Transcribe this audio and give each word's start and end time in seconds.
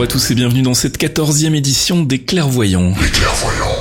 Bonjour 0.00 0.12
à 0.12 0.18
tous 0.18 0.30
et 0.30 0.34
bienvenue 0.34 0.62
dans 0.62 0.72
cette 0.72 0.96
quatorzième 0.96 1.54
édition 1.54 2.02
des 2.02 2.20
Clairvoyants. 2.20 2.94
Clairvoyants. 3.12 3.79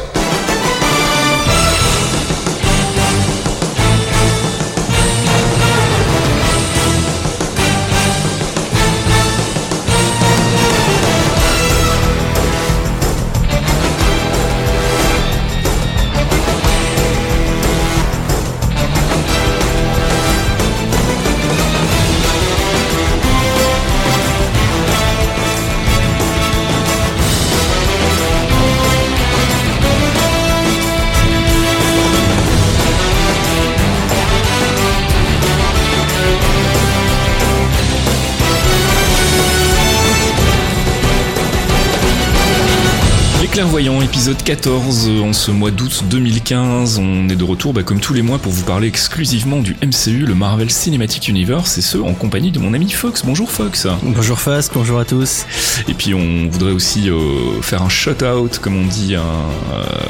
14, 44.50 45.09
en 45.22 45.31
ce 45.31 45.52
mois 45.52 45.69
d'août 45.69 46.05
2015, 46.09 46.97
on 46.97 47.30
est 47.30 47.36
de 47.36 47.44
retour 47.44 47.72
bah, 47.72 47.83
comme 47.83 48.00
tous 48.00 48.16
les 48.16 48.23
mois 48.23 48.39
pour 48.39 48.52
vous 48.52 48.64
parler 48.64 48.88
exclusivement 48.88 49.59
du 49.59 49.78
MCU, 49.83 50.25
le 50.25 50.33
Marvel 50.33 50.72
Cinematic 50.72 51.28
Universe, 51.28 51.78
et 51.78 51.83
ce 51.83 52.00
en 52.00 52.16
compagnie 52.16 52.50
de 52.50 52.58
mon 52.58 52.73
ami 52.73 52.89
Fox. 52.89 53.22
Bonjour 53.23 53.52
Fox. 53.52 53.86
Bonjour 54.02 54.39
Fox, 54.39 54.72
bonjour 54.73 54.97
à 54.97 55.06
tous. 55.06 55.45
Et 55.88 55.94
puis 55.94 56.16
on 56.16 56.50
voudrait 56.50 56.72
aussi 56.72 57.11
euh, 57.11 57.61
faire 57.61 57.83
un 57.83 57.89
shout-out, 57.89 58.58
comme 58.58 58.75
on 58.75 58.88
dit, 58.88 59.16
à, 59.16 59.22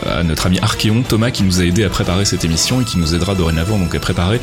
à, 0.10 0.24
notre 0.24 0.46
ami 0.46 0.58
Archeon, 0.60 1.04
Thomas, 1.06 1.32
qui 1.32 1.44
nous 1.44 1.60
a 1.60 1.66
aidé 1.66 1.84
à 1.84 1.90
préparer 1.90 2.24
cette 2.24 2.46
émission 2.46 2.80
et 2.80 2.86
qui 2.86 2.98
nous 2.98 3.14
aidera 3.14 3.36
dorénavant 3.36 3.78
donc 3.78 3.94
à 3.94 4.00
préparer 4.00 4.40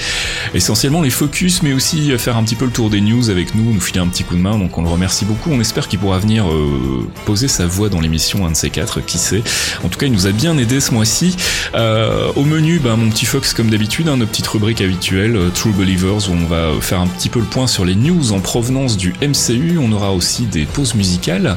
essentiellement 0.53 1.01
les 1.01 1.09
focus, 1.09 1.63
mais 1.63 1.73
aussi 1.73 2.13
à 2.13 2.19
faire 2.19 2.37
un 2.37 2.45
petit 2.45 2.57
peu 2.57 2.67
le 2.67 2.71
tour 2.71 2.91
des 2.91 3.01
news 3.01 3.31
avec 3.31 3.55
nous, 3.55 3.73
nous 3.73 3.81
filer 3.81 4.01
un 4.01 4.09
petit 4.09 4.25
coup 4.25 4.37
de 4.37 4.43
main, 4.43 4.59
donc 4.59 4.77
on 4.77 4.83
le 4.83 4.91
remercie 4.91 5.25
beaucoup. 5.25 5.51
On 5.51 5.61
espère 5.61 5.89
qu'il 5.89 6.01
pourra 6.01 6.19
venir 6.19 6.47
euh, 6.47 7.09
poser 7.25 7.49
sa 7.49 7.67
voix 7.67 7.89
dans 7.89 8.03
l'émission, 8.03 8.47
un 8.47 8.51
de 8.51 8.57
ces 8.57 8.69
quatre 8.69 9.01
qui 9.01 9.17
sait. 9.17 9.43
En 9.87 9.89
tout 9.89 10.01
cas, 10.01 10.07
il 10.07 10.13
nous 10.13 10.27
a 10.27 10.33
bien 10.33 10.59
aidé 10.59 10.81
ce 10.81 10.93
mois-ci. 10.93 11.37
Euh, 11.77 12.33
au 12.35 12.43
menu, 12.43 12.81
bah, 12.81 12.97
mon 12.97 13.09
petit 13.09 13.25
Fox, 13.25 13.55
comme 13.55 13.71
d'habitude, 13.71 14.09
hein, 14.09 14.17
nos 14.17 14.27
petites 14.27 14.49
rubriques 14.49 14.81
habituelles, 14.81 15.37
euh, 15.37 15.49
True 15.55 15.71
Believers, 15.71 16.29
où 16.29 16.33
on 16.33 16.47
va 16.47 16.73
faire 16.81 17.01
un 17.01 17.07
petit 17.07 17.29
peu 17.29 17.39
le 17.39 17.45
point 17.45 17.69
sur 17.69 17.85
les 17.85 17.95
news 17.95 18.33
en 18.33 18.41
provenance 18.41 18.97
du 18.97 19.15
MCU. 19.23 19.79
On 19.79 19.93
aura 19.93 20.13
aussi 20.13 20.47
des 20.47 20.65
pauses 20.65 20.97
musicales. 20.97 21.57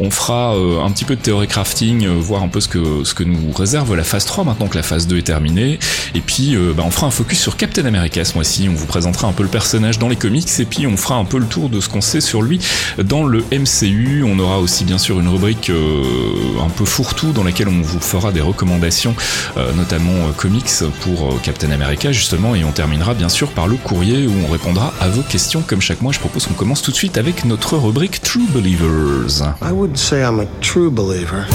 On 0.00 0.10
fera 0.10 0.56
euh, 0.56 0.82
un 0.82 0.90
petit 0.90 1.04
peu 1.04 1.16
de 1.16 1.20
théorie 1.20 1.46
crafting, 1.46 2.06
euh, 2.06 2.14
voir 2.18 2.42
un 2.42 2.48
peu 2.48 2.60
ce 2.60 2.68
que, 2.68 3.04
ce 3.04 3.14
que 3.14 3.22
nous 3.22 3.52
réserve 3.52 3.94
la 3.94 4.04
phase 4.04 4.24
3 4.24 4.44
maintenant 4.44 4.66
que 4.66 4.76
la 4.76 4.82
phase 4.82 5.06
2 5.06 5.18
est 5.18 5.22
terminée. 5.22 5.78
Et 6.14 6.20
puis, 6.20 6.56
euh, 6.56 6.72
bah, 6.76 6.82
on 6.86 6.90
fera 6.90 7.06
un 7.06 7.10
focus 7.10 7.40
sur 7.40 7.56
Captain 7.56 7.84
America 7.84 8.24
ce 8.24 8.34
mois-ci. 8.34 8.68
On 8.68 8.74
vous 8.74 8.86
présentera 8.86 9.28
un 9.28 9.32
peu 9.32 9.42
le 9.42 9.48
personnage 9.48 9.98
dans 9.98 10.08
les 10.08 10.16
comics 10.16 10.48
et 10.58 10.64
puis 10.64 10.86
on 10.86 10.96
fera 10.96 11.16
un 11.16 11.24
peu 11.24 11.38
le 11.38 11.46
tour 11.46 11.68
de 11.68 11.80
ce 11.80 11.88
qu'on 11.88 12.00
sait 12.00 12.20
sur 12.20 12.42
lui 12.42 12.60
dans 13.02 13.24
le 13.24 13.44
MCU. 13.52 14.24
On 14.24 14.38
aura 14.38 14.58
aussi 14.58 14.84
bien 14.84 14.98
sûr 14.98 15.20
une 15.20 15.28
rubrique 15.28 15.70
un 15.70 16.68
peu 16.70 16.84
fourre-tout 16.84 17.32
dans 17.32 17.44
laquelle 17.44 17.53
on 17.62 17.82
vous 17.82 18.00
fera 18.00 18.32
des 18.32 18.40
recommandations, 18.40 19.14
euh, 19.56 19.72
notamment 19.72 20.12
euh, 20.12 20.32
comics 20.36 20.70
pour 21.02 21.28
euh, 21.28 21.38
Captain 21.42 21.70
America 21.70 22.10
justement, 22.10 22.54
et 22.54 22.64
on 22.64 22.72
terminera 22.72 23.14
bien 23.14 23.28
sûr 23.28 23.50
par 23.50 23.68
le 23.68 23.76
courrier 23.76 24.26
où 24.26 24.32
on 24.46 24.50
répondra 24.50 24.92
à 25.00 25.08
vos 25.08 25.22
questions. 25.22 25.62
Comme 25.66 25.80
chaque 25.80 26.02
mois, 26.02 26.12
je 26.12 26.18
propose 26.18 26.46
qu'on 26.46 26.54
commence 26.54 26.82
tout 26.82 26.90
de 26.90 26.96
suite 26.96 27.16
avec 27.16 27.44
notre 27.44 27.76
rubrique 27.76 28.22
True 28.22 28.46
Believers. 28.52 29.42
I 29.62 29.72
wouldn't 29.72 29.98
say 29.98 30.22
I'm 30.22 30.40
a 30.40 30.46
true 30.60 30.90
believer. 30.90 31.46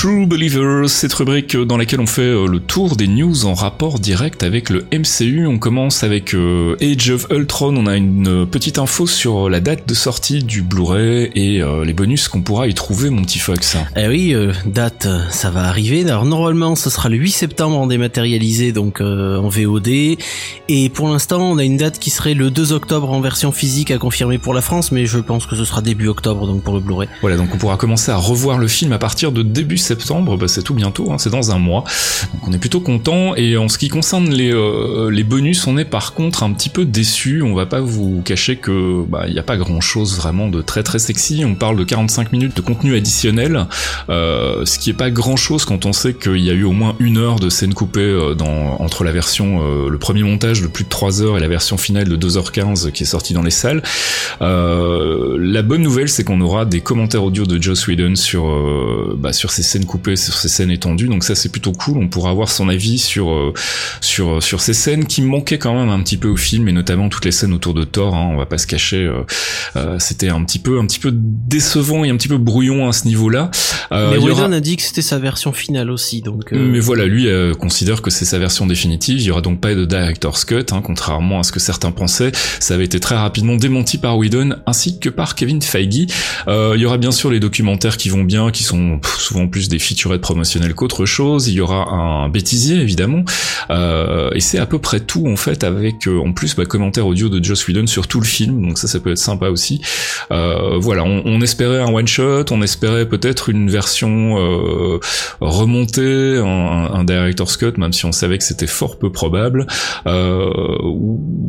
True 0.00 0.26
Believers, 0.26 0.88
cette 0.88 1.12
rubrique 1.12 1.56
dans 1.56 1.76
laquelle 1.76 1.98
on 1.98 2.06
fait 2.06 2.22
euh, 2.22 2.46
le 2.46 2.60
tour 2.60 2.94
des 2.94 3.08
news 3.08 3.46
en 3.46 3.54
rapport 3.54 3.98
direct 3.98 4.44
avec 4.44 4.70
le 4.70 4.86
MCU. 4.92 5.44
On 5.48 5.58
commence 5.58 6.04
avec 6.04 6.34
euh, 6.34 6.76
Age 6.80 7.10
of 7.10 7.26
Ultron. 7.32 7.76
On 7.76 7.88
a 7.88 7.96
une 7.96 8.46
petite 8.46 8.78
info 8.78 9.08
sur 9.08 9.50
la 9.50 9.58
date 9.58 9.88
de 9.88 9.94
sortie 9.94 10.44
du 10.44 10.62
Blu-ray 10.62 11.32
et 11.34 11.60
euh, 11.60 11.84
les 11.84 11.94
bonus 11.94 12.28
qu'on 12.28 12.42
pourra 12.42 12.68
y 12.68 12.74
trouver, 12.74 13.10
mon 13.10 13.22
petit 13.22 13.40
Fox. 13.40 13.76
Eh 13.96 14.06
oui, 14.06 14.34
euh, 14.34 14.52
date, 14.66 15.08
ça 15.30 15.50
va 15.50 15.64
arriver. 15.64 16.08
Alors 16.08 16.26
normalement, 16.26 16.76
ce 16.76 16.90
sera 16.90 17.08
le 17.08 17.16
8 17.16 17.32
septembre 17.32 17.76
en 17.76 17.88
dématérialisé, 17.88 18.70
donc 18.70 19.00
euh, 19.00 19.38
en 19.38 19.48
VOD. 19.48 19.88
Et 20.68 20.88
pour 20.94 21.08
l'instant, 21.08 21.40
on 21.40 21.58
a 21.58 21.64
une 21.64 21.76
date 21.76 21.98
qui 21.98 22.10
serait 22.10 22.34
le 22.34 22.52
2 22.52 22.72
octobre 22.72 23.10
en 23.10 23.20
version 23.20 23.50
physique 23.50 23.90
à 23.90 23.98
confirmer 23.98 24.38
pour 24.38 24.54
la 24.54 24.60
France, 24.60 24.92
mais 24.92 25.06
je 25.06 25.18
pense 25.18 25.44
que 25.44 25.56
ce 25.56 25.64
sera 25.64 25.82
début 25.82 26.06
octobre 26.06 26.46
donc 26.46 26.62
pour 26.62 26.74
le 26.74 26.80
Blu-ray. 26.80 27.08
Voilà, 27.20 27.36
donc 27.36 27.48
on 27.52 27.58
pourra 27.58 27.76
commencer 27.76 28.12
à 28.12 28.16
revoir 28.16 28.58
le 28.58 28.68
film 28.68 28.92
à 28.92 28.98
partir 28.98 29.32
de 29.32 29.42
début 29.42 29.76
septembre, 29.76 29.87
bah 29.94 30.48
c'est 30.48 30.62
tout 30.62 30.74
bientôt, 30.74 31.12
hein, 31.12 31.18
c'est 31.18 31.30
dans 31.30 31.50
un 31.50 31.58
mois. 31.58 31.84
Donc 32.34 32.48
on 32.48 32.52
est 32.52 32.58
plutôt 32.58 32.80
content. 32.80 33.34
Et 33.36 33.56
en 33.56 33.68
ce 33.68 33.78
qui 33.78 33.88
concerne 33.88 34.30
les, 34.30 34.52
euh, 34.52 35.10
les 35.10 35.24
bonus, 35.24 35.66
on 35.66 35.76
est 35.78 35.84
par 35.84 36.14
contre 36.14 36.42
un 36.42 36.52
petit 36.52 36.68
peu 36.68 36.84
déçu. 36.84 37.42
On 37.42 37.54
va 37.54 37.66
pas 37.66 37.80
vous 37.80 38.22
cacher 38.24 38.56
que 38.56 39.04
bah 39.08 39.24
il 39.28 39.34
y 39.34 39.38
a 39.38 39.42
pas 39.42 39.56
grand 39.56 39.80
chose 39.80 40.16
vraiment 40.16 40.48
de 40.48 40.62
très 40.62 40.82
très 40.82 40.98
sexy. 40.98 41.44
On 41.44 41.54
parle 41.54 41.76
de 41.76 41.84
45 41.84 42.32
minutes 42.32 42.56
de 42.56 42.60
contenu 42.60 42.96
additionnel, 42.96 43.66
euh, 44.08 44.64
ce 44.64 44.78
qui 44.78 44.90
est 44.90 44.94
pas 44.94 45.10
grand 45.10 45.36
chose 45.36 45.64
quand 45.64 45.86
on 45.86 45.92
sait 45.92 46.14
qu'il 46.14 46.38
y 46.38 46.50
a 46.50 46.54
eu 46.54 46.64
au 46.64 46.72
moins 46.72 46.94
une 46.98 47.18
heure 47.18 47.36
de 47.36 47.48
scène 47.48 47.74
coupée 47.74 48.00
euh, 48.00 48.34
dans, 48.34 48.80
entre 48.80 49.04
la 49.04 49.12
version, 49.12 49.62
euh, 49.62 49.88
le 49.88 49.98
premier 49.98 50.22
montage 50.22 50.62
de 50.62 50.66
plus 50.66 50.84
de 50.84 50.88
3 50.88 51.22
heures 51.22 51.36
et 51.36 51.40
la 51.40 51.48
version 51.48 51.76
finale 51.76 52.08
de 52.08 52.16
2h15 52.16 52.90
qui 52.92 53.02
est 53.02 53.06
sortie 53.06 53.34
dans 53.34 53.42
les 53.42 53.50
salles. 53.50 53.82
Euh, 54.42 55.36
la 55.40 55.62
bonne 55.62 55.82
nouvelle, 55.82 56.08
c'est 56.08 56.24
qu'on 56.24 56.40
aura 56.40 56.64
des 56.64 56.80
commentaires 56.80 57.24
audio 57.24 57.44
de 57.44 57.60
Joss 57.60 57.86
Whedon 57.86 58.14
sur, 58.14 58.48
euh, 58.48 59.16
bah, 59.18 59.32
sur 59.32 59.50
ces 59.50 59.62
scènes 59.62 59.77
coupées, 59.86 60.16
sur 60.16 60.34
ces 60.34 60.48
scènes 60.48 60.70
étendues. 60.70 61.08
Donc 61.08 61.24
ça, 61.24 61.34
c'est 61.34 61.48
plutôt 61.50 61.72
cool. 61.72 61.98
On 61.98 62.08
pourra 62.08 62.30
avoir 62.30 62.48
son 62.50 62.68
avis 62.68 62.98
sur 62.98 63.30
euh, 63.32 63.52
sur 64.00 64.42
sur 64.42 64.60
ces 64.60 64.74
scènes 64.74 65.06
qui 65.06 65.22
manquaient 65.22 65.58
quand 65.58 65.74
même 65.74 65.88
un 65.90 66.02
petit 66.02 66.16
peu 66.16 66.28
au 66.28 66.36
film, 66.36 66.68
et 66.68 66.72
notamment 66.72 67.08
toutes 67.08 67.24
les 67.24 67.32
scènes 67.32 67.52
autour 67.52 67.74
de 67.74 67.84
Thor. 67.84 68.14
Hein, 68.14 68.30
on 68.32 68.36
va 68.36 68.46
pas 68.46 68.58
se 68.58 68.66
cacher. 68.66 69.04
euh, 69.04 69.22
euh, 69.76 69.96
C'était 69.98 70.28
un 70.28 70.42
petit 70.44 70.58
peu 70.58 70.78
un 70.78 70.86
petit 70.86 70.98
peu 70.98 71.10
décevant 71.12 72.04
et 72.04 72.10
un 72.10 72.16
petit 72.16 72.28
peu 72.28 72.38
brouillon 72.38 72.88
à 72.88 72.92
ce 72.92 73.06
niveau-là. 73.06 73.50
Euh, 73.92 74.10
mais 74.10 74.16
y 74.16 74.30
aura- 74.30 74.42
Whedon 74.42 74.52
a 74.52 74.60
dit 74.60 74.76
que 74.76 74.82
c'était 74.82 75.02
sa 75.02 75.18
version 75.18 75.52
finale 75.52 75.90
aussi, 75.90 76.20
donc. 76.20 76.52
euh, 76.52 76.68
mais 76.70 76.80
voilà, 76.80 77.06
lui 77.06 77.26
euh, 77.28 77.54
considère 77.54 78.02
que 78.02 78.10
c'est 78.10 78.24
sa 78.24 78.38
version 78.38 78.66
définitive. 78.66 79.20
Il 79.20 79.24
y 79.24 79.30
aura 79.30 79.40
donc 79.40 79.60
pas 79.60 79.74
de 79.74 79.84
director's 79.84 80.44
cut, 80.44 80.64
hein, 80.72 80.82
contrairement 80.82 81.40
à 81.40 81.42
ce 81.42 81.52
que 81.52 81.60
certains 81.60 81.90
pensaient. 81.90 82.32
Ça 82.60 82.74
avait 82.74 82.84
été 82.84 83.00
très 83.00 83.16
rapidement 83.16 83.56
démenti 83.56 83.98
par 83.98 84.18
Whedon 84.18 84.56
ainsi 84.66 84.98
que 84.98 85.08
par 85.08 85.34
Kevin 85.34 85.62
Feige. 85.62 86.06
Euh, 86.48 86.72
il 86.76 86.82
y 86.82 86.86
aura 86.86 86.98
bien 86.98 87.12
sûr 87.12 87.30
les 87.30 87.40
documentaires 87.40 87.96
qui 87.96 88.08
vont 88.10 88.24
bien, 88.24 88.50
qui 88.50 88.62
sont 88.62 89.00
souvent 89.18 89.46
plus 89.48 89.67
des 89.68 89.78
featurettes 89.78 90.20
promotionnelles 90.20 90.74
qu'autre 90.74 91.06
chose. 91.06 91.48
Il 91.48 91.54
y 91.54 91.60
aura 91.60 91.88
un 91.90 92.28
bêtisier 92.28 92.76
évidemment, 92.80 93.22
Euh, 93.70 94.30
et 94.34 94.40
c'est 94.40 94.58
à 94.58 94.66
peu 94.66 94.78
près 94.78 95.00
tout 95.00 95.26
en 95.26 95.36
fait 95.36 95.62
avec 95.64 96.06
euh, 96.06 96.18
en 96.20 96.32
plus 96.32 96.54
bah, 96.56 96.64
commentaire 96.64 97.06
audio 97.06 97.28
de 97.28 97.42
Joss 97.44 97.66
Whedon 97.68 97.86
sur 97.86 98.06
tout 98.06 98.20
le 98.20 98.26
film. 98.26 98.66
Donc 98.66 98.78
ça, 98.78 98.88
ça 98.88 98.98
peut 99.00 99.10
être 99.10 99.18
sympa 99.18 99.48
aussi. 99.48 99.80
Euh, 100.30 100.78
voilà, 100.78 101.04
on, 101.04 101.22
on 101.26 101.40
espérait 101.40 101.80
un 101.80 101.92
one 101.92 102.08
shot, 102.08 102.44
on 102.50 102.62
espérait 102.62 103.06
peut-être 103.06 103.48
une 103.50 103.68
version 103.70 104.36
euh, 104.38 104.98
remonter 105.40 106.38
un, 106.38 106.90
un 106.94 107.04
director's 107.04 107.56
cut, 107.56 107.72
même 107.78 107.92
si 107.92 108.04
on 108.06 108.12
savait 108.12 108.38
que 108.38 108.44
c'était 108.44 108.66
fort 108.66 108.98
peu 108.98 109.10
probable. 109.12 109.66
Euh, 110.06 110.50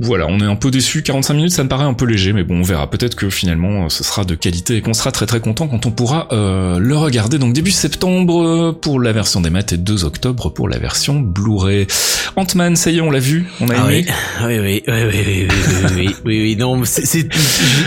voilà, 0.02 0.28
on 0.28 0.40
est 0.40 0.46
un 0.46 0.56
peu 0.56 0.72
déçu. 0.72 1.04
45 1.04 1.34
minutes, 1.34 1.52
ça 1.52 1.64
me 1.64 1.70
paraît 1.70 1.86
un 1.86 1.94
peu 1.94 2.06
léger, 2.06 2.34
mais 2.34 2.44
bon, 2.44 2.60
on 2.60 2.64
verra. 2.64 2.90
Peut-être 2.90 3.16
que 3.16 3.30
finalement, 3.30 3.90
ce 3.90 4.04
sera 4.04 4.26
de 4.26 4.36
qualité 4.36 4.78
et 4.78 4.82
qu'on 4.82 4.94
sera 4.94 5.12
très 5.12 5.26
très 5.26 5.40
content 5.40 5.68
quand 5.68 5.86
on 5.86 5.92
pourra 5.92 6.28
euh, 6.32 6.80
le 6.80 6.98
regarder. 6.98 7.38
Donc 7.38 7.54
début 7.54 7.72
septembre 7.72 8.09
euh, 8.10 8.72
pour 8.74 9.00
la 9.00 9.12
version 9.12 9.42
des 9.42 9.50
maths 9.50 9.74
et 9.74 9.78
2 9.78 10.04
octobre 10.06 10.50
pour 10.50 10.68
la 10.68 10.78
version 10.78 11.20
Blu-ray. 11.20 11.88
Ant-Man, 12.36 12.76
ça 12.76 12.92
y 12.92 12.98
est, 12.98 13.02
on 13.02 13.12
l'a 13.12 13.20
vu, 13.20 13.48
on 13.62 13.70
a 13.70 13.74
Ah 13.78 13.92
aimé. 13.92 14.06
oui, 14.08 14.14
oui, 14.46 14.60
oui, 14.60 14.84
oui, 14.88 14.94
oui, 14.94 15.14
oui, 15.14 15.48
oui, 15.48 15.48
oui, 15.50 15.96
oui, 15.96 16.16
oui, 16.26 16.42
oui, 16.42 16.56
non, 16.56 16.82
c'est- 16.86 17.28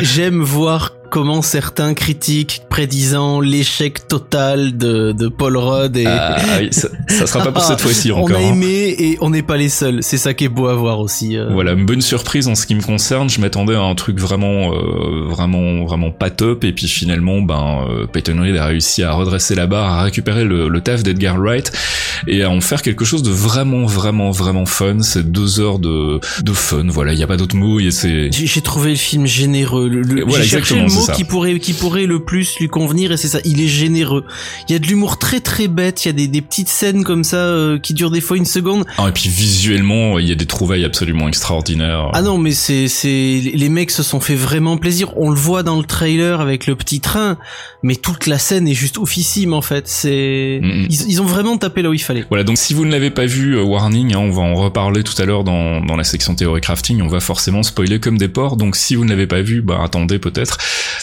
j'aime 0.02 0.42
voir 0.42 0.94
comment 1.12 1.42
certains 1.42 1.92
critiquent 1.92 2.62
prédisant 2.70 3.38
l'échec 3.40 4.08
total 4.08 4.78
de, 4.78 5.12
de 5.12 5.28
Paul 5.28 5.58
Rudd 5.58 5.94
et 5.98 6.06
Ah 6.06 6.36
oui, 6.58 6.68
ça, 6.70 6.88
ça 7.06 7.26
sera 7.26 7.44
pas 7.44 7.52
pour 7.52 7.62
cette 7.70 7.82
fois-ci 7.82 8.10
on 8.10 8.22
encore. 8.24 8.38
a 8.38 8.40
hein. 8.40 8.52
aimé 8.54 8.94
et 8.98 9.18
on 9.20 9.28
n'est 9.28 9.42
pas 9.42 9.58
les 9.58 9.68
seuls. 9.68 9.98
C'est 10.02 10.16
ça 10.16 10.32
qui 10.32 10.44
est 10.44 10.48
beau 10.48 10.68
à 10.68 10.74
voir 10.74 11.00
aussi. 11.00 11.36
euh. 11.36 11.50
Voilà, 11.52 11.72
une 11.72 11.84
bonne 11.84 12.00
surprise 12.00 12.48
en 12.48 12.54
ce 12.54 12.64
qui 12.66 12.74
me 12.74 12.80
concerne. 12.80 13.28
Je 13.28 13.42
m'attendais 13.42 13.74
à 13.74 13.82
un 13.82 13.94
truc 13.94 14.18
vraiment, 14.18 14.72
euh, 14.72 15.26
vraiment, 15.28 15.84
vraiment 15.84 16.10
pas 16.10 16.30
top. 16.30 16.64
Et 16.64 16.72
puis 16.72 16.88
finalement, 16.88 17.42
ben, 17.42 17.84
euh, 17.90 18.06
Peyton 18.06 18.40
Reed 18.40 18.56
a 18.56 18.64
réussi 18.64 19.02
à 19.02 19.12
redresser 19.12 19.54
la 19.54 19.66
barre, 19.66 19.92
à 19.92 20.02
récupérer 20.04 20.44
le, 20.44 20.68
le 20.68 20.80
taf 20.80 21.02
d'Edgar 21.02 21.36
Wright 21.38 21.70
et 22.26 22.42
à 22.42 22.48
en 22.48 22.62
faire 22.62 22.80
quelque 22.80 23.04
chose 23.04 23.22
de 23.22 23.30
vraiment, 23.30 23.84
vraiment, 23.84 24.30
vraiment 24.30 24.64
fun. 24.64 25.00
C'est 25.02 25.30
deux 25.30 25.60
heures 25.60 25.78
de, 25.78 26.20
de 26.42 26.52
fun. 26.54 26.86
Voilà, 26.88 27.12
il 27.12 27.18
y 27.18 27.22
a 27.22 27.26
pas 27.26 27.36
d'autre 27.36 27.54
mot. 27.56 27.80
Et 27.80 27.90
c'est 27.90 28.30
J'ai 28.32 28.60
trouvé 28.62 28.90
le 28.92 28.96
film 28.96 29.26
généreux. 29.26 29.88
Le, 29.90 30.00
le- 30.00 30.22
Voilà, 30.24 30.42
cherché 30.44 30.56
exactement, 30.74 30.84
le 30.84 31.01
mot 31.06 31.16
qui 31.16 31.24
pourrait 31.24 31.58
qui 31.58 31.72
pourrait 31.72 32.06
le 32.06 32.24
plus 32.24 32.58
lui 32.58 32.68
convenir 32.68 33.12
et 33.12 33.16
c'est 33.16 33.28
ça. 33.28 33.38
Il 33.44 33.60
est 33.60 33.68
généreux. 33.68 34.24
Il 34.68 34.72
y 34.72 34.76
a 34.76 34.78
de 34.78 34.86
l'humour 34.86 35.18
très 35.18 35.40
très 35.40 35.68
bête. 35.68 36.04
Il 36.04 36.08
y 36.08 36.10
a 36.10 36.12
des, 36.12 36.28
des 36.28 36.40
petites 36.42 36.68
scènes 36.68 37.04
comme 37.04 37.24
ça 37.24 37.36
euh, 37.36 37.78
qui 37.78 37.94
durent 37.94 38.10
des 38.10 38.20
fois 38.20 38.36
une 38.36 38.46
seconde. 38.46 38.84
Ah, 38.98 39.08
et 39.08 39.12
puis 39.12 39.28
visuellement, 39.28 40.18
il 40.18 40.28
y 40.28 40.32
a 40.32 40.36
des 40.36 40.46
trouvailles 40.46 40.84
absolument 40.84 41.28
extraordinaires. 41.28 42.10
Ah 42.12 42.22
non, 42.22 42.38
mais 42.38 42.52
c'est 42.52 42.88
c'est 42.88 43.40
les 43.54 43.68
mecs 43.68 43.90
se 43.90 44.02
sont 44.02 44.20
fait 44.20 44.34
vraiment 44.34 44.76
plaisir. 44.76 45.12
On 45.16 45.30
le 45.30 45.36
voit 45.36 45.62
dans 45.62 45.78
le 45.78 45.84
trailer 45.84 46.40
avec 46.40 46.66
le 46.66 46.76
petit 46.76 47.00
train, 47.00 47.38
mais 47.82 47.96
toute 47.96 48.26
la 48.26 48.38
scène 48.38 48.68
est 48.68 48.74
juste 48.74 48.98
oufissime 48.98 49.52
en 49.52 49.62
fait. 49.62 49.88
C'est 49.88 50.22
Mm, 50.60 50.66
mm. 50.66 50.86
ils, 50.90 51.10
ils 51.10 51.22
ont 51.22 51.26
vraiment 51.26 51.56
tapé 51.56 51.82
là 51.82 51.90
où 51.90 51.94
il 51.94 51.98
fallait. 52.02 52.24
Voilà, 52.28 52.44
donc 52.44 52.58
si 52.58 52.74
vous 52.74 52.84
ne 52.84 52.90
l'avez 52.90 53.10
pas 53.10 53.26
vu, 53.26 53.56
euh, 53.56 53.62
warning, 53.62 54.14
hein, 54.14 54.18
on 54.18 54.30
va 54.30 54.42
en 54.42 54.54
reparler 54.54 55.02
tout 55.02 55.20
à 55.20 55.24
l'heure 55.24 55.44
dans, 55.44 55.80
dans 55.80 55.96
la 55.96 56.04
section 56.04 56.34
théorie 56.34 56.60
crafting, 56.60 57.02
on 57.02 57.08
va 57.08 57.20
forcément 57.20 57.62
spoiler 57.62 58.00
comme 58.00 58.18
des 58.18 58.28
porcs, 58.28 58.56
donc 58.56 58.76
si 58.76 58.94
vous 58.94 59.04
ne 59.04 59.10
l'avez 59.10 59.26
pas 59.26 59.42
vu, 59.42 59.62
bah 59.62 59.80
attendez 59.82 60.18
peut-être, 60.18 60.58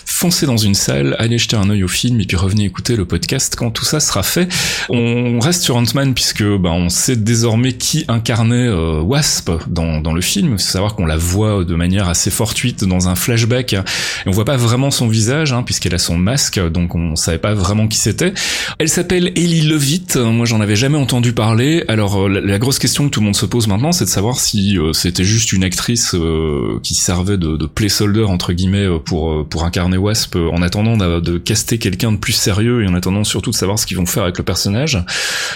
foncez 0.06 0.46
dans 0.46 0.58
une 0.58 0.76
salle, 0.76 1.16
allez 1.20 1.38
jeter 1.38 1.56
un 1.56 1.70
œil 1.70 1.84
au 1.84 1.88
film, 1.88 2.20
et 2.22 2.26
puis 2.26 2.38
revenez 2.38 2.66
écouter 2.66 2.96
le 2.96 3.06
podcast 3.06 3.56
quand 3.58 3.72
tout 3.72 3.86
ça 3.86 4.00
sera 4.00 4.24
fait. 4.24 4.48
On 4.90 5.40
reste 5.40 5.64
sur 5.64 5.76
Ant-Man 5.76 6.14
puisque 6.14 6.44
bah, 6.44 6.72
on 6.72 6.90
sait 6.90 7.16
désormais 7.16 7.74
qui 7.74 8.06
incarnait 8.08 8.68
euh, 8.68 9.02
Wasp 9.02 9.52
dans, 9.68 10.02
dans 10.02 10.14
le 10.14 10.22
film, 10.22 10.52
faut 10.52 10.58
savoir 10.58 10.96
qu'on 10.96 11.06
la 11.06 11.18
voit 11.18 11.64
de 11.64 11.76
manière 11.76 12.10
assez 12.10 12.32
fortuite 12.32 12.84
dans 12.84 13.08
un 13.08 13.16
flashback, 13.16 13.74
et 13.74 13.82
on 14.26 14.32
voit 14.32 14.46
pas 14.46 14.58
vraiment 14.58 14.92
son 14.92 15.08
visage, 15.08 15.54
hein, 15.54 15.64
puisqu'elle 15.64 15.96
a 15.96 16.00
son 16.00 16.18
masque, 16.18 16.60
donc 16.70 16.96
on 16.96 17.16
savait 17.16 17.38
pas 17.38 17.54
vraiment 17.54 17.88
qui 17.88 17.98
c'était. 17.98 18.34
Elle 18.78 18.90
s'appelle 18.90 19.28
Ellie 19.36 19.62
Levitt. 19.62 20.16
Moi, 20.18 20.46
j'en 20.46 20.62
avais 20.62 20.76
jamais 20.76 20.98
entendu 20.98 21.34
parler. 21.34 21.84
Alors, 21.88 22.26
euh, 22.26 22.30
la, 22.30 22.42
la 22.42 22.60
grosse 22.60 22.80
question 22.80 23.06
que 23.06 23.10
tout 23.10 23.20
le 23.20 23.26
monde 23.26 23.36
se 23.36 23.46
pose 23.46 23.68
maintenant, 23.68 23.92
c'est 23.92 24.06
de 24.06 24.10
savoir 24.10 24.40
si 24.40 24.78
euh, 24.78 24.94
c'était 24.94 25.24
juste 25.24 25.54
une 25.54 25.64
actrice 25.64 26.14
euh, 26.16 26.80
qui 26.84 26.96
servait 26.96 27.38
de, 27.38 27.58
de 27.58 27.66
placeholder 27.66 28.24
entre 28.24 28.54
guillemets 28.54 28.86
euh, 28.86 29.00
pour 29.00 29.32
euh, 29.32 29.46
pour 29.50 29.64
incarner 29.64 29.79
Wasp, 29.88 30.36
euh, 30.36 30.50
en 30.52 30.62
attendant 30.62 30.98
de, 30.98 31.20
de 31.20 31.38
caster 31.38 31.78
quelqu'un 31.78 32.12
de 32.12 32.18
plus 32.18 32.34
sérieux 32.34 32.84
et 32.84 32.88
en 32.88 32.94
attendant 32.94 33.24
surtout 33.24 33.52
de 33.52 33.56
savoir 33.56 33.80
ce 33.80 33.86
qu'ils 33.86 33.98
vont 33.98 34.06
faire 34.06 34.24
avec 34.24 34.38
le 34.38 34.44
personnage, 34.44 35.04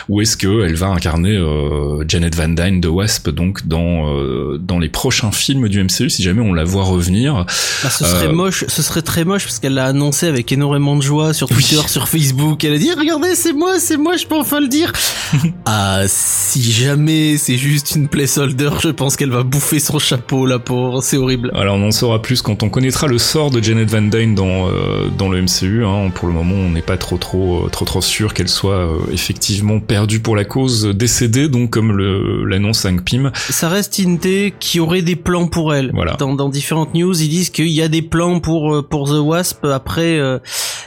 ou 0.09 0.21
est-ce 0.21 0.37
que 0.37 0.65
elle 0.65 0.75
va 0.75 0.87
incarner 0.87 1.35
euh, 1.35 2.03
Janet 2.07 2.35
Van 2.35 2.49
Dyne 2.49 2.81
de 2.81 2.87
Wasp 2.87 3.29
donc 3.29 3.67
dans 3.67 4.09
euh, 4.09 4.57
dans 4.59 4.79
les 4.79 4.89
prochains 4.89 5.31
films 5.31 5.67
du 5.67 5.83
MCU 5.83 6.09
si 6.09 6.23
jamais 6.23 6.41
on 6.41 6.53
la 6.53 6.63
voit 6.63 6.83
revenir. 6.83 7.45
Bah, 7.83 7.89
ce 7.89 8.05
serait 8.05 8.31
moche, 8.31 8.65
ce 8.67 8.81
serait 8.81 9.01
très 9.01 9.25
moche 9.25 9.43
parce 9.45 9.59
qu'elle 9.59 9.73
l'a 9.73 9.85
annoncé 9.85 10.27
avec 10.27 10.51
énormément 10.51 10.95
de 10.95 11.01
joie 11.01 11.33
sur 11.33 11.49
Oui. 11.51 11.57
Twitter, 11.57 11.87
sur 11.87 12.07
Facebook. 12.07 12.63
Elle 12.63 12.73
a 12.73 12.77
dit 12.77 12.91
regardez 12.97 13.35
c'est 13.35 13.53
moi, 13.53 13.79
c'est 13.79 13.97
moi, 13.97 14.15
je 14.17 14.25
peux 14.25 14.35
enfin 14.35 14.59
le 14.59 14.67
dire. 14.67 14.91
ah 15.65 16.01
si 16.07 16.61
jamais 16.71 17.37
c'est 17.37 17.57
juste 17.57 17.95
une 17.95 18.07
placeholder, 18.07 18.69
je 18.81 18.89
pense 18.89 19.15
qu'elle 19.15 19.31
va 19.31 19.43
bouffer 19.43 19.79
son 19.79 19.99
chapeau 19.99 20.45
la 20.45 20.59
pauvre, 20.59 21.01
c'est 21.01 21.17
horrible. 21.17 21.51
Alors 21.55 21.75
on 21.75 21.87
en 21.87 21.91
saura 21.91 22.21
plus 22.21 22.41
quand 22.41 22.63
on 22.63 22.69
connaîtra 22.69 23.07
le 23.07 23.17
sort 23.17 23.51
de 23.51 23.61
Janet 23.61 23.89
Van 23.89 24.01
Dans 24.13 24.69
euh, 24.69 25.10
dans 25.18 25.27
le 25.27 25.42
MCU. 25.42 25.83
Hein. 25.83 26.12
Pour 26.13 26.27
le 26.27 26.36
moment, 26.36 26.54
on 26.54 26.69
n'est 26.69 26.83
pas 26.83 26.98
trop 26.98 27.18
trop 27.18 27.65
euh, 27.65 27.69
trop 27.69 27.83
trop 27.83 28.00
sûr 28.00 28.36
qu'elle 28.36 28.48
soit 28.48 28.75
euh, 28.75 29.00
effectivement 29.12 29.80
perdue 29.80 30.19
pour 30.19 30.36
la 30.36 30.45
cause, 30.45 30.86
décédée, 30.86 31.50
donc 31.50 31.71
comme 31.71 31.98
l'annonce 32.45 32.86
Pym. 33.04 33.31
Ça 33.33 33.69
reste 33.69 34.00
Inté 34.00 34.54
qui 34.60 34.80
aurait 34.80 35.01
des 35.01 35.15
plans 35.15 35.48
pour 35.48 35.74
elle. 35.74 35.89
Voilà. 35.95 36.13
Dans, 36.13 36.36
dans 36.36 36.50
différentes 36.50 36.94
news, 36.94 37.19
ils 37.19 37.27
disent 37.27 37.50
qu'il 37.50 37.69
y 37.69 37.81
a 37.81 37.88
des 37.88 38.04
plans 38.04 38.39
pour 38.39 38.88
pour 38.88 39.10
The 39.10 39.19
Wasp. 39.19 39.65
Après, 39.65 40.19
euh, 40.19 40.38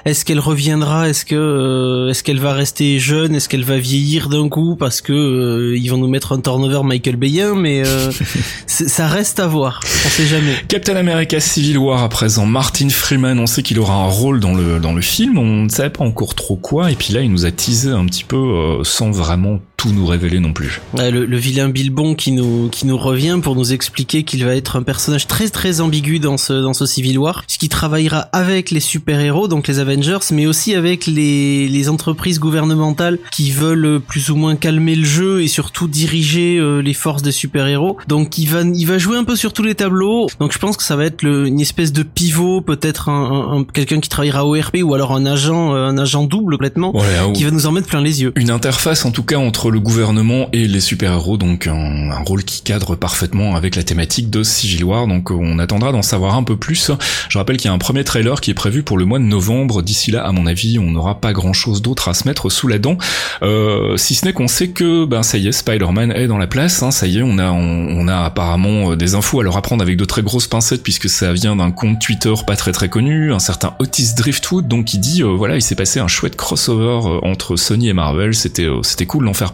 est-ce 0.05 0.25
qu'elle 0.25 0.39
reviendra? 0.39 1.09
Est-ce 1.09 1.25
que 1.25 2.07
est-ce 2.09 2.23
qu'elle 2.23 2.39
va 2.39 2.53
rester 2.53 3.01
jeune? 3.01 3.35
Est-ce 3.35 3.49
qu'elle 3.49 3.65
va 3.65 3.79
vieillir 3.79 4.29
d'un 4.29 4.49
coup? 4.49 4.77
Parce 4.77 5.01
que 5.01 5.75
ils 5.77 5.89
vont 5.89 5.99
nous 5.99 6.09
mettre 6.09 6.31
un 6.31 6.41
turnover 6.41 6.83
Michael 6.85 7.17
Bayen 7.17 7.57
Mais 7.57 7.83
ça 8.67 9.09
reste 9.09 9.41
à 9.41 9.49
voir. 9.49 9.81
On 9.83 10.09
sait 10.11 10.27
jamais. 10.27 10.55
Captain 10.69 10.95
America 10.95 11.41
Civil 11.41 11.79
War 11.79 12.05
à 12.05 12.09
présent. 12.09 12.47
Martin 12.47 12.89
Freeman, 13.07 13.39
on 13.39 13.47
sait 13.47 13.63
qu'il 13.63 13.79
aura 13.79 13.95
un 13.95 14.09
rôle 14.09 14.41
dans 14.41 14.53
le 14.53 14.81
dans 14.81 14.93
le 14.93 15.01
film. 15.01 15.39
On 15.39 15.63
ne 15.63 15.69
savait 15.69 15.91
pas 15.91 16.03
encore 16.03 16.35
trop 16.35 16.57
quoi. 16.57 16.91
Et 16.91 16.97
puis 16.97 17.15
là, 17.15 17.21
il 17.21 17.31
nous 17.31 17.47
a 17.47 17.53
teasé 17.53 17.91
un 17.91 18.05
petit 18.05 18.25
peu 18.25 18.35
euh, 18.37 18.83
sans 18.83 19.13
vraiment 19.13 19.61
tout 19.87 19.93
nous 19.95 20.07
révéler 20.07 20.41
non 20.41 20.53
plus. 20.53 20.81
Le, 20.97 21.25
le 21.25 21.37
vilain 21.37 21.69
Bilbon 21.69 22.15
qui 22.15 22.33
nous 22.33 22.69
qui 22.69 22.87
nous 22.87 22.97
revient 22.99 23.39
pour 23.43 23.55
nous 23.57 23.73
expliquer 23.73 24.23
qu'il 24.25 24.45
va 24.45 24.55
être 24.55 24.77
un 24.77 24.83
personnage 24.83 25.27
très 25.27 25.49
très 25.49 25.81
ambigu 25.81 26.19
dans 26.19 26.37
ce 26.37 26.53
dans 26.53 26.75
ce 26.75 26.87
Civil 26.87 27.19
War, 27.19 27.43
puisqu'il 27.47 27.69
travaillera 27.69 28.21
avec 28.33 28.71
les 28.71 28.81
super 28.81 29.21
héros, 29.21 29.49
donc 29.49 29.69
les 29.69 29.79
Avengers, 29.79 30.19
mais 30.33 30.47
aussi 30.47 30.75
avec 30.75 31.07
les 31.07 31.69
les 31.69 31.89
entreprises 31.89 32.39
gouvernementales 32.39 33.19
qui 33.33 33.51
veulent 33.51 34.01
plus 34.01 34.31
ou 34.31 34.37
moins 34.37 34.57
calmer 34.57 34.95
le 34.95 35.05
jeu 35.05 35.43
et 35.43 35.49
surtout 35.49 35.89
diriger 35.89 36.59
euh, 36.59 36.81
les 36.81 36.95
forces 36.95 37.23
des 37.23 37.33
super 37.33 37.67
héros. 37.67 37.97
Donc 38.09 38.39
il 38.39 38.47
va 38.49 38.63
il 38.63 38.85
va 38.87 38.99
jouer 38.99 39.17
un 39.17 39.25
peu 39.25 39.37
sur 39.37 39.53
tous 39.53 39.63
les 39.63 39.75
tableaux. 39.75 40.27
Donc 40.41 40.53
je 40.53 40.59
pense 40.59 40.77
que 40.77 40.83
ça 40.83 40.97
va 40.97 41.05
être 41.05 41.23
le, 41.23 41.47
une 41.47 41.61
espèce 41.61 41.93
de 41.93 42.03
pivot, 42.03 42.61
peut-être 42.61 43.09
un, 43.09 43.13
un- 43.53 43.59
un- 43.61 43.65
quelqu'un 43.65 44.01
qui 44.01 44.09
travaillera 44.09 44.45
au 44.47 44.53
RP 44.55 44.79
ou 44.83 44.95
alors 44.95 45.13
un 45.13 45.27
agent 45.27 45.75
euh, 45.75 45.87
un 45.87 45.99
agent 45.99 46.25
double 46.25 46.55
complètement 46.55 46.93
Voilà, 46.95 47.31
qui 47.33 47.45
va 47.45 47.51
nous 47.51 47.67
en 47.67 47.73
mettre 47.73 47.87
plein 47.89 48.01
les 48.01 48.23
yeux. 48.23 48.33
Une 48.37 48.51
interface 48.51 49.05
en 49.05 49.11
tout 49.11 49.23
cas 49.23 49.37
entre 49.37 49.71
le 49.71 49.76
gouvernement 49.79 50.49
et 50.53 50.67
les 50.67 50.81
super-héros, 50.81 51.37
donc 51.37 51.67
un, 51.67 52.23
rôle 52.25 52.45
qui 52.45 52.63
cadre 52.63 52.97
parfaitement 52.97 53.57
avec 53.57 53.77
la 53.77 53.83
thématique 53.83 54.31
de 54.31 54.43
Civil 54.43 54.85
War, 54.85 55.07
donc 55.07 55.31
on 55.31 55.59
attendra 55.59 55.93
d'en 55.93 56.03
savoir 56.03 56.37
un 56.37 56.43
peu 56.43 56.57
plus. 56.57 56.91
Je 57.29 57.39
rappelle 57.39 57.57
qu'il 57.57 57.67
y 57.67 57.71
a 57.71 57.75
un 57.75 57.79
premier 57.79 58.05
trailer 58.05 58.41
qui 58.41 58.51
est 58.51 58.55
prévu 58.55 58.83
pour 58.83 58.99
le 58.99 59.05
mois 59.05 59.19
de 59.19 59.25
novembre, 59.25 59.83
d'ici 59.83 60.11
là 60.11 60.25
à 60.25 60.33
mon 60.33 60.47
avis 60.47 60.79
on 60.79 60.91
n'aura 60.91 61.21
pas 61.21 61.33
grand 61.33 61.53
chose 61.53 61.83
d'autre 61.83 62.09
à 62.09 62.15
se 62.15 62.27
mettre 62.27 62.51
sous 62.51 62.69
la 62.69 62.79
dent, 62.79 62.99
euh, 63.43 63.97
si 63.97 64.15
ce 64.15 64.25
n'est 64.25 64.33
qu'on 64.33 64.49
sait 64.49 64.69
que 64.69 65.05
ben 65.05 65.23
ça 65.23 65.39
y 65.39 65.49
est, 65.49 65.53
Spider-Man 65.53 66.13
est 66.13 66.27
dans 66.27 66.39
la 66.39 66.47
place, 66.47 66.83
hein, 66.83 66.91
ça 66.91 67.07
y 67.07 67.19
est, 67.19 67.23
on 67.23 67.39
a, 67.39 67.51
on, 67.51 68.09
a 68.09 68.25
apparemment 68.25 68.93
euh, 68.93 68.97
des 68.97 69.15
infos 69.15 69.41
à 69.41 69.43
leur 69.43 69.57
apprendre 69.57 69.83
avec 69.83 69.97
de 69.97 70.05
très 70.05 70.23
grosses 70.23 70.47
pincettes 70.47 70.83
puisque 70.83 71.09
ça 71.09 71.33
vient 71.33 71.57
d'un 71.57 71.71
compte 71.71 72.01
Twitter 72.01 72.33
pas 72.47 72.57
très 72.57 72.73
très 72.73 72.89
connu, 72.89 73.33
un 73.33 73.39
certain 73.39 73.75
Otis 73.79 74.15
Driftwood, 74.17 74.69
donc 74.69 74.87
qui 74.87 74.99
dit 74.99 75.23
euh, 75.23 75.27
voilà 75.27 75.57
il 75.57 75.63
s'est 75.63 75.75
passé 75.75 76.01
un 76.01 76.09
chouette 76.09 76.37
crossover 76.37 77.09
euh, 77.09 77.19
entre 77.23 77.57
Sony 77.57 77.89
et 77.89 77.93
Marvel, 77.93 78.35
c'était 78.35 78.65
euh, 78.65 78.83
c'était 78.83 79.07
cool 79.07 79.25
d'en 79.25 79.35
faire 79.35 79.53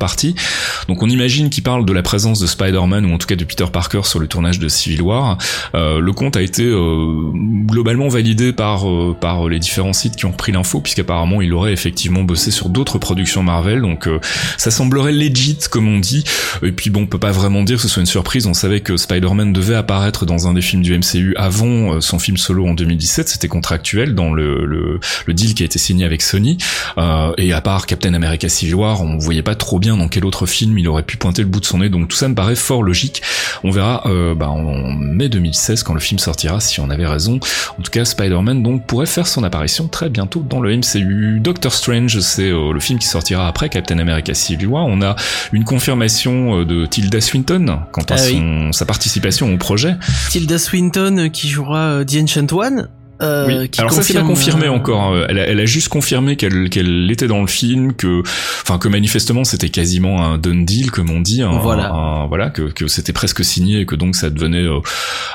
Donc 0.88 1.02
on 1.02 1.08
imagine 1.08 1.50
qu'il 1.50 1.62
parle 1.62 1.84
de 1.84 1.92
la 1.92 2.02
présence 2.02 2.40
de 2.40 2.46
Spider-Man 2.46 3.06
ou 3.06 3.14
en 3.14 3.18
tout 3.18 3.26
cas 3.26 3.36
de 3.36 3.44
Peter 3.44 3.66
Parker 3.72 4.02
sur 4.04 4.18
le 4.18 4.26
tournage 4.26 4.58
de 4.58 4.68
Civil 4.68 5.02
War. 5.02 5.38
Euh, 5.74 6.00
le 6.00 6.12
compte 6.12 6.36
a 6.36 6.42
été 6.42 6.64
euh, 6.64 7.30
globalement 7.66 8.08
validé 8.08 8.52
par 8.52 8.88
euh, 8.88 9.16
par 9.18 9.48
les 9.48 9.58
différents 9.58 9.92
sites 9.92 10.16
qui 10.16 10.26
ont 10.26 10.32
repris 10.32 10.52
l'info 10.52 10.80
puisqu'apparemment 10.80 11.40
il 11.42 11.52
aurait 11.52 11.72
effectivement 11.72 12.22
bossé 12.22 12.50
sur 12.50 12.68
d'autres 12.68 12.98
productions 12.98 13.42
Marvel. 13.42 13.80
Donc 13.82 14.06
euh, 14.06 14.18
ça 14.58 14.70
semblerait 14.70 15.12
legit 15.12 15.58
comme 15.70 15.88
on 15.88 15.98
dit. 15.98 16.24
Et 16.62 16.72
puis 16.72 16.90
bon, 16.90 17.02
on 17.02 17.06
peut 17.06 17.18
pas 17.18 17.32
vraiment 17.32 17.62
dire 17.62 17.76
que 17.76 17.82
ce 17.82 17.88
soit 17.88 18.00
une 18.00 18.06
surprise. 18.06 18.46
On 18.46 18.54
savait 18.54 18.80
que 18.80 18.96
Spider-Man 18.96 19.52
devait 19.52 19.74
apparaître 19.74 20.26
dans 20.26 20.48
un 20.48 20.54
des 20.54 20.62
films 20.62 20.82
du 20.82 20.96
MCU 20.96 21.34
avant 21.36 21.94
euh, 21.94 22.00
son 22.00 22.18
film 22.18 22.36
solo 22.36 22.66
en 22.66 22.74
2017. 22.74 23.28
C'était 23.28 23.48
contractuel 23.48 24.14
dans 24.14 24.32
le, 24.32 24.66
le, 24.66 25.00
le 25.26 25.34
deal 25.34 25.54
qui 25.54 25.62
a 25.62 25.66
été 25.66 25.78
signé 25.78 26.04
avec 26.04 26.22
Sony. 26.22 26.58
Euh, 26.98 27.32
et 27.38 27.52
à 27.52 27.60
part 27.60 27.86
Captain 27.86 28.14
America 28.14 28.48
Civil 28.48 28.74
War, 28.74 29.02
on 29.02 29.18
voyait 29.18 29.42
pas 29.42 29.54
trop 29.54 29.78
bien 29.78 29.91
dans 29.96 30.08
quel 30.08 30.24
autre 30.24 30.46
film 30.46 30.78
il 30.78 30.88
aurait 30.88 31.02
pu 31.02 31.16
pointer 31.16 31.42
le 31.42 31.48
bout 31.48 31.60
de 31.60 31.64
son 31.64 31.78
nez. 31.78 31.88
Donc 31.88 32.08
tout 32.08 32.16
ça 32.16 32.28
me 32.28 32.34
paraît 32.34 32.54
fort 32.56 32.82
logique. 32.82 33.22
On 33.64 33.70
verra 33.70 34.02
euh, 34.06 34.34
bah, 34.34 34.48
en 34.48 34.92
mai 34.92 35.28
2016 35.28 35.82
quand 35.82 35.94
le 35.94 36.00
film 36.00 36.18
sortira 36.18 36.60
si 36.60 36.80
on 36.80 36.90
avait 36.90 37.06
raison. 37.06 37.38
En 37.78 37.82
tout 37.82 37.90
cas, 37.90 38.04
Spider-Man 38.04 38.62
donc 38.62 38.86
pourrait 38.86 39.06
faire 39.06 39.26
son 39.26 39.44
apparition 39.44 39.88
très 39.88 40.08
bientôt 40.10 40.44
dans 40.48 40.60
le 40.60 40.76
MCU. 40.76 41.40
Doctor 41.40 41.72
Strange, 41.72 42.20
c'est 42.20 42.48
euh, 42.50 42.72
le 42.72 42.80
film 42.80 42.98
qui 42.98 43.06
sortira 43.06 43.48
après 43.48 43.68
Captain 43.68 43.98
America 43.98 44.34
Civil 44.34 44.66
War. 44.68 44.86
On 44.86 45.02
a 45.02 45.16
une 45.52 45.64
confirmation 45.64 46.60
euh, 46.60 46.64
de 46.64 46.86
Tilda 46.86 47.20
Swinton 47.20 47.80
quant 47.92 48.02
à 48.02 48.14
Ah 48.18 48.22
oui. 48.26 48.42
sa 48.72 48.84
participation 48.86 49.52
au 49.52 49.56
projet. 49.58 49.94
Tilda 50.30 50.58
Swinton 50.58 51.28
qui 51.32 51.48
jouera 51.48 52.04
The 52.04 52.16
Ancient 52.22 52.52
One. 52.52 52.88
Euh, 53.20 53.46
Oui. 53.46 53.68
qui 53.68 53.80
Alors 53.80 53.92
ça 53.92 54.02
c'est 54.02 54.14
pas 54.14 54.22
confirmé 54.22 54.66
euh, 54.66 54.72
encore. 54.72 55.02
hein. 55.02 55.26
Elle 55.28 55.38
a, 55.38 55.46
elle 55.48 55.60
a 55.60 55.66
juste 55.66 55.88
confirmé 55.88 56.36
qu'elle 56.36 56.70
qu'elle 56.70 57.10
était 57.10 57.26
dans 57.28 57.40
le 57.40 57.46
film, 57.46 57.92
que 57.92 58.22
enfin 58.62 58.78
que 58.78 58.88
manifestement 58.88 59.44
c'était 59.44 59.68
quasiment 59.68 60.24
un 60.24 60.38
done 60.38 60.64
deal 60.64 60.90
comme 60.90 61.10
on 61.10 61.20
dit. 61.20 61.42
un- 61.42 61.58
Voilà. 61.58 61.90
un- 61.92 62.26
voilà 62.26 62.50
que, 62.50 62.62
que 62.62 62.88
c'était 62.88 63.12
presque 63.12 63.44
signé 63.44 63.80
et 63.80 63.86
que 63.86 63.94
donc 63.94 64.16
ça 64.16 64.30
devenait. 64.30 64.58
euh, 64.62 64.80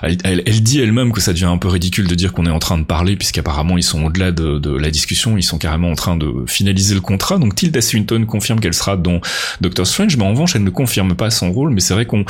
elle, 0.03 0.17
elle- 0.45 0.61
dit 0.63 0.81
elle-même 0.81 1.11
que 1.13 1.21
ça 1.21 1.31
devient 1.33 1.45
un 1.45 1.57
peu 1.59 1.67
ridicule 1.67 2.07
de 2.07 2.15
dire 2.15 2.33
qu'on 2.33 2.45
est 2.45 2.49
en 2.51 2.59
train 2.59 2.77
de 2.77 2.83
parler 2.83 3.15
puisqu'apparemment 3.15 3.77
ils 3.77 3.83
sont 3.83 4.03
au-delà 4.05 4.31
de, 4.31 4.57
de 4.59 4.75
la 4.75 4.89
discussion, 4.91 5.37
ils 5.37 5.43
sont 5.43 5.57
carrément 5.57 5.89
en 5.91 5.95
train 5.95 6.17
de 6.17 6.29
finaliser 6.47 6.95
le 6.95 7.01
contrat. 7.01 7.37
Donc 7.37 7.55
Tilda 7.55 7.79
Swinton 7.81 8.25
confirme 8.25 8.59
qu'elle 8.59 8.73
sera 8.73 8.97
dans 8.97 9.21
Doctor 9.61 9.85
Strange, 9.87 10.17
mais 10.17 10.23
en 10.25 10.31
revanche 10.31 10.55
elle 10.55 10.63
ne 10.63 10.69
confirme 10.71 11.15
pas 11.15 11.29
son 11.29 11.51
rôle. 11.51 11.71
Mais 11.71 11.79
c'est 11.79 11.93
vrai 11.93 12.05
qu'on 12.05 12.25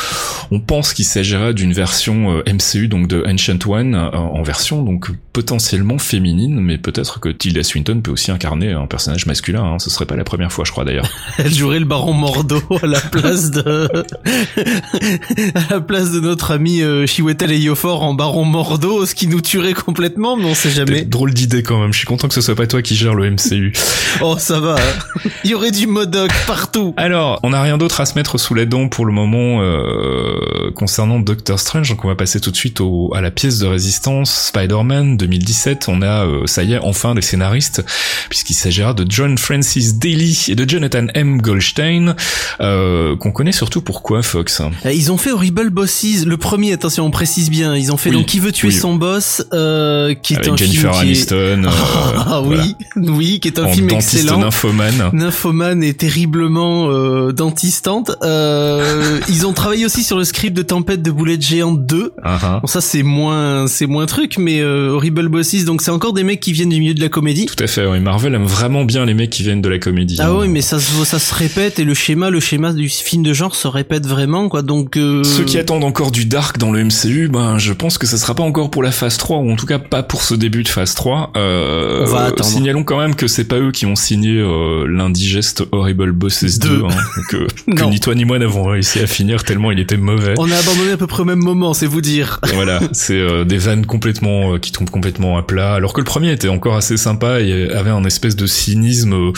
on 0.51 0.59
pense 0.59 0.93
qu'il 0.93 1.05
s'agira 1.05 1.53
d'une 1.53 1.73
version 1.73 2.37
euh, 2.37 2.43
MCU 2.53 2.87
donc 2.89 3.07
de 3.07 3.23
Ancient 3.25 3.57
One 3.67 3.95
en 3.95 4.43
version 4.43 4.83
donc 4.83 5.07
potentiellement 5.37 5.99
féminine, 5.99 6.59
mais 6.59 6.79
peut-être 6.79 7.19
que 7.19 7.29
Tilda 7.29 7.61
Swinton 7.61 8.01
peut 8.01 8.09
aussi 8.09 8.31
incarner 8.31 8.71
un 8.71 8.87
personnage 8.87 9.27
masculin. 9.27 9.63
Hein. 9.63 9.77
Ce 9.77 9.91
serait 9.91 10.07
pas 10.07 10.15
la 10.15 10.23
première 10.23 10.51
fois, 10.51 10.65
je 10.65 10.71
crois 10.71 10.83
d'ailleurs. 10.83 11.07
Elle 11.37 11.53
jouerait 11.53 11.77
le 11.77 11.85
baron 11.85 12.13
Mordo 12.13 12.59
à 12.81 12.87
la 12.87 12.99
place 12.99 13.51
de 13.51 13.87
à 15.53 15.73
la 15.75 15.79
place 15.79 16.11
de 16.11 16.21
notre 16.21 16.49
ami 16.49 16.81
euh, 16.81 17.05
Chiwetel 17.05 17.51
Ejiofor 17.51 18.01
en 18.01 18.15
baron 18.15 18.45
Mordo, 18.45 19.05
ce 19.05 19.13
qui 19.13 19.27
nous 19.27 19.39
tuerait 19.41 19.75
complètement, 19.75 20.37
mais 20.37 20.45
on 20.45 20.55
sait 20.55 20.71
jamais. 20.71 21.05
Drôle 21.05 21.35
d'idée 21.35 21.61
quand 21.61 21.79
même. 21.79 21.93
Je 21.93 21.99
suis 21.99 22.07
content 22.07 22.27
que 22.27 22.33
ce 22.33 22.41
soit 22.41 22.55
pas 22.55 22.65
toi 22.65 22.81
qui 22.81 22.95
gère 22.95 23.13
le 23.13 23.29
MCU. 23.29 23.73
Oh, 24.21 24.35
ça 24.39 24.59
va. 24.59 24.73
hein. 24.73 25.29
Il 25.43 25.51
y 25.51 25.53
aurait 25.53 25.69
du 25.69 25.85
Modoc 25.85 26.31
partout. 26.47 26.95
Alors, 26.97 27.39
on 27.43 27.51
n'a 27.51 27.61
rien 27.61 27.77
d'autre 27.77 28.01
à 28.01 28.07
se 28.07 28.15
mettre 28.15 28.39
sous 28.39 28.55
la 28.55 28.65
dent 28.65 28.87
pour 28.89 29.05
le 29.05 29.13
moment 29.13 29.61
euh, 29.61 30.71
concernant 30.73 31.19
Doctor 31.19 31.59
Strange, 31.59 31.89
donc 31.89 32.03
on 32.03 32.07
va 32.07 32.15
passer 32.15 32.39
tout 32.39 32.49
de 32.49 32.55
suite 32.55 32.81
au, 32.81 33.13
à 33.13 33.21
la 33.21 33.29
pièce 33.29 33.59
de 33.59 33.67
résistance 33.67 34.47
Spider-Man 34.47 35.17
2000 35.17 35.26
2017, 35.27 35.85
on 35.89 36.01
a, 36.01 36.25
ça 36.45 36.63
y 36.63 36.73
est, 36.73 36.79
enfin 36.79 37.15
des 37.15 37.21
scénaristes, 37.21 37.83
puisqu'il 38.29 38.53
s'agira 38.53 38.93
de 38.93 39.05
John 39.07 39.37
Francis 39.37 39.95
Daly 39.95 40.45
et 40.49 40.55
de 40.55 40.67
Jonathan 40.67 41.07
M. 41.13 41.41
Goldstein, 41.41 42.15
qu'on 42.59 43.31
connaît 43.31 43.51
surtout 43.51 43.81
pour 43.81 44.01
quoi, 44.01 44.21
Fox? 44.23 44.61
Ils 44.85 45.11
ont 45.11 45.17
fait 45.17 45.31
Horrible 45.31 45.69
Bosses, 45.69 46.25
le 46.25 46.37
premier, 46.37 46.73
attention, 46.73 47.05
on 47.05 47.11
précise 47.11 47.49
bien, 47.49 47.75
ils 47.75 47.91
ont 47.91 47.97
fait 47.97 48.11
donc 48.11 48.25
Qui 48.25 48.39
veut 48.39 48.51
tuer 48.51 48.71
son 48.71 48.95
boss, 48.95 49.43
qui 49.51 50.33
est 50.33 50.47
un 50.47 50.55
Jennifer 50.55 50.93
film 50.93 51.09
Aniston. 51.09 51.63
ah 52.17 52.41
oui, 52.41 52.75
oui, 52.95 53.39
qui 53.39 53.47
est 53.47 53.59
un 53.59 53.65
en 53.65 53.71
film 53.71 53.87
dentiste 53.87 54.15
excellent. 54.15 54.39
nymphomane. 54.39 55.09
Nymphomane 55.13 55.83
et 55.83 55.93
terriblement 55.93 56.89
euh, 56.89 57.31
dentistante. 57.31 58.11
Euh, 58.23 59.19
ils 59.27 59.45
ont 59.45 59.53
travaillé 59.53 59.85
aussi 59.85 60.03
sur 60.03 60.17
le 60.17 60.23
script 60.23 60.55
de 60.55 60.61
Tempête 60.61 61.01
de 61.01 61.11
boulettes 61.11 61.41
géantes 61.41 61.85
2. 61.85 62.13
Uh-huh. 62.23 62.61
Bon 62.61 62.67
ça 62.67 62.81
c'est 62.81 63.03
moins 63.03 63.67
c'est 63.67 63.87
moins 63.87 64.05
truc, 64.05 64.37
mais 64.37 64.59
euh, 64.59 64.95
Bosses 65.25 65.65
donc 65.65 65.81
c'est 65.81 65.91
encore 65.91 66.13
des 66.13 66.23
mecs 66.23 66.39
qui 66.39 66.53
viennent 66.53 66.69
du 66.69 66.79
milieu 66.79 66.93
de 66.93 67.01
la 67.01 67.09
comédie. 67.09 67.45
Tout 67.47 67.63
à 67.63 67.67
fait. 67.67 67.85
Oui. 67.85 67.99
Marvel 67.99 68.35
aime 68.35 68.45
vraiment 68.45 68.85
bien 68.85 69.05
les 69.05 69.13
mecs 69.13 69.31
qui 69.31 69.43
viennent 69.43 69.61
de 69.61 69.69
la 69.69 69.79
comédie. 69.79 70.17
Ah 70.19 70.27
hein. 70.27 70.35
oui, 70.41 70.47
mais 70.47 70.61
ça 70.61 70.79
se 70.79 71.03
ça 71.05 71.19
se 71.19 71.33
répète 71.33 71.79
et 71.79 71.83
le 71.83 71.93
schéma 71.93 72.29
le 72.29 72.39
schéma 72.39 72.73
du 72.73 72.87
film 72.89 73.23
de 73.23 73.33
genre 73.33 73.55
se 73.55 73.67
répète 73.67 74.05
vraiment 74.05 74.49
quoi. 74.49 74.61
Donc 74.61 74.97
euh, 74.97 75.23
Ceux 75.23 75.43
qui 75.43 75.57
attendent 75.57 75.83
encore 75.83 76.11
du 76.11 76.25
dark 76.25 76.57
dans 76.59 76.71
le 76.71 76.83
MCU, 76.83 77.29
ben 77.29 77.57
je 77.57 77.73
pense 77.73 77.97
que 77.97 78.05
ça 78.05 78.17
sera 78.17 78.35
pas 78.35 78.43
encore 78.43 78.69
pour 78.69 78.83
la 78.83 78.91
phase 78.91 79.17
3 79.17 79.37
ou 79.39 79.51
en 79.51 79.55
tout 79.55 79.65
cas 79.65 79.79
pas 79.79 80.03
pour 80.03 80.21
ce 80.21 80.35
début 80.35 80.63
de 80.63 80.67
phase 80.69 80.93
3. 80.93 81.31
Euh, 81.35 82.05
On 82.07 82.11
va 82.11 82.25
attendre. 82.25 82.49
Signalons 82.49 82.83
quand 82.83 82.99
même 82.99 83.15
que 83.15 83.27
c'est 83.27 83.45
pas 83.45 83.57
eux 83.57 83.71
qui 83.71 83.85
ont 83.85 83.95
signé 83.95 84.37
euh, 84.37 84.85
l'indigeste 84.87 85.63
Horrible 85.71 86.11
Bosses 86.11 86.59
2, 86.59 86.69
Deux. 86.69 86.83
hein, 86.85 87.21
que, 87.29 87.47
que 87.75 87.83
ni 87.85 87.99
toi 87.99 88.13
ni 88.15 88.25
moi 88.25 88.37
n'avons 88.39 88.65
réussi 88.65 88.99
à 88.99 89.07
finir 89.07 89.43
tellement 89.43 89.71
il 89.71 89.79
était 89.79 89.97
mauvais. 89.97 90.33
on 90.37 90.49
a 90.51 90.55
abandonné 90.55 90.91
à 90.91 90.97
peu 90.97 91.07
près 91.07 91.21
au 91.23 91.25
même 91.25 91.43
moment, 91.43 91.73
c'est 91.73 91.87
vous 91.87 92.01
dire. 92.01 92.39
voilà, 92.53 92.79
c'est 92.91 93.45
des 93.45 93.57
vannes 93.57 93.85
complètement 93.85 94.57
qui 94.59 94.71
tombent 94.71 94.89
complètement 94.89 95.06
à 95.07 95.43
plat. 95.43 95.73
Alors 95.73 95.93
que 95.93 96.01
le 96.01 96.05
premier 96.05 96.31
était 96.31 96.49
encore 96.49 96.75
assez 96.75 96.97
sympa 96.97 97.41
et 97.41 97.71
avait 97.71 97.89
un 97.89 98.03
espèce 98.03 98.35
de 98.35 98.45
cynisme 98.45 99.13
euh, 99.13 99.31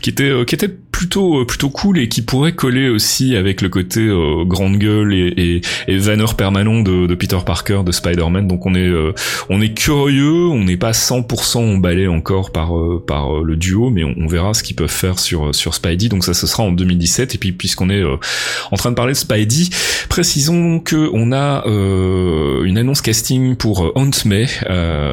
qui 0.00 0.10
était 0.10 0.30
euh, 0.30 0.44
qui 0.44 0.54
était 0.54 0.70
plutôt 0.96 1.40
euh, 1.40 1.44
plutôt 1.44 1.68
cool 1.68 1.98
et 1.98 2.08
qui 2.08 2.22
pourrait 2.22 2.54
coller 2.54 2.88
aussi 2.88 3.36
avec 3.36 3.60
le 3.60 3.68
côté 3.68 4.00
euh, 4.00 4.44
grande 4.46 4.78
gueule 4.78 5.12
et, 5.12 5.26
et, 5.36 5.60
et 5.88 5.98
vanneur 5.98 6.36
permanent 6.36 6.80
de, 6.80 7.06
de 7.06 7.14
Peter 7.14 7.36
Parker 7.44 7.82
de 7.84 7.92
Spider-Man. 7.92 8.48
Donc 8.48 8.64
on 8.64 8.74
est 8.74 8.88
euh, 8.88 9.12
on 9.50 9.60
est 9.60 9.74
curieux, 9.74 10.46
on 10.46 10.64
n'est 10.64 10.78
pas 10.78 10.92
100% 10.92 11.58
emballé 11.58 12.08
encore 12.08 12.50
par 12.50 12.78
euh, 12.78 13.04
par 13.06 13.42
le 13.42 13.56
duo, 13.56 13.90
mais 13.90 14.04
on, 14.04 14.14
on 14.16 14.26
verra 14.26 14.54
ce 14.54 14.62
qu'ils 14.62 14.74
peuvent 14.74 14.88
faire 14.88 15.18
sur 15.18 15.54
sur 15.54 15.74
Spidey. 15.74 16.08
Donc 16.08 16.24
ça 16.24 16.32
ce 16.32 16.46
sera 16.46 16.62
en 16.62 16.72
2017 16.72 17.34
et 17.34 17.38
puis 17.38 17.52
puisqu'on 17.52 17.90
est 17.90 18.02
en 18.02 18.76
train 18.76 18.90
de 18.90 18.96
parler 18.96 19.12
de 19.12 19.18
Spidey, 19.18 19.68
précisons 20.08 20.80
que 20.80 21.10
on 21.12 21.30
a 21.32 21.64
une 21.66 22.78
annonce 22.78 23.02
casting 23.02 23.56
pour 23.56 23.92
Aunt 23.96 24.10
May, 24.24 24.46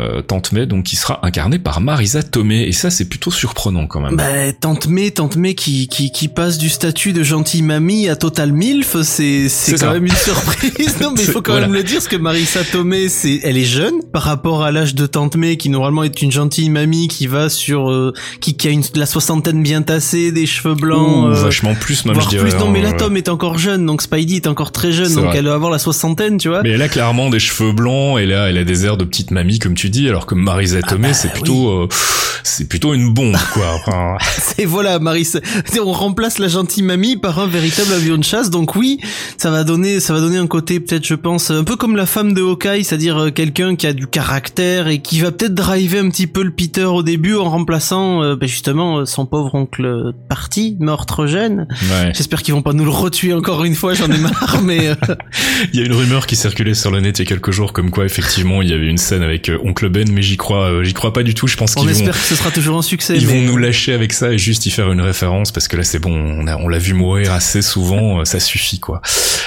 euh, 0.04 0.22
Tante 0.22 0.52
May, 0.52 0.66
donc 0.66 0.84
qui 0.84 0.96
sera 0.96 1.20
incarnée 1.26 1.60
par 1.60 1.82
Marisa 1.82 2.22
Tomei 2.24 2.64
et 2.68 2.72
ça 2.72 2.90
c'est 2.90 3.06
plutôt 3.06 3.32
surprenant 3.32 3.88
quand 3.88 4.02
même. 4.02 4.16
Bah, 4.16 4.52
Tante 4.60 4.88
May, 4.88 5.12
Tante 5.12 5.36
May 5.36 5.56
qui, 5.56 5.88
qui, 5.88 6.12
qui 6.12 6.28
passe 6.28 6.58
du 6.58 6.70
statut 6.70 7.14
de 7.14 7.24
gentille 7.24 7.62
mamie 7.62 8.10
à 8.10 8.16
Total 8.16 8.52
Milf, 8.52 9.02
c'est, 9.02 9.50
c'est 9.50 9.74
quand 9.74 9.78
ça. 9.78 9.94
même 9.94 10.06
une 10.06 10.16
surprise. 10.16 10.96
non, 11.02 11.12
mais 11.16 11.22
il 11.22 11.28
faut 11.30 11.42
quand 11.42 11.54
voilà. 11.54 11.68
même 11.68 11.76
le 11.76 11.84
dire, 11.84 11.96
parce 11.96 12.08
que 12.08 12.16
Marissa 12.16 12.64
Tomei, 12.64 13.10
c'est, 13.10 13.40
elle 13.44 13.58
est 13.58 13.64
jeune 13.66 13.96
par 14.12 14.24
rapport 14.24 14.64
à 14.64 14.72
l'âge 14.72 14.96
de 14.96 15.06
Tante 15.06 15.36
May, 15.36 15.58
qui 15.58 15.70
normalement 15.70 16.04
est 16.04 16.22
une 16.22 16.32
gentille 16.32 16.70
mamie 16.70 17.08
qui 17.08 17.28
va 17.28 17.50
sur, 17.50 17.92
euh, 17.92 18.14
qui, 18.42 18.56
qui 18.56 18.68
a 18.68 18.72
une, 18.72 18.84
la 18.96 19.06
soixantaine 19.06 19.64
bien 19.64 19.82
tassée, 19.82 20.32
des 20.32 20.46
cheveux 20.46 20.76
blancs, 20.76 21.26
Ouh, 21.26 21.28
euh, 21.28 21.34
vachement 21.34 21.76
plus 21.76 22.06
même 22.06 22.16
voire 22.16 22.26
je 22.26 22.38
dirais. 22.38 22.50
plus. 22.50 22.60
Non, 22.60 22.70
mais 22.70 22.80
hein, 22.80 22.84
la 22.84 22.92
ouais. 22.92 22.98
Tom 22.98 23.18
est 23.18 23.30
encore 23.30 23.58
jeune, 23.58 23.86
donc 23.86 24.02
Spidey 24.02 24.36
est 24.36 24.48
encore 24.48 24.72
très 24.72 24.92
jeune, 24.92 25.14
donc 25.14 25.26
vrai. 25.26 25.38
elle 25.38 25.46
doit 25.46 25.54
avoir 25.54 25.72
la 25.72 25.80
soixantaine, 25.80 26.38
tu 26.38 26.50
vois. 26.50 26.62
Mais 26.64 26.72
elle 26.72 26.82
a 26.82 26.90
clairement 26.90 27.30
des 27.30 27.40
cheveux 27.40 27.72
blancs 27.72 28.20
et 28.20 28.26
là 28.26 28.50
elle 28.50 28.58
a 28.58 28.64
des 28.64 28.86
airs 28.86 28.98
de 28.98 29.04
petite 29.06 29.32
mamie 29.32 29.60
comme 29.60 29.76
tu 29.76 29.90
alors 30.08 30.26
que 30.26 30.36
Marisa 30.36 30.82
Tomei 30.82 31.10
bah, 31.10 31.14
c'est 31.14 31.32
plutôt 31.32 31.70
euh, 31.70 31.88
c'est 32.44 32.68
plutôt 32.68 32.94
une 32.94 33.14
bombe 33.14 33.38
quoi. 33.54 33.74
Enfin, 33.76 34.18
C'est 34.38 34.66
voilà, 34.66 35.00
Marissa. 35.00 35.40
On 35.82 35.92
remplace 35.92 36.40
la 36.40 36.48
gentille 36.48 36.84
mamie 36.84 37.18
par 37.18 37.40
un 37.40 37.48
véritable 37.48 37.94
avion 37.94 38.18
de 38.18 38.24
chasse. 38.24 38.50
Donc 38.50 38.76
oui, 38.76 39.00
ça 39.38 39.52
va 39.52 39.64
donner, 39.64 40.00
ça 40.00 40.14
va 40.14 40.20
donner 40.20 40.38
un 40.38 40.48
côté 40.48 40.80
peut-être, 40.80 41.06
je 41.06 41.16
pense, 41.16 41.52
un 41.52 41.64
peu 41.64 41.76
comme 41.76 41.96
la 41.96 42.06
femme 42.06 42.34
de 42.34 42.42
Hawkeye, 42.42 42.84
c'est-à-dire 42.84 43.18
euh, 43.18 43.32
quelqu'un 43.32 43.76
qui 43.76 43.88
a 43.88 43.94
du 43.94 44.08
caractère 44.08 44.88
et 44.88 45.00
qui 45.00 45.20
va 45.20 45.32
peut-être 45.32 45.54
driver 45.54 46.04
un 46.04 46.10
petit 46.10 46.28
peu 46.28 46.44
le 46.44 46.52
Peter 46.52 46.86
au 46.86 47.04
début 47.04 47.36
en 47.36 47.50
remplaçant, 47.50 48.24
euh, 48.24 48.36
ben, 48.36 48.48
justement, 48.48 49.06
son 49.06 49.26
pauvre 49.26 49.54
oncle 49.56 50.14
parti, 50.30 50.78
trop 51.08 51.28
jeune. 51.28 51.68
ouais. 51.70 52.12
J'espère 52.14 52.42
qu'ils 52.42 52.54
vont 52.54 52.62
pas 52.62 52.74
nous 52.74 52.86
le 52.86 52.92
retuer 52.92 53.34
encore 53.34 53.64
une 53.64 53.76
fois. 53.76 53.94
J'en 53.94 54.10
ai 54.12 54.18
marre, 54.18 54.62
mais 54.64 54.88
euh, 54.88 54.96
Il 55.74 55.80
y 55.80 55.84
a 55.84 55.86
une 55.86 55.94
rumeur 55.94 56.28
qui 56.28 56.36
circulait 56.36 56.74
sur 56.74 56.92
le 56.92 57.00
net 57.00 57.20
il 57.20 57.24
y 57.24 57.26
a 57.26 57.30
quelques 57.30 57.52
jours 57.52 57.74
comme 57.74 57.92
quoi 57.92 58.06
effectivement 58.06 58.62
il 58.62 58.70
y 58.70 58.74
avait 58.74 58.88
une 58.88 58.98
scène 58.98 59.24
avec 59.24 59.50
euh, 59.50 59.58
Oncle 59.84 59.90
Ben 59.90 60.10
mais 60.12 60.22
j'y 60.22 60.38
crois 60.38 60.72
euh, 60.72 60.84
j'y 60.84 60.94
crois 60.94 61.14
pas 61.14 61.24
du 61.24 61.34
tout. 61.34 61.48
Je 61.48 61.58
pense 61.58 61.74
on 61.76 61.82
qu'ils 61.82 61.90
vont 61.90 61.96
espère 61.96 62.14
que 62.14 62.28
ce 62.28 62.36
sera 62.36 62.52
toujours 62.52 62.78
un 62.78 62.82
succès. 62.82 63.18
Ils 63.18 63.28
mais- 63.28 63.34
vont 63.46 63.52
nous 63.54 63.58
lâcher 63.58 63.94
avec 63.94 64.14
ça 64.14 64.32
et 64.32 64.38
juste 64.38 64.66
y 64.66 64.72
faire 64.72 64.92
une 64.92 65.02
référence 65.02 65.52
parce 65.52 65.68
que 65.68 65.76
là 65.78 65.84
c'est 65.84 66.00
bon, 66.00 66.14
on 66.14 66.48
a- 66.48 66.58
on 66.58 66.68
l'a 66.68 66.78
vu 66.78 66.94
mourir 66.94 67.32
assez 67.34 67.62
souvent, 67.62 68.20
euh, 68.22 68.26
ça 68.26 68.40
suffit 68.40 68.80
quoi. 68.80 69.02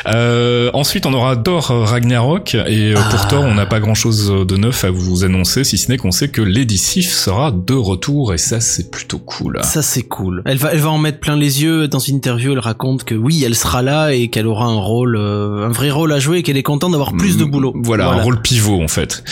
Euh, 0.07 0.71
ensuite 0.75 1.07
on 1.07 1.13
aura 1.15 1.37
Thor 1.37 1.71
euh, 1.71 1.85
Ragnarok 1.85 2.55
et 2.55 2.93
euh, 2.93 2.95
pour 2.95 3.21
Ah. 3.23 3.27
Thor 3.31 3.45
on 3.45 3.55
n'a 3.55 3.67
pas 3.67 3.81
grand 3.81 3.95
chose 3.95 4.33
de 4.47 4.57
neuf 4.57 4.85
à 4.85 4.91
vous 4.91 5.25
annoncer 5.25 5.65
si 5.65 5.79
ce 5.79 5.91
n'est 5.91 5.97
qu'on 5.97 6.11
sait 6.13 6.29
que 6.29 6.43
Lady 6.43 6.79
Sif 6.79 7.11
sera 7.13 7.51
de 7.51 7.75
retour 7.75 8.35
et 8.35 8.39
ça 8.39 8.61
c'est 8.61 8.91
plutôt 8.91 9.19
cool. 9.19 9.61
Ça 9.65 9.83
c'est 9.83 10.03
cool. 10.03 10.43
Elle 10.45 10.59
va, 10.59 10.73
elle 10.73 10.81
va 10.81 10.91
en 10.91 10.99
mettre 10.99 11.21
plein 11.21 11.37
les 11.37 11.63
yeux. 11.63 11.89
Dans 11.89 11.99
une 11.99 12.17
interview, 12.17 12.53
elle 12.53 12.59
raconte 12.59 13.05
que 13.05 13.15
oui, 13.15 13.43
elle 13.45 13.55
sera 13.55 13.83
là 13.83 14.11
et 14.13 14.29
qu'elle 14.29 14.47
aura 14.47 14.67
un 14.67 14.79
rôle, 14.79 15.17
euh, 15.17 15.67
un 15.67 15.71
vrai 15.71 15.91
rôle 15.91 16.13
à 16.13 16.19
jouer 16.19 16.39
et 16.39 16.43
qu'elle 16.43 16.57
est 16.57 16.63
contente 16.63 16.93
d'avoir 16.93 17.13
plus 17.15 17.37
de 17.37 17.45
boulot. 17.45 17.73
Voilà, 17.77 18.09
un 18.11 18.23
rôle 18.23 18.41
pivot 18.43 18.83
en 18.83 18.89
fait. 18.89 19.23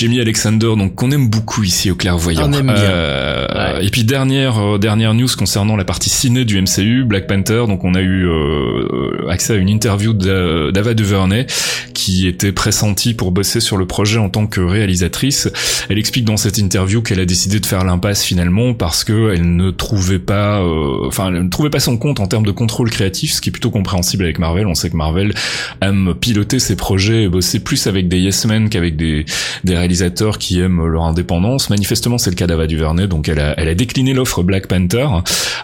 Jamie 0.00 0.18
Alexander, 0.20 0.72
donc 0.78 0.94
qu'on 0.94 1.10
aime 1.10 1.28
beaucoup 1.28 1.62
ici 1.62 1.90
au 1.90 1.94
clairvoyant. 1.94 2.48
On 2.48 2.52
aime 2.54 2.66
bien. 2.66 2.74
Euh, 2.76 3.46
Ouais. 3.50 3.84
Et 3.86 3.90
puis 3.90 4.04
dernière 4.04 4.58
euh, 4.58 4.78
dernière 4.78 5.12
news 5.12 5.28
concernant 5.36 5.76
la 5.76 5.84
partie 5.84 6.08
ciné 6.08 6.44
du 6.46 6.60
MCU, 6.60 7.04
Black 7.04 7.26
Panther. 7.26 7.64
Donc 7.68 7.84
on 7.84 7.94
a 7.94 8.00
eu 8.00 8.26
euh, 8.26 9.28
accès 9.28 9.52
à 9.52 9.56
une 9.56 9.68
interview 9.68 10.12
d'A- 10.14 10.70
d'Ava 10.72 10.94
DuVernay 10.94 11.46
qui 11.92 12.26
était 12.26 12.52
pressentie 12.52 13.12
pour 13.12 13.32
bosser 13.32 13.60
sur 13.60 13.76
le 13.76 13.86
projet 13.86 14.18
en 14.18 14.30
tant 14.30 14.46
que 14.46 14.60
réalisatrice. 14.62 15.50
Elle 15.90 15.98
explique 15.98 16.24
dans 16.24 16.38
cette 16.38 16.56
interview 16.56 17.02
qu'elle 17.02 17.20
a 17.20 17.26
décidé 17.26 17.60
de 17.60 17.66
faire 17.66 17.84
l'impasse 17.84 18.22
finalement 18.22 18.72
parce 18.72 19.04
que 19.04 19.32
elle 19.34 19.56
ne 19.56 19.70
trouvait 19.70 20.18
pas, 20.18 20.60
euh, 20.62 21.06
enfin 21.06 21.28
elle 21.28 21.42
ne 21.44 21.48
trouvait 21.50 21.68
pas 21.70 21.80
son 21.80 21.98
compte 21.98 22.20
en 22.20 22.26
termes 22.26 22.46
de 22.46 22.52
contrôle 22.52 22.88
créatif, 22.90 23.32
ce 23.32 23.40
qui 23.42 23.50
est 23.50 23.52
plutôt 23.52 23.70
compréhensible 23.70 24.24
avec 24.24 24.38
Marvel. 24.38 24.66
On 24.66 24.74
sait 24.74 24.88
que 24.88 24.96
Marvel 24.96 25.34
aime 25.82 26.14
piloter 26.18 26.58
ses 26.60 26.76
projets 26.76 27.24
et 27.24 27.28
bosser 27.28 27.60
plus 27.60 27.86
avec 27.86 28.08
des 28.08 28.18
yes 28.20 28.46
men 28.46 28.70
qu'avec 28.70 28.96
des, 28.96 29.26
des 29.64 29.74
réalisateurs 29.76 29.89
qui 30.38 30.60
aiment 30.60 30.86
leur 30.86 31.02
indépendance. 31.04 31.70
Manifestement, 31.70 32.18
c'est 32.18 32.30
le 32.30 32.36
cas 32.36 32.46
d'Ava 32.46 32.66
DuVernay, 32.66 33.06
donc 33.06 33.28
elle 33.28 33.40
a, 33.40 33.54
elle 33.58 33.68
a 33.68 33.74
décliné 33.74 34.14
l'offre 34.14 34.42
Black 34.42 34.66
Panther. 34.66 35.06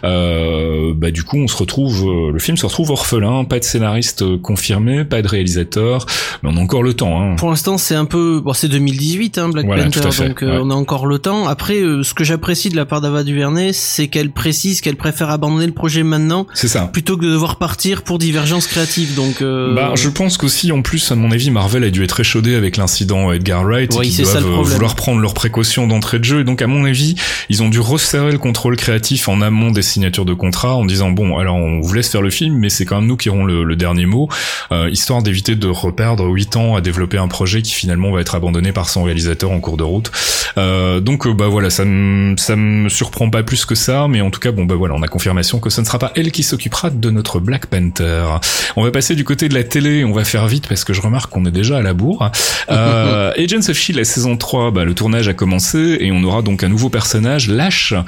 Euh, 0.05 0.93
bah 0.95 1.11
du 1.11 1.23
coup, 1.23 1.37
on 1.39 1.49
se 1.49 1.57
retrouve, 1.57 2.09
euh, 2.09 2.33
le 2.33 2.39
film 2.39 2.57
se 2.57 2.67
retrouve 2.67 2.91
orphelin, 2.91 3.45
pas 3.45 3.59
de 3.59 3.65
scénariste 3.65 4.23
euh, 4.23 4.39
confirmé, 4.39 5.05
pas 5.05 5.23
de 5.23 5.29
réalisateur, 5.29 6.07
mais 6.43 6.51
on 6.53 6.57
a 6.57 6.61
encore 6.61 6.83
le 6.83 6.95
temps. 6.95 7.21
Hein. 7.21 7.37
Pour 7.37 7.51
l'instant, 7.51 7.79
c'est 7.79 7.95
un 7.95 8.05
peu, 8.05 8.41
bon, 8.45 8.53
c'est 8.53 8.69
2018, 8.69 9.39
hein, 9.39 9.49
Black 9.49 9.67
Voilà, 9.67 9.85
Panther, 9.85 10.11
fait, 10.13 10.29
donc 10.29 10.43
euh, 10.43 10.61
on 10.63 10.71
a 10.71 10.75
encore 10.75 11.07
le 11.07 11.19
temps. 11.19 11.47
Après, 11.49 11.77
euh, 11.81 12.03
ce 12.03 12.15
que 12.15 12.25
j'apprécie 12.25 12.69
de 12.69 12.77
la 12.77 12.85
part 12.85 13.01
d'Ava 13.01 13.23
DuVernay, 13.25 13.73
c'est 13.73 14.09
qu'elle 14.09 14.31
précise 14.31 14.81
qu'elle 14.81 14.97
préfère 14.97 15.31
abandonner 15.31 15.67
le 15.67 15.73
projet 15.73 16.03
maintenant 16.03 16.47
C'est 16.55 16.69
ça. 16.69 16.89
plutôt 16.93 17.17
que 17.17 17.25
de 17.25 17.31
devoir 17.31 17.57
partir 17.59 18.03
pour 18.03 18.19
divergence 18.19 18.67
créative. 18.67 19.15
Donc, 19.15 19.43
euh, 19.43 19.75
Bah, 19.75 19.93
je 19.97 20.09
pense 20.09 20.37
qu'aussi, 20.37 20.73
en 20.73 20.83
plus, 20.83 21.11
à 21.11 21.15
mon 21.15 21.31
avis, 21.31 21.51
Marvel 21.51 21.85
a 21.85 21.91
dû 21.91 22.03
être 22.05 22.21
échaudé 22.21 22.55
avec 22.55 22.77
l'incident 22.77 23.33
Edgar 23.33 23.65
Wright 23.65 23.95
Oui, 23.99 24.06
ça 24.11 24.41
doivent 24.41 24.53
le 24.53 24.59
euh, 24.59 24.63
vouloir 24.63 24.97
prendre 24.97 25.21
leurs 25.21 25.35
précautions 25.35 25.87
d'entrée 25.87 26.19
de 26.19 26.25
jeu. 26.25 26.41
Et 26.41 26.45
donc, 26.45 26.63
à 26.63 26.67
mon 26.67 26.85
avis, 26.85 27.15
ils 27.49 27.63
ont 27.63 27.69
dû 27.69 27.81
resserrer 27.81 28.33
le 28.33 28.39
contrôle 28.39 28.77
créatif 28.77 29.29
en 29.29 29.41
amont 29.41 29.71
des 29.71 29.83
signatures 29.83 30.25
de 30.25 30.35
contrat 30.35 30.75
en 30.75 30.85
disant 30.85 31.11
bon, 31.11 31.39
alors 31.39 31.57
on 31.57 31.81
vous 31.81 31.93
laisse 31.95 32.09
faire 32.09 32.23
le 32.23 32.31
film, 32.31 32.57
mais 32.57 32.69
c'est 32.69 32.85
quand 32.85 32.97
même 32.97 33.07
nous 33.07 33.17
qui 33.17 33.29
aurons 33.29 33.45
le, 33.45 33.65
le 33.65 33.77
dernier 33.77 34.07
mot, 34.07 34.29
euh, 34.73 34.89
histoire 34.91 35.23
d'éviter 35.23 35.57
de 35.57 35.69
reperdre 35.69 36.25
8 36.25 36.57
ans 36.57 36.77
à 36.77 36.81
développer 36.81 37.19
un 37.19 37.29
projet 37.29 37.63
qui 37.63 37.73
finalement 37.73 38.11
va 38.11 38.21
être 38.21 38.35
abandonné 38.35 38.73
par 38.73 38.89
son 38.89 39.03
réalisateur 39.03 39.51
en 39.51 39.61
cours 39.61 39.77
de 39.77 39.85
route. 39.85 40.11
Euh, 40.59 41.01
donc, 41.01 41.27
euh, 41.27 41.33
bah 41.33 41.49
voilà, 41.49 41.71
ça 41.71 41.85
me 41.85 42.37
ça 42.37 42.57
me 42.57 42.89
surprend 42.89 43.31
pas 43.31 43.43
plus 43.43 43.65
que 43.65 43.75
ça, 43.75 44.07
mais 44.09 44.21
en 44.21 44.31
tout 44.31 44.41
cas, 44.41 44.53
bon 44.53 44.65
bah 44.65 44.75
voilà, 44.75 44.95
on 44.95 45.03
a 45.03 45.09
confirmation 45.09 45.59
que 45.59 45.71
ce 45.71 45.81
ne 45.81 45.87
sera 45.87 45.99
pas 45.99 46.13
elle 46.17 46.33
qui 46.33 46.43
s'occupera 46.43 46.91
de 46.91 47.11
notre 47.11 47.41
Black 47.41 47.67
Panther. 47.67 48.25
On 48.77 48.83
va 48.83 48.91
passer 48.91 49.15
du 49.15 49.25
côté 49.25 49.49
de 49.49 49.55
la 49.55 49.65
télé, 49.65 50.05
on 50.05 50.13
va 50.13 50.25
faire 50.25 50.47
vite 50.47 50.69
parce 50.69 50.85
que 50.85 50.93
je 50.93 51.01
remarque 51.01 51.31
qu'on 51.31 51.45
est 51.45 51.51
déjà 51.51 51.79
à 51.79 51.83
la 51.83 51.95
bourre. 51.95 52.31
Euh, 52.71 53.33
Agents 53.39 53.69
of 53.69 53.77
Shield, 53.77 53.96
la 53.97 54.05
saison 54.05 54.37
3, 54.37 54.71
bah, 54.71 54.85
le 54.85 54.95
tournage 54.95 55.29
a 55.29 55.33
commencé 55.35 55.99
et 56.01 56.13
on 56.13 56.23
aura 56.25 56.43
donc 56.43 56.63
un 56.63 56.69
nouveau 56.69 56.89
personnage, 56.89 57.49
Lash, 57.49 57.93
un, 57.93 58.05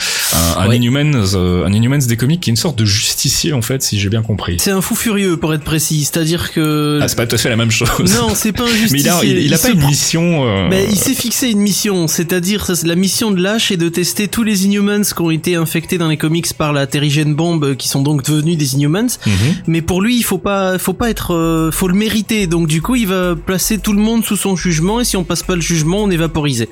un 0.63 0.69
Ouais. 0.69 0.77
Inhumans, 0.77 1.35
euh, 1.35 1.65
un 1.65 1.73
Inhumans 1.73 1.99
des 2.07 2.17
comics 2.17 2.41
qui 2.41 2.51
est 2.51 2.53
une 2.53 2.57
sorte 2.57 2.79
de 2.79 2.85
justicier 2.85 3.53
en 3.53 3.63
fait, 3.63 3.83
si 3.83 3.99
j'ai 3.99 4.09
bien 4.11 4.23
compris. 4.23 4.57
c'est 4.61 4.71
un 4.71 4.81
fou 4.83 4.95
furieux 4.95 5.37
pour 5.37 5.55
être 5.55 5.65
précis. 5.65 6.05
C'est-à-dire 6.05 6.53
que 6.53 6.99
Ah, 7.03 7.09
c'est 7.09 7.17
pas 7.17 7.27
tout 7.27 7.35
à 7.35 7.39
fait 7.39 7.49
la 7.49 7.57
même 7.57 7.71
chose. 7.71 7.89
non, 8.21 8.35
c'est 8.35 8.53
pas 8.53 8.65
un 8.65 8.67
justicier. 8.67 8.91
mais 8.93 9.01
il 9.01 9.09
a, 9.09 9.25
il, 9.25 9.47
il 9.47 9.55
a 9.55 9.57
se 9.57 9.69
pas 9.69 9.73
une 9.73 9.87
mission. 9.87 10.45
euh, 10.47 10.69
Ben, 10.69 10.87
il 10.91 10.97
s'est 10.97 11.15
fixé 11.15 11.49
une 11.51 11.61
mission, 11.61 12.07
c'est-à-dire 12.09 12.67
la 12.85 12.95
mission 12.95 13.31
de 13.31 13.41
Lash 13.43 13.71
est 13.73 13.77
de 13.77 13.89
tester 13.89 14.29
tous 14.29 14.43
les 14.43 14.67
Inhumans 14.67 15.03
qui 15.03 15.21
ont 15.23 15.31
été 15.31 15.55
infectés 15.57 15.97
dans 15.99 16.09
les 16.09 16.17
comics 16.19 16.53
par 16.53 16.73
la 16.73 16.87
terrigène 16.87 17.35
bombe, 17.35 17.75
qui 17.77 17.89
sont 17.89 18.03
donc 18.03 18.23
devenus 18.25 18.57
des 18.59 18.75
Inhumans. 18.75 19.09
mhm. 19.27 19.33
Mais 19.67 19.81
pour 19.83 20.03
lui, 20.03 20.17
il 20.19 20.23
faut 20.23 20.39
pas, 20.39 20.79
faut 20.79 20.93
pas 20.93 21.09
être, 21.11 21.35
euh, 21.35 21.71
faut 21.71 21.89
le 21.89 21.95
mériter. 21.95 22.47
Donc 22.47 22.69
du 22.69 22.83
coup, 22.83 22.97
il 22.97 23.07
va 23.07 23.35
placer 23.35 23.79
tout 23.79 23.93
le 23.95 24.01
monde 24.01 24.25
sous 24.25 24.37
son 24.37 24.57
jugement, 24.57 25.01
et 25.01 25.05
si 25.05 25.17
on 25.17 25.25
passe 25.25 25.43
pas 25.43 25.55
le 25.55 25.61
jugement, 25.63 25.78
on 25.87 26.11
est 26.11 26.17
vaporisé. 26.17 26.69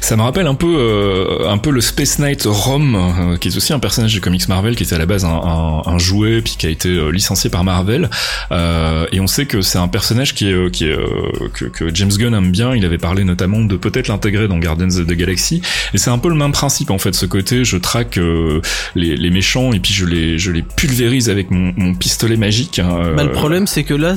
Ça 0.00 0.16
me 0.16 0.22
rappelle 0.22 0.46
un 0.46 0.54
peu, 0.54 0.74
euh, 0.78 1.48
un 1.48 1.58
peu 1.58 1.70
le 1.70 1.80
Space 1.80 2.18
Knight 2.18 2.44
Rom, 2.46 2.94
euh, 2.94 3.36
qui 3.36 3.48
est 3.48 3.56
aussi 3.56 3.72
un 3.72 3.78
personnage 3.78 4.14
de 4.14 4.20
comics 4.20 4.48
Marvel, 4.48 4.76
qui 4.76 4.82
était 4.82 4.94
à 4.94 4.98
la 4.98 5.06
base 5.06 5.24
un, 5.24 5.28
un, 5.28 5.82
un 5.86 5.98
jouet, 5.98 6.40
puis 6.42 6.56
qui 6.58 6.66
a 6.66 6.70
été 6.70 6.88
euh, 6.88 7.10
licencié 7.10 7.50
par 7.50 7.64
Marvel. 7.64 8.08
Euh, 8.52 9.06
et 9.12 9.20
on 9.20 9.26
sait 9.26 9.46
que 9.46 9.60
c'est 9.60 9.78
un 9.78 9.88
personnage 9.88 10.34
qui 10.34 10.48
est, 10.48 10.70
qui 10.70 10.84
est 10.86 10.96
que, 11.52 11.66
que, 11.66 11.94
James 11.94 12.10
Gunn 12.10 12.34
aime 12.34 12.50
bien. 12.50 12.74
Il 12.74 12.84
avait 12.84 12.98
parlé 12.98 13.24
notamment 13.24 13.60
de 13.60 13.76
peut-être 13.76 14.08
l'intégrer 14.08 14.48
dans 14.48 14.58
Guardians 14.58 14.88
of 14.98 15.06
the 15.06 15.12
Galaxy. 15.12 15.62
Et 15.94 15.98
c'est 15.98 16.10
un 16.10 16.18
peu 16.18 16.28
le 16.28 16.34
même 16.34 16.52
principe 16.52 16.90
en 16.90 16.98
fait, 16.98 17.14
ce 17.14 17.26
côté, 17.26 17.64
je 17.64 17.76
traque 17.76 18.18
les, 18.94 19.16
les, 19.16 19.30
méchants 19.30 19.72
et 19.72 19.80
puis 19.80 19.92
je 19.92 20.06
les, 20.06 20.38
je 20.38 20.50
les 20.50 20.62
pulvérise 20.62 21.28
avec 21.30 21.50
mon, 21.50 21.72
mon 21.76 21.94
pistolet 21.94 22.36
magique. 22.36 22.78
Hein, 22.78 23.12
bah, 23.16 23.24
le 23.24 23.32
problème 23.32 23.66
c'est 23.66 23.84
que 23.84 23.94
là, 23.94 24.14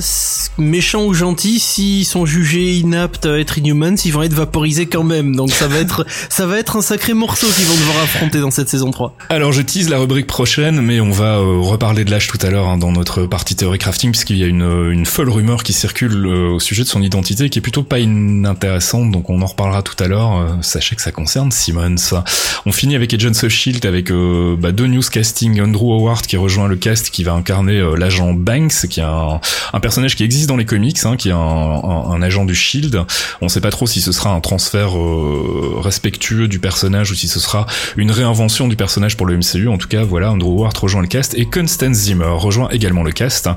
méchants 0.58 1.04
ou 1.04 1.14
gentils, 1.14 1.58
s'ils 1.58 2.04
sont 2.04 2.26
jugés 2.26 2.74
inaptes 2.74 3.26
à 3.26 3.38
être 3.38 3.58
Inhumans, 3.58 3.96
ils 4.04 4.12
vont 4.12 4.22
être 4.22 4.34
vaporisés 4.34 4.86
quand 4.86 5.04
même. 5.04 5.36
Donc 5.36 5.50
ça 5.50 5.68
va 5.72 5.78
être, 5.78 6.06
ça 6.28 6.46
va 6.46 6.58
être 6.58 6.76
un 6.76 6.82
sacré 6.82 7.14
morceau 7.14 7.46
qu'ils 7.46 7.64
vont 7.64 7.74
devoir 7.74 8.04
affronter 8.04 8.40
dans 8.40 8.50
cette 8.50 8.68
saison 8.68 8.90
3. 8.90 9.16
Alors 9.28 9.52
je 9.52 9.62
tease 9.62 9.88
la 9.88 9.98
rubrique 9.98 10.26
prochaine, 10.26 10.80
mais 10.80 11.00
on 11.00 11.10
va 11.10 11.38
euh, 11.38 11.60
reparler 11.60 12.04
de 12.04 12.10
l'âge 12.10 12.28
tout 12.28 12.38
à 12.42 12.50
l'heure 12.50 12.68
hein, 12.68 12.76
dans 12.76 12.92
notre 12.92 13.24
partie 13.24 13.56
théorie 13.56 13.78
crafting, 13.78 14.10
puisqu'il 14.10 14.36
y 14.36 14.44
a 14.44 14.46
une, 14.46 14.62
euh, 14.62 14.90
une 14.90 15.06
folle 15.06 15.30
rumeur 15.30 15.62
qui 15.62 15.72
circule 15.72 16.26
euh, 16.26 16.50
au 16.50 16.60
sujet 16.60 16.82
de 16.82 16.88
son 16.88 17.02
identité, 17.02 17.48
qui 17.48 17.58
est 17.58 17.62
plutôt 17.62 17.82
pas 17.82 17.98
inintéressante, 17.98 19.10
donc 19.10 19.30
on 19.30 19.40
en 19.40 19.46
reparlera 19.46 19.82
tout 19.82 19.96
à 20.02 20.08
l'heure. 20.08 20.58
sachez 20.60 20.94
que 20.94 21.02
ça 21.02 21.12
concerne 21.12 21.50
Simmons. 21.50 22.22
On 22.66 22.72
finit 22.72 22.94
avec 22.94 23.14
Agents 23.14 23.30
of 23.30 23.48
Shield, 23.48 23.84
avec 23.86 24.12
bah, 24.12 24.72
deux 24.72 24.86
news 24.86 25.02
casting, 25.10 25.60
Andrew 25.60 25.92
Howard 25.92 26.26
qui 26.26 26.36
rejoint 26.36 26.68
le 26.68 26.76
cast, 26.76 27.10
qui 27.10 27.24
va 27.24 27.32
incarner 27.32 27.82
l'agent 27.96 28.32
Banks, 28.34 28.86
qui 28.88 29.00
est 29.00 29.04
un, 29.04 29.40
un, 29.72 29.80
personnage 29.80 30.16
qui 30.16 30.24
existe 30.24 30.48
dans 30.48 30.56
les 30.56 30.64
comics, 30.64 30.98
hein, 31.04 31.16
qui 31.16 31.30
est 31.30 31.32
un, 31.32 31.36
un, 31.38 32.22
agent 32.22 32.44
du 32.44 32.54
Shield. 32.54 33.02
On 33.40 33.48
sait 33.48 33.60
pas 33.60 33.70
trop 33.70 33.86
si 33.86 34.00
ce 34.00 34.12
sera 34.12 34.30
un 34.30 34.40
transfert 34.40 34.92
respectueux 35.80 36.48
du 36.48 36.58
personnage 36.58 37.10
ou 37.10 37.14
si 37.14 37.28
ce 37.28 37.40
sera 37.40 37.66
une 37.96 38.10
réinvention 38.10 38.68
du 38.68 38.76
personnage 38.76 39.16
pour 39.16 39.26
le 39.26 39.36
MCU. 39.36 39.68
En 39.68 39.78
tout 39.78 39.88
cas, 39.88 40.02
voilà, 40.02 40.32
Andrew 40.32 40.60
Ward 40.60 40.76
rejoint 40.76 41.02
le 41.02 41.08
cast 41.08 41.34
et 41.34 41.46
Constance 41.46 41.96
Zimmer 41.96 42.34
rejoint 42.36 42.68
également 42.70 43.02
le 43.02 43.12
cast. 43.12 43.48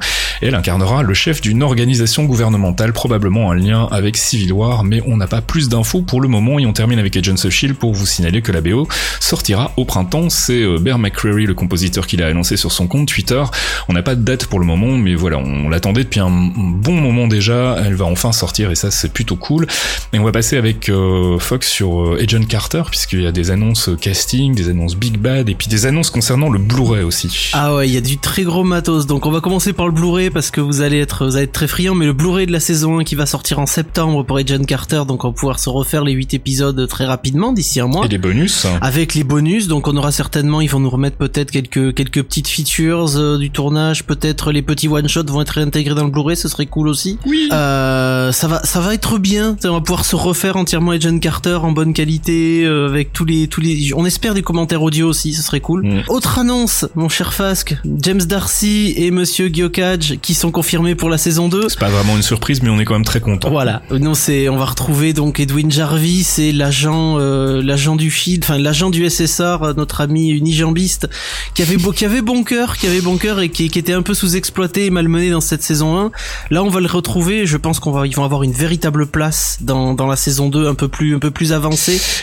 Elle 0.41 0.55
incarnera 0.55 1.03
le 1.03 1.13
chef 1.13 1.41
d'une 1.41 1.63
organisation 1.63 2.25
gouvernementale, 2.25 2.93
probablement 2.93 3.47
en 3.47 3.53
lien 3.53 3.87
avec 3.91 4.17
Civil 4.17 4.53
War, 4.53 4.83
mais 4.83 5.01
on 5.05 5.17
n'a 5.17 5.27
pas 5.27 5.41
plus 5.41 5.69
d'infos 5.69 6.01
pour 6.01 6.21
le 6.21 6.27
moment 6.27 6.59
et 6.59 6.65
on 6.65 6.73
termine 6.73 6.99
avec 6.99 7.15
Agents 7.17 7.33
of 7.33 7.49
Shield 7.49 7.75
pour 7.75 7.93
vous 7.93 8.05
signaler 8.05 8.41
que 8.41 8.51
la 8.51 8.61
BO 8.61 8.87
sortira 9.19 9.71
au 9.77 9.85
printemps. 9.85 10.29
C'est 10.29 10.61
euh, 10.61 10.77
Bear 10.77 10.99
McCreary, 10.99 11.45
le 11.45 11.53
compositeur, 11.53 12.07
qui 12.07 12.17
l'a 12.17 12.27
annoncé 12.27 12.57
sur 12.57 12.71
son 12.71 12.87
compte 12.87 13.07
Twitter. 13.07 13.43
On 13.87 13.93
n'a 13.93 14.03
pas 14.03 14.15
de 14.15 14.21
date 14.21 14.45
pour 14.47 14.59
le 14.59 14.65
moment, 14.65 14.97
mais 14.97 15.15
voilà, 15.15 15.37
on 15.37 15.69
l'attendait 15.69 16.03
depuis 16.03 16.19
un 16.19 16.29
bon 16.29 16.99
moment 16.99 17.27
déjà. 17.27 17.77
Elle 17.85 17.95
va 17.95 18.05
enfin 18.05 18.31
sortir 18.31 18.71
et 18.71 18.75
ça 18.75 18.91
c'est 18.91 19.11
plutôt 19.11 19.35
cool. 19.35 19.67
Et 20.13 20.19
on 20.19 20.23
va 20.23 20.31
passer 20.31 20.57
avec 20.57 20.89
euh, 20.89 21.39
Fox 21.39 21.67
sur 21.67 21.94
euh, 22.03 22.23
Agent 22.23 22.45
Carter 22.45 22.83
puisqu'il 22.89 23.21
y 23.21 23.27
a 23.27 23.31
des 23.31 23.51
annonces 23.51 23.89
casting, 23.99 24.55
des 24.55 24.69
annonces 24.69 24.95
Big 24.95 25.17
Bad 25.17 25.49
et 25.49 25.55
puis 25.55 25.67
des 25.67 25.85
annonces 25.85 26.09
concernant 26.09 26.49
le 26.49 26.59
Blu-ray 26.59 27.03
aussi. 27.03 27.51
Ah 27.53 27.75
ouais, 27.75 27.87
il 27.87 27.93
y 27.93 27.97
a 27.97 28.01
du 28.01 28.17
très 28.17 28.43
gros 28.43 28.63
matos. 28.63 29.07
Donc 29.07 29.25
on 29.25 29.31
va 29.31 29.41
commencer 29.41 29.73
par 29.73 29.87
le 29.87 29.93
Blu-ray 29.93 30.29
parce 30.29 30.51
que 30.51 30.61
vous 30.61 30.81
allez 30.81 30.99
être 30.99 31.25
vous 31.25 31.35
allez 31.35 31.45
être 31.45 31.51
très 31.51 31.67
friand 31.67 31.95
mais 31.95 32.05
le 32.05 32.13
Blu-ray 32.13 32.47
de 32.47 32.51
la 32.51 32.59
saison 32.59 32.99
1 32.99 33.03
qui 33.03 33.15
va 33.15 33.25
sortir 33.25 33.59
en 33.59 33.65
septembre 33.65 34.23
pour 34.23 34.37
Agent 34.37 34.63
Carter 34.65 35.03
donc 35.07 35.23
on 35.23 35.29
va 35.29 35.33
pouvoir 35.33 35.59
se 35.59 35.69
refaire 35.69 36.03
les 36.03 36.13
8 36.13 36.33
épisodes 36.33 36.87
très 36.87 37.05
rapidement 37.05 37.53
d'ici 37.53 37.79
un 37.79 37.87
mois. 37.87 38.05
Et 38.05 38.09
les 38.09 38.17
bonus 38.17 38.65
Avec 38.81 39.13
les 39.15 39.23
bonus, 39.23 39.67
donc 39.67 39.87
on 39.87 39.95
aura 39.97 40.11
certainement 40.11 40.61
ils 40.61 40.69
vont 40.69 40.79
nous 40.79 40.89
remettre 40.89 41.17
peut-être 41.17 41.51
quelques 41.51 41.93
quelques 41.93 42.23
petites 42.23 42.47
features 42.47 43.17
euh, 43.17 43.37
du 43.37 43.51
tournage, 43.51 44.05
peut-être 44.05 44.51
les 44.51 44.61
petits 44.61 44.87
one 44.87 45.07
shots 45.07 45.25
vont 45.27 45.41
être 45.41 45.51
réintégrés 45.51 45.95
dans 45.95 46.05
le 46.05 46.11
Blu-ray, 46.11 46.35
ce 46.35 46.47
serait 46.47 46.65
cool 46.65 46.87
aussi. 46.87 47.17
Oui. 47.25 47.49
Euh, 47.51 48.31
ça 48.31 48.47
va 48.47 48.63
ça 48.63 48.79
va 48.79 48.93
être 48.93 49.17
bien, 49.17 49.55
on 49.63 49.73
va 49.73 49.81
pouvoir 49.81 50.05
se 50.05 50.15
refaire 50.15 50.57
entièrement 50.57 50.91
Agent 50.91 51.19
Carter 51.19 51.59
en 51.61 51.71
bonne 51.71 51.84
qualité 51.93 52.63
euh, 52.65 52.87
avec 52.87 53.13
tous 53.13 53.25
les 53.25 53.47
tous 53.47 53.61
les 53.61 53.93
on 53.95 54.05
espère 54.05 54.33
des 54.33 54.41
commentaires 54.41 54.81
audio 54.81 55.07
aussi, 55.07 55.33
ce 55.33 55.41
serait 55.41 55.59
cool. 55.59 55.85
Mm. 55.85 56.03
Autre 56.09 56.39
annonce, 56.39 56.85
mon 56.95 57.09
cher 57.09 57.33
Fasque, 57.33 57.75
James 57.99 58.21
Darcy 58.21 58.93
et 58.97 59.11
Monsieur 59.11 59.47
Gyokaj 59.47 60.19
qui 60.21 60.33
sont 60.33 60.51
confirmés 60.51 60.95
pour 60.95 61.09
la 61.09 61.17
saison 61.17 61.49
2. 61.49 61.69
C'est 61.69 61.79
pas 61.79 61.89
vraiment 61.89 62.15
une 62.15 62.23
surprise, 62.23 62.61
mais 62.61 62.69
on 62.69 62.79
est 62.79 62.85
quand 62.85 62.93
même 62.93 63.05
très 63.05 63.19
content. 63.19 63.49
Voilà. 63.49 63.81
Non, 63.91 64.13
c'est, 64.13 64.49
on 64.49 64.57
va 64.57 64.65
retrouver 64.65 65.13
donc 65.13 65.39
Edwin 65.39 65.71
Jarvis 65.71 66.35
et 66.37 66.51
l'agent, 66.51 67.17
euh, 67.19 67.61
l'agent 67.61 67.95
du 67.95 68.09
Shield, 68.09 68.43
enfin 68.43 68.57
l'agent 68.57 68.89
du 68.89 69.09
SSR, 69.09 69.63
euh, 69.63 69.73
notre 69.75 70.01
ami 70.01 70.29
unijambiste, 70.29 71.09
qui 71.53 71.61
avait, 71.61 71.77
qui 71.95 72.05
avait 72.05 72.21
bon 72.21 72.43
cœur, 72.43 72.77
qui 72.77 72.87
avait 72.87 73.01
bon 73.01 73.17
cœur 73.17 73.39
et 73.39 73.49
qui, 73.49 73.69
qui 73.69 73.79
était 73.79 73.93
un 73.93 74.01
peu 74.01 74.13
sous-exploité 74.13 74.85
et 74.85 74.89
malmené 74.89 75.29
dans 75.29 75.41
cette 75.41 75.63
saison 75.63 75.97
1. 75.97 76.11
Là, 76.51 76.63
on 76.63 76.69
va 76.69 76.79
le 76.79 76.87
retrouver. 76.87 77.45
Je 77.45 77.57
pense 77.57 77.79
qu'on 77.79 77.91
va, 77.91 78.07
ils 78.07 78.15
vont 78.15 78.23
avoir 78.23 78.43
une 78.43 78.53
véritable 78.53 79.07
place 79.07 79.57
dans, 79.61 79.93
dans 79.93 80.07
la 80.07 80.15
saison 80.15 80.49
2 80.49 80.67
un 80.67 80.75
peu 80.75 80.87
plus, 80.87 81.15
un 81.15 81.19
peu 81.19 81.31
plus 81.31 81.53
avancée. 81.53 81.74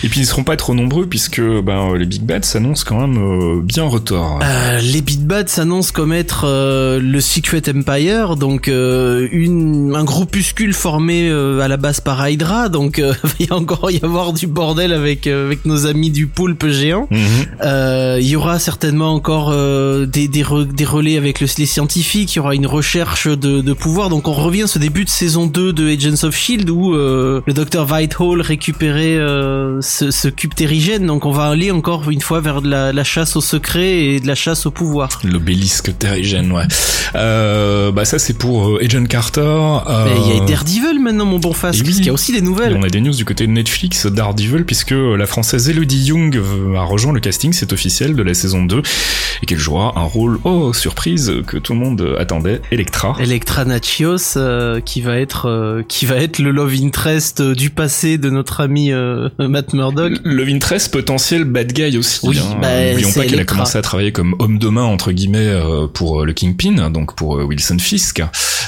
Et 0.04 0.08
puis 0.08 0.20
ils 0.20 0.26
seront 0.26 0.44
pas 0.44 0.56
trop 0.56 0.74
nombreux 0.74 1.06
puisque 1.06 1.40
ben, 1.40 1.94
les 1.94 2.06
Big 2.06 2.22
Bad 2.22 2.44
s'annoncent 2.44 2.84
quand 2.86 3.00
même 3.00 3.18
euh, 3.18 3.60
bien 3.62 3.84
en 3.84 3.88
retard. 3.88 4.40
Euh, 4.42 4.80
les 4.80 5.00
Big 5.00 5.20
Bad 5.20 5.48
s'annoncent 5.48 5.92
comme 5.92 6.12
être 6.12 6.44
euh, 6.46 7.00
le 7.00 7.20
Secret 7.20 7.62
Empire, 7.68 8.36
donc 8.36 8.68
une, 8.68 9.94
un 9.94 10.04
groupuscule 10.04 10.74
formé 10.74 11.30
à 11.30 11.68
la 11.68 11.76
base 11.76 12.00
par 12.00 12.28
Hydra, 12.28 12.68
donc 12.68 13.02
il 13.38 13.48
va 13.48 13.56
encore 13.56 13.90
y 13.90 14.00
avoir 14.02 14.32
du 14.32 14.46
bordel 14.46 14.92
avec, 14.92 15.26
avec 15.26 15.64
nos 15.64 15.86
amis 15.86 16.10
du 16.10 16.26
poulpe 16.26 16.66
géant. 16.68 17.08
Mhm. 17.10 18.18
Il 18.20 18.26
y 18.26 18.36
aura 18.36 18.58
certainement 18.58 19.12
encore 19.12 19.50
des, 19.50 20.28
des, 20.28 20.44
des, 20.72 20.84
relais 20.84 21.16
avec 21.16 21.40
le, 21.40 21.46
les 21.58 21.66
scientifiques, 21.66 22.34
il 22.34 22.38
y 22.38 22.40
aura 22.40 22.54
une 22.54 22.66
recherche 22.66 23.26
de, 23.26 23.60
de 23.60 23.72
pouvoir, 23.72 24.08
donc 24.08 24.28
on 24.28 24.32
revient 24.32 24.62
à 24.62 24.66
ce 24.66 24.78
début 24.78 25.04
de 25.04 25.10
saison 25.10 25.46
2 25.46 25.72
de 25.72 25.88
Agents 25.88 26.26
of 26.26 26.34
S.H.I.E.L.D. 26.34 26.70
où 26.70 26.92
le 26.92 27.52
docteur 27.52 27.90
Whitehall 27.90 28.40
récupérait 28.40 29.18
ce, 29.80 30.10
ce 30.10 30.28
cube 30.28 30.54
terrigène, 30.54 31.06
donc 31.06 31.26
on 31.26 31.30
va 31.30 31.44
aller 31.44 31.70
encore 31.70 32.10
une 32.10 32.20
fois 32.20 32.40
vers 32.40 32.62
de 32.62 32.68
la, 32.68 32.92
la, 32.92 33.04
chasse 33.04 33.36
au 33.36 33.40
secret 33.40 34.04
et 34.04 34.20
de 34.20 34.26
la 34.26 34.34
chasse 34.34 34.66
au 34.66 34.70
pouvoir. 34.70 35.20
L'obélisque 35.24 35.96
terrigène, 35.98 36.52
ouais. 36.52 36.64
Euh, 37.14 37.92
bah 37.92 38.04
ça 38.04 38.18
c'est 38.18 38.32
pour 38.32 38.68
euh, 38.68 38.84
Agent 38.84 39.04
Carter. 39.04 39.40
Euh... 39.40 40.08
Il 40.16 40.34
y 40.34 40.40
a 40.40 40.44
Daredevil 40.44 40.98
maintenant, 41.00 41.26
mon 41.26 41.38
bon 41.38 41.52
face, 41.52 41.82
parce 41.82 41.96
qu'il 41.96 42.06
y 42.06 42.10
a 42.10 42.12
aussi 42.12 42.32
des 42.32 42.40
nouvelles. 42.40 42.76
on 42.76 42.82
a 42.82 42.88
des 42.88 43.00
news 43.00 43.14
du 43.14 43.24
côté 43.24 43.46
de 43.46 43.52
Netflix, 43.52 44.06
Daredevil, 44.06 44.64
puisque 44.64 44.92
la 44.92 45.26
française 45.26 45.68
Elodie 45.68 46.04
Young 46.04 46.40
a 46.76 46.82
rejoint 46.82 47.12
le 47.12 47.20
casting, 47.20 47.52
c'est 47.52 47.72
officiel, 47.72 48.14
de 48.14 48.22
la 48.22 48.34
saison 48.34 48.64
2, 48.64 48.82
et 49.42 49.46
qu'elle 49.46 49.58
jouera 49.58 49.92
un 49.96 50.04
rôle, 50.04 50.38
oh 50.44 50.72
surprise, 50.72 51.32
que 51.46 51.56
tout 51.56 51.72
le 51.72 51.78
monde 51.78 52.16
attendait, 52.18 52.60
Electra. 52.70 53.16
Electra 53.20 53.64
Nachios, 53.64 54.36
euh, 54.36 54.80
qui 54.80 55.00
va 55.00 55.18
être 55.18 55.46
euh, 55.48 55.82
qui 55.86 56.06
va 56.06 56.16
être 56.16 56.38
le 56.38 56.50
love 56.50 56.74
interest 56.82 57.42
du 57.42 57.70
passé 57.70 58.18
de 58.18 58.30
notre 58.30 58.60
ami 58.60 58.92
Matt 59.38 59.72
Murdock. 59.72 60.12
Love 60.24 60.48
interest 60.48 60.92
potentiel 60.92 61.44
bad 61.44 61.72
guy 61.72 61.96
aussi. 61.96 62.20
Oui, 62.22 62.38
hein. 62.38 62.58
bah, 62.60 62.90
N'oublions 62.90 63.12
pas 63.12 63.24
qu'elle 63.26 63.40
a 63.40 63.44
commencé 63.44 63.78
à 63.78 63.82
travailler 63.82 64.12
comme 64.12 64.34
homme 64.38 64.58
de 64.58 64.68
main 64.68 64.84
entre 64.84 65.12
guillemets 65.12 65.38
euh, 65.38 65.86
pour 65.86 66.22
euh, 66.22 66.26
le 66.26 66.32
Kingpin, 66.32 66.90
donc 66.90 67.14
pour 67.14 67.38
euh, 67.38 67.44
Wilson 67.44 67.78
Fisk. 67.78 68.22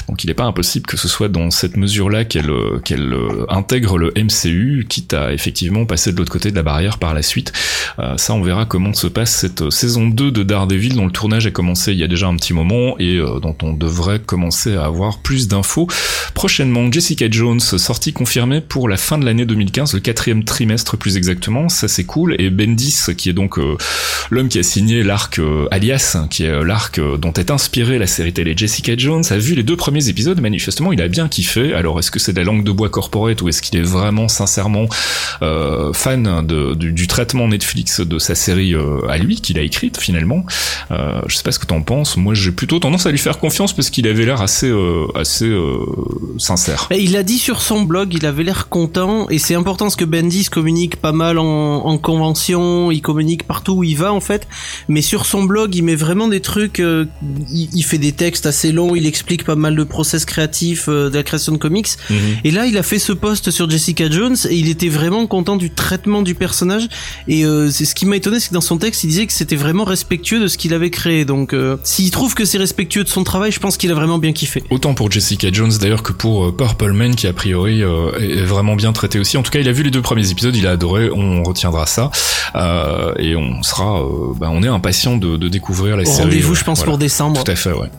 Donc 0.07 0.23
il 0.23 0.27
n'est 0.27 0.33
pas 0.33 0.43
impossible 0.43 0.85
que 0.85 0.97
ce 0.97 1.07
soit 1.07 1.29
dans 1.29 1.49
cette 1.51 1.77
mesure-là 1.77 2.25
qu'elle 2.25 2.51
qu'elle 2.83 3.15
intègre 3.49 3.97
le 3.97 4.13
MCU, 4.15 4.85
quitte 4.87 5.13
à 5.13 5.33
effectivement 5.33 5.85
passer 5.85 6.11
de 6.11 6.17
l'autre 6.17 6.31
côté 6.31 6.51
de 6.51 6.55
la 6.55 6.63
barrière 6.63 6.99
par 6.99 7.13
la 7.13 7.23
suite. 7.23 7.53
ça, 8.17 8.33
on 8.33 8.41
verra 8.41 8.65
comment 8.65 8.93
se 8.93 9.07
passe 9.07 9.31
cette 9.35 9.71
saison 9.71 10.07
2 10.07 10.31
de 10.31 10.43
Daredevil, 10.43 10.64
dont 10.65 11.05
le 11.05 11.11
tournage 11.11 11.47
a 11.47 11.51
commencé 11.51 11.91
il 11.91 11.99
y 11.99 12.03
a 12.03 12.07
déjà 12.07 12.27
un 12.27 12.35
petit 12.35 12.53
moment 12.53 12.95
et 12.99 13.17
dont 13.17 13.55
on 13.61 13.73
devrait 13.73 14.19
commencer 14.19 14.75
à 14.75 14.85
avoir 14.85 15.19
plus 15.19 15.47
d'infos 15.47 15.87
prochainement. 16.33 16.91
Jessica 16.91 17.27
Jones, 17.29 17.59
sortie 17.59 18.13
confirmée 18.13 18.61
pour 18.61 18.89
la 18.89 18.97
fin 18.97 19.17
de 19.17 19.25
l'année 19.25 19.45
2015, 19.45 19.93
le 19.93 19.99
quatrième 19.99 20.43
trimestre 20.43 20.97
plus 20.97 21.17
exactement. 21.17 21.69
Ça 21.69 21.87
c'est 21.87 22.03
cool. 22.03 22.35
Et 22.39 22.49
Bendis, 22.49 23.05
qui 23.17 23.29
est 23.29 23.33
donc 23.33 23.59
l'homme 24.29 24.49
qui 24.49 24.59
a 24.59 24.63
signé 24.63 25.03
l'arc 25.03 25.39
Alias, 25.71 26.17
qui 26.29 26.43
est 26.43 26.63
l'arc 26.63 26.99
dont 26.99 27.33
est 27.33 27.51
inspirée 27.51 27.97
la 27.97 28.07
série 28.07 28.33
télé 28.33 28.53
Jessica 28.55 28.93
Jones, 28.97 29.23
a 29.29 29.37
vu 29.37 29.55
les 29.55 29.63
deux 29.63 29.75
premiers 29.75 30.09
épisodes, 30.09 30.39
manifestement 30.41 30.91
il 30.91 31.01
a 31.01 31.07
bien 31.07 31.27
kiffé. 31.27 31.73
Alors 31.73 31.99
est-ce 31.99 32.11
que 32.11 32.19
c'est 32.19 32.33
de 32.33 32.39
la 32.39 32.43
langue 32.43 32.63
de 32.63 32.71
bois 32.71 32.89
corporate 32.89 33.41
ou 33.41 33.49
est-ce 33.49 33.61
qu'il 33.61 33.79
est 33.79 33.83
vraiment 33.83 34.27
sincèrement 34.27 34.87
euh, 35.41 35.93
fan 35.93 36.45
de, 36.45 36.73
du, 36.73 37.07
traitement 37.07 37.47
Netflix 37.47 38.01
de 38.01 38.19
sa 38.19 38.35
série 38.35 38.73
euh, 38.73 39.07
à 39.09 39.17
lui 39.17 39.41
qu'il 39.41 39.57
a 39.59 39.61
écrite 39.61 39.99
finalement? 39.99 40.45
Euh, 40.91 41.21
Je 41.27 41.35
sais 41.35 41.43
pas 41.43 41.51
ce 41.51 41.59
que 41.59 41.65
t'en 41.65 41.81
penses. 41.81 42.17
Moi 42.17 42.33
j'ai 42.33 42.51
plutôt 42.51 42.79
tendance 42.79 43.05
à 43.05 43.11
lui 43.11 43.17
faire 43.17 43.39
confiance 43.39 43.73
parce 43.73 43.89
qu'il 43.89 44.07
avait 44.07 44.25
l'air 44.25 44.41
assez 44.41 44.69
euh, 44.69 45.07
assez 45.15 45.45
euh, 45.45 45.77
sincère. 46.37 46.89
il 46.91 47.15
a 47.15 47.23
dit 47.23 47.37
sur 47.37 47.61
son 47.61 47.81
blog, 47.81 48.13
il 48.13 48.25
avait 48.25 48.43
l'air 48.43 48.69
content 48.69 49.29
et 49.29 49.39
c'est 49.39 49.55
important 49.55 49.85
parce 49.85 49.95
que 49.95 50.05
Bendis 50.05 50.45
communique 50.45 50.97
pas 50.97 51.11
mal 51.11 51.37
en, 51.37 51.85
en 51.85 51.97
convention, 51.97 52.91
il 52.91 53.01
communique 53.01 53.43
partout 53.43 53.73
où 53.73 53.83
il 53.83 53.97
va 53.97 54.13
en 54.13 54.19
fait, 54.19 54.47
mais 54.87 55.01
sur 55.01 55.25
son 55.25 55.43
blog 55.43 55.75
il 55.75 55.83
met 55.83 55.95
vraiment 55.95 56.27
des 56.27 56.41
trucs, 56.41 56.79
euh, 56.79 57.05
il, 57.51 57.83
fait 57.83 57.97
des 57.97 58.11
textes 58.11 58.45
assez 58.45 58.71
longs, 58.71 58.95
il 58.95 59.05
explique 59.05 59.43
pas 59.43 59.55
mal 59.55 59.75
de 59.75 59.83
process 59.83 60.25
créatifs 60.25 60.89
de 60.89 61.11
la 61.13 61.23
création 61.23 61.51
de 61.51 61.57
comics. 61.57 61.87
Mhm. 62.09 62.17
Et 62.43 62.51
là, 62.51 62.65
il 62.65 62.77
a 62.77 62.83
fait 62.83 62.99
ce 62.99 63.13
post 63.13 63.51
sur 63.51 63.69
Jessica 63.69 64.09
Jones 64.09 64.35
et 64.49 64.55
il 64.55 64.69
était 64.69 64.89
vraiment 64.89 65.27
content 65.27 65.55
du 65.55 65.71
traitement 65.71 66.21
du 66.21 66.35
personnage. 66.35 66.87
Et 67.27 67.43
c'est 67.71 67.85
ce 67.85 67.95
qui 67.95 68.05
m'a 68.05 68.17
étonné, 68.17 68.39
c'est 68.39 68.49
que 68.49 68.53
dans 68.53 68.61
son 68.61 68.77
texte, 68.77 69.03
il 69.03 69.07
disait 69.07 69.25
que 69.27 69.33
c'était 69.33 69.55
vraiment 69.55 69.83
respectueux 69.83 70.39
de 70.39 70.44
ce 70.47 70.57
qu'il 70.57 70.73
avait 70.73 70.89
créé. 70.89 71.25
Donc, 71.25 71.53
euh, 71.53 71.77
s'il 71.83 72.11
trouve 72.11 72.33
que 72.35 72.45
c'est 72.45 72.57
respectueux 72.57 73.03
de 73.03 73.09
son 73.09 73.23
travail, 73.23 73.51
je 73.51 73.59
pense 73.59 73.77
qu'il 73.77 73.91
a 73.91 73.93
vraiment 73.95 74.17
bien 74.17 74.33
kiffé. 74.33 74.63
Autant 74.69 74.93
pour 74.93 75.11
Jessica 75.11 75.47
Jones 75.51 75.71
d'ailleurs 75.79 76.03
que 76.03 76.11
pour 76.13 76.45
euh, 76.45 76.51
Purple 76.51 76.91
Man 76.93 77.15
qui 77.15 77.27
a 77.27 77.33
priori 77.33 77.81
euh, 77.83 78.11
est 78.19 78.43
vraiment 78.43 78.75
bien 78.75 78.91
traité 78.93 79.19
aussi. 79.19 79.37
En 79.37 79.43
tout 79.43 79.51
cas, 79.51 79.59
il 79.59 79.67
a 79.67 79.71
vu 79.71 79.83
les 79.83 79.91
deux 79.91 80.01
premiers 80.01 80.29
épisodes, 80.29 80.55
il 80.55 80.67
a 80.67 80.71
adoré. 80.71 81.09
On 81.11 81.43
retiendra 81.43 81.85
ça 81.85 82.11
euh, 82.55 83.13
et 83.17 83.35
on 83.35 83.61
sera, 83.63 84.01
bah, 84.39 84.49
on 84.51 84.63
est 84.63 84.67
impatient 84.67 85.17
de, 85.17 85.37
de 85.37 85.47
découvrir 85.49 85.97
la 85.97 86.03
Au 86.03 86.05
série. 86.05 86.23
rendez-vous, 86.23 86.55
je 86.55 86.63
pense, 86.63 86.79
voilà. 86.79 86.91
pour 86.91 86.97
décembre. 86.97 87.43
Tout 87.43 87.51
à 87.51 87.55
fait, 87.55 87.71
ouais. 87.71 87.89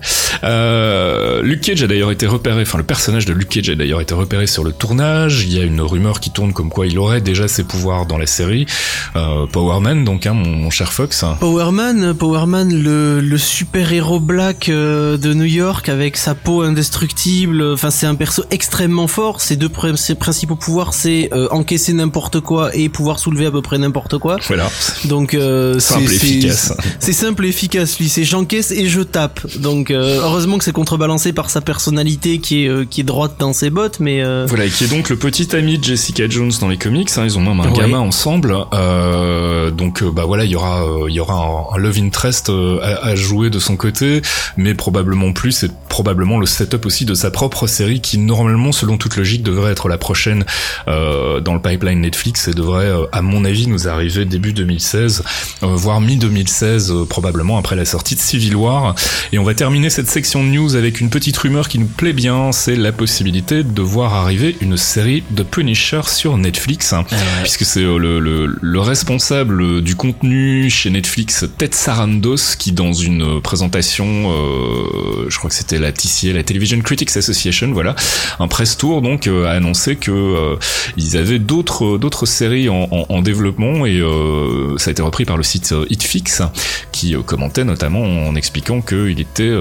Luke 1.43 1.61
Cage 1.61 1.83
a 1.83 1.87
d'ailleurs 1.87 2.11
été 2.11 2.27
repéré, 2.27 2.63
enfin 2.63 2.79
le 2.79 2.85
personnage 2.85 3.25
de 3.27 3.33
Luke 3.33 3.49
Cage 3.49 3.69
a 3.71 3.75
d'ailleurs 3.75 4.01
été 4.01 4.15
repéré 4.15 4.47
sur 4.47 4.65
le 4.65 4.73
tournage. 4.73 5.43
Il 5.45 5.53
y 5.57 5.61
a 5.61 5.65
une 5.65 5.81
rumeur 5.81 6.21
qui 6.21 6.31
tourne 6.31 6.53
comme 6.53 6.71
quoi 6.71 6.87
il 6.87 6.99
aurait 6.99 7.21
déjà 7.21 7.49
ses 7.49 7.65
pouvoirs 7.65 8.07
dans 8.07 8.19
la 8.19 8.27
série. 8.27 8.67
Euh, 9.17 9.47
Power 9.47 9.81
Man, 9.81 10.05
donc, 10.05 10.27
hein, 10.27 10.33
mon, 10.35 10.49
mon 10.51 10.71
cher 10.71 10.93
Fox. 10.93 11.25
Powerman, 11.41 12.15
Powerman, 12.31 12.73
le, 12.83 13.21
le 13.21 13.39
super-héros 13.39 14.19
black 14.19 14.69
euh, 14.69 15.17
de 15.17 15.33
New 15.33 15.45
York 15.45 15.89
avec 15.89 16.17
sa 16.17 16.35
peau 16.35 16.63
indestructible. 16.63 17.63
Enfin, 17.73 17.91
c'est 17.93 18.07
un 18.09 18.17
perso 18.17 18.43
extrêmement 18.51 19.07
fort. 19.07 19.41
Ses 19.41 19.55
deux 19.55 19.71
ses 19.95 20.17
principaux 20.17 20.57
pouvoirs, 20.57 20.93
c'est 20.93 21.29
euh, 21.33 21.47
encaisser 21.53 21.93
n'importe 21.93 22.41
quoi 22.41 22.75
et 22.75 22.89
pouvoir 22.89 23.21
soulever 23.21 23.47
à 23.47 23.53
peu 23.53 23.63
près 23.63 23.79
n'importe 23.79 24.19
quoi. 24.19 24.39
Voilà, 24.49 24.69
Donc, 25.05 25.35
euh, 25.35 25.79
simple 25.79 26.09
c'est- 26.09 26.15
et 26.15 26.17
efficace. 26.17 26.73
C'est 26.99 27.13
simple 27.13 27.47
et 27.47 27.51
efficace, 27.51 27.97
lui. 28.01 28.09
C'est 28.09 28.25
j'encaisse 28.25 28.73
et 28.73 28.89
je 28.89 29.03
tape. 29.03 29.47
Donc, 29.59 29.93
euh, 29.93 30.19
heureusement 30.21 30.59
que 30.59 30.65
c'est 30.65 30.73
contrebalancé 30.73 31.33
par 31.33 31.49
sa 31.49 31.61
personnalité 31.61 32.41
qui 32.41 32.65
est 32.65 32.69
euh, 32.69 32.85
qui 32.85 33.03
est 33.03 33.05
droite 33.05 33.37
dans 33.39 33.53
ses 33.53 33.71
bottes, 33.71 34.01
mais 34.01 34.21
euh, 34.25 34.47
Voilà, 34.49 34.65
et 34.65 34.69
qui 34.71 34.83
est 34.83 34.89
donc 34.89 35.11
le 35.11 35.17
petit 35.17 35.55
ami 35.55 35.79
de 35.79 35.85
Jessica 35.85 36.29
Jones 36.29 36.51
dans 36.61 36.69
les 36.69 36.77
comics. 36.77 37.09
hein, 37.19 37.23
ils 37.25 37.39
ont 37.39 37.41
même 37.41 37.61
un 37.61 37.71
Ouais. 37.71 37.79
gamin 37.79 38.01
ensemble. 38.01 38.57
Euh, 38.73 39.71
donc, 39.71 40.03
bah 40.03 40.25
voilà, 40.27 40.45
il 40.45 40.51
y 40.51 40.57
aura, 40.57 40.83
il 41.09 41.15
y 41.15 41.21
aura 41.21 41.35
un, 41.35 41.77
un 41.77 41.79
love 41.79 41.99
interest 41.99 42.16
euh, 42.49 42.79
à, 42.83 43.07
à 43.07 43.15
jouer 43.15 43.51
de 43.51 43.59
son 43.59 43.77
côté, 43.77 44.23
mais 44.57 44.75
probablement 44.75 45.33
plus. 45.33 45.53
C'est 45.53 45.73
probablement 45.89 46.39
le 46.39 46.47
setup 46.47 46.87
aussi 46.87 47.05
de 47.05 47.15
sa 47.15 47.31
propre 47.31 47.67
série, 47.67 48.01
qui 48.01 48.19
normalement, 48.19 48.73
selon 48.73 48.99
toute 48.99 49.17
logique, 49.17 49.43
devrait 49.43 49.73
être 49.73 49.89
la 49.89 49.99
prochaine 49.99 50.45
euh, 50.89 51.41
dans 51.41 51.55
le 51.55 51.61
pipeline 51.61 52.01
Netflix 52.01 52.49
et 52.49 52.53
devrait, 52.55 52.87
euh, 52.87 53.07
à 53.13 53.23
mon 53.23 53.45
avis, 53.45 53.67
nous 53.67 53.89
arriver 53.89 54.25
début 54.25 54.53
2016, 54.53 55.23
euh, 55.63 55.67
voire 55.67 56.01
mi 56.01 56.17
2016, 56.17 56.93
probablement 57.09 57.59
après 57.59 57.77
la 57.77 57.85
sortie 57.85 58.15
de 58.15 58.21
Civil 58.21 58.57
War. 58.57 58.95
Et 59.33 59.39
on 59.39 59.45
va 59.45 59.55
terminer 59.55 59.91
cette 59.91 60.09
section 60.09 60.43
de 60.45 60.49
news 60.49 60.77
avec 60.77 61.01
une 61.01 61.11
petite 61.11 61.37
rumeur 61.37 61.69
qui 61.69 61.79
nous 61.79 61.87
plaît 61.87 62.13
bien, 62.13 62.53
c'est 62.53 62.77
la 62.77 62.93
possibilité 62.93 63.63
de 63.63 63.83
voir 63.83 64.15
arriver 64.15 64.57
une 64.61 64.77
série 64.77 65.23
de 65.31 65.43
Punisher 65.43 66.03
sur 66.07 66.37
Netflix, 66.37 66.93
hein, 66.93 67.05
puisque 67.43 67.65
c'est 67.65 67.83
euh, 67.83 67.99
le, 67.99 68.21
le, 68.21 68.57
le 68.61 68.81
responsable 68.81 69.83
du 69.83 69.95
contenu 69.97 70.71
chez 70.71 70.91
Netflix, 70.91 71.45
Ted 71.59 71.75
Qui 72.59 72.73
dans 72.73 72.93
une 72.93 73.23
euh, 73.23 73.41
présentation, 73.41 74.07
euh, 74.07 75.27
je 75.29 75.39
crois 75.39 75.51
que 75.51 75.57
c'était 75.57 75.79
la 75.79 75.93
TCA, 75.93 76.33
la 76.33 76.43
Television 76.43 76.81
Critics 76.81 77.17
Association, 77.17 77.73
voilà, 77.73 77.95
un 78.39 78.49
press 78.49 78.77
tour 78.77 79.03
donc 79.03 79.27
euh, 79.27 79.45
a 79.47 79.51
annoncé 79.51 79.97
que 79.97 80.11
euh, 80.11 80.57
ils 80.97 81.17
avaient 81.17 81.39
d'autres 81.39 81.99
d'autres 81.99 82.27
séries 82.27 82.69
en, 82.69 82.89
en, 82.91 83.07
en 83.09 83.23
développement 83.23 83.87
et 83.87 83.99
euh, 84.01 84.77
ça 84.79 84.91
a 84.91 84.93
été 84.93 85.03
repris 85.03 85.25
par 85.25 85.37
le 85.37 85.43
site 85.43 85.75
Hitfix 85.91 86.43
qui 86.93 87.15
commentait 87.25 87.65
notamment 87.65 88.03
en 88.03 88.35
expliquant 88.37 88.81
qu'il 88.81 89.21
était 89.21 89.53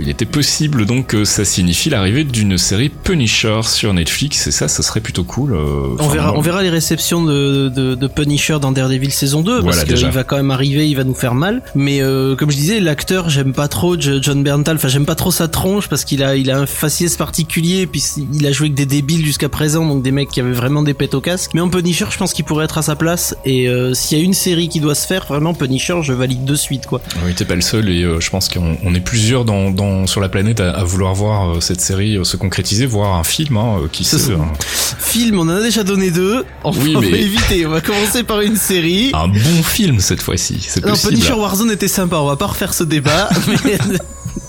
il 0.00 0.08
était 0.08 0.24
possible 0.24 0.86
donc 0.86 1.08
que 1.08 1.24
ça 1.24 1.44
signifie 1.44 1.90
l'arrivée 1.90 2.24
d'une 2.24 2.56
série 2.58 2.88
Punisher 2.88 3.60
sur 3.64 3.92
Netflix 3.92 4.46
et 4.46 4.50
ça 4.52 4.68
ça 4.68 4.82
serait 4.82 5.00
plutôt 5.00 5.24
cool 5.24 5.54
on 5.54 6.08
verra 6.08 6.34
on 6.36 6.40
verra 6.40 6.62
les 6.62 6.70
réceptions 6.70 7.22
de, 7.24 7.68
de, 7.68 7.94
de 7.94 8.06
Punisher 8.06 8.58
dans 8.60 8.72
Daredevil 8.72 9.12
saison 9.12 9.42
2 9.42 9.60
Voilà, 9.60 9.84
parce 9.84 10.00
qu'il 10.00 10.08
va 10.08 10.24
quand 10.24 10.36
même 10.36 10.50
arriver, 10.50 10.88
il 10.88 10.94
va 10.94 11.04
nous 11.04 11.14
faire 11.14 11.34
mal. 11.34 11.62
Mais 11.74 11.87
euh, 12.00 12.36
comme 12.36 12.50
je 12.50 12.56
disais, 12.56 12.80
l'acteur 12.80 13.28
j'aime 13.30 13.52
pas 13.52 13.68
trop 13.68 13.96
John 13.98 14.42
Berntal. 14.42 14.76
Enfin 14.76 14.88
j'aime 14.88 15.06
pas 15.06 15.14
trop 15.14 15.30
sa 15.30 15.48
tronche 15.48 15.88
parce 15.88 16.04
qu'il 16.04 16.22
a 16.22 16.36
il 16.36 16.50
a 16.50 16.58
un 16.58 16.66
faciès 16.66 17.16
particulier 17.16 17.86
puis 17.86 18.02
il 18.32 18.46
a 18.46 18.52
joué 18.52 18.66
avec 18.66 18.74
des 18.74 18.86
débiles 18.86 19.24
jusqu'à 19.24 19.48
présent 19.48 19.86
donc 19.86 20.02
des 20.02 20.10
mecs 20.12 20.28
qui 20.28 20.40
avaient 20.40 20.52
vraiment 20.52 20.82
des 20.82 20.94
pètes 20.94 21.14
au 21.14 21.20
casque. 21.20 21.52
Mais 21.54 21.60
en 21.60 21.68
Punisher, 21.68 22.06
je 22.10 22.18
pense 22.18 22.32
qu'il 22.32 22.44
pourrait 22.44 22.64
être 22.66 22.78
à 22.78 22.82
sa 22.82 22.96
place 22.96 23.34
et 23.44 23.68
euh, 23.68 23.94
s'il 23.94 24.18
y 24.18 24.20
a 24.20 24.24
une 24.24 24.34
série 24.34 24.68
qui 24.68 24.80
doit 24.80 24.94
se 24.94 25.06
faire, 25.06 25.24
vraiment 25.26 25.54
Punisher, 25.54 25.96
je 26.02 26.12
valide 26.12 26.44
de 26.44 26.54
suite 26.54 26.86
quoi. 26.86 27.00
Oui, 27.24 27.34
t'es 27.34 27.44
pas 27.44 27.54
le 27.54 27.60
seul 27.62 27.88
et 27.88 28.02
euh, 28.02 28.20
je 28.20 28.30
pense 28.30 28.48
qu'on 28.48 28.76
on 28.84 28.94
est 28.94 29.00
plusieurs 29.00 29.44
dans, 29.44 29.70
dans 29.70 30.06
sur 30.06 30.20
la 30.20 30.28
planète 30.28 30.60
à, 30.60 30.70
à 30.70 30.84
vouloir 30.84 31.14
voir 31.14 31.62
cette 31.62 31.80
série 31.80 32.18
se 32.24 32.36
concrétiser, 32.36 32.84
voir 32.86 33.14
un 33.18 33.24
film, 33.24 33.56
hein, 33.56 33.76
qui 33.92 34.04
sait, 34.04 34.32
un, 34.32 34.52
Film, 34.98 35.38
on 35.38 35.42
en 35.42 35.56
a 35.56 35.62
déjà 35.62 35.84
donné 35.84 36.10
deux. 36.10 36.44
On, 36.64 36.72
Oui, 36.72 36.94
on 36.96 37.00
mais- 37.00 37.10
va 37.10 37.16
éviter. 37.16 37.66
On 37.66 37.70
va 37.70 37.80
commencer 37.80 38.22
par 38.22 38.40
une 38.40 38.56
série. 38.56 39.10
un 39.14 39.28
bon 39.28 39.62
film 39.62 40.00
cette 40.00 40.20
fois-ci. 40.20 40.56
C'est 40.60 40.80
possible. 40.80 41.12
Punisher 41.14 41.32
Warzone 41.34 41.70
était 41.78 41.86
sympa, 41.86 42.16
on 42.16 42.26
va 42.26 42.34
pas 42.34 42.46
refaire 42.48 42.74
ce 42.74 42.82
débat, 42.82 43.28
mais 43.64 43.78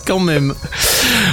quand 0.08 0.20
même. 0.20 0.56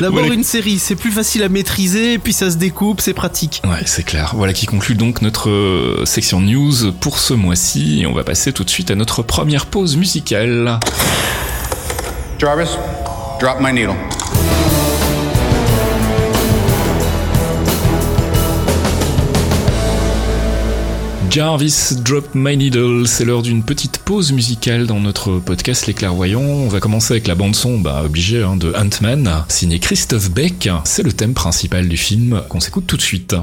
D'abord 0.00 0.20
Voilà. 0.20 0.34
une 0.34 0.44
série, 0.44 0.78
c'est 0.78 0.94
plus 0.94 1.10
facile 1.10 1.42
à 1.42 1.48
maîtriser, 1.48 2.18
puis 2.18 2.34
ça 2.34 2.50
se 2.50 2.56
découpe, 2.56 3.00
c'est 3.00 3.14
pratique. 3.14 3.62
Ouais, 3.64 3.80
c'est 3.86 4.02
clair. 4.02 4.32
Voilà 4.36 4.52
qui 4.52 4.66
conclut 4.66 4.94
donc 4.94 5.22
notre 5.22 5.48
euh, 5.48 6.04
section 6.04 6.40
news 6.42 6.92
pour 7.00 7.18
ce 7.18 7.32
mois-ci. 7.32 8.02
Et 8.02 8.06
on 8.06 8.12
va 8.12 8.24
passer 8.24 8.52
tout 8.52 8.62
de 8.64 8.68
suite 8.70 8.90
à 8.90 8.94
notre 8.94 9.22
première 9.22 9.64
pause 9.64 9.96
musicale. 9.96 10.78
Jarvis, 12.38 12.68
drop 13.40 13.56
my 13.60 13.72
needle. 13.72 13.94
Jarvis 21.36 21.92
Drop 22.02 22.34
My 22.34 22.56
Needle, 22.56 23.06
c'est 23.06 23.26
l'heure 23.26 23.42
d'une 23.42 23.62
petite 23.62 23.98
pause 23.98 24.32
musicale 24.32 24.86
dans 24.86 25.00
notre 25.00 25.38
podcast 25.38 25.86
Les 25.86 25.92
Clairvoyants. 25.92 26.40
On 26.40 26.68
va 26.68 26.80
commencer 26.80 27.12
avec 27.12 27.26
la 27.26 27.34
bande-son, 27.34 27.78
bah 27.78 28.00
obligé, 28.06 28.42
hein, 28.42 28.56
de 28.56 28.72
Ant-Man, 28.72 29.44
signé 29.50 29.78
Christophe 29.78 30.30
Beck. 30.30 30.70
C'est 30.84 31.02
le 31.02 31.12
thème 31.12 31.34
principal 31.34 31.88
du 31.88 31.98
film 31.98 32.40
qu'on 32.48 32.60
s'écoute 32.60 32.86
tout 32.86 32.96
de 32.96 33.02
suite. 33.02 33.36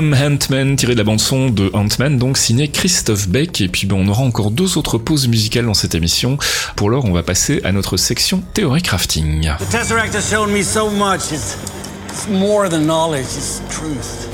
Theme 0.00 0.14
from 0.14 0.32
Ant-Man, 0.32 0.76
tiré 0.76 0.94
de 0.94 0.98
la 0.98 1.04
bande-son 1.04 1.50
de 1.50 1.70
Ant-Man, 1.74 2.18
donc 2.18 2.38
signé 2.38 2.68
Christophe 2.68 3.28
Beck. 3.28 3.60
Et 3.60 3.68
puis 3.68 3.86
ben, 3.86 3.96
on 3.96 4.08
aura 4.08 4.22
encore 4.22 4.50
deux 4.50 4.78
autres 4.78 4.96
pauses 4.96 5.28
musicales 5.28 5.66
dans 5.66 5.74
cette 5.74 5.94
émission. 5.94 6.38
Pour 6.74 6.88
l'heure, 6.88 7.04
on 7.04 7.12
va 7.12 7.22
passer 7.22 7.60
à 7.64 7.72
notre 7.72 7.98
section 7.98 8.42
théorie 8.54 8.82
crafting. 8.82 9.42
The 9.58 9.70
Tesseract 9.70 10.14
has 10.14 10.30
shown 10.30 10.50
me 10.50 10.62
so 10.62 10.88
much. 10.90 11.32
It's 11.32 11.56
more 12.30 12.68
than 12.70 12.86
knowledge, 12.86 13.26
it's 13.36 13.60
truth. 13.68 14.29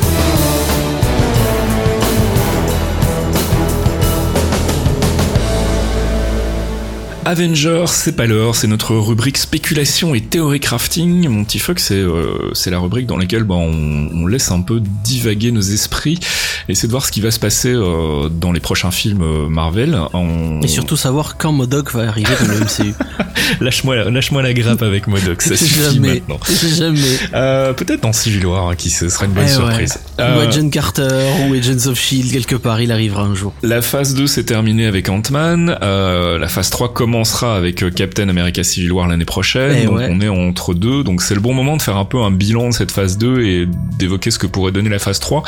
Avengers, 7.27 7.87
c'est 7.89 8.15
pas 8.15 8.27
l'heure, 8.27 8.55
c'est 8.55 8.69
notre 8.69 8.95
rubrique 8.95 9.37
spéculation 9.37 10.15
et 10.15 10.21
théorie 10.21 10.61
crafting. 10.61 11.29
Mon 11.29 11.43
petit 11.43 11.59
fuck, 11.59 11.81
c'est 11.81 11.95
euh, 11.95 12.53
la 12.67 12.79
rubrique 12.79 13.09
dans 13.09 13.17
laquelle 13.17 13.43
bah, 13.43 13.57
on, 13.57 14.09
on, 14.15 14.29
laisse 14.29 14.53
un 14.53 14.61
peu 14.61 14.81
divaguer 15.03 15.51
nos 15.51 15.61
esprits 15.61 16.21
et 16.69 16.75
c'est 16.75 16.87
de 16.87 16.93
voir 16.93 17.05
ce 17.05 17.13
qui 17.13 17.21
va 17.21 17.31
se 17.31 17.39
passer 17.39 17.73
euh, 17.73 18.29
dans 18.29 18.53
les 18.53 18.61
prochains 18.61 18.91
films 18.91 19.23
euh, 19.23 19.49
Marvel. 19.49 19.99
On... 20.15 20.61
Et 20.63 20.69
surtout 20.69 20.97
savoir 20.97 21.37
quand 21.37 21.53
Modoc 21.53 21.93
va 21.93 22.09
arriver 22.09 22.33
dans 22.41 22.47
le 22.47 22.61
MCU. 22.61 22.95
lâche-moi 23.61 24.11
lâche-moi 24.11 24.43
la 24.43 24.53
grappe 24.53 24.83
avec 24.83 25.07
Modoc, 25.07 25.43
ça 25.43 25.57
suffit 25.57 25.81
jamais, 25.81 26.15
maintenant. 26.15 26.39
Jamais. 26.77 27.01
Euh, 27.35 27.73
Peut-être 27.73 28.03
dans 28.03 28.13
Civil 28.13 28.47
War, 28.47 28.69
hein, 28.69 28.75
qui 28.77 28.91
ce 28.91 29.09
sera 29.09 29.27
une 29.27 29.33
bonne 29.33 29.47
Eh 29.47 29.53
surprise. 29.53 29.99
Ouais. 30.19 30.25
Ou 30.25 30.49
Agent 30.49 30.71
Carter 30.71 31.25
ou 31.49 31.55
Agents 31.55 31.91
of 31.91 31.99
Shield 31.99 32.33
quelque 32.33 32.57
part, 32.57 32.81
il 32.81 32.91
arrivera 32.91 33.23
un 33.23 33.35
jour. 33.35 33.53
La 33.63 33.83
phase 33.83 34.15
2 34.15 34.27
s'est 34.27 34.45
terminée 34.45 34.87
avec 34.87 35.09
Ant-Man. 35.09 35.77
La 35.81 36.49
phase 36.49 36.71
3 36.71 36.95
commencera 37.17 37.57
avec 37.57 37.83
euh, 37.83 37.91
Captain 37.91 38.29
America 38.29 38.63
Civil 38.63 38.93
War 38.93 39.09
l'année 39.09 39.25
prochaine. 39.25 39.75
Eh 39.75 39.87
donc 39.87 39.97
ouais. 39.97 40.09
on 40.11 40.21
est 40.21 40.29
entre 40.29 40.75
deux. 40.75 41.03
Donc 41.03 41.23
c'est 41.23 41.35
le 41.35 41.41
bon 41.41 41.55
moment 41.55 41.79
de 41.79 41.83
faire 41.83 41.97
un 41.97 42.05
peu 42.05 42.19
un 42.19 42.31
bilan 42.31 42.69
de 42.69 42.75
cette 42.75 42.91
phase 42.91 43.17
2 43.17 43.41
et 43.41 43.67
d'évoquer 43.99 44.31
ce 44.31 44.39
que 44.39 44.47
pourrait 44.47 44.73
donner 44.73 44.91
la 44.91 44.99
phase 44.99 45.19
3. 45.19 45.43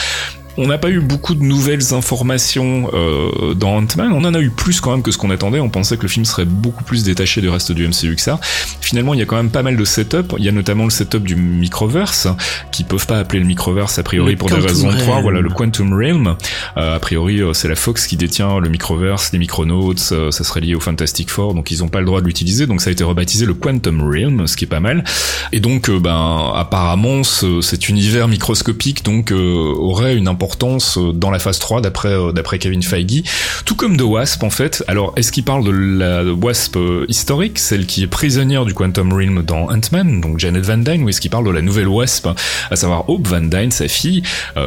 On 0.60 0.66
n'a 0.66 0.76
pas 0.76 0.90
eu 0.90 0.98
beaucoup 0.98 1.36
de 1.36 1.42
nouvelles 1.44 1.94
informations 1.94 2.90
euh, 2.92 3.54
dans 3.54 3.76
Ant-Man. 3.76 4.10
On 4.12 4.24
en 4.24 4.34
a 4.34 4.40
eu 4.40 4.50
plus 4.50 4.80
quand 4.80 4.90
même 4.90 5.02
que 5.02 5.12
ce 5.12 5.16
qu'on 5.16 5.30
attendait. 5.30 5.60
On 5.60 5.68
pensait 5.68 5.96
que 5.96 6.02
le 6.02 6.08
film 6.08 6.24
serait 6.24 6.46
beaucoup 6.46 6.82
plus 6.82 7.04
détaché 7.04 7.40
du 7.40 7.48
reste 7.48 7.70
du 7.70 7.86
MCU 7.86 8.16
que 8.16 8.20
ça. 8.20 8.40
Finalement, 8.80 9.14
il 9.14 9.20
y 9.20 9.22
a 9.22 9.24
quand 9.24 9.36
même 9.36 9.50
pas 9.50 9.62
mal 9.62 9.76
de 9.76 9.84
setup. 9.84 10.34
Il 10.36 10.44
y 10.44 10.48
a 10.48 10.52
notamment 10.52 10.82
le 10.82 10.90
setup 10.90 11.22
du 11.22 11.36
microverse, 11.36 12.26
qui 12.72 12.82
peuvent 12.82 13.06
pas 13.06 13.20
appeler 13.20 13.38
le 13.38 13.46
microverse 13.46 14.00
a 14.00 14.02
priori 14.02 14.32
Le 14.32 14.36
pour 14.36 14.48
des 14.48 14.56
raisons 14.56 14.88
Realm. 14.88 14.98
3. 14.98 15.20
Voilà, 15.22 15.40
le 15.40 15.50
Quantum 15.50 15.94
Realm. 15.94 16.36
Euh, 16.76 16.96
a 16.96 16.98
priori, 16.98 17.40
euh, 17.40 17.52
c'est 17.52 17.68
la 17.68 17.76
Fox 17.76 18.08
qui 18.08 18.16
détient 18.16 18.58
le 18.58 18.68
microverse, 18.68 19.30
les 19.32 19.38
micronauts. 19.38 19.94
euh, 20.10 20.32
ça 20.32 20.42
serait 20.42 20.60
lié 20.60 20.74
au 20.74 20.80
Fantastic 20.80 21.30
Four, 21.30 21.54
donc 21.54 21.70
ils 21.70 21.84
ont 21.84 21.88
pas 21.88 22.00
le 22.00 22.06
droit 22.06 22.20
de 22.20 22.26
l'utiliser. 22.26 22.66
Donc 22.66 22.80
ça 22.80 22.90
a 22.90 22.92
été 22.92 23.04
rebaptisé 23.04 23.46
le 23.46 23.54
Quantum 23.54 24.02
Realm, 24.02 24.48
ce 24.48 24.56
qui 24.56 24.64
est 24.64 24.68
pas 24.68 24.80
mal. 24.80 25.04
Et 25.52 25.60
donc, 25.60 25.88
euh, 25.88 26.00
ben, 26.00 26.50
apparemment, 26.56 27.22
ce, 27.22 27.60
cet 27.60 27.88
univers 27.88 28.26
microscopique 28.26 29.04
donc 29.04 29.30
euh, 29.30 29.72
aurait 29.76 30.16
une 30.16 30.26
importance 30.26 30.47
euh, 30.96 31.12
dans 31.12 31.30
la 31.30 31.38
phase 31.38 31.58
3 31.58 31.80
d'après 31.80 32.08
euh, 32.08 32.32
d'après 32.32 32.58
Kevin 32.58 32.82
Feige, 32.82 33.22
tout 33.64 33.74
comme 33.74 33.96
The 33.96 34.02
Wasp 34.02 34.42
en 34.42 34.50
fait. 34.50 34.84
Alors, 34.88 35.12
est-ce 35.16 35.32
qu'il 35.32 35.44
parle 35.44 35.64
de 35.64 35.70
la 35.70 36.24
Wasp 36.24 36.76
euh, 36.76 37.04
historique, 37.08 37.58
celle 37.58 37.86
qui 37.86 38.02
est 38.02 38.06
prisonnière 38.06 38.64
du 38.64 38.74
Quantum 38.74 39.12
Realm 39.12 39.42
dans 39.42 39.70
Ant-Man, 39.70 40.20
donc 40.20 40.38
Janet 40.38 40.64
Van 40.64 40.78
Dyne, 40.78 41.02
ou 41.02 41.08
est-ce 41.08 41.20
qu'il 41.20 41.30
parle 41.30 41.46
de 41.46 41.50
la 41.50 41.62
nouvelle 41.62 41.88
Wasp, 41.88 42.28
à 42.70 42.76
savoir 42.76 43.08
Hope 43.08 43.26
Van 43.26 43.40
Dyne, 43.40 43.70
sa 43.70 43.88
fille, 43.88 44.22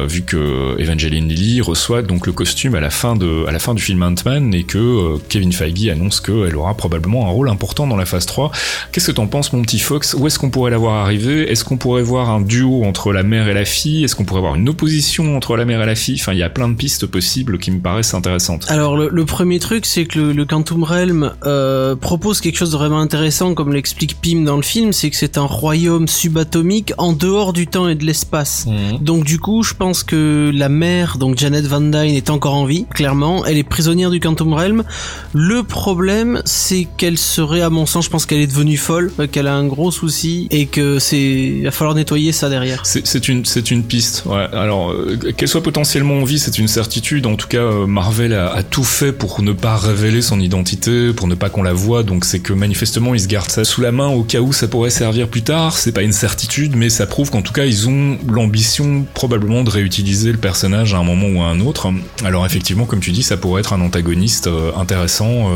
vu 0.08 0.22
que 0.22 0.76
Evangeline 0.78 1.28
Lilly 1.28 1.60
reçoit 1.60 2.02
donc 2.02 2.26
le 2.26 2.32
costume 2.32 2.74
à 2.74 2.80
la 2.80 2.90
fin 2.90 3.16
de 3.16 3.44
du 3.74 3.82
film 3.82 4.02
Ant-Man 4.02 4.54
et 4.54 4.64
que 4.64 5.18
Kevin 5.28 5.52
Feige 5.52 5.88
annonce 5.88 6.20
qu'elle 6.20 6.56
aura 6.56 6.74
probablement 6.74 7.26
un 7.28 7.30
rôle 7.30 7.48
important 7.48 7.86
dans 7.86 7.96
la 7.96 8.04
phase 8.04 8.26
3. 8.26 8.50
Qu'est-ce 8.90 9.06
que 9.06 9.12
t'en 9.12 9.26
penses, 9.26 9.52
mon 9.52 9.62
petit 9.62 9.78
Fox? 9.78 10.14
Où 10.14 10.26
est-ce 10.26 10.38
qu'on 10.38 10.50
pourrait 10.50 10.70
la 10.70 10.78
voir 10.78 11.04
arriver? 11.04 11.50
Est-ce 11.50 11.64
qu'on 11.64 11.76
pourrait 11.76 12.02
voir 12.02 12.30
un 12.30 12.40
duo 12.40 12.84
entre 12.84 13.12
la 13.12 13.22
mère 13.22 13.48
et 13.48 13.54
la 13.54 13.64
fille? 13.64 14.04
Est-ce 14.04 14.16
qu'on 14.16 14.24
pourrait 14.24 14.40
voir 14.40 14.56
une 14.56 14.68
opposition 14.68 15.36
entre 15.36 15.56
la 15.56 15.64
mère 15.64 15.71
et 15.80 15.86
la 15.86 15.94
fille 15.94 16.18
Enfin, 16.20 16.32
il 16.32 16.38
y 16.38 16.42
a 16.42 16.50
plein 16.50 16.68
de 16.68 16.74
pistes 16.74 17.06
possibles 17.06 17.58
qui 17.58 17.70
me 17.70 17.80
paraissent 17.80 18.14
intéressantes. 18.14 18.66
Alors 18.68 18.96
le, 18.96 19.08
le 19.08 19.24
premier 19.24 19.58
truc, 19.58 19.86
c'est 19.86 20.04
que 20.04 20.18
le, 20.18 20.32
le 20.32 20.44
Quantum 20.44 20.84
Realm 20.84 21.32
euh, 21.44 21.96
propose 21.96 22.40
quelque 22.40 22.56
chose 22.58 22.70
de 22.72 22.76
vraiment 22.76 23.00
intéressant, 23.00 23.54
comme 23.54 23.72
l'explique 23.72 24.20
Pym 24.20 24.44
dans 24.44 24.56
le 24.56 24.62
film, 24.62 24.92
c'est 24.92 25.10
que 25.10 25.16
c'est 25.16 25.38
un 25.38 25.46
royaume 25.46 26.08
subatomique 26.08 26.92
en 26.98 27.12
dehors 27.12 27.52
du 27.52 27.66
temps 27.66 27.88
et 27.88 27.94
de 27.94 28.04
l'espace. 28.04 28.66
Donc 29.00 29.24
du 29.24 29.38
coup, 29.38 29.62
je 29.62 29.74
pense 29.74 30.02
que 30.02 30.50
la 30.54 30.68
mère, 30.68 31.16
donc 31.18 31.38
Janet 31.38 31.64
Van 31.66 31.80
Dyne, 31.80 32.14
est 32.14 32.30
encore 32.30 32.54
en 32.54 32.64
vie, 32.66 32.86
clairement. 32.92 33.44
Elle 33.46 33.58
est 33.58 33.62
prisonnière 33.62 34.10
du 34.10 34.20
Quantum 34.20 34.52
Realm. 34.52 34.84
Le 35.32 35.62
problème, 35.62 36.42
c'est 36.44 36.86
qu'elle 36.96 37.18
serait, 37.18 37.62
à 37.62 37.70
mon 37.70 37.86
sens, 37.86 38.04
je 38.04 38.10
pense 38.10 38.26
qu'elle 38.26 38.40
est 38.40 38.46
devenue 38.46 38.76
folle, 38.76 39.12
euh, 39.18 39.26
qu'elle 39.26 39.46
a 39.46 39.54
un 39.54 39.66
gros 39.66 39.90
souci 39.90 40.48
et 40.50 40.66
que 40.66 40.98
c'est, 40.98 41.18
il 41.20 41.64
va 41.64 41.70
falloir 41.70 41.94
nettoyer 41.94 42.32
ça 42.32 42.48
derrière. 42.48 42.82
C'est 42.84 43.28
une, 43.28 43.44
c'est 43.44 43.70
une 43.70 43.84
piste. 43.84 44.24
Ouais. 44.26 44.46
Alors, 44.52 44.92
euh, 44.92 45.18
soit 45.52 45.62
potentiellement 45.62 46.14
en 46.14 46.24
vie, 46.24 46.38
c'est 46.38 46.58
une 46.58 46.66
certitude. 46.66 47.26
En 47.26 47.36
tout 47.36 47.46
cas, 47.46 47.58
euh, 47.58 47.86
Marvel 47.86 48.32
a, 48.32 48.62
tout 48.62 48.84
fait 48.84 49.12
pour 49.12 49.42
ne 49.42 49.52
pas 49.52 49.76
révéler 49.76 50.22
son 50.22 50.40
identité, 50.40 51.12
pour 51.12 51.28
ne 51.28 51.34
pas 51.34 51.50
qu'on 51.50 51.62
la 51.62 51.74
voie. 51.74 52.02
Donc, 52.04 52.24
c'est 52.24 52.40
que 52.40 52.54
manifestement, 52.54 53.14
ils 53.14 53.20
se 53.20 53.28
gardent 53.28 53.50
ça 53.50 53.62
sous 53.62 53.82
la 53.82 53.92
main 53.92 54.08
au 54.08 54.22
cas 54.22 54.40
où 54.40 54.54
ça 54.54 54.66
pourrait 54.66 54.88
servir 54.88 55.28
plus 55.28 55.42
tard. 55.42 55.76
C'est 55.76 55.92
pas 55.92 56.00
une 56.00 56.14
certitude, 56.14 56.74
mais 56.74 56.88
ça 56.88 57.04
prouve 57.06 57.30
qu'en 57.30 57.42
tout 57.42 57.52
cas, 57.52 57.66
ils 57.66 57.86
ont 57.86 58.16
l'ambition 58.26 59.04
probablement 59.12 59.62
de 59.62 59.68
réutiliser 59.68 60.32
le 60.32 60.38
personnage 60.38 60.94
à 60.94 60.98
un 60.98 61.04
moment 61.04 61.28
ou 61.28 61.42
à 61.42 61.48
un 61.48 61.60
autre. 61.60 61.92
Alors, 62.24 62.46
effectivement, 62.46 62.86
comme 62.86 63.00
tu 63.00 63.10
dis, 63.10 63.22
ça 63.22 63.36
pourrait 63.36 63.60
être 63.60 63.74
un 63.74 63.82
antagoniste 63.82 64.46
euh, 64.46 64.70
intéressant. 64.74 65.50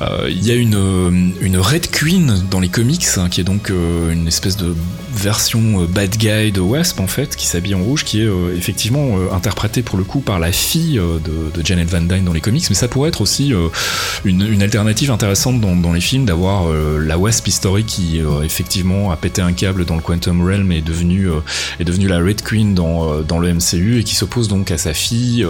Euh, 0.00 0.30
Il 0.30 0.46
y 0.46 0.50
a 0.50 0.54
une, 0.54 1.58
Red 1.58 1.90
Queen 1.90 2.42
dans 2.50 2.60
les 2.60 2.70
comics, 2.70 3.04
hein, 3.18 3.28
qui 3.28 3.42
est 3.42 3.44
donc 3.44 3.68
une 3.70 4.26
espèce 4.26 4.56
de 4.56 4.74
version 5.14 5.84
bad 5.84 6.16
guy 6.16 6.52
de 6.52 6.60
Wasp 6.60 7.00
en 7.00 7.06
fait, 7.06 7.36
qui 7.36 7.46
s'habille 7.46 7.74
en 7.74 7.82
rouge, 7.82 8.04
qui 8.04 8.22
est 8.22 8.28
effectivement 8.56 9.25
euh, 9.26 9.34
interprétée 9.34 9.82
pour 9.82 9.98
le 9.98 10.04
coup 10.04 10.20
par 10.20 10.38
la 10.38 10.52
fille 10.52 10.98
euh, 10.98 11.18
de, 11.18 11.64
Janet 11.64 11.88
Van 11.88 12.00
Dyne 12.00 12.24
dans 12.24 12.32
les 12.32 12.40
comics, 12.40 12.64
mais 12.68 12.74
ça 12.74 12.88
pourrait 12.88 13.08
être 13.08 13.20
aussi 13.20 13.52
euh, 13.52 13.68
une, 14.24 14.62
alternative 14.62 15.10
intéressante 15.10 15.60
dans, 15.60 15.92
les 15.92 16.00
films 16.00 16.24
d'avoir 16.24 16.68
la 16.68 17.18
Wasp 17.18 17.46
historique 17.46 17.86
qui 17.86 18.20
effectivement 18.42 19.10
a 19.10 19.16
pété 19.16 19.40
un 19.40 19.52
câble 19.52 19.84
dans 19.84 19.94
le 19.94 20.00
Quantum 20.00 20.44
Realm 20.44 20.70
et 20.72 20.78
est 20.78 20.82
devenue 20.82 21.28
est 21.78 21.84
devenue 21.84 22.08
la 22.08 22.18
Red 22.18 22.42
Queen 22.42 22.74
dans 22.74 23.20
dans 23.22 23.38
le 23.38 23.52
MCU 23.52 24.00
et 24.00 24.04
qui 24.04 24.14
s'oppose 24.14 24.48
donc 24.48 24.70
à 24.70 24.78
sa 24.78 24.94
fille 24.94 25.46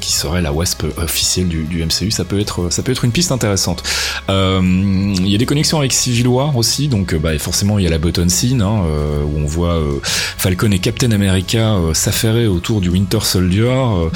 qui 0.00 0.12
serait 0.12 0.40
la 0.40 0.52
Wasp 0.52 0.84
officielle 0.96 1.48
du, 1.48 1.84
MCU. 1.84 2.10
Ça 2.10 2.24
peut 2.24 2.40
être 2.40 2.70
ça 2.70 2.82
peut 2.82 2.92
être 2.92 3.04
une 3.04 3.12
piste 3.12 3.32
intéressante. 3.32 3.82
Il 4.28 5.28
y 5.28 5.34
a 5.34 5.38
des 5.38 5.46
connexions 5.46 5.78
avec 5.78 5.92
Civil 5.92 6.28
War 6.28 6.56
aussi, 6.56 6.88
donc 6.88 7.14
bah, 7.14 7.38
forcément 7.38 7.78
il 7.78 7.84
y 7.84 7.86
a 7.86 7.90
la 7.90 7.98
button 7.98 8.28
scene 8.28 8.62
hein, 8.62 8.82
où 9.24 9.38
on 9.38 9.46
voit 9.46 9.80
Falcon 10.02 10.70
et 10.70 10.78
Captain 10.78 11.10
America 11.12 11.76
s'affairer 11.92 12.46
autour 12.46 12.80
du 12.80 12.88
Winter 12.88 13.13
Soldier 13.22 13.62
euh, 13.62 14.08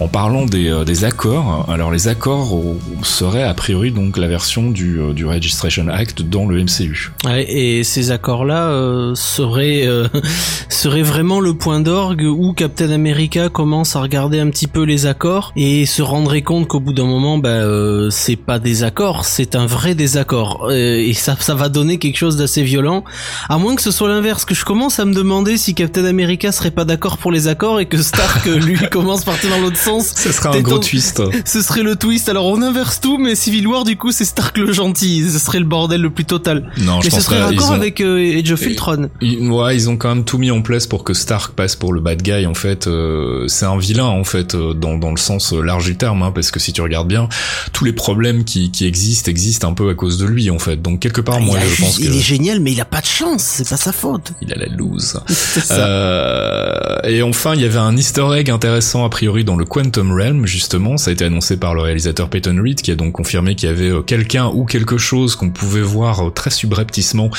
en 0.00 0.08
parlant 0.08 0.46
des, 0.46 0.68
euh, 0.68 0.84
des 0.84 1.04
accords. 1.04 1.66
Alors 1.68 1.90
les 1.90 2.08
accords 2.08 2.56
seraient 3.02 3.42
a 3.42 3.54
priori 3.54 3.90
donc 3.90 4.16
la 4.16 4.28
version 4.28 4.70
du, 4.70 5.00
euh, 5.00 5.12
du 5.12 5.26
Registration 5.26 5.88
Act 5.88 6.22
dans 6.22 6.46
le 6.46 6.62
MCU. 6.62 7.12
Ouais, 7.24 7.50
et 7.50 7.84
ces 7.84 8.10
accords-là 8.10 8.68
euh, 8.68 9.14
seraient 9.14 9.86
euh, 9.86 10.08
seraient 10.68 11.02
vraiment 11.02 11.40
le 11.40 11.54
point 11.54 11.80
d'orgue 11.80 12.24
où 12.24 12.52
Captain 12.52 12.90
America 12.90 13.48
commence 13.48 13.96
à 13.96 14.00
regarder 14.00 14.40
un 14.40 14.50
petit 14.50 14.66
peu 14.66 14.82
les 14.82 15.06
accords 15.06 15.52
et 15.56 15.86
se 15.86 16.02
rendrait 16.02 16.42
compte 16.42 16.68
qu'au 16.68 16.80
bout 16.80 16.92
d'un 16.92 17.06
moment, 17.06 17.38
bah, 17.38 17.48
euh, 17.48 18.10
c'est 18.10 18.36
pas 18.36 18.58
des 18.58 18.84
accords, 18.84 19.24
c'est 19.24 19.56
un 19.56 19.66
vrai 19.66 19.94
désaccord. 19.94 20.70
Et 20.72 21.12
ça, 21.14 21.36
ça 21.38 21.54
va 21.54 21.68
donner 21.68 21.98
quelque 21.98 22.16
chose 22.16 22.36
d'assez 22.36 22.62
violent. 22.62 23.04
À 23.48 23.58
moins 23.58 23.74
que 23.76 23.82
ce 23.82 23.90
soit 23.90 24.08
l'inverse, 24.08 24.44
que 24.44 24.54
je 24.54 24.64
commence 24.64 24.98
à 24.98 25.04
me 25.04 25.14
demander 25.14 25.56
si 25.56 25.74
Captain 25.74 26.04
America 26.04 26.52
serait 26.52 26.70
pas 26.70 26.84
d'accord 26.84 27.18
pour 27.18 27.32
les 27.32 27.48
accords 27.48 27.80
et 27.80 27.86
que 27.86 27.96
Stark 28.44 28.64
lui 28.64 28.78
commence 28.90 29.24
partir 29.24 29.50
dans 29.50 29.60
l'autre 29.60 29.76
sens. 29.78 30.12
Ce 30.16 30.32
serait 30.32 30.56
un 30.56 30.60
gros 30.60 30.78
twist. 30.78 31.22
Ce 31.44 31.62
serait 31.62 31.82
le 31.82 31.96
twist. 31.96 32.28
Alors 32.28 32.46
on 32.46 32.60
inverse 32.62 33.00
tout, 33.00 33.18
mais 33.18 33.34
Civil 33.34 33.66
War 33.66 33.84
du 33.84 33.96
coup 33.96 34.12
c'est 34.12 34.24
Stark 34.24 34.56
le 34.58 34.72
gentil. 34.72 35.28
Ce 35.30 35.38
serait 35.38 35.58
le 35.58 35.64
bordel 35.64 36.00
le 36.02 36.10
plus 36.10 36.24
total. 36.24 36.70
Non, 36.78 37.00
je 37.00 37.06
mais 37.06 37.10
ce 37.10 37.16
pense 37.16 37.24
serait 37.24 37.42
raccord 37.42 37.70
ont- 37.70 37.74
avec 37.74 38.00
euh, 38.00 38.38
Age 38.38 38.52
of 38.52 38.62
Ultron. 38.62 39.08
Ils, 39.20 39.48
ouais, 39.50 39.74
ils 39.76 39.88
ont 39.90 39.96
quand 39.96 40.14
même 40.14 40.24
tout 40.24 40.38
mis 40.38 40.50
en 40.50 40.62
place 40.62 40.86
pour 40.86 41.04
que 41.04 41.14
Stark 41.14 41.54
passe 41.54 41.76
pour 41.76 41.92
le 41.92 42.00
bad 42.00 42.22
guy. 42.22 42.46
En 42.46 42.54
fait, 42.54 42.86
euh, 42.86 43.46
c'est 43.48 43.66
un 43.66 43.78
vilain 43.78 44.04
en 44.06 44.24
fait 44.24 44.54
euh, 44.54 44.74
dans, 44.74 44.96
dans 44.98 45.10
le 45.10 45.16
sens 45.16 45.52
euh, 45.52 45.60
large 45.62 45.84
du 45.86 45.96
terme, 45.96 46.22
hein, 46.22 46.32
parce 46.34 46.50
que 46.50 46.60
si 46.60 46.72
tu 46.72 46.80
regardes 46.82 47.08
bien, 47.08 47.28
tous 47.72 47.84
les 47.84 47.92
problèmes 47.92 48.44
qui, 48.44 48.70
qui 48.70 48.86
existent 48.86 49.30
existent 49.30 49.68
un 49.70 49.74
peu 49.74 49.88
à 49.90 49.94
cause 49.94 50.18
de 50.18 50.26
lui 50.26 50.50
en 50.50 50.58
fait. 50.58 50.80
Donc 50.80 51.00
quelque 51.00 51.20
part, 51.20 51.40
moi, 51.40 51.58
il, 51.60 51.64
a 51.64 51.68
je 51.68 51.80
pense 51.82 51.98
que 51.98 52.02
il 52.02 52.16
est 52.16 52.20
génial, 52.20 52.60
mais 52.60 52.72
il 52.72 52.80
a 52.80 52.84
pas 52.84 53.00
de 53.00 53.06
chance. 53.06 53.42
C'est 53.42 53.68
pas 53.68 53.76
sa 53.76 53.92
faute. 53.92 54.32
il 54.42 54.52
a 54.52 54.56
la 54.56 54.66
loose. 54.66 55.20
Ça. 55.28 55.74
Euh, 55.74 56.98
et 57.04 57.22
enfin, 57.22 57.54
il 57.54 57.60
y 57.62 57.64
avait 57.64 57.78
un 57.78 57.96
Easter 57.96 58.26
egg 58.34 58.50
intéressant 58.50 59.04
a 59.04 59.08
priori 59.08 59.44
dans 59.44 59.56
le 59.56 59.64
Quantum 59.64 60.12
Realm, 60.12 60.46
justement. 60.46 60.96
Ça 60.96 61.10
a 61.10 61.12
été 61.12 61.24
annoncé 61.24 61.56
par 61.56 61.74
le 61.74 61.80
réalisateur 61.80 62.28
Peyton 62.28 62.56
Reed, 62.62 62.80
qui 62.80 62.90
a 62.90 62.94
donc 62.94 63.12
confirmé 63.12 63.54
qu'il 63.54 63.68
y 63.68 63.72
avait 63.72 63.90
euh, 63.90 64.02
quelqu'un 64.02 64.50
ou 64.52 64.64
quelque 64.64 64.98
chose 64.98 65.36
qu'on 65.36 65.50
pouvait 65.50 65.80
voir 65.80 66.28
euh, 66.28 66.30
très 66.30 66.50
subrepticement 66.50 67.30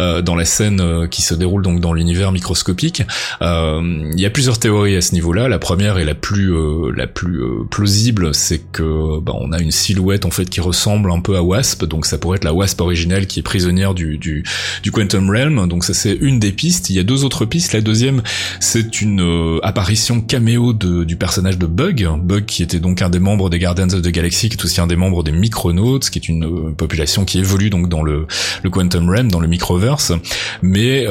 euh, 0.00 0.22
dans 0.22 0.34
la 0.34 0.44
scène 0.44 1.08
qui 1.10 1.22
se 1.22 1.34
déroule 1.34 1.62
donc 1.62 1.80
dans 1.80 1.92
l'univers 1.92 2.32
microscopique. 2.32 3.02
Il 3.40 4.20
y 4.20 4.26
a 4.26 4.30
plusieurs 4.30 4.58
théories 4.58 4.96
à 4.96 5.00
ce 5.00 5.14
niveau-là. 5.14 5.48
La 5.48 5.58
première 5.58 5.98
et 5.98 6.04
la 6.04 6.14
plus 6.14 6.52
la 6.94 7.06
plus 7.06 7.40
plausible, 7.70 8.34
c'est 8.34 8.58
que 8.72 9.20
bah, 9.20 9.32
on 9.34 9.52
a 9.52 9.60
une 9.60 9.70
silhouette 9.70 10.24
en 10.24 10.30
fait 10.30 10.48
qui 10.48 10.60
ressemble 10.60 11.10
un 11.10 11.20
peu 11.20 11.36
à 11.36 11.42
Wasp, 11.42 11.84
donc 11.84 12.06
ça 12.06 12.18
pourrait 12.18 12.36
être 12.36 12.44
la 12.44 12.52
Wasp 12.52 12.80
originelle 12.80 13.26
qui 13.26 13.40
est 13.40 13.42
prisonnière 13.42 13.94
du 13.94 14.18
du, 14.18 14.44
du 14.82 14.90
Quantum 14.90 15.30
Realm. 15.30 15.68
Donc 15.68 15.84
ça 15.84 15.94
c'est 15.94 16.14
une 16.14 16.38
des 16.38 16.52
pistes. 16.52 16.90
Il 16.90 16.96
y 16.96 16.98
a 16.98 17.04
deux 17.04 17.24
autres 17.24 17.44
pistes. 17.44 17.72
La 17.72 17.80
deuxième, 17.80 18.22
c'est 18.60 19.00
une 19.00 19.60
apparition 19.62 20.20
caméo 20.38 20.72
de, 20.72 21.02
du 21.02 21.16
personnage 21.16 21.58
de 21.58 21.66
Bug, 21.66 22.08
Bug 22.22 22.44
qui 22.44 22.62
était 22.62 22.78
donc 22.78 23.02
un 23.02 23.10
des 23.10 23.18
membres 23.18 23.50
des 23.50 23.58
Guardians 23.58 23.88
of 23.88 24.02
the 24.02 24.08
Galaxy, 24.08 24.48
qui 24.48 24.56
est 24.56 24.64
aussi 24.64 24.80
un 24.80 24.86
des 24.86 24.94
membres 24.94 25.24
des 25.24 25.32
Micronauts, 25.32 25.98
qui 25.98 26.16
est 26.16 26.28
une 26.28 26.76
population 26.76 27.24
qui 27.24 27.40
évolue 27.40 27.70
donc 27.70 27.88
dans 27.88 28.04
le, 28.04 28.28
le 28.62 28.70
Quantum 28.70 29.10
Realm, 29.10 29.28
dans 29.32 29.40
le 29.40 29.48
Microverse. 29.48 30.12
Mais 30.62 31.06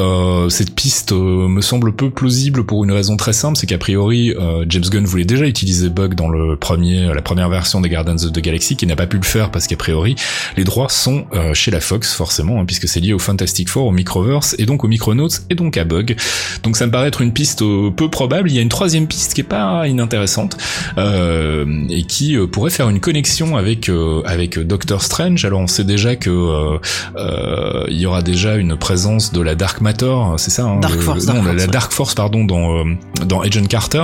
cette 0.50 0.74
piste 0.74 1.12
me 1.12 1.60
semble 1.60 1.94
peu 1.94 2.10
plausible 2.10 2.64
pour 2.64 2.86
une 2.86 2.92
raison 2.94 3.18
très 3.18 3.34
simple, 3.34 3.58
c'est 3.58 3.68
qu'a 3.68 3.78
priori 3.78 4.34
James 4.70 4.86
Gunn 4.90 5.04
voulait 5.04 5.26
déjà 5.26 5.46
utiliser 5.46 5.90
Bug 5.90 6.16
dans 6.16 6.30
le 6.30 6.56
premier, 6.56 7.14
la 7.14 7.22
première 7.22 7.50
version 7.50 7.82
des 7.82 7.90
Guardians 7.90 8.16
of 8.16 8.32
the 8.32 8.40
Galaxy, 8.40 8.78
qui 8.78 8.88
n'a 8.88 8.96
pas 8.96 9.08
pu 9.08 9.18
le 9.18 9.26
faire 9.26 9.52
parce 9.52 9.68
qu'a 9.68 9.76
priori 9.76 10.16
les 10.56 10.64
droits 10.64 10.88
sont 10.88 11.26
euh, 11.34 11.54
chez 11.54 11.70
la 11.70 11.82
Fox 11.82 12.14
forcément, 12.14 12.62
hein, 12.62 12.66
puisque 12.66 12.88
c'est 12.88 13.02
lié 13.02 13.12
au 13.12 13.20
Fantastic 13.20 13.68
Four, 13.68 13.88
au 13.88 13.92
Microverse 13.92 14.56
et 14.58 14.66
donc 14.66 14.86
au 14.86 14.88
Micronauts 14.88 15.28
et 15.50 15.56
donc 15.56 15.76
à 15.76 15.84
Bug. 15.84 16.16
Donc 16.64 16.78
ça 16.78 16.86
me 16.86 16.92
paraît 16.92 17.10
être 17.10 17.20
une 17.20 17.34
piste 17.34 17.62
euh, 17.62 17.92
peu 17.92 18.10
probable. 18.10 18.50
Il 18.50 18.56
y 18.56 18.60
a 18.60 18.62
une 18.62 18.70
troisième 18.70 19.06
piste 19.06 19.17
qui 19.34 19.42
est 19.42 19.44
pas 19.44 19.88
inintéressante 19.88 20.58
euh, 20.98 21.66
et 21.90 22.04
qui 22.04 22.38
pourrait 22.52 22.72
faire 22.72 22.90
une 22.90 23.00
connexion 23.00 23.58
avec 23.58 23.90
avec 24.26 24.60
Doctor 24.60 25.02
Strange. 25.02 25.46
Alors 25.46 25.62
on 25.62 25.68
sait 25.68 25.84
déjà 25.84 26.16
que 26.16 26.80
il 27.90 28.00
y 28.00 28.06
aura 28.06 28.22
déjà 28.22 28.56
une 28.56 28.78
présence 28.78 29.32
de 29.32 29.42
la 29.42 29.56
Dark 29.56 29.82
Matter, 29.82 30.16
c'est 30.38 30.52
ça 30.52 30.64
hein, 30.64 30.80
Dark 30.80 31.00
Force, 31.00 31.28
non, 31.28 31.44
la, 31.44 31.68
Dark 31.68 31.92
Force 31.92 32.16
pardon 32.16 32.46
dans 32.46 32.86
dans 33.26 33.42
Agent 33.42 33.66
Carter. 33.66 34.04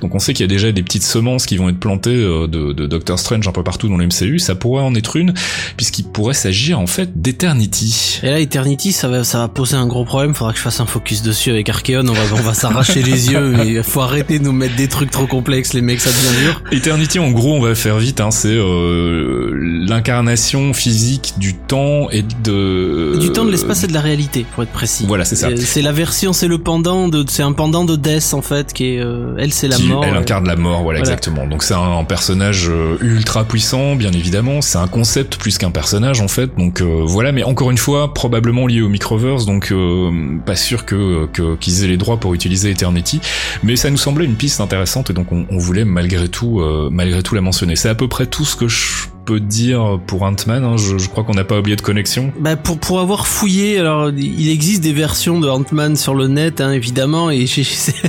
Donc 0.00 0.14
on 0.14 0.18
sait 0.18 0.32
qu'il 0.34 0.44
y 0.44 0.48
a 0.48 0.52
déjà 0.52 0.72
des 0.72 0.82
petites 0.82 1.02
semences 1.02 1.46
qui 1.46 1.56
vont 1.56 1.68
être 1.68 1.80
plantées 1.80 2.16
de, 2.16 2.46
de 2.46 2.86
Doctor 2.86 3.18
Strange 3.18 3.46
un 3.48 3.52
peu 3.52 3.62
partout 3.62 3.88
dans 3.88 3.96
le 3.96 4.06
MCU. 4.06 4.38
Ça 4.38 4.54
pourrait 4.54 4.82
en 4.82 4.94
être 4.94 5.16
une 5.16 5.34
puisqu'il 5.76 6.04
pourrait 6.04 6.34
s'agir 6.34 6.78
en 6.78 6.86
fait 6.86 7.20
d'Eternity. 7.20 8.20
Et 8.22 8.26
là, 8.26 8.40
Eternity, 8.40 8.92
ça 8.92 9.08
va, 9.08 9.24
ça 9.24 9.38
va 9.38 9.48
poser 9.48 9.76
un 9.76 9.86
gros 9.86 10.04
problème. 10.04 10.34
Faudra 10.34 10.52
que 10.52 10.58
je 10.58 10.62
fasse 10.62 10.80
un 10.80 10.86
focus 10.86 11.22
dessus 11.22 11.50
avec 11.50 11.68
Archeon. 11.68 12.04
On 12.08 12.12
va, 12.12 12.22
on 12.32 12.42
va 12.42 12.54
s'arracher 12.54 13.02
les 13.02 13.30
yeux. 13.32 13.50
Mais 13.50 13.82
faut 13.82 14.00
arrêter 14.00 14.38
de 14.38 14.49
mettre 14.52 14.76
des 14.76 14.88
trucs 14.88 15.10
trop 15.10 15.26
complexes, 15.26 15.72
les 15.72 15.82
mecs, 15.82 16.00
ça 16.00 16.10
devient 16.10 16.42
dur. 16.42 16.62
Eternity, 16.72 17.18
en 17.18 17.30
gros, 17.30 17.54
on 17.54 17.60
va 17.60 17.74
faire 17.74 17.98
vite. 17.98 18.20
Hein, 18.20 18.30
c'est 18.30 18.48
euh, 18.48 19.50
l'incarnation 19.90 20.72
physique 20.72 21.34
du 21.38 21.54
temps 21.54 22.08
et 22.10 22.22
de 22.22 23.18
du 23.20 23.30
temps, 23.30 23.44
de 23.44 23.50
l'espace 23.50 23.84
et 23.84 23.86
de 23.86 23.92
la 23.92 24.00
réalité, 24.00 24.46
pour 24.54 24.62
être 24.62 24.72
précis. 24.72 25.04
Voilà, 25.06 25.24
c'est 25.24 25.36
ça. 25.36 25.48
C'est 25.56 25.82
la 25.82 25.92
version, 25.92 26.32
c'est 26.32 26.48
le 26.48 26.58
pendant 26.58 27.08
de, 27.08 27.24
c'est 27.28 27.42
un 27.42 27.52
pendant 27.52 27.84
de 27.84 27.96
Death 27.96 28.32
en 28.32 28.42
fait, 28.42 28.72
qui 28.72 28.94
est, 28.94 29.00
euh, 29.00 29.36
elle, 29.38 29.52
c'est 29.52 29.68
la 29.68 29.78
mort. 29.78 30.04
Elle 30.04 30.16
incarne 30.16 30.46
la 30.46 30.56
mort, 30.56 30.82
voilà, 30.82 31.00
exactement. 31.00 31.46
Donc 31.46 31.62
c'est 31.62 31.74
un, 31.74 31.98
un 31.98 32.04
personnage 32.04 32.68
euh, 32.70 32.96
ultra 33.00 33.44
puissant, 33.44 33.96
bien 33.96 34.12
évidemment. 34.12 34.62
C'est 34.62 34.78
un 34.78 34.88
concept 34.88 35.36
plus 35.36 35.58
qu'un 35.58 35.70
personnage 35.70 36.20
en 36.20 36.28
fait. 36.28 36.56
Donc 36.56 36.80
euh, 36.80 37.02
voilà, 37.04 37.32
mais 37.32 37.42
encore 37.42 37.70
une 37.70 37.78
fois, 37.78 38.14
probablement 38.14 38.66
lié 38.66 38.80
au 38.80 38.88
Microverse, 38.88 39.44
donc 39.44 39.72
euh, 39.72 40.38
pas 40.46 40.56
sûr 40.56 40.86
que 40.86 41.28
qu'ils 41.56 41.84
aient 41.84 41.88
les 41.88 41.96
droits 41.96 42.18
pour 42.18 42.34
utiliser 42.34 42.70
Eternity. 42.70 43.20
Mais 43.62 43.76
ça 43.76 43.90
nous 43.90 43.96
semblait 43.96 44.24
une 44.24 44.36
piste 44.36 44.60
intéressante 44.60 45.10
et 45.10 45.12
donc 45.12 45.32
on, 45.32 45.58
voulait 45.58 45.84
malgré 45.84 46.28
tout, 46.28 46.60
euh, 46.60 46.88
malgré 46.90 47.22
tout 47.22 47.34
la 47.34 47.40
mentionner. 47.40 47.76
C'est 47.76 47.88
à 47.88 47.94
peu 47.94 48.08
près 48.08 48.26
tout 48.26 48.44
ce 48.44 48.56
que 48.56 48.68
je 48.68 49.06
dire 49.38 49.98
pour 50.06 50.22
Ant-Man 50.22 50.64
hein, 50.64 50.76
je, 50.76 51.08
crois 51.08 51.24
qu'on 51.24 51.34
n'a 51.34 51.44
pas 51.44 51.58
oublié 51.58 51.76
de 51.76 51.82
connexion. 51.82 52.32
Bah 52.38 52.56
pour 52.56 52.78
pour 52.78 53.00
avoir 53.00 53.26
fouillé, 53.26 53.78
alors 53.78 54.10
il 54.10 54.48
existe 54.48 54.82
des 54.82 54.92
versions 54.92 55.40
de 55.40 55.48
Ant-Man 55.48 55.96
sur 55.96 56.14
le 56.14 56.28
net, 56.28 56.60
hein, 56.60 56.72
évidemment, 56.72 57.30
et 57.30 57.46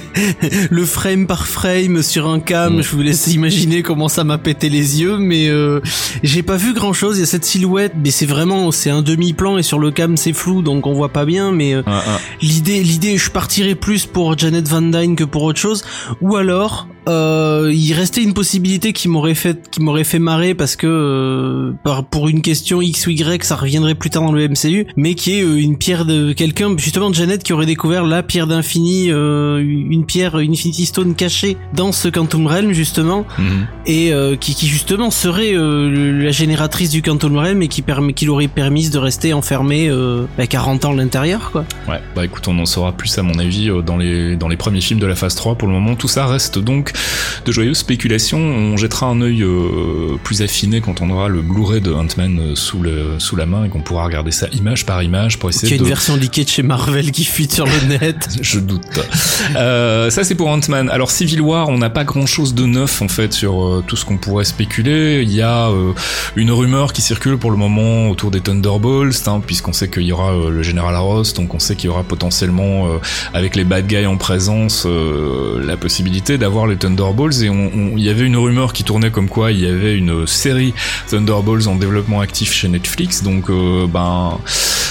le 0.70 0.86
frame 0.86 1.28
par 1.28 1.48
frame 1.48 2.02
sur 2.02 2.28
un 2.28 2.40
cam, 2.40 2.78
mm. 2.78 2.82
je 2.82 2.90
vous 2.92 3.02
laisse 3.02 3.28
imaginer 3.28 3.84
comment 3.84 4.08
ça 4.08 4.24
m'a 4.24 4.38
pété 4.38 4.70
les 4.70 5.02
yeux, 5.02 5.18
mais 5.18 5.50
euh, 5.50 5.82
j'ai 6.24 6.44
pas 6.44 6.58
vu 6.58 6.74
grand 6.74 6.94
chose. 6.94 7.18
Il 7.18 7.22
y 7.22 7.24
a 7.24 7.28
cette 7.28 7.46
silhouette, 7.46 7.94
mais 8.02 8.12
c'est 8.12 8.26
vraiment 8.26 8.72
c'est 8.72 8.90
un 8.90 9.02
demi-plan 9.02 9.58
et 9.58 9.64
sur 9.64 9.80
le 9.80 9.92
cam 9.92 10.18
c'est 10.18 10.34
flou, 10.34 10.62
donc 10.62 10.88
on 10.88 10.94
voit 10.94 11.10
pas 11.10 11.26
bien. 11.26 11.52
Mais 11.52 11.74
euh, 11.74 11.84
l'idée 12.42 12.84
l'idée, 12.84 13.18
je 13.18 13.30
partirais 13.30 13.76
plus 13.76 14.06
pour 14.06 14.38
Janet 14.38 14.68
Van 14.68 14.82
Dyne 14.82 15.16
que 15.16 15.24
pour 15.24 15.44
autre 15.44 15.60
chose, 15.60 15.84
ou 16.22 16.36
alors 16.36 16.88
euh, 17.10 17.72
il 17.74 17.94
restait 17.94 18.22
une 18.22 18.34
possibilité 18.34 18.94
qui 18.94 19.08
m'aurait 19.08 19.34
fait 19.34 19.70
qui 19.72 19.82
m'aurait 19.82 20.04
fait 20.04 20.20
marrer 20.20 20.54
parce 20.54 20.76
que 20.76 20.88
euh, 20.88 21.74
par, 21.84 22.04
pour 22.04 22.30
une 22.30 22.42
question 22.42 22.82
X 22.82 23.08
ou 23.08 23.10
Y 23.10 23.44
ça 23.44 23.56
reviendrait 23.56 23.96
plus 23.96 24.12
tard 24.12 24.24
dans 24.24 24.32
le 24.32 24.48
MCU 24.48 24.86
mais 24.96 25.16
qui 25.16 25.40
est 25.40 25.44
euh, 25.44 25.60
une 25.60 25.78
pierre 25.78 26.06
de 26.06 26.34
quelqu'un 26.34 26.76
justement 26.78 27.10
de 27.10 27.16
Janet 27.16 27.42
qui 27.44 27.54
aurait 27.54 27.66
découvert 27.66 28.06
la 28.06 28.22
pierre 28.22 28.46
d'infini 28.46 29.10
euh, 29.10 29.58
une 29.60 30.06
pierre 30.06 30.36
Infinity 30.36 30.86
Stone 30.86 31.16
cachée 31.16 31.58
dans 31.74 31.92
ce 31.92 32.08
Quantum 32.08 32.46
Realm 32.46 32.72
justement 32.72 33.26
mhm. 33.40 33.66
et 33.88 34.12
qui, 34.40 34.56
qui 34.56 34.68
justement 34.68 35.12
serait 35.12 35.54
la 35.54 36.32
génératrice 36.32 36.90
du 36.90 37.02
Quantum 37.02 37.38
Realm 37.38 37.62
et 37.62 37.68
qui 37.68 37.82
permet 37.82 38.14
qui 38.14 38.26
l'aurait 38.26 38.48
permis 38.48 38.90
de 38.90 38.98
rester 38.98 39.34
enfermé 39.34 39.90
à 40.38 40.48
40 40.48 40.86
ans 40.86 40.92
à 40.92 40.96
l'intérieur 40.96 41.52
quoi. 41.52 41.66
Ouais 41.88 42.00
bah 42.16 42.26
écoute 42.26 42.48
on 42.48 42.58
en 42.60 42.66
saura 42.66 42.92
plus 42.92 43.18
à 43.18 43.24
mon 43.24 43.38
avis 43.40 43.70
dans 43.86 43.98
les 43.98 44.36
dans 44.36 44.48
les 44.48 44.58
premiers 44.58 44.82
films 44.82 45.00
de 45.00 45.08
la 45.08 45.16
phase 45.16 45.36
3 45.36 45.56
pour 45.56 45.68
le 45.68 45.74
moment 45.74 45.96
tout 45.96 46.08
ça 46.08 46.26
reste 46.26 46.60
donc 46.60 46.91
de 47.46 47.52
joyeuses 47.52 47.78
spéculations. 47.78 48.40
On 48.40 48.78
jettera 48.78 49.08
un 49.08 49.22
œil 49.22 49.44
euh, 49.44 50.18
plus 50.24 50.42
affiné 50.42 50.82
quand 50.82 51.02
on 51.02 51.10
aura 51.10 51.28
le 51.28 51.42
Blu-ray 51.42 51.82
de 51.82 51.92
Ant-Man 51.92 52.40
euh, 52.40 52.56
sous, 52.56 52.82
le, 52.82 53.20
sous 53.20 53.36
la 53.36 53.46
main 53.46 53.66
et 53.66 53.70
qu'on 53.70 53.82
pourra 53.82 54.06
regarder 54.06 54.32
ça 54.32 54.48
image 54.54 54.86
par 54.86 55.02
image 55.02 55.40
pour 55.40 55.50
essayer 55.50 55.74
Il 55.74 55.78
y 55.78 55.80
a 55.80 55.82
une 55.82 55.88
version 55.88 56.16
liquée 56.16 56.44
de 56.44 56.50
chez 56.50 56.64
Marvel 56.64 57.12
qui 57.12 57.24
fuite 57.24 57.54
sur 57.54 57.66
le 57.66 57.88
net. 58.00 58.28
Je 58.42 58.60
doute. 58.60 58.82
Euh, 59.56 60.10
ça 60.10 60.24
c'est 60.24 60.36
pour 60.36 60.48
Ant-Man. 60.48 60.90
Alors 60.90 61.12
Civil 61.12 61.42
War, 61.42 61.70
on 61.70 61.78
n'a 61.78 61.90
pas 61.90 62.04
grand-chose 62.04 62.54
de 62.54 62.66
neuf 62.66 63.02
en 63.02 63.08
fait 63.08 63.34
sur 63.34 63.84
tout 63.88 63.96
ce 63.96 64.06
qu'on 64.06 64.18
pourrait 64.18 64.46
spéculer. 64.46 65.22
Il 65.24 65.34
y 65.34 65.42
a 65.42 65.70
une 66.36 66.52
rumeur 66.52 66.94
qui 66.94 67.02
circule 67.02 67.38
pour 67.38 67.52
le 67.52 67.58
moment 67.58 68.10
autour 68.10 68.32
des 68.32 68.42
Thunderbolts, 68.42 69.28
hein, 69.28 69.42
puisqu'on 69.46 69.74
sait 69.74 69.90
qu'il 69.90 70.04
y 70.04 70.12
aura 70.12 70.34
le 70.50 70.64
général 70.64 70.96
Ross, 70.96 71.34
donc 71.34 71.54
on 71.54 71.60
sait 71.60 71.76
qu'il 71.76 71.88
y 71.88 71.90
aura 71.90 72.04
potentiellement 72.04 72.88
avec 73.34 73.56
les 73.56 73.64
bad 73.64 73.88
guys 73.88 74.06
en 74.06 74.18
présence 74.18 74.86
la 74.86 75.78
possibilité 75.78 76.38
d'avoir 76.38 76.68
les 76.68 76.78
Thunderbolts 76.82 77.44
et 77.44 77.46
il 77.46 78.04
y 78.04 78.10
avait 78.10 78.26
une 78.26 78.38
rumeur 78.38 78.74
qui 78.74 78.84
tournait 78.84 79.12
comme 79.12 79.30
quoi 79.30 79.52
il 79.52 79.60
y 79.60 79.68
avait 79.68 79.96
une 79.96 80.26
série 80.26 80.74
Thunderbolts 81.08 81.68
en 81.68 81.76
développement 81.76 82.22
actif 82.22 82.52
chez 82.52 82.68
Netflix. 82.68 83.22
Donc 83.22 83.50
euh, 83.50 83.86
ben 83.88 84.40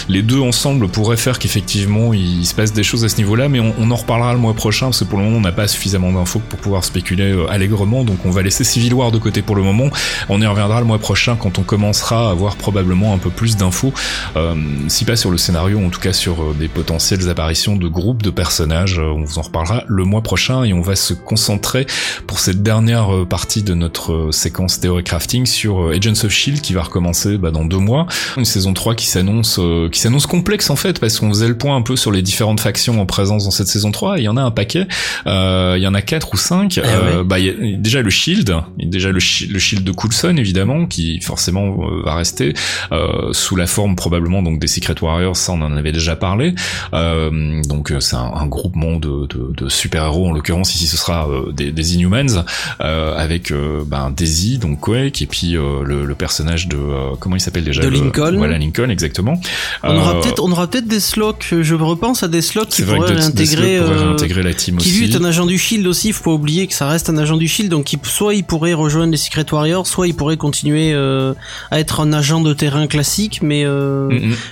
les 0.09 0.23
deux 0.23 0.41
ensemble 0.41 0.89
pourraient 0.89 1.17
faire 1.17 1.39
qu'effectivement 1.39 2.15
il 2.15 2.47
se 2.47 2.55
passe 2.55 2.73
des 2.73 2.83
choses 2.83 3.05
à 3.05 3.09
ce 3.09 3.17
niveau-là 3.17 3.49
mais 3.49 3.61
on, 3.61 3.91
en 3.91 3.97
reparlera 3.97 4.33
le 4.33 4.39
mois 4.39 4.55
prochain 4.55 4.87
parce 4.87 5.01
que 5.01 5.05
pour 5.05 5.19
le 5.19 5.25
moment 5.25 5.39
on 5.39 5.41
n'a 5.41 5.53
pas 5.53 5.69
suffisamment 5.69 6.13
d'infos 6.13 6.41
pour 6.49 6.59
pouvoir 6.61 6.85
spéculer 6.85 7.33
euh, 7.33 7.51
allègrement. 7.51 8.05
Donc 8.05 8.25
on 8.25 8.31
va 8.31 8.43
laisser 8.43 8.63
Civil 8.63 8.95
War 8.95 9.11
de 9.11 9.19
côté 9.19 9.43
pour 9.43 9.57
le 9.57 9.63
moment. 9.63 9.91
On 10.29 10.41
y 10.41 10.47
reviendra 10.47 10.79
le 10.81 10.87
mois 10.87 10.99
prochain 10.99 11.37
quand 11.37 11.59
on 11.59 11.63
commencera 11.63 12.29
à 12.29 12.31
avoir 12.31 12.55
probablement 12.55 13.15
un 13.15 13.19
peu 13.19 13.31
plus 13.31 13.57
d'infos. 13.57 13.93
Euh, 14.37 14.55
si 14.87 15.05
pas 15.05 15.17
sur 15.17 15.33
le 15.33 15.39
scénario 15.39 15.85
en 15.85 15.91
tout 15.91 16.01
cas 16.01 16.13
sur 16.13 16.55
des 16.55 16.69
potentielles 16.69 17.29
apparitions 17.29 17.75
de 17.75 17.89
groupes 17.89 18.23
de 18.23 18.31
personnages 18.31 19.01
on 19.01 19.25
vous 19.25 19.39
en 19.39 19.43
reparlera 19.43 19.83
le 19.89 20.05
mois 20.05 20.23
prochain 20.23 20.63
et 20.63 20.73
on 20.73 20.83
va 20.83 20.95
se 20.95 21.15
concentrer 21.15 21.80
pour 22.27 22.39
cette 22.39 22.63
dernière 22.63 23.15
euh, 23.15 23.25
partie 23.25 23.63
de 23.63 23.75
notre 23.75 24.13
euh, 24.13 24.33
séquence 24.33 24.81
théorie 24.81 25.05
crafting 25.05 25.47
sur 25.47 25.83
euh, 25.83 25.97
Agents 25.97 26.25
of 26.25 26.31
Shield 26.31 26.61
qui 26.61 26.73
va 26.73 26.83
recommencer 26.83 27.39
bah, 27.39 27.51
dans 27.51 27.65
deux 27.65 27.79
mois. 27.79 28.07
Une 28.37 28.45
saison 28.45 28.73
3 28.73 28.95
qui 28.95 29.07
s'annonce 29.07 29.61
qui 29.93 30.01
s'annonce 30.01 30.27
complexe 30.27 30.71
en 30.71 30.77
fait 30.77 31.01
parce 31.01 31.19
qu'on 31.19 31.29
faisait 31.31 31.49
le 31.49 31.57
point 31.57 31.77
un 31.77 31.83
peu 31.83 31.97
sur 31.97 32.11
les 32.13 32.23
différentes 32.23 32.61
factions 32.61 33.01
en 33.01 33.07
présence 33.07 33.45
dans 33.45 33.51
cette 33.51 33.69
saison 33.69 33.91
3 33.91 34.19
il 34.19 34.25
y 34.25 34.29
en 34.29 34.37
a 34.37 34.43
un 34.43 34.51
paquet. 34.51 34.87
Euh, 35.27 35.75
il 35.77 35.83
y 35.83 35.87
en 35.87 35.95
a 35.95 36.03
quatre 36.03 36.35
ou 36.35 36.37
cinq. 36.37 36.81
Ah 36.83 37.23
bah, 37.25 37.39
y 37.39 37.49
a 37.49 37.53
déjà 37.77 38.03
le 38.03 38.11
Shield, 38.11 38.55
déjà 38.79 39.11
le, 39.11 39.21
Shield 39.21 39.85
de 39.85 39.93
Coulson 39.93 40.37
évidemment 40.37 40.87
qui 40.87 41.21
forcément 41.21 41.77
va 42.05 42.15
rester 42.15 42.55
euh, 42.93 43.33
sous 43.33 43.57
la 43.57 43.67
forme 43.67 43.97
probablement 43.97 44.43
donc 44.43 44.59
des 44.59 44.67
Secret 44.67 44.95
Warriors, 45.01 45.37
ça 45.37 45.53
on 45.53 45.63
en 45.63 45.77
avait 45.77 45.93
déjà 45.93 46.17
parlé. 46.17 46.55
Euh, 46.95 47.63
donc 47.65 47.93
c'est 48.01 48.17
un, 48.17 48.33
un, 48.35 48.47
groupement 48.47 48.97
de, 48.97 49.27
de, 49.27 49.53
de 49.57 49.69
super-héros 49.69 50.29
en 50.29 50.33
l'occurrence 50.33 50.75
ici 50.75 50.87
ce 50.87 50.97
sera 50.97 51.29
des 51.53 51.70
des 51.73 51.95
Inhumans 51.95 52.45
euh, 52.81 53.15
avec 53.17 53.51
euh, 53.51 53.83
ben, 53.87 54.11
Daisy 54.11 54.59
donc 54.59 54.81
Quake 54.81 55.23
et 55.23 55.27
puis 55.27 55.57
euh, 55.57 55.83
le, 55.85 56.05
le, 56.05 56.15
personnage 56.15 56.69
de 56.69 56.79
comment 57.19 57.37
il 57.37 57.41
s'appelle 57.41 57.65
déjà 57.65 57.83
de 57.83 57.89
Lincoln. 57.89 58.37
Voilà 58.37 58.59
Lincoln 58.59 58.91
exactement. 58.91 59.41
On 59.83 59.97
aura 59.97 60.21
peut-être 60.21 60.43
on 60.43 60.51
aura 60.51 60.67
peut-être 60.67 60.87
des 60.87 61.01
slots 61.01 61.35
je 61.41 61.75
repense 61.75 62.23
à 62.23 62.29
des 62.29 62.43
slots 62.43 62.67
qui 62.67 62.83
pourraient 62.83 63.15
réintégrer, 63.15 63.81
réintégrer 63.81 64.43
la 64.43 64.55
team 64.55 64.77
qui 64.77 64.93
lui 64.93 65.11
est 65.11 65.17
un 65.17 65.25
agent 65.25 65.47
du 65.47 65.59
Shield 65.59 65.87
aussi. 65.87 66.09
Il 66.09 66.15
faut 66.15 66.25
pas 66.25 66.33
oublier 66.33 66.67
que 66.67 66.75
ça 66.75 66.89
reste 66.89 67.09
un 67.11 67.19
agent 67.19 67.37
du 67.37 67.49
Shield 67.49 67.71
donc 67.71 67.93
il, 67.93 67.99
soit 68.03 68.35
il 68.35 68.45
pourrait 68.45 68.75
rejoindre 68.75 69.13
les 69.13 69.17
Secret 69.17 69.47
Warriors 69.51 69.87
soit 69.87 70.09
il 70.09 70.15
pourrait 70.15 70.37
continuer 70.37 70.95
à 70.95 71.81
être 71.81 72.01
un 72.01 72.13
agent 72.13 72.41
de 72.41 72.53
terrain 72.53 72.87
classique 72.87 73.41
mais 73.43 73.65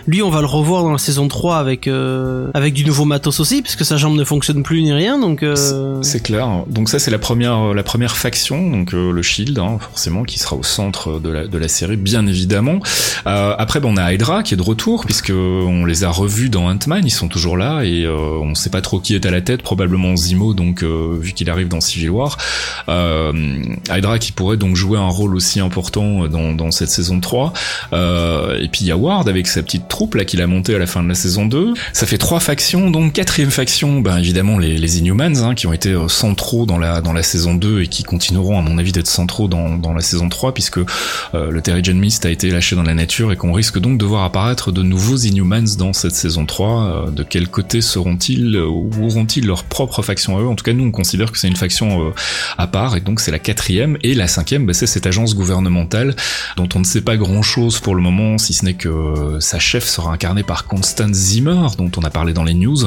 lui 0.07 0.23
on 0.23 0.31
va 0.31 0.41
le 0.41 0.47
revoir 0.47 0.83
dans 0.83 0.93
la 0.93 0.99
saison 0.99 1.29
3 1.29 1.57
avec 1.57 1.89
avec 2.55 2.75
du 2.75 2.85
nouveau 2.85 3.05
matos 3.05 3.41
aussi 3.41 3.63
puisque 3.63 3.85
sa 3.85 3.97
jambe 3.97 4.17
ne 4.17 4.25
fonctionne 4.25 4.63
plus 4.63 4.83
ni 4.83 4.93
rien 4.93 5.19
donc 5.19 5.45
c'est 6.03 6.23
clair. 6.23 6.49
Donc 6.69 6.89
ça 6.89 6.99
c'est 7.09 7.13
la 7.13 7.19
première, 7.19 7.73
la 7.73 7.83
première 7.83 8.19
faction, 8.19 8.69
donc 8.69 8.93
euh, 8.93 9.13
le 9.13 9.23
Shield, 9.23 9.59
hein, 9.59 9.79
forcément, 9.81 10.25
qui 10.25 10.39
sera 10.39 10.57
au 10.57 10.63
centre 10.63 11.19
de 11.19 11.31
la, 11.31 11.47
de 11.47 11.57
la 11.57 11.67
série, 11.67 11.97
bien 11.97 12.27
évidemment. 12.27 12.81
Euh, 13.27 13.55
après, 13.57 13.81
bon, 13.81 13.95
on 13.95 13.97
a 13.97 14.13
Hydra 14.13 14.43
qui 14.43 14.53
est 14.53 14.59
de 14.59 14.63
retour, 14.63 15.07
puisque 15.07 15.33
on 15.33 15.87
les 15.87 16.05
a 16.05 16.11
revus 16.11 16.51
dans 16.51 16.69
Ant-Man, 16.69 17.01
ils 17.07 17.11
sont 17.11 17.29
toujours 17.29 17.57
là 17.57 17.83
et 17.83 18.05
euh, 18.05 18.15
on 18.43 18.55
sait 18.55 18.69
pas 18.69 18.83
trop 18.83 19.01
qui 19.01 19.15
est 19.15 19.25
à 19.25 19.31
la 19.31 19.41
tête, 19.41 19.63
probablement 19.63 20.15
Zimo 20.17 20.53
donc 20.53 20.83
euh, 20.83 21.17
vu 21.19 21.33
qu'il 21.33 21.49
arrive 21.49 21.69
dans 21.69 21.81
Civil 21.81 22.11
War. 22.11 22.37
Euh, 22.89 23.33
Hydra 23.91 24.19
qui 24.19 24.33
pourrait 24.33 24.57
donc 24.59 24.77
jouer 24.77 24.99
un 24.99 25.09
rôle 25.09 25.35
aussi 25.35 25.61
important 25.61 26.29
dans, 26.29 26.71
cette 26.71 26.91
saison 26.91 27.21
3. 27.21 27.53
Euh, 27.93 28.61
et 28.61 28.69
puis 28.69 28.83
il 28.83 28.89
y 28.89 28.93
a 28.93 28.97
Ward 28.97 29.29
avec 29.29 29.47
sa 29.47 29.63
petite 29.63 29.89
troupe 29.89 30.15
là 30.15 30.25
qu'il 30.25 30.43
a 30.43 30.47
montée 30.47 30.75
à 30.75 30.79
la 30.79 30.87
fin 30.87 31.03
de 31.03 31.09
la 31.09 31.15
saison 31.15 31.47
2. 31.47 31.73
Ça 31.95 32.07
fait 32.07 32.19
trois 32.19 32.41
factions, 32.41 32.91
donc 32.91 33.15
quatrième 33.15 33.51
faction, 33.51 34.01
ben 34.01 34.19
évidemment 34.19 34.59
les, 34.59 34.99
Inhumans 34.99 35.37
hein, 35.43 35.55
qui 35.55 35.67
ont 35.67 35.73
été 35.73 35.91
euh, 35.91 36.09
centraux 36.09 36.67
dans 36.67 36.79
la 36.79 36.98
dans 37.01 37.13
la 37.13 37.23
saison 37.23 37.55
2 37.55 37.83
et 37.83 37.87
qui 37.87 38.03
continueront 38.03 38.59
à 38.59 38.63
mon 38.63 38.79
avis 38.79 38.93
d'être 38.93 39.07
centraux 39.07 39.49
dans, 39.49 39.77
dans 39.77 39.93
la 39.93 40.01
saison 40.01 40.29
3 40.29 40.55
puisque 40.55 40.79
euh, 40.79 41.51
le 41.51 41.61
Terrigen 41.61 41.99
Mist 41.99 42.27
a 42.27 42.31
été 42.31 42.51
lâché 42.51 42.77
dans 42.77 42.83
la 42.83 42.95
nature 42.95 43.33
et 43.33 43.37
qu'on 43.37 43.53
risque 43.53 43.79
donc 43.79 43.99
de 43.99 44.05
voir 44.05 44.25
apparaître 44.25 44.73
de 44.73 44.83
nouveaux 44.83 45.17
Inhumans 45.17 45.77
dans 45.79 45.93
cette 45.93 46.15
saison 46.15 46.47
3. 46.47 46.69
Euh, 46.69 47.11
de 47.11 47.23
quel 47.23 47.49
côté 47.49 47.81
seront-ils 47.81 48.57
ou 48.57 48.91
auront-ils 49.03 49.47
leur 49.47 49.65
propre 49.65 50.03
faction 50.03 50.37
à 50.39 50.41
eux? 50.41 50.49
En 50.49 50.55
tout 50.55 50.65
cas 50.65 50.73
nous 50.73 50.85
on 50.85 50.91
considère 50.91 51.33
que 51.33 51.39
c'est 51.39 51.49
une 51.49 51.57
faction 51.57 52.13
à 52.57 52.67
part 52.67 52.97
et 52.97 53.01
donc 53.01 53.21
c'est 53.21 53.31
la 53.31 53.39
quatrième 53.39 53.99
et 54.03 54.15
la 54.15 54.27
cinquième 54.27 54.67
ben, 54.67 54.73
c'est 54.73 54.87
cette 54.87 55.07
agence 55.07 55.35
gouvernementale 55.35 56.15
dont 56.57 56.69
on 56.75 56.81
ne 56.81 56.85
sait 56.85 57.01
pas 57.01 57.17
grand 57.17 57.43
chose 57.43 57.81
pour 57.81 57.95
le 57.95 58.03
moment 58.03 58.39
si 58.39 58.53
ce 58.53 58.65
n'est 58.65 58.75
que 58.75 59.39
sa 59.41 59.59
chef 59.59 59.85
sera 59.85 60.13
incarnée 60.13 60.43
par 60.43 60.67
Constance 60.67 61.13
Zimmer 61.13 61.67
dont 61.77 61.91
on 61.97 62.03
a 62.03 62.11
parlé 62.11 62.33
dans 62.33 62.45
les 62.45 62.55
news. 62.55 62.85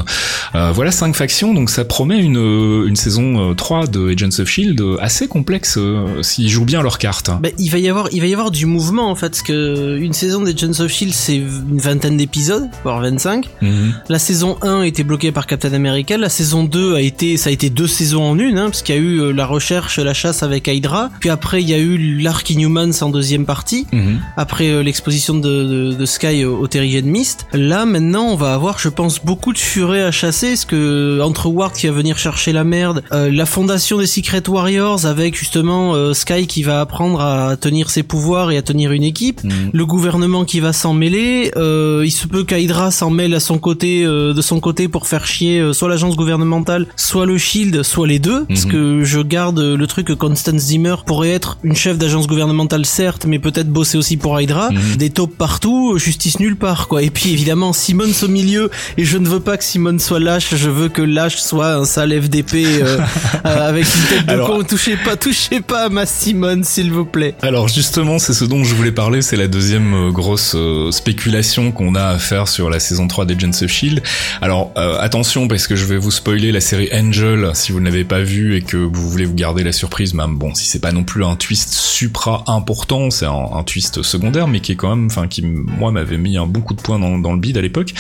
Euh, 0.56 0.72
voilà 0.72 0.92
cinq 0.92 1.16
factions 1.16 1.54
donc 1.54 1.70
ça 1.70 1.86
promet 1.86 2.20
une, 2.20 2.86
une 2.88 2.96
saison 2.96 3.54
3 3.56 3.88
de 3.92 4.10
Agents 4.10 4.40
of 4.42 4.48
Shield 4.48 4.82
assez 5.00 5.28
complexe 5.28 5.76
euh, 5.78 6.24
s'ils 6.24 6.50
jouent 6.50 6.66
bien 6.66 6.82
leurs 6.82 6.98
cartes. 6.98 7.30
Bah, 7.42 7.50
il 7.58 7.70
va 7.70 7.78
y 7.78 7.88
avoir, 7.90 8.08
il 8.12 8.22
va 8.22 8.28
y 8.28 8.34
avoir 8.34 8.52
du 8.52 8.66
mouvement 8.66 9.10
en 9.10 9.16
fait, 9.16 9.30
parce 9.30 9.42
que 9.44 9.98
une 9.98 10.14
saison 10.14 10.42
des 10.42 10.52
Agents 10.54 10.80
of 10.84 10.92
Shield 10.92 11.14
c'est 11.14 11.36
une 11.38 11.80
vingtaine 11.80 12.18
d'épisodes, 12.18 12.70
voire 12.84 13.02
25. 13.02 13.48
Mhm. 13.62 13.94
La 14.10 14.20
saison 14.20 14.58
1 14.62 14.82
a 14.82 14.86
été 14.86 15.04
bloquée 15.04 15.32
par 15.32 15.48
Captain 15.48 15.74
America, 15.74 16.18
la 16.18 16.30
saison 16.30 16.64
2 16.64 16.96
a 16.96 17.02
été, 17.02 17.38
ça 17.38 17.50
a 17.50 17.54
été 17.54 17.70
deux 17.70 17.88
saisons 17.88 18.24
en 18.24 18.40
une, 18.40 18.58
hein, 18.58 18.66
parce 18.66 18.82
qu'il 18.82 18.96
y 18.96 18.98
a 18.98 19.02
eu 19.02 19.20
euh, 19.22 19.32
la 19.32 19.46
recherche, 19.46 20.00
la 20.00 20.14
chasse 20.14 20.44
avec 20.44 20.68
Hydra, 20.68 21.10
puis 21.20 21.30
après 21.30 21.62
il 21.62 21.70
y 21.70 21.74
a 21.74 21.80
eu 21.80 21.98
l'arc 22.20 22.50
Inhumans 22.50 22.92
en 23.02 23.10
deuxième 23.10 23.46
partie, 23.46 23.86
Mhm. 23.92 24.20
après 24.38 24.70
euh, 24.70 24.84
l'exposition 24.84 25.34
de, 25.36 25.42
de, 25.42 25.94
de 25.94 26.06
Sky 26.06 26.46
au, 26.46 26.58
au 26.60 26.68
Terrigen 26.68 27.06
Mist. 27.06 27.46
Là 27.54 27.86
maintenant 27.86 28.26
on 28.26 28.36
va 28.36 28.54
avoir, 28.54 28.80
je 28.80 28.90
pense, 28.90 29.20
beaucoup 29.24 29.54
de 29.54 29.58
furets 29.58 30.04
à 30.04 30.12
chasser, 30.12 30.50
parce 30.50 30.66
que 30.66 31.20
entre 31.22 31.48
Ward 31.48 31.74
qui 31.74 31.88
va 31.88 31.94
venir 31.94 32.18
chercher 32.18 32.52
la 32.54 32.64
merde, 32.64 33.04
euh, 33.12 33.30
la 33.32 33.46
fondation 33.46 33.81
des 33.82 34.06
Secret 34.08 34.48
Warriors 34.48 35.06
avec 35.06 35.36
justement 35.38 35.96
euh, 35.96 36.14
Sky 36.14 36.46
qui 36.48 36.62
va 36.64 36.82
apprendre 36.82 37.20
à 37.20 37.58
tenir 37.58 37.90
ses 37.90 38.04
pouvoirs 38.04 38.52
et 38.52 38.58
à 38.58 38.62
tenir 38.62 38.92
une 38.92 39.04
équipe, 39.04 39.44
Mhm. 39.44 39.72
le 39.74 39.86
gouvernement 39.86 40.46
qui 40.46 40.60
va 40.60 40.72
s'en 40.72 40.94
mêler, 40.94 41.52
euh, 41.58 42.04
il 42.06 42.12
se 42.12 42.28
peut 42.28 42.44
qu'Hydra 42.44 42.92
s'en 42.92 43.10
mêle 43.10 43.34
à 43.34 43.40
son 43.40 43.58
côté, 43.58 44.04
euh, 44.06 44.34
de 44.34 44.42
son 44.42 44.60
côté 44.60 44.88
pour 44.88 45.08
faire 45.08 45.26
chier 45.26 45.74
soit 45.74 45.90
l'agence 45.90 46.16
gouvernementale, 46.16 46.86
soit 46.96 47.26
le 47.26 47.38
Shield, 47.38 47.82
soit 47.84 48.08
les 48.08 48.20
deux, 48.20 48.46
parce 48.46 48.66
Mhm. 48.66 48.72
que 48.72 49.04
je 49.04 49.20
garde 49.20 49.60
le 49.60 49.88
truc 49.88 50.08
que 50.08 50.14
Constance 50.14 50.62
Zimmer 50.62 50.96
pourrait 51.06 51.32
être 51.32 51.58
une 51.64 51.76
chef 51.76 51.98
d'agence 51.98 52.28
gouvernementale 52.28 52.86
certes, 52.86 53.26
mais 53.26 53.40
peut-être 53.40 53.70
bosser 53.70 53.98
aussi 53.98 54.16
pour 54.16 54.40
Hydra, 54.40 54.70
Mhm. 54.72 54.96
des 54.98 55.10
taupes 55.10 55.36
partout, 55.38 55.98
justice 55.98 56.40
nulle 56.40 56.56
part 56.56 56.88
quoi. 56.88 57.02
Et 57.02 57.10
puis 57.10 57.32
évidemment 57.32 57.74
Simmons 57.74 58.14
au 58.24 58.28
milieu, 58.28 58.70
et 58.98 59.04
je 59.06 59.18
ne 59.18 59.28
veux 59.28 59.40
pas 59.40 59.58
que 59.58 59.64
Simmons 59.64 60.00
soit 60.00 60.20
lâche, 60.20 60.56
je 60.56 60.70
veux 60.70 60.88
que 60.90 61.02
lâche 61.02 61.38
soit 61.38 61.74
un 61.76 61.86
sale 61.86 62.12
FDP 62.22 62.66
euh, 62.84 62.98
avec 63.72 63.86
une 63.86 64.02
tête 64.18 64.26
de 64.26 64.32
Alors- 64.32 64.48
con. 64.50 64.64
Touchez 64.64 64.96
pas, 64.98 65.16
touchez 65.16 65.62
pas 65.62 65.86
à 65.86 65.90
ma 65.90 66.06
Simmons 66.06 66.62
s'il 66.64 66.92
vous 66.92 67.06
plaît. 67.06 67.36
Alors 67.42 67.68
justement, 67.68 68.20
c'est 68.20 68.34
ce 68.34 68.46
dont 68.46 68.64
je 68.64 68.76
voulais 68.76 68.92
parler, 68.92 69.22
c'est 69.22 69.36
la 69.38 69.48
deuxième 69.48 69.94
euh, 69.94 70.12
grosse 70.12 70.54
euh, 70.56 70.92
spéculation 70.92 71.72
qu'on 71.72 71.96
a 71.96 72.04
à 72.06 72.20
faire 72.20 72.48
sur 72.48 72.70
la 72.70 72.80
saison 72.80 73.08
3 73.08 73.26
d'Agents 73.26 73.50
of 73.62 73.68
Shield. 73.72 74.02
Alors 74.42 74.72
euh, 74.78 74.98
attention 75.00 75.48
parce 75.48 75.68
que 75.68 75.76
je 75.76 75.86
vais 75.86 75.98
vous 75.98 76.12
spoiler 76.12 76.52
la 76.52 76.62
série 76.62 76.90
Angel 76.94 77.52
si 77.54 77.72
vous 77.72 77.80
ne 77.80 77.86
l'avez 77.86 78.04
pas 78.04 78.22
vue 78.22 78.56
et 78.56 78.62
que 78.62 78.78
vous 78.78 79.10
voulez 79.10 79.26
vous 79.26 79.34
garder 79.36 79.64
la 79.64 79.72
surprise, 79.72 80.14
même 80.14 80.38
bon, 80.38 80.54
si 80.54 80.66
c'est 80.66 80.80
pas 80.80 80.92
non 80.92 81.04
plus 81.04 81.24
un 81.24 81.36
twist 81.36 81.74
supra 81.74 82.44
important, 82.48 83.10
c'est 83.10 83.26
un, 83.26 83.50
un 83.56 83.64
twist 83.64 84.02
secondaire 84.04 84.48
mais 84.48 84.60
qui 84.60 84.74
est 84.74 84.76
quand 84.76 84.96
même, 84.96 85.06
enfin 85.08 85.28
qui 85.28 85.42
moi 85.44 85.92
m'avait 85.92 86.18
mis 86.18 86.38
un 86.38 86.46
bon 86.46 86.62
coup 86.62 86.74
de 86.74 86.82
poing 86.82 87.00
dans, 87.00 87.18
dans 87.18 87.34
le 87.34 87.40
bide 87.40 87.58
à 87.58 87.62
l'époque. 87.62 87.94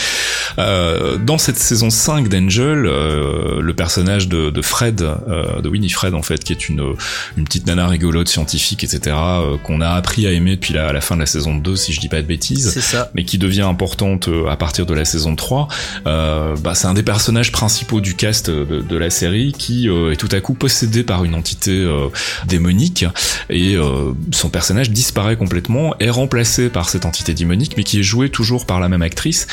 Euh, 0.59 1.17
dans 1.17 1.38
cette 1.38 1.57
saison 1.57 1.89
5 1.89 2.28
d'Angel, 2.28 2.86
euh, 2.86 3.61
le 3.61 3.74
personnage 3.74 4.28
de, 4.28 4.49
de 4.49 4.61
Fred, 4.61 5.01
euh, 5.01 5.61
de 5.62 5.70
Winifred 5.70 6.14
en 6.14 6.22
fait, 6.22 6.43
qui 6.43 6.53
est 6.53 6.70
une, 6.70 6.95
une 7.38 7.43
petite 7.45 7.68
nana 7.68 7.88
rigolote, 7.88 8.28
scientifique, 8.28 8.84
etc., 8.84 9.16
euh, 9.16 9.57
qu'on 9.57 9.82
a 9.82 9.89
appris 9.89 10.28
à 10.28 10.32
aimer 10.32 10.55
depuis 10.55 10.74
la, 10.74 10.88
à 10.89 10.93
la 10.93 11.01
fin 11.01 11.16
de 11.16 11.22
la 11.22 11.26
saison 11.26 11.55
2, 11.55 11.76
si 11.76 11.93
je 11.93 11.99
dis 11.99 12.09
pas 12.09 12.22
de 12.22 12.28
bêtises, 12.28 12.80
ça. 12.80 13.09
mais 13.14 13.24
qui 13.26 13.38
devient 13.38 13.62
importante 13.62 14.28
euh, 14.28 14.47
à 14.47 14.57
partir 14.57 14.86
de 14.86 14.93
la 14.93 15.05
saison 15.05 15.36
3. 15.36 15.68
Euh, 16.07 16.55
bah, 16.57 16.76
c'est 16.76 16.88
un 16.88 16.93
des 16.93 17.03
personnages 17.03 17.51
principaux 17.51 18.01
du 18.01 18.16
cast 18.16 18.49
de, 18.49 18.82
de 18.82 18.97
la 18.97 19.09
série 19.09 19.53
qui 19.57 19.89
euh, 19.89 20.12
est 20.12 20.16
tout 20.16 20.30
à 20.32 20.39
coup 20.41 20.53
possédé 20.53 21.03
par 21.03 21.24
une 21.24 21.36
entité 21.36 21.72
euh, 21.72 22.07
démonique 22.47 23.05
et 23.49 23.76
euh, 23.76 24.14
son 24.32 24.49
personnage 24.49 24.91
disparaît 24.91 25.36
complètement, 25.36 25.95
est 25.99 26.09
remplacé 26.09 26.70
par 26.70 26.89
cette 26.89 27.05
entité 27.05 27.34
démonique, 27.34 27.76
mais 27.78 27.84
qui 27.84 27.99
est 27.99 28.03
joué 28.03 28.30
toujours 28.30 28.66
par 28.66 28.80
la 28.80 28.89
même 28.89 29.01
actrice. 29.01 29.47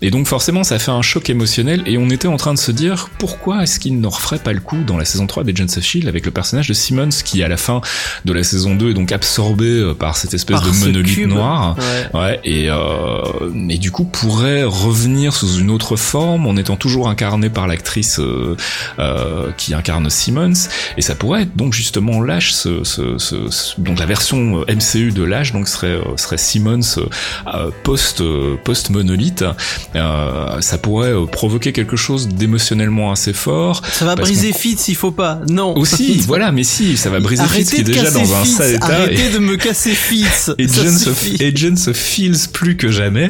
Et 0.00 0.10
donc 0.10 0.26
forcément, 0.26 0.64
ça 0.64 0.78
fait 0.78 0.90
un 0.90 1.02
choc 1.02 1.30
émotionnel 1.30 1.82
et 1.86 1.98
on 1.98 2.10
était 2.10 2.28
en 2.28 2.36
train 2.36 2.54
de 2.54 2.58
se 2.58 2.72
dire 2.72 3.08
pourquoi 3.18 3.62
est-ce 3.62 3.78
qu'il 3.78 4.00
ne 4.00 4.06
referait 4.06 4.38
pas 4.38 4.52
le 4.52 4.60
coup 4.60 4.82
dans 4.86 4.96
la 4.96 5.04
saison 5.04 5.26
3 5.26 5.44
d'Agents 5.52 5.76
of 5.76 5.82
Shield 5.84 6.08
avec 6.08 6.24
le 6.26 6.32
personnage 6.32 6.68
de 6.68 6.74
Simmons 6.74 7.08
qui 7.24 7.42
à 7.42 7.48
la 7.48 7.56
fin 7.56 7.80
de 8.24 8.32
la 8.32 8.42
saison 8.42 8.74
2 8.74 8.90
est 8.90 8.94
donc 8.94 9.12
absorbé 9.12 9.66
euh, 9.66 9.94
par 9.94 10.16
cette 10.16 10.34
espèce 10.34 10.60
Par 10.60 10.66
de 10.70 10.76
monolithe 10.86 11.26
noir. 11.26 11.76
Ouais. 12.12 12.20
Ouais, 12.20 12.40
et, 12.44 12.68
euh, 12.70 13.20
et 13.68 13.78
du 13.78 13.90
coup 13.90 14.04
pourrait 14.04 14.64
revenir 14.64 15.34
sous 15.34 15.58
une 15.58 15.70
autre 15.70 15.96
forme 15.96 16.46
en 16.46 16.56
étant 16.56 16.76
toujours 16.76 17.08
incarné 17.08 17.50
par 17.50 17.66
l'actrice 17.66 18.18
euh, 18.18 18.56
euh, 18.98 19.50
qui 19.56 19.74
incarne 19.74 20.08
Simmons, 20.10 20.52
et 20.96 21.02
ça 21.02 21.14
pourrait 21.14 21.42
être 21.42 21.56
donc 21.56 21.72
justement 21.72 22.20
Lash, 22.22 22.52
ce, 22.52 22.84
ce, 22.84 23.18
ce- 23.18 23.50
ce- 23.50 23.80
donc 23.80 23.98
la 23.98 24.06
version 24.06 24.60
euh, 24.68 24.74
MCU 24.74 25.12
de 25.12 25.22
Lash, 25.22 25.52
donc 25.52 25.68
serait 25.68 25.88
euh, 25.88 26.16
serait 26.16 26.38
Simmons 26.38 26.80
euh, 27.46 27.70
post 27.84 28.22
post 28.64 28.90
monolithe. 28.90 29.44
Euh, 29.96 30.60
ça 30.60 30.78
pourrait 30.78 31.12
provoquer 31.30 31.72
quelque 31.72 31.96
chose 31.96 32.28
d'émotionnellement 32.28 33.10
assez 33.12 33.32
fort. 33.32 33.82
Ça 33.92 34.04
va 34.04 34.14
briser 34.16 34.52
Fitz, 34.52 34.88
il 34.88 34.94
faut 34.96 35.10
pas. 35.12 35.40
Non. 35.48 35.76
Aussi, 35.76 36.20
voilà, 36.26 36.52
mais 36.52 36.62
si, 36.64 36.96
ça 36.96 37.10
va 37.10 37.20
briser 37.20 37.42
Fitz 37.48 37.70
qui 37.70 37.80
est 37.80 37.84
déjà 37.84 38.10
dans 38.10 38.34
un 38.34 38.44
Fitz, 38.44 38.56
sale 38.56 38.74
état. 38.74 38.86
Arrêtez 38.86 39.26
et- 39.26 39.30
de 39.30 39.38
me 39.38 39.56
casser 39.56 39.90
Fitz. 39.94 40.26
Ça 40.46 40.54
Agents 40.58 41.10
of. 41.10 41.26
Agents 41.40 41.88
of 41.88 41.96
Feels 41.96 42.48
plus 42.52 42.76
que 42.76 42.90
jamais. 42.90 43.26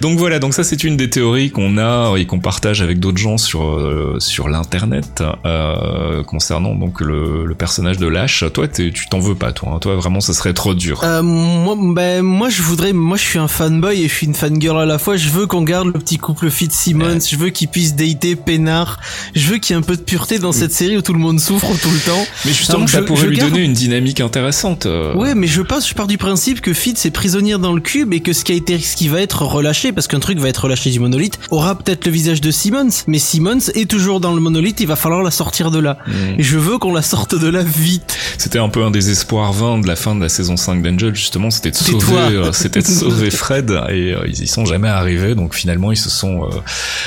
Donc 0.00 0.18
voilà, 0.18 0.38
donc 0.38 0.54
ça 0.54 0.64
c'est 0.64 0.82
une 0.84 0.96
des 0.96 1.08
théories 1.10 1.50
qu'on 1.50 1.78
a 1.78 2.14
et 2.16 2.26
qu'on 2.26 2.40
partage 2.40 2.82
avec 2.82 2.98
d'autres 3.00 3.18
gens 3.18 3.38
sur 3.38 3.64
euh, 3.64 4.16
sur 4.18 4.48
l'internet 4.48 5.22
euh, 5.46 6.22
concernant 6.24 6.74
donc 6.74 7.00
le, 7.00 7.44
le 7.44 7.54
personnage 7.54 7.98
de 7.98 8.06
Lash. 8.06 8.44
Toi, 8.52 8.68
tu 8.68 8.92
t'en 9.10 9.20
veux 9.20 9.34
pas, 9.34 9.52
toi. 9.52 9.72
hein. 9.74 9.78
Toi, 9.78 9.94
vraiment, 9.96 10.20
ça 10.20 10.32
serait 10.32 10.52
trop 10.52 10.74
dur. 10.74 11.00
Euh, 11.04 11.22
moi, 11.22 11.76
ben, 11.78 12.22
moi, 12.22 12.48
je 12.50 12.62
voudrais, 12.62 12.92
moi, 12.92 13.16
je 13.16 13.22
suis 13.22 13.38
un 13.38 13.48
fanboy 13.48 14.02
et 14.02 14.08
je 14.08 14.14
suis 14.14 14.26
une 14.26 14.34
fangirl 14.34 14.78
à 14.80 14.86
la 14.86 14.98
fois. 14.98 15.16
Je 15.16 15.28
veux 15.28 15.46
qu'on 15.46 15.62
garde 15.62 15.86
le 15.88 15.92
petit 15.94 16.18
couple 16.18 16.50
Fitzsimmons. 16.50 17.20
Je 17.20 17.36
veux 17.36 17.50
qu'ils 17.50 17.68
puissent 17.68 17.94
dater 17.94 18.36
peinard. 18.36 18.98
Je 19.34 19.48
veux 19.48 19.58
qu'il 19.58 19.74
y 19.74 19.78
ait 19.78 19.80
un 19.80 19.84
peu 19.86 19.96
de 19.96 20.02
pureté 20.02 20.38
dans 20.38 20.52
cette 20.52 20.72
série 20.72 20.96
où 20.96 21.02
tout 21.02 21.12
le 21.12 21.18
monde 21.18 21.40
souffre 21.40 21.53
tout 21.60 21.90
le 21.90 21.98
temps. 22.00 22.26
mais 22.44 22.52
justement, 22.52 22.80
donc 22.80 22.90
ça 22.90 22.98
je- 23.00 23.04
pourrait 23.04 23.22
je 23.22 23.26
lui 23.26 23.36
garde- 23.36 23.50
donner 23.50 23.64
une 23.64 23.72
dynamique 23.72 24.20
intéressante. 24.20 24.86
euh. 24.86 25.14
Ouais, 25.14 25.34
mais 25.34 25.46
je 25.46 25.62
pense, 25.62 25.88
je 25.88 25.94
pars 25.94 26.06
du 26.06 26.18
principe 26.18 26.60
que 26.60 26.72
Fitz 26.72 27.04
est 27.06 27.10
prisonnière 27.10 27.58
dans 27.58 27.72
le 27.72 27.80
cube 27.80 28.12
et 28.12 28.20
que 28.20 28.32
ce 28.32 28.44
qui 28.44 28.52
a 28.52 28.54
été, 28.54 28.78
ce 28.78 28.96
qui 28.96 29.08
va 29.08 29.20
être 29.20 29.42
relâché, 29.42 29.92
parce 29.92 30.06
qu'un 30.06 30.20
truc 30.20 30.38
va 30.38 30.48
être 30.48 30.64
relâché 30.64 30.90
du 30.90 31.00
monolithe, 31.00 31.38
aura 31.50 31.74
peut-être 31.76 32.06
le 32.06 32.12
visage 32.12 32.40
de 32.40 32.50
Simmons, 32.50 32.88
mais 33.06 33.18
Simmons 33.18 33.58
est 33.74 33.90
toujours 33.90 34.20
dans 34.20 34.34
le 34.34 34.40
monolithe, 34.40 34.80
il 34.80 34.86
va 34.86 34.96
falloir 34.96 35.22
la 35.22 35.30
sortir 35.30 35.70
de 35.70 35.78
là. 35.78 35.98
Mm. 36.06 36.12
Et 36.40 36.42
je 36.42 36.58
veux 36.58 36.78
qu'on 36.78 36.92
la 36.92 37.02
sorte 37.02 37.34
de 37.34 37.48
là 37.48 37.62
vite. 37.62 38.16
C'était 38.38 38.58
un 38.58 38.68
peu 38.68 38.82
un 38.84 38.90
des 38.90 39.10
espoirs 39.10 39.52
vains 39.52 39.78
de 39.78 39.86
la 39.86 39.96
fin 39.96 40.14
de 40.14 40.20
la 40.20 40.28
saison 40.28 40.56
5 40.56 40.82
d'Angel, 40.82 41.14
justement, 41.14 41.50
c'était 41.50 41.70
de 41.70 41.76
sauver, 41.76 42.14
euh, 42.16 42.52
c'était 42.52 42.80
de 42.82 42.86
sauver 42.86 43.30
Fred, 43.30 43.70
et 43.90 44.12
euh, 44.14 44.24
ils 44.26 44.42
y 44.42 44.46
sont 44.46 44.64
jamais 44.64 44.88
arrivés, 44.88 45.34
donc 45.34 45.54
finalement 45.54 45.92
ils 45.92 45.96
se 45.96 46.10
sont 46.10 46.44
euh, 46.44 46.48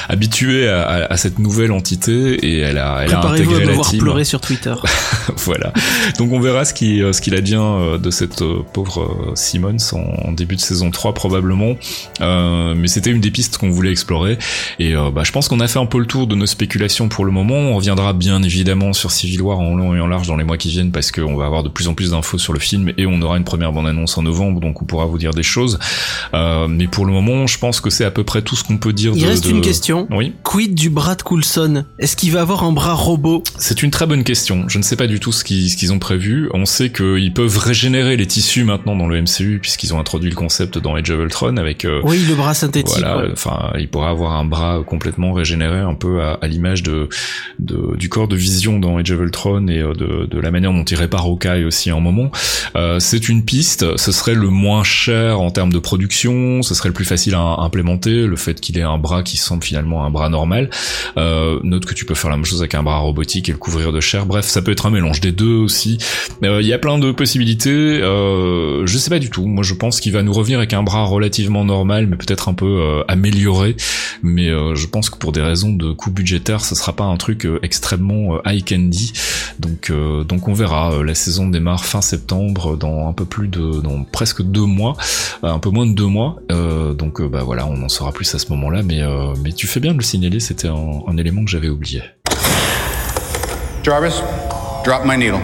habitués 0.09 0.67
à, 0.67 0.81
à- 0.83 1.13
à 1.13 1.17
cette 1.17 1.39
nouvelle 1.39 1.71
entité, 1.71 2.33
et 2.45 2.59
elle 2.59 2.77
a, 2.77 3.01
elle 3.03 3.13
a 3.13 3.25
intégré 3.25 3.65
la 3.65 3.77
team. 3.77 3.99
pleurer 3.99 4.23
sur 4.23 4.36
Twitter. 4.39 4.73
voilà. 5.38 5.73
Donc 6.17 6.31
on 6.31 6.39
verra 6.39 6.65
ce 6.65 6.73
qui 6.73 7.01
euh, 7.01 7.13
ce 7.13 7.21
qu'il 7.21 7.35
advient 7.35 7.55
euh, 7.59 7.97
de 7.97 8.09
cette 8.11 8.41
euh, 8.41 8.59
pauvre 8.73 9.31
Simmons 9.35 9.77
en, 9.93 10.31
début 10.31 10.55
de 10.55 10.61
saison 10.61 10.91
3 10.91 11.13
probablement. 11.13 11.75
Euh, 12.21 12.73
mais 12.75 12.88
c'était 12.88 13.11
une 13.11 13.21
des 13.21 13.31
pistes 13.31 13.57
qu'on 13.57 13.69
voulait 13.69 13.91
explorer 13.91 14.38
et 14.79 14.95
euh, 14.95 15.09
bah, 15.11 15.23
je 15.23 15.31
pense 15.31 15.47
qu'on 15.47 15.59
a 15.59 15.67
fait 15.67 15.79
un 15.79 15.85
peu 15.85 15.99
le 15.99 16.05
tour 16.05 16.27
de 16.27 16.35
nos 16.35 16.45
spéculations 16.45 17.09
pour 17.09 17.25
le 17.25 17.31
moment. 17.31 17.55
On 17.55 17.75
reviendra 17.75 18.13
bien 18.13 18.41
évidemment 18.43 18.93
sur 18.93 19.11
Civil 19.11 19.41
War 19.41 19.59
en 19.59 19.75
long 19.75 19.95
et 19.95 19.99
en 19.99 20.07
large 20.07 20.27
dans 20.27 20.38
les 20.38 20.43
mois 20.43 20.57
qui 20.57 20.69
viennent 20.69 20.91
parce 20.91 21.11
qu'on 21.11 21.35
va 21.35 21.45
avoir 21.45 21.63
de 21.63 21.69
plus 21.69 21.88
en 21.88 21.93
plus 21.93 22.11
d'infos 22.11 22.38
sur 22.38 22.53
le 22.53 22.59
film 22.59 22.91
et 22.97 23.05
on 23.05 23.21
aura 23.21 23.38
une 23.38 23.43
première 23.43 23.71
bande 23.71 23.88
annonce 23.88 24.17
en 24.17 24.23
novembre 24.23 24.59
donc 24.59 24.81
on 24.81 24.85
pourra 24.85 25.05
vous 25.05 25.17
dire 25.17 25.33
des 25.33 25.43
choses. 25.43 25.79
Euh, 26.33 26.67
mais 26.67 26.88
pour 26.88 27.05
le 27.05 27.13
moment, 27.13 27.47
je 27.47 27.57
pense 27.57 27.79
que 27.79 27.89
c'est 27.89 28.05
à 28.05 28.11
peu 28.11 28.23
près 28.23 28.41
tout 28.41 28.55
ce 28.55 28.63
qu'on 28.63 28.77
peut 28.77 28.93
dire 28.93 29.13
Il 29.15 29.23
de- 29.23 29.27
reste 29.27 29.45
de- 29.45 29.51
une 29.51 29.61
question. 29.61 30.07
Oui. 30.11 30.33
Quid 30.43 30.75
du 30.75 30.89
bras 30.89 31.15
de 31.15 31.21
Coulson? 31.21 31.85
Est-ce 31.99 32.15
qu'il 32.15 32.31
va 32.31 32.41
avoir 32.41 32.63
un 32.63 32.71
bras 32.71 32.93
robot? 32.93 33.43
C'est 33.57 33.83
une 33.83 33.91
très 33.91 34.05
bonne 34.05 34.23
question. 34.28 34.67
Je 34.67 34.78
ne 34.78 34.84
sais 34.84 34.97
pas 34.97 35.07
du 35.07 35.21
tout 35.21 35.32
ce 35.32 35.45
qu'ils 35.45 35.93
ont 35.93 35.99
prévu. 35.99 36.49
On 36.53 36.65
sait 36.65 36.89
qu'ils 36.89 37.32
peuvent 37.34 37.57
régénérer 37.57 38.17
les 38.17 38.28
tissus 38.28 38.65
maintenant 38.65 38.93
dans 38.97 39.07
le 39.07 39.21
MCU 39.21 39.59
puisqu'ils 39.61 39.93
ont 39.93 39.99
introduit 40.01 40.30
le 40.30 40.36
concept 40.36 40.78
dans 40.78 40.95
Age 40.95 41.09
of 41.11 41.19
Ultron 41.21 41.55
avec 41.55 41.86
euh, 41.86 42.01
Oui, 42.03 42.19
le 42.28 42.36
bras 42.36 42.53
synthétique. 42.53 42.97
voilà, 42.99 43.19
ouais. 43.23 43.30
enfin, 43.32 43.71
il 43.80 43.88
pourra 43.88 44.09
avoir 44.09 44.34
un 44.34 44.43
bras 44.43 44.84
complètement 44.86 45.32
régénéré, 45.32 45.80
un 45.80 45.93
peu 45.93 46.21
à, 46.21 46.34
à 46.41 46.47
l'image 46.47 46.84
de, 46.84 47.07
de 47.59 47.95
du 47.95 48.09
corps 48.09 48.28
de 48.28 48.36
Vision 48.36 48.80
dans 48.80 48.97
Age 48.97 49.11
of 49.11 49.21
Ultron 49.21 49.67
et 49.69 49.80
euh, 49.80 49.93
de, 49.93 50.25
de 50.25 50.39
la 50.41 50.51
manière 50.51 50.73
dont 50.73 50.84
il 50.84 50.97
répare 50.97 51.25
Hawkeye 51.25 51.63
aussi 51.63 51.93
en 51.93 52.01
moment. 52.01 52.30
Euh, 52.75 52.99
c'est 52.99 53.30
une 53.30 53.45
piste. 53.45 53.95
Ce 53.95 54.11
serait 54.11 54.36
le 54.36 54.49
moins 54.49 54.84
cher 54.84 55.39
en 55.39 55.51
termes 55.51 55.71
de 55.71 55.80
production. 55.80 56.61
Ce 56.63 56.75
serait 56.75 56.89
le 56.89 56.93
plus 56.93 57.05
facile 57.05 57.34
à, 57.36 57.39
à 57.39 57.61
implémenter. 57.61 58.28
Le 58.28 58.36
fait 58.36 58.59
qu'il 58.59 58.78
ait 58.78 58.82
un 58.84 58.97
bras 58.97 59.23
qui 59.23 59.38
semble 59.38 59.63
finalement 59.63 60.03
un 60.05 60.09
bras 60.09 60.28
normal. 60.28 60.69
Euh, 61.15 61.59
note 61.63 61.86
que 61.86 61.93
tu 61.93 62.03
peux 62.03 62.13
faire 62.15 62.30
la 62.30 62.36
même 62.36 62.45
chose 62.45 62.59
avec 62.59 62.75
un 62.75 62.84
bras 62.84 62.97
robotique 62.97 63.47
et 63.47 63.53
le 63.53 63.57
couvrir 63.57 63.93
de 63.93 64.01
Bref, 64.25 64.45
ça 64.45 64.61
peut 64.61 64.71
être 64.71 64.85
un 64.85 64.91
mélange 64.91 65.19
des 65.21 65.31
deux 65.31 65.55
aussi. 65.55 65.97
Euh, 66.43 66.61
Il 66.61 66.67
y 66.67 66.73
a 66.73 66.77
plein 66.77 66.97
de 66.97 67.11
possibilités. 67.11 67.69
Euh, 67.69 68.85
je 68.85 68.97
sais 68.97 69.09
pas 69.09 69.19
du 69.19 69.29
tout. 69.29 69.45
Moi, 69.45 69.63
je 69.63 69.73
pense 69.73 69.99
qu'il 69.99 70.13
va 70.13 70.23
nous 70.23 70.33
revenir 70.33 70.59
avec 70.59 70.73
un 70.73 70.83
bras 70.83 71.03
relativement 71.03 71.65
normal, 71.65 72.07
mais 72.07 72.15
peut-être 72.15 72.49
un 72.49 72.53
peu 72.53 72.65
euh, 72.65 73.03
amélioré. 73.07 73.75
Mais 74.23 74.49
euh, 74.49 74.75
je 74.75 74.87
pense 74.87 75.09
que 75.09 75.17
pour 75.17 75.31
des 75.31 75.41
raisons 75.41 75.73
de 75.73 75.91
coût 75.91 76.11
budgétaire, 76.11 76.63
ce 76.63 76.75
sera 76.75 76.93
pas 76.93 77.03
un 77.03 77.17
truc 77.17 77.47
extrêmement 77.61 78.39
high 78.45 78.63
candy. 78.63 79.13
Donc, 79.59 79.91
on 80.47 80.53
verra. 80.53 81.03
La 81.03 81.15
saison 81.15 81.47
démarre 81.47 81.85
fin 81.85 82.01
septembre, 82.01 82.77
dans 82.77 83.09
un 83.09 83.13
peu 83.13 83.25
plus 83.25 83.47
de, 83.47 83.81
dans 83.81 84.03
presque 84.03 84.41
deux 84.41 84.65
mois, 84.65 84.95
un 85.43 85.59
peu 85.59 85.69
moins 85.69 85.85
de 85.85 85.93
deux 85.93 86.05
mois. 86.05 86.37
Donc, 86.49 87.21
bah 87.21 87.43
voilà, 87.43 87.67
on 87.67 87.81
en 87.83 87.89
saura 87.89 88.11
plus 88.11 88.33
à 88.33 88.39
ce 88.39 88.49
moment-là. 88.49 88.83
Mais, 88.83 89.01
tu 89.53 89.67
fais 89.67 89.79
bien 89.79 89.93
de 89.93 89.97
le 89.97 90.03
signaler. 90.03 90.39
C'était 90.39 90.69
un 90.69 91.17
élément 91.17 91.43
que 91.43 91.51
j'avais 91.51 91.69
oublié. 91.69 92.01
Jarvis, 93.88 94.19
drop 94.83 95.05
my 95.05 95.15
needle. 95.15 95.39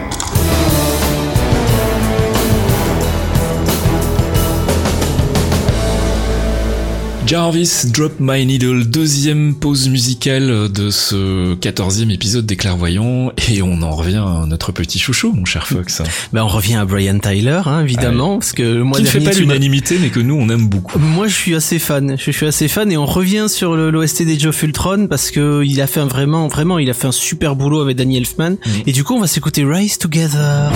Jarvis 7.26 7.86
Drop 7.94 8.14
My 8.20 8.46
Needle, 8.46 8.86
deuxième 8.86 9.56
pause 9.56 9.88
musicale 9.88 10.70
de 10.70 10.90
ce 10.90 11.56
quatorzième 11.56 12.12
épisode 12.12 12.46
des 12.46 12.58
Clairvoyants, 12.58 13.32
et 13.50 13.62
on 13.62 13.82
en 13.82 13.92
revient 13.92 14.18
à 14.18 14.46
notre 14.46 14.72
petit 14.74 15.00
chouchou, 15.00 15.32
mon 15.32 15.46
cher 15.46 15.66
Fox. 15.66 16.02
Ben, 16.34 16.44
on 16.44 16.48
revient 16.48 16.76
à 16.76 16.86
Brian 16.86 17.18
Tyler, 17.20 17.62
hein, 17.66 17.82
évidemment, 17.82 18.40
parce 18.40 18.52
que 18.52 18.62
le 18.62 18.84
mois 18.84 18.98
Qui 18.98 19.04
ne 19.04 19.08
fait 19.08 19.22
pas 19.22 19.32
l'unanimité, 19.32 19.98
mais 20.02 20.10
que 20.10 20.20
nous, 20.20 20.36
on 20.36 20.50
aime 20.50 20.68
beaucoup. 20.68 21.00
Moi, 21.00 21.28
je 21.28 21.34
suis 21.34 21.56
assez 21.56 21.80
fan. 21.80 22.18
Je 22.20 22.32
suis 22.32 22.46
assez 22.46 22.68
fan 22.68 22.92
et 22.92 22.98
on 22.98 23.06
revient 23.06 23.46
sur 23.48 23.76
l'OST 23.76 24.24
des 24.24 24.38
Joe 24.38 24.54
Fultron 24.54 25.08
parce 25.08 25.32
que 25.32 25.64
il 25.64 25.82
a 25.82 25.88
fait 25.88 26.02
un 26.02 26.08
vraiment, 26.08 26.48
vraiment, 26.50 26.78
il 26.78 26.90
a 26.90 26.94
fait 26.94 27.08
un 27.08 27.14
super 27.14 27.56
boulot 27.56 27.80
avec 27.80 27.96
Danny 27.96 28.18
Elfman. 28.18 28.52
Mhm. 28.52 28.58
Et 28.86 28.92
du 28.92 29.04
coup, 29.04 29.16
on 29.16 29.22
va 29.22 29.28
s'écouter 29.28 29.64
Rise 29.64 29.98
Together. 29.98 30.72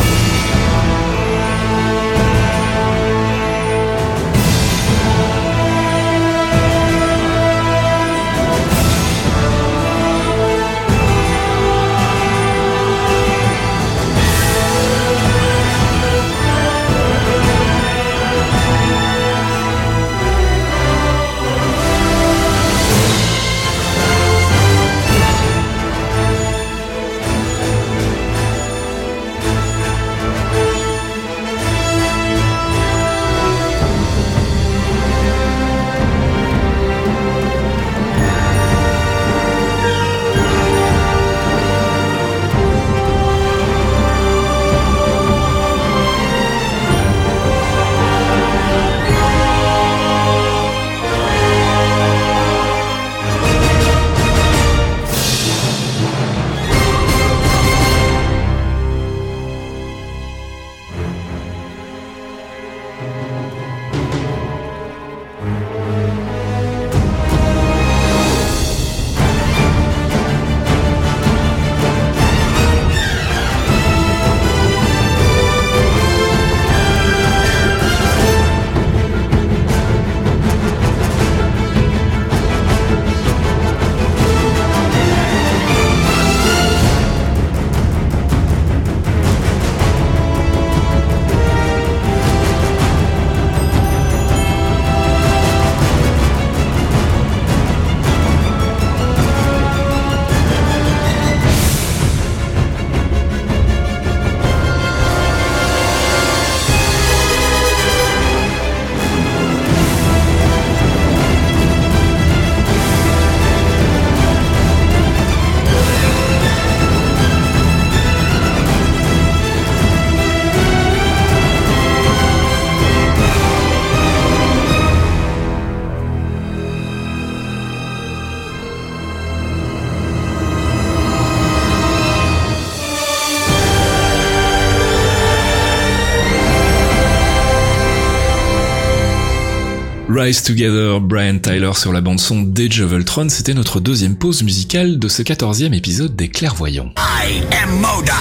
Together, 140.36 141.00
Brian 141.00 141.40
Tyler 141.40 141.72
sur 141.74 141.94
la 141.94 142.02
bande 142.02 142.20
son 142.20 142.42
d'Age 142.42 142.82
of 142.82 142.92
Ultron, 142.92 143.30
c'était 143.30 143.54
notre 143.54 143.80
deuxième 143.80 144.18
pause 144.18 144.44
musicale 144.44 145.00
de 145.00 145.08
ce 145.08 145.22
quatorzième 145.22 145.74
épisode 145.74 146.18
des 146.18 146.28
Clairvoyants. 146.28 146.92
I 146.98 147.42
am 147.64 147.80
Modoc. 147.80 148.12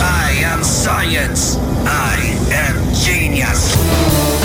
I 0.00 0.42
am 0.44 0.64
science. 0.64 1.58
I 1.84 2.32
am 2.54 2.76
genius. 2.94 4.35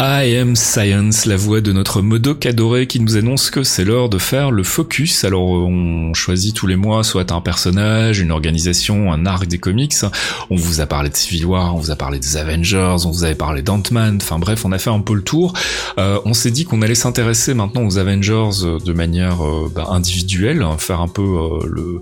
I 0.00 0.36
am 0.36 0.54
Science, 0.54 1.26
la 1.26 1.36
voix 1.36 1.60
de 1.60 1.72
notre 1.72 2.02
Modoc 2.02 2.46
adoré 2.46 2.86
qui 2.86 3.00
nous 3.00 3.16
annonce 3.16 3.50
que 3.50 3.64
c'est 3.64 3.84
l'heure 3.84 4.08
de 4.08 4.18
faire 4.18 4.52
le 4.52 4.62
focus. 4.62 5.24
Alors 5.24 5.48
on 5.48 6.14
choisit 6.14 6.54
tous 6.54 6.68
les 6.68 6.76
mois 6.76 7.02
soit 7.02 7.32
un 7.32 7.40
personnage, 7.40 8.20
une 8.20 8.30
organisation, 8.30 9.12
un 9.12 9.26
arc 9.26 9.46
des 9.48 9.58
comics. 9.58 9.94
On 10.50 10.56
vous 10.56 10.80
a 10.80 10.86
parlé 10.86 11.10
de 11.10 11.16
Civil 11.16 11.46
War, 11.46 11.74
on 11.74 11.80
vous 11.80 11.90
a 11.90 11.96
parlé 11.96 12.20
des 12.20 12.36
Avengers, 12.36 12.96
on 13.04 13.10
vous 13.10 13.24
avait 13.24 13.34
parlé 13.34 13.60
d'Ant-Man, 13.62 14.18
enfin 14.22 14.38
bref, 14.38 14.64
on 14.64 14.70
a 14.70 14.78
fait 14.78 14.90
un 14.90 15.00
peu 15.00 15.14
le 15.14 15.22
tour. 15.22 15.52
Euh, 15.98 16.20
on 16.24 16.32
s'est 16.32 16.52
dit 16.52 16.64
qu'on 16.64 16.80
allait 16.80 16.94
s'intéresser 16.94 17.54
maintenant 17.54 17.84
aux 17.84 17.98
Avengers 17.98 18.50
euh, 18.62 18.78
de 18.78 18.92
manière 18.92 19.44
euh, 19.44 19.68
bah, 19.74 19.88
individuelle, 19.90 20.62
hein, 20.62 20.76
faire 20.78 21.00
un 21.00 21.08
peu 21.08 21.22
euh, 21.22 21.66
le, 21.66 21.98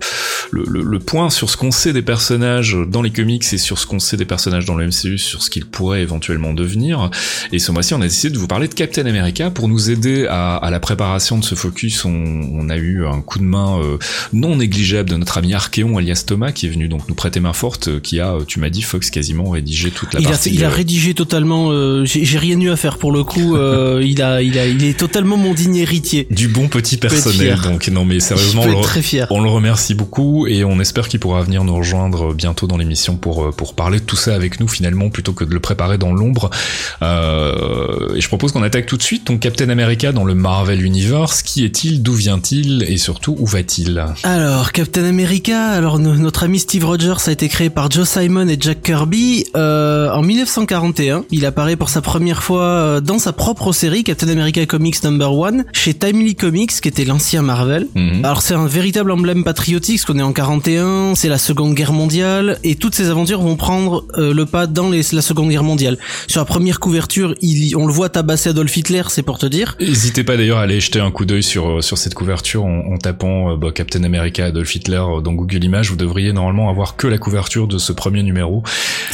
le, 0.51 0.83
le- 0.83 0.99
point 0.99 1.29
sur 1.29 1.49
ce 1.49 1.57
qu'on 1.57 1.71
sait 1.71 1.93
des 1.93 2.01
personnages 2.01 2.77
dans 2.87 3.01
les 3.01 3.11
comics 3.11 3.43
et 3.53 3.57
sur 3.57 3.79
ce 3.79 3.87
qu'on 3.87 3.99
sait 3.99 4.17
des 4.17 4.25
personnages 4.25 4.65
dans 4.65 4.75
le 4.75 4.85
MCU, 4.87 5.17
sur 5.17 5.41
ce 5.41 5.49
qu'ils 5.49 5.65
pourraient 5.65 6.01
éventuellement 6.01 6.53
devenir. 6.53 7.09
Et 7.53 7.59
ce 7.59 7.71
mois-ci, 7.87 7.93
on 7.93 8.01
a 8.01 8.07
décidé 8.07 8.33
de 8.33 8.37
vous 8.37 8.47
parler 8.47 8.67
de 8.67 8.73
Captain 8.73 9.05
America 9.05 9.49
pour 9.49 9.67
nous 9.67 9.89
aider 9.89 10.27
à, 10.29 10.55
à 10.57 10.69
la 10.69 10.79
préparation 10.79 11.37
de 11.37 11.43
ce 11.43 11.55
focus. 11.55 12.05
On, 12.05 12.11
on, 12.11 12.69
a 12.69 12.75
eu 12.75 13.05
un 13.05 13.21
coup 13.21 13.39
de 13.39 13.43
main 13.43 13.79
euh, 13.79 13.97
non 14.33 14.57
négligeable 14.57 15.09
de 15.09 15.15
notre 15.15 15.37
ami 15.37 15.53
Archeon 15.53 15.97
alias 15.97 16.23
Thomas 16.25 16.51
qui 16.51 16.65
est 16.65 16.69
venu 16.69 16.87
donc 16.87 17.07
nous 17.07 17.15
prêter 17.15 17.39
main 17.39 17.53
forte, 17.53 17.87
euh, 17.87 17.99
qui 17.99 18.19
a, 18.19 18.33
euh, 18.33 18.43
tu 18.45 18.59
m'as 18.59 18.69
dit 18.69 18.81
Fox 18.81 19.09
quasiment 19.09 19.49
rédigé 19.49 19.91
toute 19.91 20.13
la 20.13 20.19
il 20.19 20.27
partie. 20.27 20.49
A, 20.49 20.51
il 20.51 20.65
a 20.65 20.69
rédigé 20.69 21.13
totalement. 21.13 21.69
Euh, 21.71 22.03
J'ai 22.05 22.37
rien 22.37 22.59
eu 22.59 22.69
à 22.69 22.75
faire 22.75 22.97
pour 22.97 23.11
le 23.11 23.23
coup. 23.23 23.55
il 24.01 24.21
a, 24.21 24.41
il 24.41 24.57
a, 24.59 24.67
il 24.67 24.83
est 24.83 24.97
totalement 24.97 25.37
mon 25.37 25.53
digne 25.53 25.77
héritier. 25.77 26.27
Du 26.29 26.47
bon 26.47 26.67
petit 26.67 26.97
personnel. 26.97 27.59
Donc 27.63 27.87
non 27.87 28.05
mais 28.05 28.19
sérieusement, 28.19 28.63
on 28.63 28.79
le, 28.79 28.81
très 28.81 29.01
fier. 29.01 29.27
on 29.29 29.41
le 29.41 29.49
remercie 29.49 29.95
beaucoup 29.95 30.47
et 30.47 30.63
on 30.63 30.79
espère 30.79 31.07
qu'il 31.07 31.19
pourra 31.19 31.41
venir 31.41 31.63
nous 31.63 31.75
rejoindre 31.75 32.33
bientôt 32.33 32.67
dans 32.67 32.77
l'émission 32.77 33.15
pour 33.15 33.55
pour 33.55 33.75
parler 33.75 33.99
de 33.99 34.05
tout 34.05 34.15
ça 34.15 34.35
avec 34.35 34.59
nous 34.59 34.67
finalement 34.67 35.09
plutôt 35.09 35.33
que 35.33 35.45
de 35.45 35.53
le 35.53 35.59
préparer 35.59 35.97
dans 35.97 36.11
l'ombre. 36.11 36.49
Euh, 37.01 37.76
et 38.15 38.21
je 38.21 38.27
propose 38.27 38.51
qu'on 38.51 38.63
attaque 38.63 38.85
tout 38.85 38.97
de 38.97 39.03
suite. 39.03 39.27
Donc 39.27 39.39
Captain 39.39 39.69
America 39.69 40.11
dans 40.11 40.23
le 40.23 40.35
Marvel 40.35 40.83
Universe, 40.83 41.41
qui 41.41 41.63
est-il, 41.63 42.01
d'où 42.01 42.13
vient-il? 42.13 42.83
Et 42.83 42.97
surtout 42.97 43.35
où 43.39 43.45
va-t-il? 43.45 44.03
Alors 44.23 44.71
Captain 44.71 45.05
America, 45.05 45.69
alors 45.69 45.99
notre 45.99 46.43
ami 46.43 46.59
Steve 46.59 46.85
Rogers 46.85 47.27
a 47.27 47.31
été 47.31 47.47
créé 47.47 47.69
par 47.69 47.89
Joe 47.91 48.07
Simon 48.07 48.47
et 48.47 48.57
Jack 48.59 48.81
Kirby 48.81 49.45
euh, 49.55 50.11
en 50.11 50.21
1941. 50.21 51.25
Il 51.31 51.45
apparaît 51.45 51.75
pour 51.75 51.89
sa 51.89 52.01
première 52.01 52.43
fois 52.43 52.63
euh, 52.63 53.01
dans 53.01 53.19
sa 53.19 53.33
propre 53.33 53.71
série 53.73 54.03
Captain 54.03 54.29
America 54.29 54.65
Comics 54.65 55.03
Number 55.03 55.33
One 55.33 55.65
chez 55.73 55.93
Timely 55.93 56.35
Comics, 56.35 56.81
qui 56.81 56.87
était 56.87 57.05
l'ancien 57.05 57.41
Marvel. 57.41 57.87
Mhm. 57.95 58.23
Alors 58.23 58.41
c'est 58.41 58.53
un 58.53 58.67
véritable 58.67 59.11
emblème 59.11 59.43
patriotique, 59.43 59.97
parce 59.97 60.05
qu'on 60.05 60.19
est 60.19 60.23
en 60.23 60.33
41, 60.33 61.15
c'est 61.15 61.29
la 61.29 61.37
Seconde 61.37 61.73
Guerre 61.73 61.93
mondiale, 61.93 62.59
et 62.63 62.75
toutes 62.75 62.95
ces 62.95 63.09
aventures 63.09 63.41
vont 63.41 63.55
prendre 63.55 64.05
euh, 64.17 64.33
le 64.33 64.45
pas 64.45 64.67
dans 64.67 64.89
les, 64.89 65.01
la 65.11 65.21
Seconde 65.21 65.49
Guerre 65.49 65.63
mondiale. 65.63 65.97
Sur 66.27 66.41
la 66.41 66.45
première 66.45 66.79
couverture, 66.79 67.35
il, 67.41 67.66
on 67.75 67.85
le 67.85 67.93
voit 67.93 68.09
tabasser 68.09 68.49
Adolf 68.49 68.75
Hitler, 68.75 69.03
c'est 69.09 69.23
pour 69.23 69.37
te 69.37 69.45
dire. 69.45 69.75
N'hésitez 69.79 70.23
pas 70.23 70.37
d'ailleurs 70.37 70.57
à 70.59 70.61
aller 70.63 70.79
jeter 70.79 70.99
un 70.99 71.11
coup 71.11 71.25
d'œil 71.25 71.43
sur 71.43 71.83
sur 71.83 71.97
cette 71.97 72.13
couverture 72.13 72.65
en, 72.65 72.93
en 72.93 72.97
tapant 72.97 73.51
euh, 73.53 73.55
bah, 73.57 73.69
Captain 73.73 74.03
America 74.03 74.45
Adolf 74.45 74.75
Hitler 74.75 74.97
euh, 74.97 75.21
dans 75.21 75.33
Google 75.33 75.63
Images. 75.63 75.89
Vous 75.89 75.95
devriez 75.95 76.33
normalement 76.33 76.69
avoir 76.69 76.95
que 76.95 77.07
la 77.07 77.17
couverture 77.17 77.67
de 77.67 77.77
ce 77.77 77.91
premier 77.91 78.23
numéro. 78.23 78.63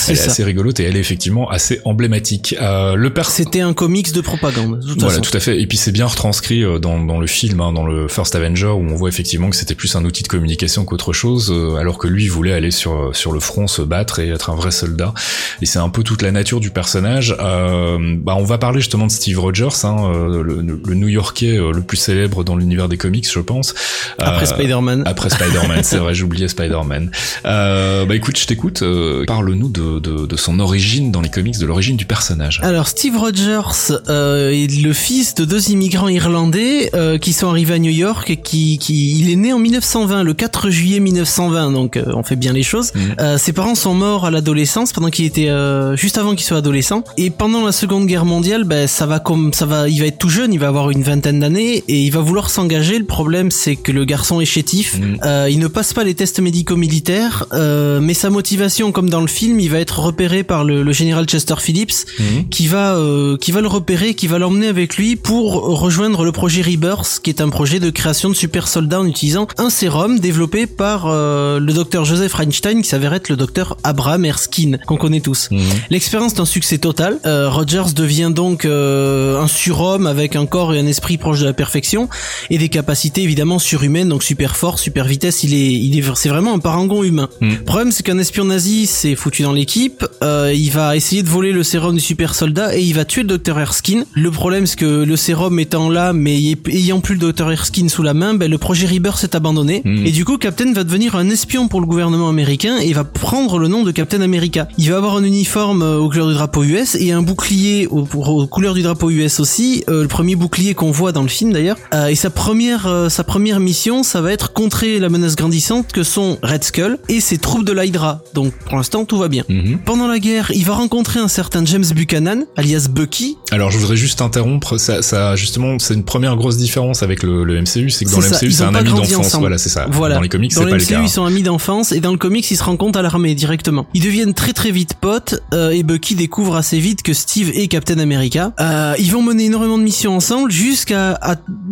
Elle 0.08 0.14
est 0.14 0.16
ça. 0.16 0.32
assez 0.32 0.44
rigolote 0.44 0.80
et 0.80 0.84
elle 0.84 0.96
est 0.96 1.00
effectivement 1.00 1.50
assez 1.50 1.82
emblématique. 1.86 2.56
Euh, 2.62 2.96
le 2.96 3.12
pers 3.14 3.30
C'était 3.30 3.62
un 3.62 3.74
comics 3.74 4.12
de 4.14 4.22
propagande. 4.22 4.80
De 4.80 4.88
toute 4.88 5.00
Voilà, 5.00 5.18
façon. 5.18 5.30
tout 5.30 5.38
à 5.38 5.40
fait. 5.40 5.60
Et 5.62 5.68
puis 5.68 5.78
c'est 5.78 5.92
bien 5.92 6.06
retranscrit 6.06 6.64
euh, 6.64 6.80
dans, 6.80 7.00
dans 7.04 7.20
le 7.20 7.28
film, 7.28 7.62
hein, 7.62 7.72
dans 7.74 7.86
le 7.86 8.08
First 8.08 8.36
Avenger, 8.36 8.68
où 8.68 8.82
on 8.90 8.96
voit 8.96 9.10
effectivement 9.10 9.50
que 9.50 9.56
c'était 9.56 9.76
plus 9.76 9.96
un 9.96 10.06
outil 10.06 10.24
de 10.24 10.28
communication 10.28 10.86
qu'autre 10.86 11.14
chose, 11.14 11.52
euh, 11.52 11.76
alors 11.76 11.98
que 11.98 12.08
lui 12.08 12.28
voulait 12.28 12.54
aller 12.54 12.72
sur 12.72 13.16
sur 13.16 13.32
le 13.32 13.40
front 13.40 13.68
se 13.68 13.82
battre 13.82 14.20
et 14.20 14.30
être 14.30 14.50
un 14.50 14.56
vrai 14.56 14.72
soldat. 14.72 15.14
Et 15.62 15.66
c'est 15.66 15.80
un 15.80 15.90
peu 15.90 16.04
toute 16.04 16.22
la 16.22 16.32
nature 16.32 16.60
du 16.60 16.70
personnage. 16.70 17.36
Euh, 17.40 17.98
bah, 18.18 18.36
on 18.38 18.43
va 18.44 18.58
parler 18.58 18.80
justement 18.80 19.08
de 19.08 19.12
Steve 19.12 19.40
Rogers, 19.40 19.84
hein, 19.84 19.96
euh, 20.14 20.44
le, 20.44 20.62
le 20.62 20.96
New-Yorkais 20.96 21.58
euh, 21.58 21.72
le 21.72 21.82
plus 21.82 21.98
célèbre 21.98 22.44
dans 22.44 22.56
l'univers 22.56 22.90
des 22.90 22.98
comics, 22.98 23.28
je 23.32 23.40
pense. 23.40 23.74
Après 24.18 24.44
Euh, 24.44 24.56
Spider-Man. 24.56 25.04
Après 25.06 25.30
Spider-Man, 25.30 25.80
c'est 25.84 25.98
vrai, 25.98 26.14
j'oubliais 26.14 26.48
Spider-man. 26.48 27.12
Euh, 27.46 28.06
bah 28.06 28.16
écoute, 28.16 28.38
je 28.38 28.46
t'écoute. 28.46 28.84
Parle-nous 29.28 29.70
de, 29.70 30.00
de, 30.00 30.26
de 30.26 30.36
son 30.36 30.60
origine 30.60 31.12
dans 31.12 31.22
les 31.22 31.30
comics, 31.30 31.58
de 31.58 31.66
l'origine 31.66 31.98
du 31.98 32.06
personnage. 32.06 32.60
Alors 32.64 32.88
Steve 32.88 33.18
Rogers 33.18 33.94
est 34.10 34.82
le 34.82 34.94
fils 34.94 35.36
de 35.36 35.46
deux 35.46 35.72
immigrants 35.72 36.10
irlandais 36.10 36.92
qui 37.22 37.34
sont 37.34 37.50
arrivés 37.50 37.76
à 37.76 37.80
New 37.80 37.92
York 37.92 38.30
et 38.30 38.38
qui, 38.38 38.78
qui 38.78 39.20
il 39.20 39.30
est 39.32 39.36
né 39.36 39.54
en 39.54 39.60
1920 39.60 40.24
le 40.24 40.34
4 40.34 40.70
juillet 40.70 41.00
1920 41.00 41.72
donc 41.72 42.00
on 42.06 42.24
fait 42.24 42.36
bien 42.36 42.54
les 42.54 42.64
choses. 42.64 42.92
Mhm. 42.96 43.38
Ses 43.38 43.54
parents 43.54 43.76
sont 43.76 43.94
morts 43.94 44.26
à 44.26 44.32
l'adolescence 44.32 44.94
pendant 44.94 45.10
qu'il 45.10 45.26
était 45.26 45.50
juste 45.96 46.18
avant 46.18 46.36
qu'il 46.36 46.46
soit 46.46 46.58
adolescent 46.58 47.04
et 47.18 47.30
pendant 47.30 47.66
la 47.66 47.72
Seconde 47.72 48.06
Guerre 48.08 48.26
mondiale 48.26 48.33
ben 48.42 48.88
ça 48.88 49.06
va 49.06 49.20
comme 49.20 49.54
ça 49.54 49.66
va 49.66 49.88
il 49.88 50.00
va 50.00 50.08
être 50.08 50.18
tout 50.18 50.30
jeune 50.30 50.54
il 50.54 50.60
va 50.60 50.68
avoir 50.68 50.90
une 50.90 51.04
vingtaine 51.04 51.40
d'années 51.40 51.84
et 51.88 52.02
il 52.04 52.10
va 52.12 52.20
vouloir 52.22 52.50
s'engager 52.50 52.98
le 52.98 53.06
problème 53.06 53.52
c'est 53.52 53.76
que 53.76 53.92
le 53.92 54.06
garçon 54.06 54.42
est 54.42 54.46
chétif 54.46 54.98
Mhm. 55.00 55.18
Euh, 55.24 55.48
il 55.50 55.60
ne 55.60 55.68
passe 55.68 55.94
pas 55.94 56.04
les 56.04 56.14
tests 56.16 56.40
médicaux 56.40 56.76
militaires 56.76 57.46
euh, 57.54 58.00
mais 58.02 58.14
sa 58.14 58.30
motivation 58.30 58.92
comme 58.92 59.10
dans 59.10 59.22
le 59.22 59.28
film 59.28 59.60
il 59.60 59.70
va 59.70 59.80
être 59.80 60.00
repéré 60.00 60.44
par 60.44 60.64
le, 60.64 60.84
le 60.84 60.92
général 60.94 61.26
Chester 61.26 61.56
Phillips 61.60 62.06
Mhm. 62.20 62.50
qui 62.50 62.68
va 62.68 62.96
euh, 62.96 63.38
qui 63.38 63.52
va 63.52 63.62
le 63.62 63.68
repérer, 63.68 64.14
qui 64.16 64.28
va 64.28 64.40
l'emmener 64.40 64.68
avec 64.68 64.98
lui 64.98 65.16
pour 65.16 65.54
rejoindre 65.80 66.24
le 66.26 66.32
projet 66.32 66.62
Rebirth, 66.62 67.20
qui 67.24 67.30
est 67.30 67.42
un 67.42 67.50
projet 67.50 67.80
de 67.80 67.90
création 67.90 68.30
de 68.30 68.34
super 68.36 68.68
soldats 68.68 69.00
en 69.02 69.06
utilisant 69.06 69.48
un 69.58 69.70
sérum 69.70 70.20
développé 70.20 70.66
par 70.68 71.08
le 71.10 71.72
docteur 71.74 72.06
Joseph 72.06 72.40
Einstein, 72.40 72.82
qui 72.82 72.90
s'avère 72.90 73.14
être 73.14 73.30
le 73.30 73.36
docteur 73.36 73.78
Abraham 73.84 74.26
Erskine, 74.26 74.80
qu'on 74.88 74.98
connaît 74.98 75.20
tous. 75.22 75.50
Mhm. 75.52 75.60
L'expérience 75.90 76.34
est 76.34 76.40
un 76.40 76.46
succès 76.46 76.78
total. 76.78 77.20
Rogers 77.26 77.94
devient 77.96 78.23
donc 78.30 78.66
euh, 78.66 79.42
un 79.42 79.48
surhomme 79.48 80.08
avec 80.08 80.36
un 80.36 80.46
corps 80.46 80.74
et 80.74 80.80
un 80.80 80.88
esprit 80.88 81.18
proche 81.18 81.40
de 81.40 81.46
la 81.46 81.54
perfection 81.54 82.10
et 82.50 82.58
des 82.58 82.70
capacités 82.70 83.24
évidemment 83.24 83.60
surhumaines, 83.60 84.10
donc 84.10 84.24
super 84.24 84.56
force, 84.56 84.82
super 84.82 85.06
vitesse. 85.06 85.44
Il 85.44 85.54
est, 85.54 85.72
il 85.72 85.98
est, 85.98 86.04
c'est 86.16 86.30
vraiment 86.30 86.54
un 86.54 86.60
parangon 86.60 87.04
humain. 87.04 87.30
Mm. 87.42 87.50
Le 87.50 87.64
problème, 87.64 87.92
c'est 87.92 88.04
qu'un 88.04 88.18
espion 88.18 88.46
nazi 88.46 88.86
s'est 88.86 89.16
foutu 89.16 89.44
dans 89.44 89.52
l'équipe. 89.52 90.06
Euh, 90.24 90.52
il 90.54 90.70
va 90.72 90.96
essayer 90.96 91.24
de 91.24 91.30
voler 91.30 91.52
le 91.52 91.64
sérum 91.64 91.96
du 91.96 92.02
super 92.02 92.36
soldat 92.36 92.76
et 92.76 92.82
il 92.82 92.94
va 92.94 93.06
tuer 93.06 93.22
le 93.22 93.28
docteur 93.28 93.60
Erskine. 93.60 94.06
Le 94.14 94.32
problème, 94.32 94.66
c'est 94.66 94.78
que 94.78 95.04
le 95.04 95.16
sérum 95.16 95.60
étant 95.60 95.90
là, 95.90 96.14
mais 96.14 96.40
ayant 96.68 97.00
plus 97.00 97.16
le 97.16 97.22
docteur 97.22 97.52
Erskine 97.52 97.90
sous 97.90 98.04
la 98.04 98.14
main, 98.14 98.34
ben, 98.34 98.50
le 98.50 98.58
projet 98.58 98.88
Rebirth 98.88 99.20
s'est 99.20 99.36
abandonné. 99.36 99.82
Mm. 99.84 100.06
Et 100.06 100.12
du 100.12 100.26
coup, 100.26 100.38
Captain 100.38 100.72
va 100.74 100.84
devenir 100.84 101.16
un 101.16 101.30
espion 101.30 101.68
pour 101.68 101.82
le 101.82 101.88
gouvernement 101.88 102.30
américain 102.30 102.78
et 102.78 102.94
va 102.94 103.04
prendre 103.04 103.58
le 103.60 103.68
nom 103.68 103.84
de 103.84 103.92
Captain 103.92 104.22
America. 104.22 104.68
Il 104.78 104.90
va 104.90 104.98
avoir 104.98 105.16
un 105.18 105.24
uniforme 105.24 105.82
euh, 105.82 105.98
aux 105.98 106.10
couleurs 106.10 106.28
du 106.28 106.34
drapeau 106.34 106.64
US 106.64 106.96
et 106.96 107.12
un 107.12 107.22
bouclier 107.22 107.88
aux, 108.04 108.06
pour- 108.06 108.30
aux 108.30 108.48
couleurs 108.48 108.74
du 108.74 108.82
drapeau 108.82 109.10
US 109.10 109.40
aussi. 109.40 109.84
Euh, 109.90 110.02
le 110.04 110.08
premier 110.08 110.36
bouclier 110.36 110.74
qu'on 110.74 110.92
voit 110.92 111.12
dans 111.12 111.22
le 111.24 111.28
film 111.28 111.54
d'ailleurs. 111.54 111.78
Euh, 111.94 112.08
et 112.08 112.16
sa 112.16 112.30
première, 112.30 112.88
euh, 112.88 113.10
sa 113.10 113.24
première 113.24 113.60
mission, 113.60 114.04
ça 114.04 114.22
va 114.22 114.32
être 114.32 114.54
contrer 114.54 115.00
la 115.00 115.10
menace 115.10 115.36
grandissante 115.36 115.92
que 115.92 116.04
sont 116.04 116.38
Red 116.44 116.64
Skull 116.64 116.98
et 117.10 117.20
ses 117.20 117.38
troupes 117.38 117.66
de 117.66 117.72
l'Hydra. 117.74 118.22
Donc 118.34 118.54
pour 118.66 118.78
l'instant, 118.78 119.06
tout 119.06 119.18
va 119.18 119.28
bien. 119.28 119.44
Mhm. 119.50 119.80
Pendant 119.86 120.08
la 120.08 120.20
guerre, 120.20 120.52
il 120.54 120.66
va 120.66 120.74
rencontrer 120.74 121.20
un 121.20 121.28
certain 121.28 121.66
James 121.66 121.86
Buchanan, 121.96 122.46
alias 122.58 122.88
Bucky. 122.90 123.38
Alors 123.52 123.72
je 123.72 123.78
voudrais 123.78 123.98
juste 123.98 124.22
interrompre, 124.22 124.78
ça, 124.78 125.02
ça 125.02 125.36
justement 125.36 125.78
c'est 125.80 125.94
une 125.94 126.04
première 126.04 126.36
grosse 126.36 126.58
différence 126.58 127.04
avec 127.04 127.24
le, 127.24 127.44
le 127.44 127.62
MCU, 127.62 127.90
c'est 127.90 128.06
que 128.06 128.12
dans 128.12 128.18
le 128.20 128.24
ça, 128.28 128.38
MCU 128.38 128.52
c'est 128.52 128.64
un 128.64 128.76
ami 128.76 128.90
d'enfance, 128.90 129.36
voilà 129.36 129.58
c'est 129.58 129.70
ça. 129.70 129.88
Voilà. 129.92 130.16
Dans 130.16 130.22
les 130.22 130.30
comics 130.30 130.52
c'est 130.52 130.60
pas 130.64 130.70
le 130.70 130.76
MCU, 130.78 130.86
cas. 130.88 131.02
ils 131.02 131.10
sont 131.10 131.26
amis 131.26 131.44
d'enfance 131.44 131.92
et 131.92 132.00
dans 132.00 132.12
le 132.12 132.18
comics, 132.18 132.50
ils 132.50 132.58
se 132.58 132.64
rencontrent 132.64 133.00
à 133.00 133.02
l'armée 133.02 133.36
directement. 133.36 133.86
Ils 133.94 134.02
deviennent 134.04 134.34
très 134.34 134.54
très 134.54 134.72
vite 134.72 134.96
potes 135.00 135.36
euh, 135.54 135.70
et 135.72 135.84
Bucky 135.84 136.16
découvre 136.16 136.56
assez 136.56 136.80
vite 136.80 137.02
que 137.04 137.14
Steve 137.14 137.52
est 137.54 137.68
Captain 137.68 137.93
America. 138.00 138.54
Euh, 138.60 138.94
ils 139.00 139.12
vont 139.12 139.22
mener 139.22 139.46
énormément 139.46 139.78
de 139.78 139.84
missions 139.84 140.16
ensemble 140.16 140.52
jusqu'à 140.52 141.20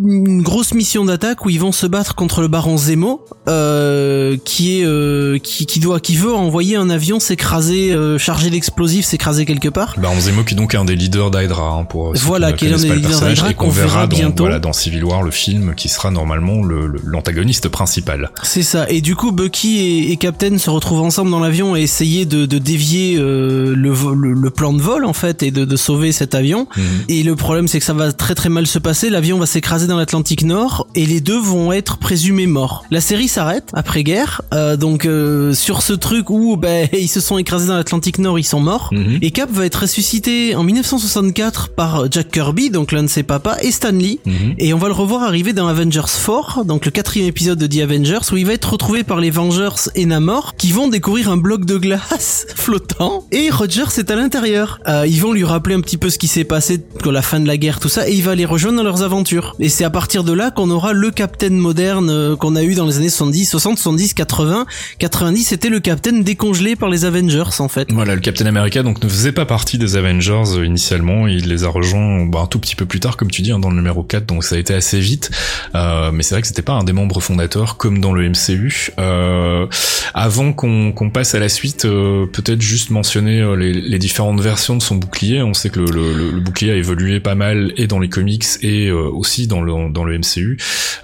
une 0.04 0.42
grosse 0.42 0.74
mission 0.74 1.06
d'attaque 1.06 1.46
où 1.46 1.50
ils 1.50 1.60
vont 1.60 1.72
se 1.72 1.86
battre 1.88 2.16
contre 2.16 2.42
le 2.42 2.48
baron 2.48 2.78
Zemo 2.78 3.26
euh, 3.48 4.38
qui 4.46 4.80
est 4.80 4.86
euh, 4.86 5.38
qui, 5.40 5.66
qui 5.66 5.80
doit 5.80 6.00
qui 6.00 6.16
veut 6.16 6.34
envoyer 6.34 6.76
un 6.76 6.90
avion 6.90 7.20
s'écraser 7.20 7.92
euh, 7.92 8.18
chargé 8.18 8.50
d'explosifs 8.50 9.06
s'écraser 9.06 9.46
quelque 9.46 9.70
part. 9.70 9.96
Baron 9.98 10.20
Zemo 10.20 10.44
qui 10.44 10.54
est 10.54 10.58
donc 10.58 10.76
un 10.76 10.86
des 10.86 10.96
leaders 10.96 11.32
d'Hydra 11.32 11.70
hein, 11.80 11.84
pour 11.86 12.14
Voilà, 12.16 12.54
qui 12.54 12.66
est 12.66 12.68
connaissent 12.70 12.82
des 12.84 12.90
le 12.90 12.96
leaders 12.96 13.22
d'Hydra 13.22 13.54
qu'on 13.54 13.70
verra 13.70 13.88
verra 13.88 14.08
dans, 14.08 14.16
bientôt. 14.18 14.44
voilà, 14.44 14.60
dans 14.60 14.74
Civil 14.74 15.04
War 15.04 15.24
le 15.24 15.32
film 15.32 15.74
qui 15.76 15.90
sera 15.90 16.12
normalement 16.12 16.64
le- 16.64 16.88
le- 16.88 17.02
l'antagoniste 17.04 17.68
principal. 17.70 18.32
C'est 18.44 18.64
ça. 18.64 18.90
Et 18.90 19.02
du 19.02 19.16
coup, 19.16 19.32
Bucky 19.32 19.78
et, 19.80 20.12
et 20.12 20.18
Captain 20.18 20.58
se 20.58 20.70
retrouvent 20.70 21.02
ensemble 21.02 21.32
dans 21.32 21.40
l'avion 21.40 21.76
et 21.76 21.82
essayer 21.82 22.26
de, 22.26 22.46
de 22.46 22.58
dévier 22.58 23.18
euh, 23.18 23.74
le, 23.76 23.94
le, 24.16 24.34
le 24.34 24.50
plan 24.50 24.74
de 24.74 24.82
vol 24.82 25.06
en 25.06 25.14
fait 25.14 25.44
et 25.44 25.52
de, 25.52 25.66
de 25.66 25.76
sauver 25.76 26.11
cet 26.12 26.36
avion. 26.36 26.68
Mhm. 26.76 26.84
Et 27.10 27.24
le 27.24 27.36
problème, 27.36 27.68
c'est 27.68 27.80
que 27.80 27.86
ça 27.86 27.94
va 27.94 28.12
très 28.12 28.36
très 28.36 28.50
mal 28.50 28.68
se 28.68 28.80
passer. 28.80 29.10
L'avion 29.10 29.38
va 29.38 29.46
s'écraser 29.46 29.88
dans 29.88 29.98
l'Atlantique 29.98 30.44
Nord 30.44 30.88
et 30.96 31.06
les 31.06 31.22
deux 31.22 31.40
vont 31.40 31.72
être 31.72 31.98
présumés 31.98 32.48
morts. 32.48 32.86
La 32.92 33.02
série 33.02 33.28
s'arrête 33.28 33.70
après 33.74 34.04
guerre. 34.04 34.42
Euh, 34.54 34.78
donc 34.78 35.06
euh, 35.06 35.54
sur 35.54 35.82
ce 35.82 35.94
truc 35.94 36.30
où 36.30 36.58
ben 36.58 36.88
ils 36.94 37.08
se 37.08 37.20
sont 37.20 37.38
écrasés 37.38 37.68
dans 37.68 37.76
l'Atlantique 37.76 38.20
Nord, 38.20 38.40
ils 38.40 38.44
sont 38.44 38.60
morts. 38.60 38.90
Mhm. 38.92 39.20
Et 39.22 39.32
Cap 39.32 39.52
va 39.52 39.66
être 39.66 39.82
ressuscité 39.82 40.56
en 40.56 40.64
1964 40.64 41.70
par 41.70 42.12
Jack 42.12 42.32
Kirby, 42.32 42.70
donc 42.70 42.92
l'un 42.92 43.04
de 43.04 43.08
ses 43.08 43.24
papas, 43.24 43.58
et 43.62 43.72
Stan 43.72 43.92
Lee. 43.92 44.20
Mhm. 44.26 44.56
Et 44.58 44.74
on 44.74 44.78
va 44.78 44.88
le 44.88 44.94
revoir 44.94 45.24
arriver 45.24 45.54
dans 45.54 45.68
Avengers 45.68 46.02
4, 46.26 46.66
donc 46.66 46.86
le 46.86 46.92
quatrième 46.92 47.28
épisode 47.28 47.60
de 47.60 47.68
The 47.68 47.82
Avengers, 47.82 48.32
où 48.32 48.38
il 48.38 48.46
va 48.46 48.54
être 48.54 48.72
retrouvé 48.72 49.04
par 49.04 49.20
les 49.20 49.30
Vengeurs 49.30 49.78
et 49.96 50.06
Namor, 50.06 50.56
qui 50.56 50.72
vont 50.72 50.88
découvrir 50.88 51.30
un 51.30 51.38
bloc 51.38 51.66
de 51.66 51.78
glace 51.78 52.46
flottant, 52.56 53.26
et 53.32 53.50
Rogers 53.50 53.98
est 53.98 54.12
à 54.12 54.16
l'intérieur. 54.16 54.80
Euh, 54.88 55.06
ils 55.08 55.22
vont 55.22 55.32
lui 55.32 55.44
rappeler 55.44 55.76
un 55.76 55.82
petit 55.82 55.98
peu 56.02 56.10
ce 56.10 56.18
qui 56.18 56.28
s'est 56.28 56.44
passé 56.44 56.80
pour 56.80 57.12
la 57.12 57.22
fin 57.22 57.40
de 57.40 57.46
la 57.46 57.58
guerre, 57.58 57.80
tout 57.80 57.88
ça, 57.88 58.10
et 58.10 58.14
il 58.14 58.24
va 58.24 58.34
les 58.34 58.46
rejoindre 58.46 58.78
dans 58.78 58.84
leurs 58.84 59.04
aventures. 59.04 59.56
Et 59.60 59.70
c'est 59.70 59.84
à 59.84 59.92
partir 59.92 60.24
de 60.24 60.34
là 60.34 60.50
qu'on 60.50 60.72
aura 60.72 60.94
le 60.94 61.12
Captain 61.12 61.52
moderne 61.52 62.10
euh, 62.10 62.36
qu'on 62.36 62.56
a 62.56 62.64
eu 62.64 62.74
dans 62.74 62.88
les 62.88 62.98
années 62.98 63.10
70, 63.10 63.46
60, 63.46 63.78
70, 63.78 64.16
80. 64.16 64.66
90, 64.98 65.44
c'était 65.44 65.70
le 65.70 65.80
Captain 65.80 66.20
décongelé 66.20 66.76
par 66.76 66.90
les 66.90 67.06
Avengers 67.06 67.60
en 67.60 67.68
fait. 67.68 67.92
Voilà, 67.92 68.16
le 68.16 68.22
Captain 68.22 68.48
America 68.48 68.82
donc 68.82 69.02
ne 69.04 69.08
faisait 69.08 69.32
pas 69.32 69.46
partie 69.46 69.78
des 69.78 69.96
Avengers 69.96 70.58
euh, 70.58 70.66
initialement, 70.66 71.28
il 71.28 71.48
les 71.48 71.64
a 71.64 71.70
rejoints 71.70 72.26
bah, 72.26 72.40
un 72.40 72.48
tout 72.48 72.60
petit 72.60 72.76
peu 72.76 72.88
plus 72.88 73.00
tard 73.00 73.16
comme 73.16 73.30
tu 73.30 73.44
dis 73.44 73.52
hein, 73.52 73.60
dans 73.60 73.70
le 73.70 73.76
numéro 73.76 74.02
4, 74.02 74.26
donc 74.26 74.44
ça 74.44 74.56
a 74.56 74.58
été 74.58 74.74
assez 74.74 75.00
vite. 75.00 75.30
Euh, 75.76 76.12
mais 76.12 76.24
c'est 76.24 76.34
vrai 76.34 76.42
que 76.42 76.48
c'était 76.48 76.64
pas 76.64 76.74
un 76.74 76.84
des 76.84 76.94
membres 76.94 77.22
fondateurs 77.22 77.78
comme 77.78 78.00
dans 78.00 78.12
le 78.12 78.28
MCU. 78.28 78.92
Euh, 79.00 79.68
avant 80.14 80.52
qu'on 80.54 81.10
passe 81.14 81.36
à 81.36 81.40
la 81.40 81.50
suite, 81.50 81.86
euh, 81.86 82.26
peut-être 82.26 82.62
juste 82.62 82.90
mentionner 82.90 83.40
euh, 83.40 83.56
les, 83.56 83.74
les 83.74 84.00
différentes 84.00 84.42
versions 84.42 84.76
de 84.76 84.82
son 84.82 84.96
bouclier. 84.96 85.42
On 85.42 85.54
sait 85.54 85.70
que 85.70 85.80
le, 85.92 86.32
le 86.32 86.40
bouclier 86.40 86.72
a 86.72 86.76
évolué 86.76 87.20
pas 87.20 87.36
mal 87.36 87.74
et 87.78 87.88
dans 87.88 88.00
les 88.00 88.10
comics 88.10 88.46
et 88.62 88.88
euh, 88.88 89.10
aussi 89.10 89.48
dans 89.48 89.62
le 89.62 89.72
dans 89.92 90.04
le 90.04 90.18
MCU. 90.18 90.58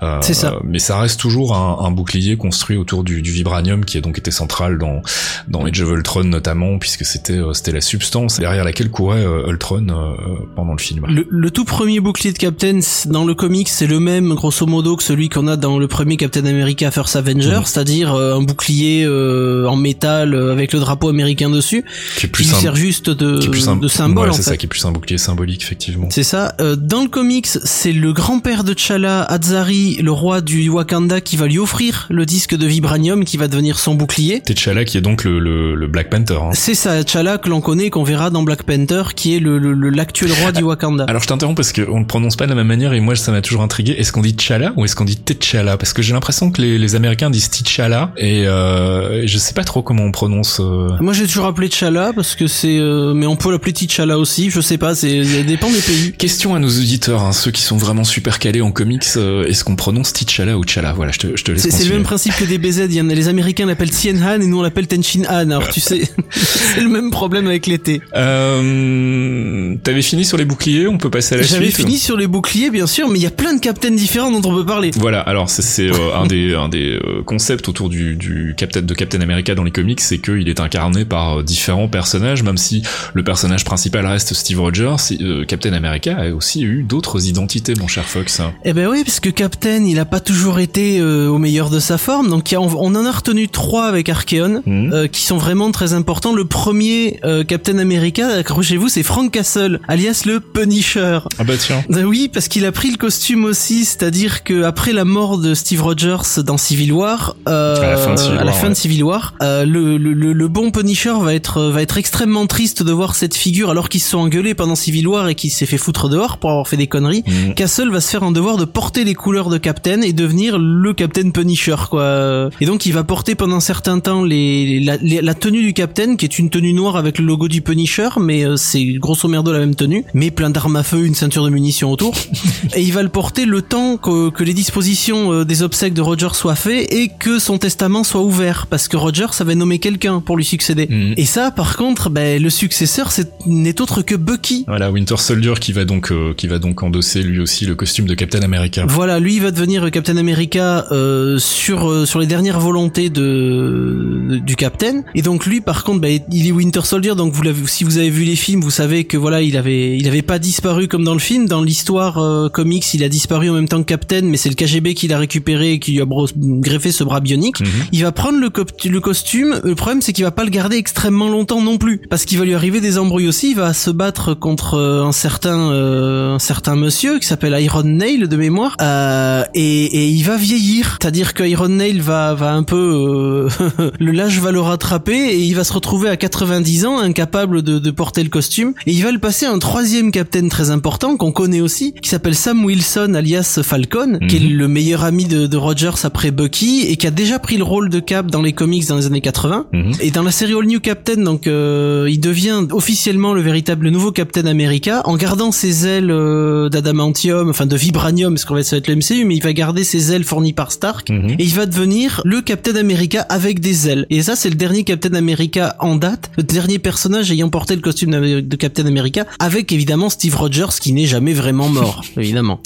Euh, 0.03 0.17
C'est 0.21 0.33
ça. 0.33 0.59
Mais 0.63 0.79
ça 0.79 0.99
reste 0.99 1.19
toujours 1.19 1.55
un, 1.55 1.85
un 1.85 1.91
bouclier 1.91 2.37
construit 2.37 2.77
autour 2.77 3.03
du, 3.03 3.21
du 3.21 3.31
vibranium 3.31 3.85
qui 3.85 3.97
a 3.97 4.01
donc 4.01 4.17
été 4.17 4.31
central 4.31 4.77
dans 4.77 5.01
dans 5.47 5.65
Age 5.65 5.81
of 5.81 5.89
Ultron 5.91 6.23
notamment 6.25 6.77
puisque 6.79 7.05
c'était 7.05 7.33
euh, 7.37 7.53
c'était 7.53 7.71
la 7.71 7.81
substance 7.81 8.39
derrière 8.39 8.63
laquelle 8.63 8.89
courait 8.89 9.25
euh, 9.25 9.47
Ultron 9.49 9.87
euh, 9.89 10.13
pendant 10.55 10.73
le 10.73 10.79
film. 10.79 11.05
Le, 11.07 11.25
le 11.29 11.51
tout 11.51 11.65
premier 11.65 11.99
bouclier 11.99 12.31
de 12.33 12.37
Captain 12.37 12.79
dans 13.05 13.25
le 13.25 13.33
comics, 13.33 13.69
c'est 13.69 13.87
le 13.87 13.99
même 13.99 14.33
grosso 14.33 14.65
modo 14.65 14.95
que 14.95 15.03
celui 15.03 15.29
qu'on 15.29 15.47
a 15.47 15.55
dans 15.57 15.79
le 15.79 15.87
premier 15.87 16.17
Captain 16.17 16.45
America 16.45 16.91
First 16.91 17.15
Avenger, 17.15 17.57
Mhm. 17.57 17.65
c'est-à-dire 17.65 18.13
euh, 18.13 18.35
un 18.35 18.41
bouclier 18.41 19.03
euh, 19.05 19.65
en 19.67 19.75
métal 19.75 20.33
euh, 20.33 20.51
avec 20.51 20.73
le 20.73 20.79
drapeau 20.79 21.09
américain 21.09 21.49
dessus, 21.49 21.83
Qui 22.17 22.25
est 22.25 22.29
plus 22.29 22.43
qui 22.43 22.49
sert 22.49 22.75
juste 22.75 23.09
de, 23.09 23.37
qui 23.39 23.47
est 23.47 23.49
plus 23.51 23.67
un- 23.67 23.75
de 23.75 23.87
symbole 23.87 24.27
ouais, 24.27 24.33
en 24.33 24.37
fait. 24.37 24.41
ça 24.43 24.57
qui 24.57 24.65
est 24.65 24.69
plus 24.69 24.76
un 24.85 24.91
bouclier 24.91 25.17
symbolique 25.17 25.63
effectivement. 25.63 26.07
C'est 26.11 26.23
ça. 26.23 26.55
Euh, 26.61 26.75
dans 26.75 27.01
le 27.01 27.07
comics, 27.09 27.47
c'est 27.47 27.91
le 27.93 28.13
grand-père 28.13 28.63
de 28.63 28.73
T'Challa, 28.73 29.23
Azari, 29.23 29.95
le 30.01 30.11
roi 30.11 30.41
du 30.41 30.69
Wakanda, 30.69 31.21
qui 31.21 31.37
va 31.37 31.47
lui 31.47 31.59
offrir 31.59 32.05
le 32.09 32.25
disque 32.25 32.55
de 32.55 32.65
vibranium 32.67 33.25
qui 33.25 33.37
va 33.37 33.47
devenir 33.47 33.79
son 33.79 33.95
bouclier. 33.95 34.41
T'Challa 34.41 34.85
qui 34.85 34.97
est 34.97 35.01
donc 35.01 35.23
le, 35.23 35.39
le, 35.39 35.75
le 35.75 35.87
Black 35.87 36.09
Panther. 36.09 36.37
hein. 36.41 36.49
C'est 36.53 36.75
ça, 36.75 37.03
T'Challa 37.03 37.37
que 37.37 37.49
l'on 37.49 37.61
connaît, 37.61 37.89
qu'on 37.89 38.03
verra 38.03 38.29
dans 38.29 38.43
Black 38.43 38.63
Panther, 38.63 39.03
qui 39.15 39.35
est 39.35 39.39
le 39.39 39.57
l'actuel 39.89 40.31
roi 40.41 40.51
du 40.51 40.63
Wakanda. 40.63 41.05
Alors 41.07 41.21
je 41.21 41.27
t'interromps 41.27 41.55
parce 41.55 41.71
qu'on 41.73 41.99
le 41.99 42.05
prononce 42.05 42.35
pas 42.35 42.45
de 42.45 42.49
la 42.49 42.55
même 42.55 42.67
manière 42.67 42.93
et 42.93 42.99
moi 42.99 43.15
ça 43.15 43.31
m'a 43.31 43.41
toujours 43.41 43.61
intrigué. 43.61 43.93
Est-ce 43.97 44.11
qu'on 44.11 44.21
dit 44.21 44.35
T'Challa 44.35 44.73
ou 44.75 44.85
est-ce 44.85 44.95
qu'on 44.95 45.05
dit 45.05 45.17
T'Challa? 45.17 45.77
Parce 45.77 45.93
que 45.93 46.01
j'ai 46.01 46.13
l'impression 46.13 46.51
que 46.51 46.61
les, 46.61 46.77
les 46.77 46.95
Américains 46.95 47.29
disent 47.29 47.49
T'Challa 47.49 48.11
et 48.17 48.45
euh, 48.47 49.25
je 49.25 49.37
sais 49.37 49.53
pas 49.53 49.63
trop 49.63 49.81
comment 49.81 50.03
on 50.03 50.11
prononce. 50.11 50.59
euh, 50.59 50.89
Moi 50.99 51.13
j'ai 51.13 51.25
toujours 51.25 51.45
appelé 51.45 51.69
T'Challa 51.69 52.11
parce 52.13 52.35
que 52.35 52.47
c'est, 52.47 52.77
euh, 52.79 53.13
mais 53.13 53.25
on 53.27 53.35
peut 53.35 53.51
l'appeler 53.51 53.73
T'Challa 53.73 54.17
aussi. 54.19 54.49
Je 54.49 54.61
sais 54.67 54.77
pas, 54.77 54.95
c'est, 54.95 55.23
ça 55.23 55.43
dépend 55.43 55.69
des 55.69 55.79
pays. 55.79 56.13
Question 56.17 56.53
à 56.53 56.59
nos 56.59 56.67
auditeurs, 56.67 57.21
hein, 57.21 57.31
ceux 57.31 57.51
qui 57.51 57.61
sont 57.61 57.77
vraiment 57.77 58.03
super 58.03 58.37
calés 58.37 58.61
en 58.61 58.71
comics, 58.71 59.05
euh, 59.15 59.45
est-ce 59.45 59.63
qu'on 59.63 59.75
prononce 59.75 60.11
T'Challa 60.13 60.57
ou 60.57 60.65
T'Challa? 60.65 60.93
Voilà, 60.93 61.11
je 61.11 61.19
te, 61.19 61.37
je 61.37 61.43
te 61.43 61.51
laisse 61.51 61.67
C'est, 61.69 61.85
le 61.85 61.93
même 61.93 62.03
principe 62.03 62.35
que 62.35 62.43
des 62.43 62.57
BZ. 62.57 62.87
Il 62.89 62.95
y 62.95 63.01
en 63.01 63.09
a, 63.09 63.13
les 63.13 63.29
Américains 63.29 63.65
l'appellent 63.65 63.91
Tien 63.91 64.15
Han 64.21 64.41
et 64.41 64.45
nous 64.45 64.59
on 64.59 64.61
l'appelle 64.61 64.87
Tenchin 64.87 65.23
Han. 65.29 65.49
Alors 65.51 65.69
tu 65.69 65.79
sais, 65.79 66.01
c'est 66.29 66.81
le 66.81 66.89
même 66.89 67.11
problème 67.11 67.47
avec 67.47 67.65
l'été. 67.65 68.01
Euh, 68.15 69.75
T'avais 69.83 70.01
fini 70.01 70.25
sur 70.25 70.37
les 70.37 70.45
boucliers, 70.45 70.87
on 70.87 70.97
peut 70.97 71.09
passer 71.09 71.35
à 71.35 71.37
la 71.37 71.43
J'avais 71.43 71.65
suite 71.65 71.77
fini 71.77 71.97
sur 71.97 72.17
les 72.17 72.27
boucliers 72.27 72.69
bien 72.69 72.87
sûr, 72.87 73.07
mais 73.07 73.19
il 73.19 73.23
y 73.23 73.27
a 73.27 73.31
plein 73.31 73.53
de 73.53 73.61
captains 73.61 73.91
différents 73.91 74.31
dont 74.31 74.49
on 74.49 74.55
peut 74.55 74.65
parler. 74.65 74.91
Voilà, 74.97 75.21
alors 75.21 75.49
c'est 75.49 75.89
euh, 75.89 76.15
un 76.15 76.27
des 76.27 76.55
un 76.55 76.67
des 76.67 76.99
euh, 77.03 77.23
concepts 77.25 77.69
autour 77.69 77.89
du 77.89 78.15
du 78.15 78.53
Captain 78.57 78.81
de 78.81 78.93
Captain 78.93 79.21
America 79.21 79.55
dans 79.55 79.63
les 79.63 79.71
comics, 79.71 80.01
c'est 80.01 80.19
qu'il 80.19 80.49
est 80.49 80.59
incarné 80.59 81.05
par 81.05 81.43
différents 81.43 81.87
personnages, 81.87 82.43
même 82.43 82.57
si 82.57 82.83
le 83.13 83.23
personnage 83.23 83.63
principal 83.63 84.05
reste 84.05 84.33
Steve 84.33 84.56
Rogers. 84.59 84.95
euh, 85.21 85.45
Captain 85.45 85.73
America 85.73 86.17
a 86.17 86.29
aussi 86.29 86.63
eu 86.63 86.83
d'autres 86.83 87.27
identités, 87.27 87.73
mon 87.75 87.87
cher 87.87 88.05
Fox. 88.05 88.41
Eh 88.65 88.73
ben 88.73 88.87
oui, 88.89 89.03
parce 89.05 89.19
que 89.19 89.29
Captain, 89.29 89.83
il 89.85 89.99
a 89.99 90.05
pas 90.05 90.19
toujours 90.19 90.59
été 90.59 90.99
euh, 90.99 91.27
au 91.27 91.37
meilleur 91.37 91.69
de 91.69 91.79
sa 91.79 91.97
forme. 91.97 92.29
Donc 92.29 92.53
on, 92.57 92.67
on 92.77 92.95
en 92.95 93.05
a 93.05 93.11
retenu 93.11 93.47
trois 93.47 93.85
avec 93.87 94.09
Archeon, 94.09 94.61
Mhm. 94.65 94.91
euh, 94.93 95.07
qui 95.07 95.21
sont 95.23 95.37
vraiment 95.37 95.71
très 95.71 95.93
importants. 95.93 96.33
Le 96.33 96.45
premier 96.45 97.19
Captain 97.47 97.77
America, 97.79 98.27
accrochez-vous, 98.27 98.89
c'est 98.89 99.03
Frank 99.03 99.31
Castle, 99.31 99.79
alias 99.87 100.23
le 100.25 100.39
Punisher. 100.39 101.19
Ah 101.39 101.43
bah 101.43 101.53
tiens. 101.57 101.83
Euh, 101.91 102.03
Oui, 102.03 102.29
parce 102.33 102.47
qu'il 102.47 102.65
a 102.65 102.71
pris 102.71 102.91
le 102.91 102.97
costume 102.97 103.45
aussi, 103.45 103.85
c'est-à-dire 103.85 104.43
que 104.43 104.63
après 104.63 104.93
la 104.93 105.05
mort 105.05 105.37
de 105.37 105.53
Steve 105.53 105.81
Rogers 105.83 106.41
dans 106.45 106.57
Civil 106.57 106.91
War, 106.93 107.35
À 107.45 107.51
la 107.81 107.97
fin 107.97 108.13
de 108.13 108.19
Civil 108.19 108.37
la 108.37 108.45
War, 108.45 108.55
fin 108.55 108.63
ouais. 108.63 108.69
de 108.69 108.73
Civil 108.75 109.03
War, 109.03 109.33
le, 109.41 109.63
le, 109.97 110.13
le, 110.13 110.33
le 110.33 110.47
bon 110.47 110.71
Punisher 110.71 111.13
va 111.21 111.33
être 111.33 111.61
va 111.63 111.81
être 111.81 111.97
extrêmement 111.97 112.45
triste 112.47 112.83
de 112.83 112.91
voir 112.91 113.15
cette 113.15 113.35
figure 113.35 113.69
alors 113.71 113.89
qu'ils 113.89 114.01
se 114.01 114.09
sont 114.11 114.19
engueulés 114.19 114.46
pendant 114.55 114.75
Civil 114.75 115.07
War 115.07 115.29
et 115.29 115.35
qu'il 115.35 115.51
s'est 115.51 115.65
fait 115.65 115.77
foutre 115.77 116.09
dehors 116.09 116.37
pour 116.37 116.49
avoir 116.51 116.67
fait 116.67 116.77
des 116.77 116.87
conneries. 116.87 117.23
Mhm. 117.27 117.53
Castle 117.55 117.89
va 117.91 118.01
se 118.01 118.09
faire 118.09 118.23
un 118.23 118.31
devoir 118.31 118.57
de 118.57 118.65
porter 118.65 119.03
les 119.03 119.13
couleurs 119.13 119.49
de 119.49 119.57
Captain 119.57 120.01
et 120.01 120.13
devenir 120.13 120.57
le 120.59 120.93
Captain 120.93 121.29
Punisher 121.31 121.75
quoi. 121.89 122.49
Et 122.61 122.65
donc 122.65 122.85
il 122.85 122.93
va 122.93 123.03
porter 123.03 123.35
pendant 123.35 123.55
un 123.57 123.59
certain 123.61 123.99
temps 123.99 124.23
les, 124.23 124.79
la, 124.79 124.97
les- 124.97 125.21
la 125.21 125.33
tenue 125.33 125.61
du 125.63 125.73
Captain 125.73 126.15
qui 126.15 126.25
est 126.25 126.39
une 126.39 126.49
tenue 126.49 126.73
noire 126.73 126.95
avec 126.95 127.19
le 127.19 127.25
logo 127.25 127.47
du 127.47 127.61
Punisher 127.61 128.09
mais 128.19 128.45
euh, 128.45 128.55
c'est 128.57 128.83
grosso 128.95 129.27
merdo 129.27 129.51
la 129.51 129.59
même 129.59 129.75
tenue 129.75 130.03
mais 130.13 130.31
plein 130.31 130.49
d'armes 130.49 130.75
à 130.75 130.83
feu, 130.83 131.05
une 131.05 131.15
ceinture 131.15 131.43
de 131.43 131.49
munitions 131.49 131.91
autour 131.91 132.13
et 132.75 132.81
il 132.81 132.93
va 132.93 133.03
le 133.03 133.09
porter 133.09 133.45
le 133.45 133.61
temps 133.61 133.97
que, 133.97 134.29
que 134.29 134.43
les 134.43 134.53
dispositions 134.53 135.31
euh, 135.33 135.45
des 135.45 135.63
obsèques 135.63 135.93
de 135.93 136.01
Roger 136.01 136.29
soient 136.33 136.55
faites 136.55 136.91
et 136.93 137.09
que 137.19 137.39
son 137.39 137.57
testament 137.57 138.03
soit 138.03 138.21
ouvert 138.21 138.67
parce 138.67 138.87
que 138.87 138.97
Roger 138.97 139.25
avait 139.39 139.55
nommé 139.55 139.79
quelqu'un 139.79 140.19
pour 140.21 140.37
lui 140.37 140.45
succéder. 140.45 140.87
Mhm. 140.89 141.13
Et 141.17 141.25
ça 141.25 141.51
par 141.51 141.77
contre 141.77 142.09
ben, 142.09 142.41
le 142.41 142.49
successeur 142.49 143.09
n'est 143.45 143.81
autre 143.81 144.01
que 144.01 144.15
Bucky 144.27 144.65
Voilà, 144.67 144.91
Winter 144.91 145.15
Soldier 145.15 145.53
qui 145.59 145.71
va 145.71 145.85
donc 145.85 146.11
euh, 146.11 146.33
qui 146.35 146.47
va 146.47 146.59
donc 146.59 146.83
endosser 146.83 147.23
lui 147.23 147.39
aussi 147.39 147.65
le 147.65 147.75
costume 147.75 148.07
de 148.07 148.13
Captain 148.13 148.41
America. 148.41 148.85
Voilà, 148.85 149.21
lui 149.21 149.35
il 149.35 149.41
va 149.41 149.51
devenir 149.51 149.89
Captain 149.89 150.17
America 150.17 150.85
euh, 150.91 151.37
sur 151.37 151.89
euh, 151.89 152.05
sur 152.05 152.19
les 152.19 152.25
dernières 152.25 152.59
volontés 152.59 153.09
de, 153.09 154.41
du 154.45 154.57
Captain. 154.57 155.03
Et 155.15 155.21
donc 155.21 155.45
lui 155.45 155.61
par 155.61 155.85
contre, 155.85 156.01
bah, 156.01 156.09
il 156.09 156.47
est 156.47 156.51
Winter 156.51 156.81
Soldier. 156.83 157.15
Donc 157.15 157.31
vous 157.31 157.41
l'avez, 157.41 157.65
si 157.67 157.85
vous 157.85 157.97
avez 157.97 158.09
vu 158.09 158.25
les 158.25 158.35
films, 158.35 158.59
vous 158.59 158.69
savez 158.69 159.05
que 159.05 159.15
voilà, 159.15 159.41
il 159.41 159.55
avait 159.55 159.97
il 159.97 160.05
avait 160.09 160.21
pas 160.21 160.39
disparu 160.39 160.89
comme 160.89 161.05
dans 161.05 161.13
le 161.13 161.19
film. 161.19 161.47
Dans 161.47 161.63
l'histoire 161.63 162.17
euh, 162.17 162.49
comics, 162.49 162.93
il 162.93 163.05
a 163.05 163.09
disparu 163.09 163.49
en 163.49 163.53
même 163.53 163.69
temps 163.69 163.79
que 163.79 163.87
Captain, 163.87 164.23
mais 164.23 164.35
c'est 164.35 164.49
le 164.49 164.55
KGB 164.55 164.93
qui 164.93 165.07
l'a 165.07 165.19
récupéré 165.19 165.71
et 165.71 165.79
qui 165.79 165.93
lui 165.93 166.01
a 166.01 166.05
greffé 166.05 166.91
ce 166.91 167.05
bras 167.05 167.21
bionique. 167.21 167.61
Mhm. 167.61 167.67
Il 167.93 168.03
va 168.03 168.11
prendre 168.11 168.39
le, 168.39 168.51
le 168.89 168.99
costume. 168.99 169.61
Le 169.63 169.75
problème, 169.75 170.01
c'est 170.01 170.11
qu'il 170.11 170.25
va 170.25 170.31
pas 170.31 170.43
le 170.43 170.49
garder 170.49 170.75
extrêmement 170.75 171.29
longtemps 171.29 171.61
non 171.61 171.77
plus, 171.77 172.01
parce 172.09 172.25
qu'il 172.25 172.37
va 172.37 172.43
lui 172.43 172.55
arriver 172.55 172.81
des 172.81 172.97
embrouilles 172.97 173.29
aussi. 173.29 173.51
Il 173.51 173.55
va 173.55 173.73
se 173.73 173.89
battre 173.89 174.16
contre 174.33 174.75
euh, 174.75 175.03
un 175.03 175.11
certain 175.11 175.71
euh, 175.71 176.35
un 176.35 176.39
certain 176.39 176.75
monsieur 176.75 177.19
qui 177.19 177.27
s'appelle 177.27 177.55
Iron 177.61 177.83
Nail 177.83 178.27
de 178.27 178.35
mémoire, 178.37 178.75
euh, 178.81 179.43
et, 179.53 179.85
et 179.85 180.07
il 180.09 180.23
va 180.23 180.37
vieillir. 180.37 180.97
C'est-à-dire 181.01 181.33
que 181.33 181.43
Iron 181.43 181.69
Nail 181.69 181.99
va 181.99 182.33
va 182.33 182.53
un 182.53 182.63
peu 182.63 183.47
euh, 183.77 183.91
le 183.99 184.11
l'âge 184.11 184.39
va 184.39 184.51
le 184.51 184.59
rattraper 184.59 185.15
et 185.17 185.39
il 185.39 185.53
va 185.55 185.63
se 185.63 185.73
retrouver 185.73 186.09
à 186.09 186.17
90 186.17 186.85
ans, 186.85 186.99
incapable 186.99 187.61
de, 187.61 187.79
de 187.79 187.91
porter 187.91 188.23
le 188.23 188.29
costume. 188.29 188.73
Et 188.85 188.91
il 188.91 189.03
va 189.03 189.11
le 189.11 189.19
passer 189.19 189.45
à 189.45 189.51
un 189.51 189.59
troisième 189.59 190.11
capitaine 190.11 190.49
très 190.49 190.69
important 190.71 191.17
qu'on 191.17 191.31
connaît 191.31 191.61
aussi, 191.61 191.93
qui 192.01 192.09
s'appelle 192.09 192.35
Sam 192.35 192.63
Wilson 192.65 193.13
alias 193.15 193.59
Falcon, 193.63 194.19
qui 194.27 194.35
est 194.37 194.39
Mhm. 194.39 194.53
le 194.57 194.67
meilleur 194.67 195.03
ami 195.03 195.25
de, 195.25 195.47
de 195.47 195.57
Rogers 195.57 196.03
après 196.03 196.31
Bucky 196.31 196.85
et 196.87 196.95
qui 196.97 197.07
a 197.07 197.11
déjà 197.11 197.39
pris 197.39 197.57
le 197.57 197.63
rôle 197.63 197.89
de 197.89 197.99
Cap 197.99 198.29
dans 198.29 198.41
les 198.41 198.53
comics 198.53 198.87
dans 198.87 198.95
les 198.97 199.05
années 199.07 199.21
80. 199.21 199.65
Mhm. 199.73 199.91
Et 200.01 200.11
dans 200.11 200.23
la 200.23 200.31
série 200.31 200.53
All 200.53 200.65
New 200.65 200.79
Captain, 200.79 201.21
donc 201.23 201.47
euh, 201.47 202.07
il 202.09 202.19
devient 202.19 202.65
officiellement 202.71 203.33
le 203.33 203.41
véritable 203.41 203.89
nouveau 203.89 204.06
Captain 204.11 204.45
America 204.45 205.01
en 205.05 205.15
gardant 205.17 205.51
ses 205.51 205.87
ailes 205.87 206.11
euh, 206.11 206.69
d'adamantium, 206.69 207.49
enfin 207.49 207.65
de 207.65 207.75
vibranium, 207.75 208.33
parce 208.33 208.45
qu'on 208.45 208.53
va 208.55 208.63
ça 208.63 208.75
va 208.75 208.79
être 208.79 208.87
le 208.87 208.95
MCU, 208.95 209.25
mais 209.25 209.35
il 209.35 209.43
va 209.43 209.53
garder 209.53 209.83
ses 209.83 210.11
ailes 210.13 210.23
fournies 210.23 210.53
par 210.53 210.71
Stark. 210.71 211.09
Mhm. 211.09 211.31
Et 211.39 211.43
il 211.43 211.53
va 211.53 211.65
devenir 211.65 212.21
le 212.25 212.41
Captain 212.41 212.75
America 212.75 213.21
avec 213.29 213.59
des 213.59 213.87
ailes. 213.89 214.05
Et 214.09 214.21
ça, 214.23 214.35
c'est 214.35 214.49
le 214.49 214.55
dernier 214.55 214.83
Captain 214.83 215.13
America 215.13 215.75
en 215.79 215.95
date, 215.95 216.31
le 216.37 216.43
dernier 216.43 216.79
personnage 216.79 217.31
ayant 217.31 217.49
porté 217.49 217.75
le 217.75 217.81
costume 217.81 218.11
de 218.11 218.39
de 218.41 218.55
Captain 218.55 218.85
America, 218.85 219.25
avec 219.39 219.71
évidemment 219.71 220.09
Steve 220.09 220.35
Rogers 220.35 220.79
qui 220.81 220.93
n'est 220.93 221.05
jamais 221.05 221.33
vraiment 221.33 221.69
mort, 221.69 222.03
évidemment. 222.17 222.61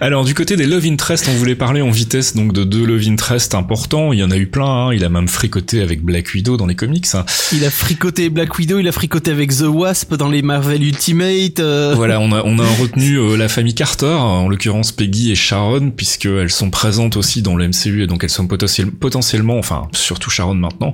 Alors 0.00 0.24
du 0.24 0.34
côté 0.34 0.56
des 0.56 0.66
love 0.66 0.84
interest, 0.86 1.28
on 1.30 1.36
voulait 1.36 1.54
parler 1.54 1.80
en 1.82 1.90
vitesse 1.90 2.34
donc 2.36 2.52
de 2.52 2.64
deux 2.64 2.84
love 2.84 3.06
interest 3.08 3.54
importants. 3.54 4.12
Il 4.12 4.18
y 4.18 4.22
en 4.22 4.30
a 4.30 4.36
eu 4.36 4.46
plein. 4.46 4.88
hein. 4.88 4.94
Il 4.94 5.04
a 5.04 5.08
même 5.08 5.28
fricoté 5.28 5.80
avec 5.82 6.02
Black 6.02 6.30
Widow 6.34 6.56
dans 6.56 6.66
les 6.66 6.74
comics. 6.74 7.06
hein. 7.14 7.24
Il 7.52 7.64
a 7.64 7.70
fricoté 7.70 8.28
Black 8.30 8.56
Widow, 8.58 8.78
il 8.78 8.88
a 8.88 8.92
fricoté 8.92 9.30
avec 9.30 9.54
The 9.56 9.62
Wasp 9.68 10.14
dans 10.14 10.28
les 10.28 10.42
Marvel 10.42 10.67
Ultimate. 10.76 11.60
euh, 11.60 11.92
Voilà, 11.96 12.20
on 12.20 12.32
a 12.32 12.42
on 12.44 12.58
a 12.58 12.66
retenu 12.80 13.16
euh, 13.18 13.36
la 13.36 13.48
famille 13.48 13.74
Carter, 13.74 14.06
en 14.06 14.48
l'occurrence 14.48 14.92
Peggy 14.92 15.30
et 15.32 15.34
Sharon, 15.34 15.90
puisque 15.90 16.26
elles 16.26 16.50
sont 16.50 16.70
présentes 16.70 17.16
aussi 17.16 17.42
dans 17.42 17.56
le 17.56 17.68
MCU 17.68 18.02
et 18.02 18.06
donc 18.06 18.24
elles 18.24 18.30
sont 18.30 18.46
potentiel- 18.46 18.90
potentiellement, 18.90 19.58
enfin 19.58 19.88
surtout 19.92 20.30
Sharon 20.30 20.54
maintenant, 20.54 20.92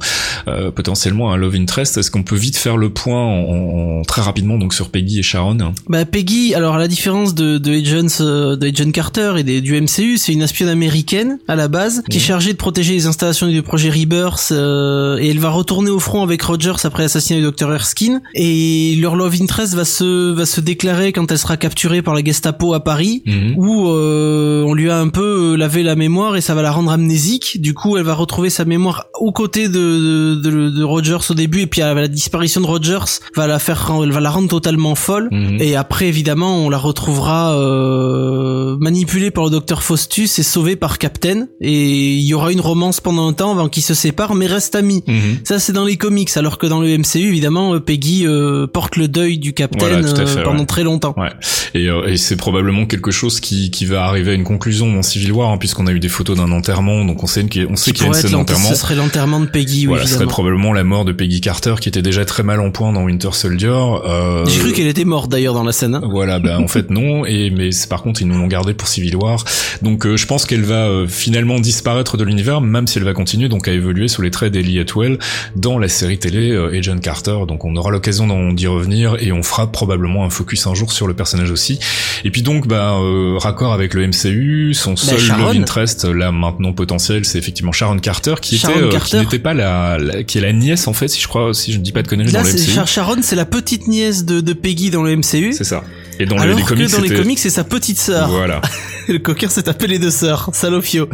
euh, 0.48 0.70
potentiellement 0.70 1.32
un 1.32 1.36
love 1.36 1.54
interest. 1.56 1.98
Est-ce 1.98 2.10
qu'on 2.10 2.22
peut 2.22 2.36
vite 2.36 2.56
faire 2.56 2.76
le 2.76 2.90
point 2.90 3.20
en, 3.22 3.98
en- 4.00 4.02
très 4.02 4.22
rapidement 4.22 4.58
donc 4.58 4.74
sur 4.74 4.90
Peggy 4.90 5.18
et 5.18 5.22
Sharon? 5.22 5.72
Bah 5.88 6.04
Peggy, 6.04 6.54
alors 6.54 6.74
à 6.74 6.78
la 6.78 6.88
différence 6.88 7.34
de, 7.34 7.58
de 7.58 7.72
Agents, 7.72 8.56
de 8.56 8.66
Agent 8.66 8.90
Carter 8.92 9.34
et 9.38 9.42
des, 9.42 9.60
du 9.60 9.80
MCU, 9.80 10.18
c'est 10.18 10.32
une 10.32 10.42
espionne 10.42 10.68
américaine 10.68 11.38
à 11.48 11.56
la 11.56 11.68
base 11.68 12.02
qui 12.10 12.18
est 12.18 12.20
chargée 12.20 12.52
de 12.52 12.58
protéger 12.58 12.94
les 12.94 13.06
installations 13.06 13.46
du 13.48 13.62
projet 13.62 13.90
Rebirth 13.90 14.50
et 14.52 15.28
elle 15.30 15.38
va 15.38 15.50
retourner 15.50 15.90
au 15.90 16.00
front 16.00 16.22
avec 16.22 16.42
Rogers 16.42 16.74
après 16.84 17.04
l'assassinat 17.04 17.40
du 17.40 17.46
Dr 17.46 17.72
Erskine 17.72 18.20
et 18.34 18.96
leur 19.00 19.16
love 19.16 19.36
interest 19.40 19.63
va 19.74 19.84
se 19.84 20.32
va 20.32 20.46
se 20.46 20.60
déclarer 20.60 21.12
quand 21.12 21.30
elle 21.30 21.38
sera 21.38 21.56
capturée 21.56 22.02
par 22.02 22.14
la 22.14 22.22
Gestapo 22.24 22.74
à 22.74 22.80
Paris 22.82 23.22
Mhm. 23.26 23.54
Où 23.56 23.88
euh, 23.88 24.62
on 24.64 24.74
lui 24.74 24.90
a 24.90 24.98
un 24.98 25.08
peu 25.08 25.56
lavé 25.56 25.82
la 25.82 25.94
mémoire 25.96 26.36
et 26.36 26.40
ça 26.40 26.54
va 26.54 26.62
la 26.62 26.72
rendre 26.72 26.90
amnésique. 26.90 27.60
Du 27.60 27.74
coup, 27.74 27.96
elle 27.96 28.04
va 28.04 28.14
retrouver 28.14 28.50
sa 28.50 28.64
mémoire 28.64 29.06
aux 29.20 29.32
côtés 29.32 29.68
de, 29.68 30.34
de, 30.34 30.34
de, 30.50 30.70
de 30.70 30.82
Rogers 30.84 31.30
au 31.30 31.34
début 31.34 31.60
et 31.60 31.66
puis 31.66 31.82
euh, 31.82 31.94
la 31.94 32.08
disparition 32.08 32.60
de 32.60 32.66
Rogers 32.66 33.20
va 33.36 33.46
la 33.46 33.58
faire, 33.58 33.90
elle 34.02 34.12
va 34.12 34.20
la 34.20 34.30
rendre 34.30 34.48
totalement 34.48 34.94
folle. 34.94 35.28
Mhm. 35.30 35.58
Et 35.60 35.76
après, 35.76 36.08
évidemment, 36.08 36.58
on 36.66 36.68
la 36.70 36.78
retrouvera 36.78 37.54
euh, 37.56 38.76
manipulée 38.78 39.30
par 39.30 39.44
le 39.44 39.50
docteur 39.50 39.82
Faustus 39.82 40.38
et 40.38 40.42
sauvée 40.42 40.76
par 40.76 40.98
Captain. 40.98 41.46
Et 41.60 42.14
il 42.14 42.24
y 42.24 42.34
aura 42.34 42.52
une 42.52 42.60
romance 42.60 43.00
pendant 43.00 43.28
un 43.28 43.32
temps 43.32 43.52
avant 43.52 43.68
qu'ils 43.68 43.82
se 43.82 43.94
séparent, 43.94 44.34
mais 44.34 44.46
restent 44.46 44.74
amis. 44.74 45.02
Mhm. 45.06 45.38
Ça, 45.44 45.58
c'est 45.58 45.72
dans 45.72 45.84
les 45.84 45.96
comics, 45.96 46.36
alors 46.36 46.58
que 46.58 46.66
dans 46.66 46.80
le 46.80 46.88
MCU, 46.98 47.28
évidemment, 47.28 47.74
euh, 47.74 47.80
Peggy 47.80 48.26
euh, 48.26 48.66
porte 48.66 48.96
le 48.96 49.08
deuil 49.08 49.38
du 49.38 49.53
Captain 49.54 49.78
Voilà, 49.78 50.02
fait, 50.02 50.38
euh, 50.38 50.42
pendant 50.44 50.60
ouais. 50.60 50.66
très 50.66 50.82
longtemps. 50.82 51.14
Ouais. 51.16 51.30
Et, 51.74 51.88
euh, 51.88 52.06
et 52.08 52.16
c'est 52.16 52.36
probablement 52.36 52.86
quelque 52.86 53.10
chose 53.10 53.40
qui, 53.40 53.70
qui 53.70 53.84
va 53.86 54.04
arriver 54.04 54.32
à 54.32 54.34
une 54.34 54.44
conclusion 54.44 54.92
dans 54.92 55.02
Civil 55.02 55.32
War, 55.32 55.50
hein, 55.50 55.58
puisqu'on 55.58 55.86
a 55.86 55.92
eu 55.92 56.00
des 56.00 56.08
photos 56.08 56.36
d'un 56.36 56.52
enterrement, 56.52 57.04
donc 57.04 57.22
on 57.22 57.26
sait 57.26 57.44
qu'il 57.46 57.62
y 57.62 57.64
a- 57.64 57.68
on 57.70 57.76
sait 57.76 57.90
Qui 57.92 57.98
qu'il 57.98 58.02
y 58.02 58.06
a 58.06 58.08
une 58.08 58.14
scène 58.14 58.30
d'enterrement. 58.32 58.68
ce 58.68 58.74
serait 58.74 58.94
l'enterrement 58.94 59.40
de 59.40 59.46
Peggy, 59.46 59.80
oui, 59.80 59.86
Voilà, 59.86 60.06
ce 60.06 60.14
serait 60.14 60.26
probablement 60.26 60.72
la 60.72 60.84
mort 60.84 61.04
de 61.04 61.12
Peggy 61.12 61.40
Carter, 61.40 61.74
qui 61.80 61.88
était 61.88 62.02
déjà 62.02 62.24
très 62.24 62.42
mal 62.42 62.60
en 62.60 62.70
point 62.70 62.92
dans 62.92 63.02
Winter 63.04 63.30
Soldier. 63.32 63.68
Euh, 63.68 64.44
J'ai 64.46 64.60
cru 64.60 64.72
qu'elle 64.72 64.86
était 64.86 65.04
morte 65.04 65.30
d'ailleurs 65.30 65.54
dans 65.54 65.64
la 65.64 65.72
scène. 65.72 65.94
hein. 65.96 66.02
Voilà, 66.08 66.38
ben 66.38 66.58
en 66.58 66.68
fait 66.68 66.90
non, 66.90 67.24
et 67.26 67.50
mais 67.50 67.70
par 67.88 68.02
contre 68.02 68.22
ils 68.22 68.28
nous 68.28 68.36
l'ont 68.38 68.46
gardé 68.46 68.74
pour 68.74 68.88
Civil 68.88 69.16
War. 69.16 69.44
Donc 69.82 70.06
euh, 70.06 70.16
je 70.16 70.26
pense 70.26 70.46
qu'elle 70.46 70.62
va 70.64 70.86
euh, 70.86 71.06
finalement 71.08 71.58
disparaître 71.60 72.16
de 72.16 72.24
l'univers, 72.24 72.60
même 72.60 72.86
si 72.86 72.98
elle 72.98 73.04
va 73.04 73.12
continuer 73.14 73.48
donc 73.48 73.68
à 73.68 73.72
évoluer 73.72 74.08
sous 74.08 74.22
les 74.22 74.30
traits 74.30 74.52
d'Ellie 74.52 74.78
Atwell 74.80 75.18
dans 75.56 75.78
la 75.78 75.88
série 75.88 76.18
télé 76.18 76.50
euh, 76.50 76.76
Agent 76.78 76.98
Carter. 76.98 77.36
Donc 77.48 77.64
on 77.64 77.74
aura 77.76 77.90
l'occasion 77.90 78.52
d'y 78.52 78.66
revenir 78.66 79.16
et 79.20 79.32
on 79.32 79.42
fera 79.44 79.70
probablement 79.70 80.24
un 80.24 80.30
focus 80.30 80.66
un 80.66 80.74
jour 80.74 80.92
sur 80.92 81.06
le 81.06 81.14
personnage 81.14 81.50
aussi. 81.50 81.78
Et 82.24 82.30
puis 82.30 82.42
donc 82.42 82.66
bah 82.66 82.94
euh, 83.00 83.36
raccord 83.38 83.72
avec 83.72 83.94
le 83.94 84.06
MCU, 84.08 84.72
son 84.74 84.96
seul 84.96 85.18
Sharon. 85.18 85.46
love 85.48 85.56
interest 85.56 86.04
là 86.04 86.32
maintenant 86.32 86.72
potentiel, 86.72 87.24
c'est 87.24 87.38
effectivement 87.38 87.72
Sharon 87.72 87.98
Carter 87.98 88.34
qui 88.40 88.58
Sharon 88.58 88.74
était 88.74 88.82
euh, 88.84 88.90
Carter. 88.90 89.08
qui 89.10 89.16
n'était 89.24 89.38
pas 89.38 89.54
la, 89.54 89.98
la- 89.98 90.22
qui 90.24 90.38
est 90.38 90.40
la 90.40 90.52
nièce 90.52 90.88
en 90.88 90.92
fait 90.92 91.08
si 91.08 91.20
je 91.20 91.28
crois 91.28 91.52
si 91.54 91.72
je 91.72 91.78
ne 91.78 91.82
dis 91.84 91.92
pas 91.92 92.02
de 92.02 92.08
conneries 92.08 92.32
Là, 92.32 92.42
dans 92.42 92.48
le 92.48 92.52
MCU. 92.54 92.86
Sharon, 92.86 93.16
c'est 93.22 93.36
la 93.36 93.44
petite 93.44 93.86
nièce 93.88 94.24
de, 94.24 94.40
de 94.40 94.52
Peggy 94.52 94.90
dans 94.90 95.02
le 95.02 95.16
MCU. 95.16 95.52
C'est 95.52 95.64
ça. 95.64 95.84
Et 96.18 96.26
dans 96.26 96.36
alors 96.36 96.56
les, 96.56 96.62
les 96.62 96.66
comics, 96.66 96.86
que 96.86 96.92
dans 96.92 97.02
les 97.02 97.10
comics, 97.10 97.38
c'est 97.38 97.50
sa 97.50 97.64
petite 97.64 97.98
sœur. 97.98 98.28
Voilà. 98.28 98.60
le 99.08 99.18
coquin 99.18 99.48
s'est 99.48 99.68
appelé 99.68 99.94
les 99.94 99.98
deux 99.98 100.10
sœurs, 100.10 100.50
Salofio, 100.52 101.08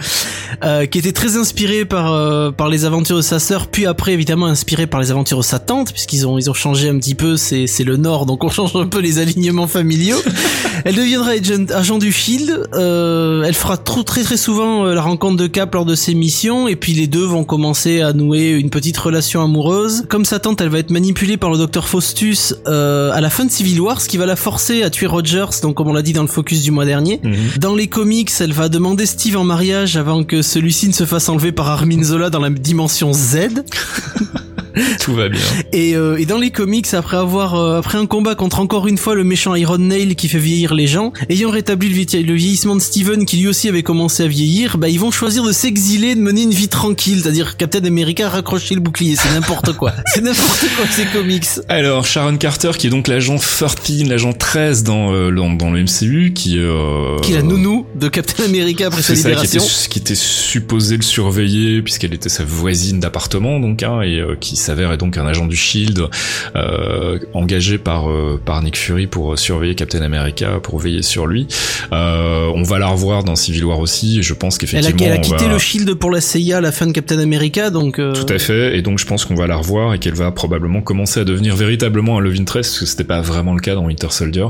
euh, 0.63 0.87
qui 0.87 0.99
était 0.99 1.13
très 1.13 1.37
inspiré 1.37 1.85
par 1.85 2.13
euh, 2.13 2.51
par 2.51 2.69
les 2.69 2.85
aventures 2.85 3.17
de 3.17 3.23
sa 3.23 3.39
sœur, 3.39 3.67
puis 3.67 3.87
après 3.87 4.13
évidemment 4.13 4.47
inspiré 4.47 4.87
par 4.87 5.01
les 5.01 5.11
aventures 5.11 5.39
de 5.39 5.45
sa 5.45 5.59
tante, 5.59 5.93
puisqu'ils 5.93 6.27
ont 6.27 6.39
ils 6.39 6.51
ont 6.51 6.55
changé 6.55 6.89
un 6.89 6.99
petit 6.99 7.15
peu. 7.15 7.37
C'est 7.37 7.67
c'est 7.67 7.85
le 7.85 7.97
Nord, 7.97 8.27
donc 8.27 8.45
on 8.45 8.51
change 8.51 8.77
un 8.77 8.87
peu 8.87 9.01
les 9.01 9.19
alignements 9.19 9.67
familiaux. 9.67 10.19
elle 10.85 10.95
deviendra 10.95 11.33
agent, 11.33 11.67
agent 11.75 11.99
du 11.99 12.13
Shield. 12.13 12.69
Euh, 12.75 13.43
elle 13.45 13.55
fera 13.55 13.77
trop, 13.77 14.03
très 14.03 14.23
très 14.23 14.37
souvent 14.37 14.87
euh, 14.87 14.95
la 14.95 15.03
rencontre 15.03 15.37
de 15.37 15.47
Cap 15.47 15.75
lors 15.75 15.85
de 15.85 15.95
ses 15.95 16.15
missions, 16.15 16.69
et 16.69 16.77
puis 16.77 16.93
les 16.93 17.07
deux 17.07 17.25
vont 17.25 17.45
commencer 17.45 18.01
à 18.01 18.13
nouer 18.13 18.51
une 18.51 18.71
petite 18.71 18.97
relation 18.97 19.43
amoureuse. 19.43 20.05
Comme 20.09 20.25
sa 20.25 20.39
tante, 20.39 20.61
elle 20.61 20.69
va 20.69 20.79
être 20.79 20.91
manipulée 20.91 21.37
par 21.37 21.51
le 21.51 21.59
docteur 21.59 21.89
Faustus 21.89 22.55
euh, 22.67 23.11
à 23.13 23.21
la 23.21 23.31
fin 23.31 23.45
de 23.45 23.51
Civil 23.51 23.81
War, 23.81 24.01
ce 24.01 24.09
qui 24.09 24.17
va 24.17 24.27
la 24.27 24.37
forcer 24.37 24.83
à 24.83 24.89
tuer 24.91 25.07
Rogers. 25.07 25.61
Donc 25.62 25.76
comme 25.76 25.88
on 25.88 25.93
l'a 25.93 26.03
dit 26.03 26.12
dans 26.12 26.22
le 26.22 26.28
focus 26.28 26.62
du 26.62 26.70
mois 26.70 26.84
dernier. 26.84 27.20
Mhm. 27.22 27.36
Dans 27.59 27.74
les 27.74 27.88
comics, 27.88 28.30
elle 28.41 28.53
va 28.53 28.68
demander 28.68 29.07
Steve 29.07 29.36
en 29.36 29.45
mariage 29.45 29.97
avant 29.97 30.24
que 30.24 30.43
celui-ci 30.43 30.88
ne 30.88 30.93
se 30.93 31.07
fasse 31.07 31.28
enlever 31.28 31.53
par 31.53 31.68
Armin 31.68 32.03
Zola 32.03 32.30
dans 32.30 32.41
la 32.41 32.51
dimension 32.51 33.12
Z. 33.12 33.64
Tout 35.01 35.14
va 35.14 35.29
bien. 35.29 35.41
Et, 35.73 35.95
euh, 35.97 36.16
et 36.18 36.27
dans 36.27 36.39
les 36.39 36.51
comics, 36.51 36.87
après 36.95 37.16
avoir 37.16 37.55
euh, 37.55 37.79
après 37.79 37.99
un 37.99 38.07
combat 38.07 38.35
contre 38.35 38.61
encore 38.61 38.87
une 38.89 38.99
fois 38.99 39.14
le 39.14 39.25
méchant 39.25 39.55
Iron 39.55 39.79
Nail 39.79 40.14
qui 40.16 40.29
fait 40.29 40.39
vieillir 40.39 40.75
les 40.75 40.87
gens, 40.87 41.12
ayant 41.29 41.51
rétabli 41.51 41.89
le, 41.89 41.95
vieilli- 41.95 42.23
le 42.25 42.35
vieillissement 42.35 42.77
de 42.77 42.81
Steven 42.81 43.25
qui 43.25 43.37
lui 43.39 43.49
aussi 43.49 43.68
avait 43.68 43.83
commencé 43.83 44.23
à 44.25 44.27
vieillir, 44.29 44.79
bah 44.79 44.89
ils 44.89 45.01
vont 45.01 45.11
choisir 45.11 45.43
de 45.45 45.53
s'exiler, 45.53 46.14
de 46.14 46.21
mener 46.21 46.43
une 46.43 46.51
vie 46.51 46.68
tranquille, 46.68 47.21
c'est-à-dire 47.23 47.57
Captain 47.57 47.85
America 47.85 48.27
a 48.27 48.31
raccroché 48.31 48.75
le 48.75 48.81
bouclier, 48.81 49.16
c'est 49.16 49.33
n'importe 49.33 49.73
quoi. 49.75 49.93
c'est 50.14 50.23
n'importe 50.23 50.66
quoi 50.77 50.87
ces 50.91 51.05
comics. 51.07 51.45
Alors 51.68 52.07
Sharon 52.07 52.37
Carter 52.37 52.71
qui 52.79 52.87
est 52.87 52.91
donc 52.91 53.09
l'agent 53.09 53.37
13, 53.39 54.07
l'agent 54.09 54.33
13 54.33 54.85
dans, 54.85 55.12
euh, 55.12 55.31
dans 55.31 55.51
dans 55.51 55.71
le 55.71 55.83
MCU 55.83 56.33
qui 56.35 56.59
euh, 56.59 57.18
Qui 57.21 57.33
est 57.33 57.37
la 57.37 57.43
nounou 57.43 57.87
de 57.95 58.09
Captain 58.09 58.45
America 58.45 58.87
après 58.87 59.03
sa 59.03 59.14
ça 59.14 59.31
qui 59.31 59.37
était, 59.45 59.47
libération. 59.59 59.89
qui 59.91 59.99
était 59.99 60.14
supposé 60.14 60.97
le 60.97 61.03
surveiller 61.03 61.83
puisqu'elle 61.83 62.14
était 62.14 62.29
sa 62.29 62.45
voisine 62.45 63.01
d'appartement 63.01 63.61
donc 63.61 63.83
hein, 63.83 64.01
et 64.03 64.18
euh, 64.21 64.37
qui 64.41 64.57
s'avère 64.61 64.93
être 64.93 65.01
donc 65.01 65.17
un 65.19 65.27
agent 65.27 65.47
du 65.47 65.57
Shield 65.57 66.07
euh, 66.57 67.19
engagé 67.35 67.79
par 67.79 68.09
euh, 68.11 68.41
par 68.45 68.63
Nick 68.63 68.77
Fury 68.77 69.07
pour 69.07 69.39
surveiller 69.39 69.75
Captain 69.75 70.03
America 70.03 70.61
pour 70.63 70.79
veiller 70.79 71.03
sur 71.03 71.27
lui. 71.27 71.47
Euh, 71.93 72.51
on 72.55 72.63
va 72.63 72.79
la 72.79 72.89
revoir 72.89 73.25
dans 73.25 73.37
Civil 73.37 73.65
War 73.65 73.79
aussi 73.79 74.19
et 74.19 74.23
je 74.23 74.35
pense 74.35 74.59
Elle 74.63 74.79
a, 74.79 74.91
qu'effectivement 74.93 75.07
elle 75.07 75.13
a 75.13 75.23
quitté 75.23 75.47
va- 75.47 75.53
le 75.53 75.59
Shield 75.59 75.95
pour 75.95 76.11
la 76.11 76.21
CIA 76.21 76.59
à 76.59 76.61
la 76.61 76.73
fin 76.73 76.87
de 76.87 76.93
Captain 76.93 77.19
America, 77.19 77.71
donc 77.71 77.99
euh, 77.99 78.13
Tout 78.13 78.33
à 78.33 78.39
fait, 78.39 78.77
et 78.77 78.83
donc 78.83 78.99
je 78.99 79.07
pense 79.07 79.25
qu'on 79.25 79.35
va 79.35 79.47
la 79.47 79.57
revoir 79.57 79.95
et 79.95 79.99
qu'elle 79.99 80.15
va 80.15 80.31
probablement 80.31 80.81
commencer 80.83 81.21
à 81.21 81.25
devenir 81.25 81.57
véritablement 81.57 82.19
un 82.19 82.21
love 82.21 82.37
interest, 82.39 82.71
parce 82.71 82.81
que 82.81 82.87
c'était 82.87 83.05
pas 83.05 83.21
vraiment 83.21 83.55
le 83.55 83.61
cas 83.61 83.75
dans 83.75 83.85
Winter 83.87 84.09
Soldier. 84.11 84.47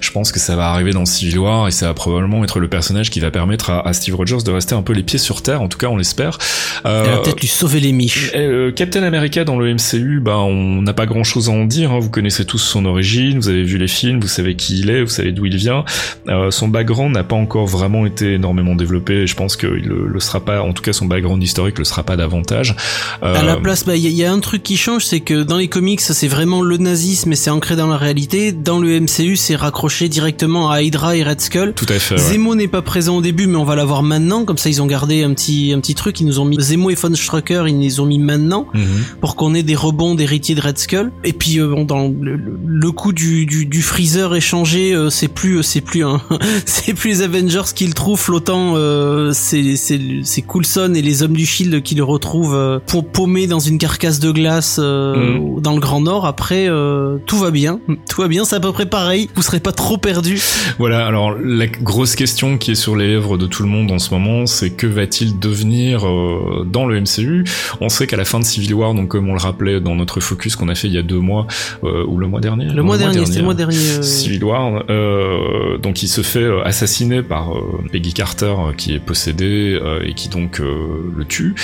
Je 0.00 0.10
pense 0.10 0.32
que 0.32 0.40
ça 0.40 0.56
va 0.56 0.68
arriver 0.70 0.90
dans 0.92 1.04
Civil 1.04 1.38
War 1.38 1.68
et 1.68 1.70
ça 1.70 1.86
va 1.86 1.94
probablement 1.94 2.42
être 2.44 2.58
le 2.60 2.68
personnage 2.68 3.10
qui 3.10 3.20
va 3.20 3.30
permettre 3.30 3.70
à, 3.70 3.86
à 3.86 3.92
Steve 3.92 4.14
Rogers 4.16 4.42
de 4.44 4.50
rester 4.50 4.74
un 4.74 4.82
peu 4.82 4.92
les 4.92 5.02
pieds 5.02 5.18
sur 5.18 5.42
terre, 5.42 5.62
en 5.62 5.68
tout 5.68 5.78
cas 5.78 5.86
on 5.88 5.96
l'espère. 5.96 6.38
Euh, 6.86 7.04
elle 7.04 7.10
va 7.12 7.18
peut-être 7.18 7.40
lui 7.40 7.48
sauver 7.48 7.80
les 7.80 7.92
miches. 7.92 8.30
euh, 8.34 8.72
Captain 8.72 9.02
America 9.02 9.44
dans 9.44 9.51
le 9.58 9.74
MCU, 9.74 10.20
bah 10.20 10.38
on 10.38 10.82
n'a 10.82 10.92
pas 10.92 11.06
grand 11.06 11.24
chose 11.24 11.48
à 11.48 11.52
en 11.52 11.64
dire. 11.64 11.92
hein. 11.92 11.98
Vous 12.00 12.10
connaissez 12.10 12.44
tous 12.44 12.58
son 12.58 12.84
origine, 12.84 13.38
vous 13.38 13.48
avez 13.48 13.62
vu 13.64 13.78
les 13.78 13.88
films, 13.88 14.20
vous 14.20 14.28
savez 14.28 14.56
qui 14.56 14.80
il 14.80 14.90
est, 14.90 15.02
vous 15.02 15.08
savez 15.10 15.32
d'où 15.32 15.46
il 15.46 15.56
vient. 15.56 15.84
Euh, 16.28 16.50
son 16.50 16.68
background 16.68 17.14
n'a 17.14 17.24
pas 17.24 17.36
encore 17.36 17.66
vraiment 17.66 18.06
été 18.06 18.34
énormément 18.34 18.74
développé. 18.74 19.22
Et 19.22 19.26
je 19.26 19.34
pense 19.36 19.56
qu'il 19.56 19.68
le, 19.70 20.06
le 20.08 20.20
sera 20.20 20.40
pas. 20.44 20.62
En 20.62 20.72
tout 20.72 20.82
cas, 20.82 20.92
son 20.92 21.06
background 21.06 21.42
historique 21.42 21.78
le 21.78 21.84
sera 21.84 22.02
pas 22.02 22.16
davantage. 22.16 22.74
Euh, 23.22 23.34
À 23.34 23.42
la 23.42 23.56
place, 23.56 23.84
bah, 23.84 23.96
il 23.96 24.02
y, 24.02 24.06
a- 24.06 24.10
il 24.10 24.16
y 24.16 24.24
a 24.24 24.32
un 24.32 24.40
truc 24.40 24.62
qui 24.62 24.76
change, 24.76 25.04
c'est 25.04 25.20
que 25.20 25.42
dans 25.42 25.56
les 25.58 25.68
comics, 25.68 26.00
c'est 26.00 26.28
vraiment 26.28 26.62
le 26.62 26.76
nazisme 26.76 27.32
et 27.32 27.36
c'est 27.36 27.50
ancré 27.50 27.76
dans 27.76 27.86
la 27.88 27.96
réalité. 27.96 28.52
Dans 28.52 28.78
le 28.78 29.00
MCU, 29.00 29.36
c'est 29.36 29.56
raccroché 29.56 30.08
directement 30.08 30.70
à 30.70 30.82
Hydra 30.82 31.16
et 31.16 31.22
Red 31.22 31.40
Skull. 31.40 31.72
tout 31.74 31.86
à 31.88 31.98
fait. 31.98 32.14
ouais. 32.14 32.20
Zemo 32.20 32.54
n'est 32.54 32.68
pas 32.68 32.82
présent 32.82 33.16
au 33.16 33.20
début, 33.22 33.46
mais 33.46 33.56
on 33.56 33.64
va 33.64 33.76
l'avoir 33.76 34.02
maintenant. 34.02 34.44
Comme 34.44 34.58
ça, 34.58 34.68
ils 34.68 34.80
ont 34.82 34.86
gardé 34.86 35.22
un 35.24 35.32
petit, 35.34 35.72
un 35.74 35.80
petit 35.80 35.94
truc. 35.94 36.20
Ils 36.20 36.26
nous 36.26 36.38
ont 36.40 36.44
mis 36.44 36.56
Zemo 36.60 36.90
et 36.90 36.94
Von 36.94 37.14
Strucker, 37.14 37.64
ils 37.68 37.78
les 37.78 38.00
ont 38.00 38.06
mis 38.06 38.18
maintenant 38.18 38.66
Mhm. 38.74 38.82
pour 39.20 39.36
qu'on 39.42 39.54
ait 39.54 39.64
des 39.64 39.74
rebonds 39.74 40.14
d'héritiers 40.14 40.54
de 40.54 40.60
Red 40.60 40.78
Skull. 40.78 41.10
Et 41.24 41.32
puis, 41.32 41.58
euh, 41.58 41.66
bon, 41.66 41.82
dans 41.84 42.06
le, 42.08 42.36
le- 42.36 42.92
coup 42.92 43.12
du, 43.12 43.44
du, 43.46 43.66
du 43.66 43.82
Freezer 43.82 44.34
échangé, 44.36 44.94
euh, 44.94 45.08
c'est 45.10 45.26
plus, 45.26 45.62
c'est 45.64 45.80
plus 45.80 46.04
c'est 46.66 46.94
plus 46.94 47.08
les 47.08 47.22
Avengers 47.22 47.62
qui 47.74 47.86
le 47.88 47.92
trouvent 47.92 48.20
flottant. 48.20 48.74
Euh, 48.76 49.32
c'est, 49.32 49.74
c'est, 49.76 49.98
c'est 50.22 50.42
Coulson 50.42 50.92
et 50.94 51.02
les 51.02 51.22
hommes 51.24 51.32
du 51.32 51.44
Shield 51.46 51.82
qui 51.82 51.94
le 51.96 52.04
retrouvent 52.04 52.54
euh, 52.54 52.78
pour 52.86 53.04
paumé 53.04 53.46
dans 53.48 53.58
une 53.58 53.78
carcasse 53.78 54.20
de 54.20 54.30
glace 54.30 54.76
euh, 54.78 55.38
dans 55.58 55.72
le 55.72 55.80
Grand 55.80 56.00
Nord. 56.02 56.24
Après, 56.26 56.68
euh, 56.68 57.16
tout 57.26 57.38
va 57.38 57.50
bien, 57.50 57.80
tout 58.08 58.20
va 58.20 58.28
bien. 58.28 58.44
C'est 58.44 58.56
à 58.56 58.60
peu 58.60 58.70
près 58.72 58.86
pareil. 58.86 59.28
Vous 59.34 59.42
serez 59.42 59.58
pas 59.60 59.72
trop 59.72 59.96
perdu. 59.96 60.40
Voilà, 60.78 61.04
alors 61.06 61.32
la 61.32 61.66
grosse 61.66 62.14
question 62.14 62.58
qui 62.58 62.72
est 62.72 62.76
sur 62.76 62.94
les 62.94 63.08
lèvres 63.08 63.38
de 63.38 63.46
tout 63.46 63.62
le 63.64 63.68
monde 63.70 63.90
en 63.90 63.98
ce 63.98 64.12
moment, 64.14 64.46
c'est 64.46 64.70
que 64.70 64.86
va-t-il 64.86 65.38
devenir 65.40 66.06
euh, 66.06 66.64
dans 66.70 66.86
le 66.86 67.00
MCU 67.00 67.44
On 67.80 67.88
sait 67.88 68.06
qu'à 68.06 68.16
la 68.18 68.24
fin 68.24 68.38
de 68.38 68.44
Civil 68.44 68.74
War, 68.74 68.94
donc 68.94 69.08
comme 69.08 69.28
on 69.30 69.31
le 69.32 69.40
rappelait 69.40 69.80
dans 69.80 69.94
notre 69.94 70.20
focus 70.20 70.56
qu'on 70.56 70.68
a 70.68 70.74
fait 70.74 70.88
il 70.88 70.94
y 70.94 70.98
a 70.98 71.02
deux 71.02 71.18
mois, 71.18 71.46
euh, 71.84 72.04
ou 72.06 72.18
le 72.18 72.26
mois 72.26 72.40
dernier 72.40 72.66
Le 72.72 72.82
mois 72.82 72.98
dernier, 72.98 73.24
c'était 73.26 73.38
le 73.38 73.44
mois 73.44 73.54
dernier. 73.54 73.76
euh, 73.76 74.02
Civil 74.02 74.44
War, 74.44 74.84
euh, 74.90 75.78
donc 75.78 76.02
il 76.02 76.08
se 76.08 76.22
fait 76.22 76.48
assassiner 76.64 77.22
par 77.22 77.50
Peggy 77.90 78.12
Carter 78.12 78.54
qui 78.76 78.94
est 78.94 78.98
possédée 78.98 79.78
euh, 79.82 80.00
et 80.04 80.14
qui 80.14 80.28
donc 80.28 80.60
euh, 80.60 81.12
le 81.16 81.24
tue. 81.24 81.54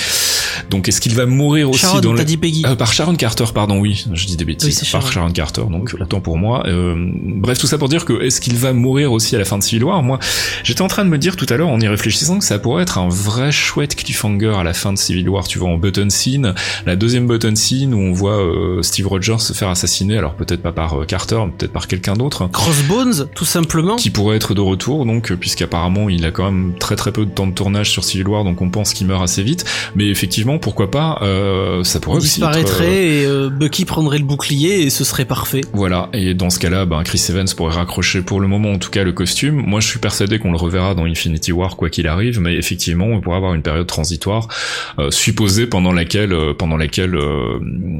Donc 0.69 0.87
est-ce 0.87 1.01
qu'il 1.01 1.15
va 1.15 1.25
mourir 1.25 1.69
aussi 1.69 1.81
Sharon, 1.81 1.99
dans 1.99 2.13
le... 2.13 2.23
dit 2.23 2.37
Peggy. 2.37 2.63
Euh, 2.65 2.75
par 2.75 2.93
Sharon 2.93 3.15
Carter, 3.15 3.45
pardon, 3.53 3.79
oui, 3.79 4.05
je 4.13 4.25
dis 4.25 4.37
des 4.37 4.45
bêtises. 4.45 4.81
Oui, 4.81 4.89
par 4.91 5.11
Sharon. 5.11 5.31
Carter, 5.31 5.63
donc 5.69 5.95
autant 5.99 6.21
pour 6.21 6.37
moi. 6.37 6.63
Euh, 6.67 6.95
bref, 7.23 7.57
tout 7.57 7.67
ça 7.67 7.77
pour 7.77 7.89
dire 7.89 8.05
que 8.05 8.21
est-ce 8.21 8.41
qu'il 8.41 8.55
va 8.55 8.73
mourir 8.73 9.11
aussi 9.11 9.35
à 9.35 9.39
la 9.39 9.45
fin 9.45 9.57
de 9.57 9.63
Civil 9.63 9.83
War? 9.83 10.01
Moi, 10.01 10.19
j'étais 10.63 10.81
en 10.81 10.87
train 10.87 11.05
de 11.05 11.09
me 11.09 11.17
dire 11.17 11.35
tout 11.35 11.45
à 11.49 11.57
l'heure 11.57 11.69
en 11.69 11.79
y 11.79 11.87
réfléchissant 11.87 12.39
que 12.39 12.45
ça 12.45 12.59
pourrait 12.59 12.83
être 12.83 12.97
un 12.97 13.09
vrai 13.09 13.51
chouette 13.51 13.95
cliffhanger 13.95 14.53
à 14.57 14.63
la 14.63 14.73
fin 14.73 14.93
de 14.93 14.97
Civil 14.97 15.27
War. 15.29 15.47
Tu 15.47 15.59
vois, 15.59 15.69
en 15.69 15.77
button 15.77 16.09
scene, 16.09 16.53
la 16.85 16.95
deuxième 16.95 17.27
button 17.27 17.55
scene 17.55 17.93
où 17.93 17.99
on 17.99 18.11
voit 18.11 18.43
euh, 18.43 18.81
Steve 18.81 19.07
Rogers 19.07 19.39
se 19.39 19.53
faire 19.53 19.69
assassiner, 19.69 20.17
alors 20.17 20.33
peut-être 20.33 20.61
pas 20.61 20.71
par 20.71 21.01
euh, 21.01 21.05
Carter, 21.05 21.39
mais 21.45 21.51
peut-être 21.57 21.73
par 21.73 21.87
quelqu'un 21.87 22.13
d'autre 22.13 22.47
Crossbones, 22.51 23.27
tout 23.35 23.45
simplement. 23.45 23.95
qui 23.95 24.09
pourrait 24.09 24.37
être 24.37 24.53
de 24.53 24.61
retour 24.61 25.05
donc 25.05 25.33
puisqu'apparemment 25.33 26.09
il 26.09 26.25
a 26.25 26.31
quand 26.31 26.45
même 26.45 26.73
très 26.79 26.95
très 26.95 27.11
peu 27.11 27.25
de 27.25 27.31
temps 27.31 27.47
de 27.47 27.53
tournage 27.53 27.91
sur 27.91 28.03
Civil 28.03 28.27
War 28.27 28.43
donc 28.43 28.61
on 28.61 28.69
pense 28.69 28.93
qu'il 28.93 29.07
meurt 29.07 29.23
assez 29.23 29.43
vite 29.43 29.65
mais 29.95 30.07
effectivement 30.07 30.48
pourquoi 30.57 30.89
pas. 30.89 31.19
Euh, 31.21 31.83
ça 31.83 31.99
pourrait 31.99 32.15
On 32.15 32.19
aussi 32.19 32.39
disparaîtrait 32.39 32.85
être, 32.85 33.27
euh, 33.27 33.45
et 33.45 33.47
euh, 33.47 33.49
Bucky 33.49 33.85
prendrait 33.85 34.17
le 34.17 34.23
bouclier 34.25 34.81
et 34.81 34.89
ce 34.89 35.03
serait 35.03 35.25
parfait. 35.25 35.61
Voilà, 35.73 36.09
et 36.13 36.33
dans 36.33 36.49
ce 36.49 36.59
cas-là, 36.59 36.85
ben, 36.85 37.03
Chris 37.03 37.23
Evans 37.29 37.47
pourrait 37.55 37.75
raccrocher 37.75 38.21
pour 38.21 38.39
le 38.39 38.47
moment 38.47 38.71
en 38.71 38.77
tout 38.77 38.89
cas 38.89 39.03
le 39.03 39.11
costume. 39.11 39.55
Moi 39.55 39.79
je 39.79 39.87
suis 39.87 39.99
persuadé 39.99 40.39
qu'on 40.39 40.51
le 40.51 40.57
reverra 40.57 40.95
dans 40.95 41.05
Infinity 41.05 41.51
War 41.51 41.75
quoi 41.75 41.89
qu'il 41.89 42.07
arrive, 42.07 42.39
mais 42.39 42.55
effectivement 42.55 43.05
on 43.05 43.21
pourrait 43.21 43.37
avoir 43.37 43.53
une 43.53 43.61
période 43.61 43.87
transitoire 43.87 44.47
euh, 44.97 45.11
supposée 45.11 45.67
pendant 45.67 45.91
laquelle 45.91 46.35
pendant 46.57 46.77
laquelle 46.77 47.15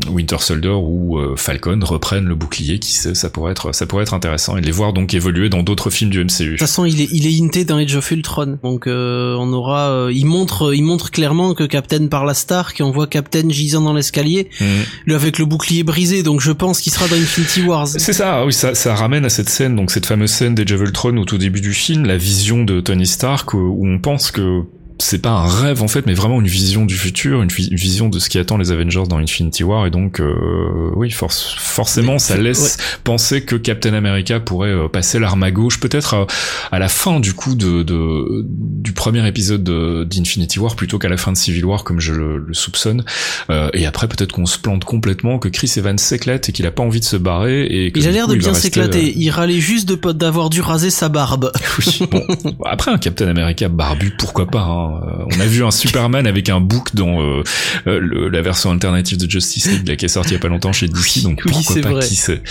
Winter 0.10 0.38
Soldier 0.39 0.70
ou 0.70 1.20
Falcon 1.36 1.80
reprennent 1.84 2.26
le 2.26 2.36
bouclier, 2.36 2.80
qui 2.80 2.93
sait, 2.93 3.16
ça 3.16 3.30
pourrait 3.30 3.52
être 3.52 3.74
ça 3.74 3.86
pourrait 3.86 4.04
être 4.04 4.14
intéressant 4.14 4.58
et 4.58 4.62
les 4.62 4.72
voir 4.72 4.93
donc 4.93 5.14
évoluer 5.14 5.50
dans 5.50 5.64
d'autres 5.64 5.89
films 5.89 6.10
du 6.10 6.20
De 6.20 6.24
MCU. 6.24 6.52
toute 6.52 6.60
façon, 6.60 6.86
il 6.86 7.02
est 7.02 7.10
il 7.12 7.28
est 7.28 7.43
hinté 7.43 7.66
dans 7.66 7.78
Age 7.78 7.95
of 7.95 8.10
Ultron, 8.12 8.58
donc 8.64 8.86
on 8.88 9.54
aura. 9.54 10.10
il 10.12 10.26
montre 10.26 10.74
il 10.74 10.84
montre 10.84 11.12
clairement 11.12 11.54
que 11.54 11.64
Captain 11.64 12.08
parle 12.08 12.30
à 12.30 12.34
Stark 12.40 12.80
et 12.80 12.84
on 12.84 12.92
voit 12.92 13.08
Captain 13.08 13.48
gisant 13.50 13.82
dans 13.82 13.94
l'escalier, 13.94 14.50
Mhm. 14.60 14.68
lui 15.06 15.14
avec 15.16 15.38
le 15.38 15.46
bouclier 15.46 15.84
brisé. 15.84 16.24
Donc 16.24 16.42
je 16.42 16.52
pense 16.52 16.82
qu'il 16.82 16.92
sera 16.92 17.08
dans 17.08 17.16
Infinity 17.16 17.62
Wars. 17.62 17.88
C'est 17.88 18.14
ça, 18.14 18.46
oui, 18.46 18.54
ça, 18.54 18.74
ça 18.76 18.96
ramène 18.96 19.26
à 19.26 19.30
cette 19.30 19.50
scène, 19.50 19.76
donc 19.76 19.92
cette 19.92 20.06
fameuse 20.06 20.32
scène 20.32 20.56
des 20.56 20.72
of 20.74 20.82
Ultron 20.82 21.16
au 21.18 21.26
tout 21.26 21.38
début 21.38 21.62
du 21.62 21.74
film, 21.74 22.06
la 22.06 22.18
vision 22.18 22.64
de 22.64 22.80
Tony 22.82 23.06
Stark, 23.06 23.54
où 23.54 23.82
on 23.88 24.00
pense 24.00 24.32
que 24.32 24.62
c'est 25.02 25.22
pas 25.22 25.30
un 25.32 25.47
rêve 25.47 25.82
en 25.82 25.88
fait, 25.88 26.06
mais 26.06 26.14
vraiment 26.14 26.39
une 26.41 26.47
vision 26.47 26.86
du 26.86 26.95
futur, 26.95 27.41
une, 27.41 27.50
vi- 27.50 27.70
une 27.70 27.78
vision 27.78 28.10
de 28.10 28.20
ce 28.20 28.30
qui 28.30 28.38
attend 28.38 28.58
les 28.58 28.72
Avengers 28.72 29.04
dans 29.10 29.18
Infinity 29.18 29.64
War, 29.64 29.86
et 29.88 29.89
donc 29.91 30.20
euh, 30.20 30.91
oui, 30.95 31.10
force, 31.10 31.56
forcément, 31.58 32.14
Mais 32.14 32.20
ça 32.20 32.38
laisse 32.38 32.78
penser 33.04 33.43
que 33.43 33.56
Captain 33.56 33.93
America 33.93 34.39
pourrait 34.39 34.70
euh, 34.70 34.88
passer 34.89 35.18
l'arme 35.20 35.43
à 35.43 35.52
gauche, 35.52 35.80
peut-être 35.80 36.14
à, 36.14 36.28
à 36.72 36.80
la 36.80 36.89
fin 36.89 37.20
du 37.20 37.34
coup 37.34 37.56
de, 37.56 37.84
de 37.84 38.45
du 38.45 38.91
premier 38.93 39.26
épisode 39.28 39.64
de- 39.64 40.04
d'Infinity 40.04 40.60
War 40.60 40.76
plutôt 40.76 41.00
qu'à 41.00 41.10
la 41.10 41.18
fin 41.18 41.32
de 41.32 41.38
Civil 41.38 41.66
War, 41.66 41.84
comme 41.84 42.00
je 42.00 42.14
le, 42.14 42.38
le 42.38 42.54
soupçonne, 42.54 43.04
Euh, 43.50 43.70
et 43.74 43.86
après 43.86 44.08
peut-être 44.08 44.34
qu'on 44.34 44.45
se 44.45 44.58
plante 44.60 44.84
complètement, 44.84 45.39
que 45.39 45.47
Chris 45.47 45.72
Evans 45.78 45.97
s'éclate 45.97 46.50
et 46.50 46.52
qu'il 46.52 46.66
a 46.66 46.72
pas 46.72 46.84
envie 46.84 47.00
de 47.00 47.06
se 47.06 47.16
barrer, 47.16 47.66
et 47.66 47.91
que 47.91 48.00
Il 48.00 48.08
a 48.08 48.12
l'air 48.12 48.28
de 48.28 48.36
bien 48.36 48.54
s'éclater. 48.54 49.00
euh, 49.08 49.14
Il 49.16 49.30
râlait 49.30 49.60
juste 49.62 49.88
de 49.88 49.95
pas- 49.95 50.14
d'avoir 50.14 50.50
dû 50.50 50.62
raser 50.62 50.89
sa 50.89 51.08
barbe. 51.10 51.52
oui, 51.80 52.00
bon, 52.12 52.26
après 52.66 52.91
un 52.91 52.97
Captain 52.97 53.28
America 53.28 53.70
barbu, 53.70 54.12
pourquoi 54.18 54.45
pas 54.45 54.62
hein. 54.62 54.89
Euh, 54.98 55.26
On 55.36 55.40
a 55.40 55.46
vu 55.46 55.64
un 55.64 55.72
Superman 55.72 56.26
avec 56.28 56.50
un 56.50 56.60
bouc 56.60 56.96
dans 56.96 57.22
euh, 57.22 57.44
euh, 57.88 58.00
le- 58.00 58.30
la 58.30 58.42
version 58.42 58.72
alternative 58.72 59.18
de 59.18 59.30
Justice 59.30 59.68
League 59.72 59.88
là, 59.88 59.96
qui 59.96 60.06
est 60.06 60.10
sortie 60.10 60.32
il 60.32 60.34
y 60.34 60.36
a 60.38 60.40
pas 60.40 60.48
longtemps 60.48 60.74
chez 60.74 60.88
DC, 60.88 61.24
donc 61.24 61.42
oui, 61.46 61.52
pourquoi 61.52 61.82
pas 61.82 61.90
vrai. 61.92 62.06
qui 62.06 62.16
sait. 62.16 62.42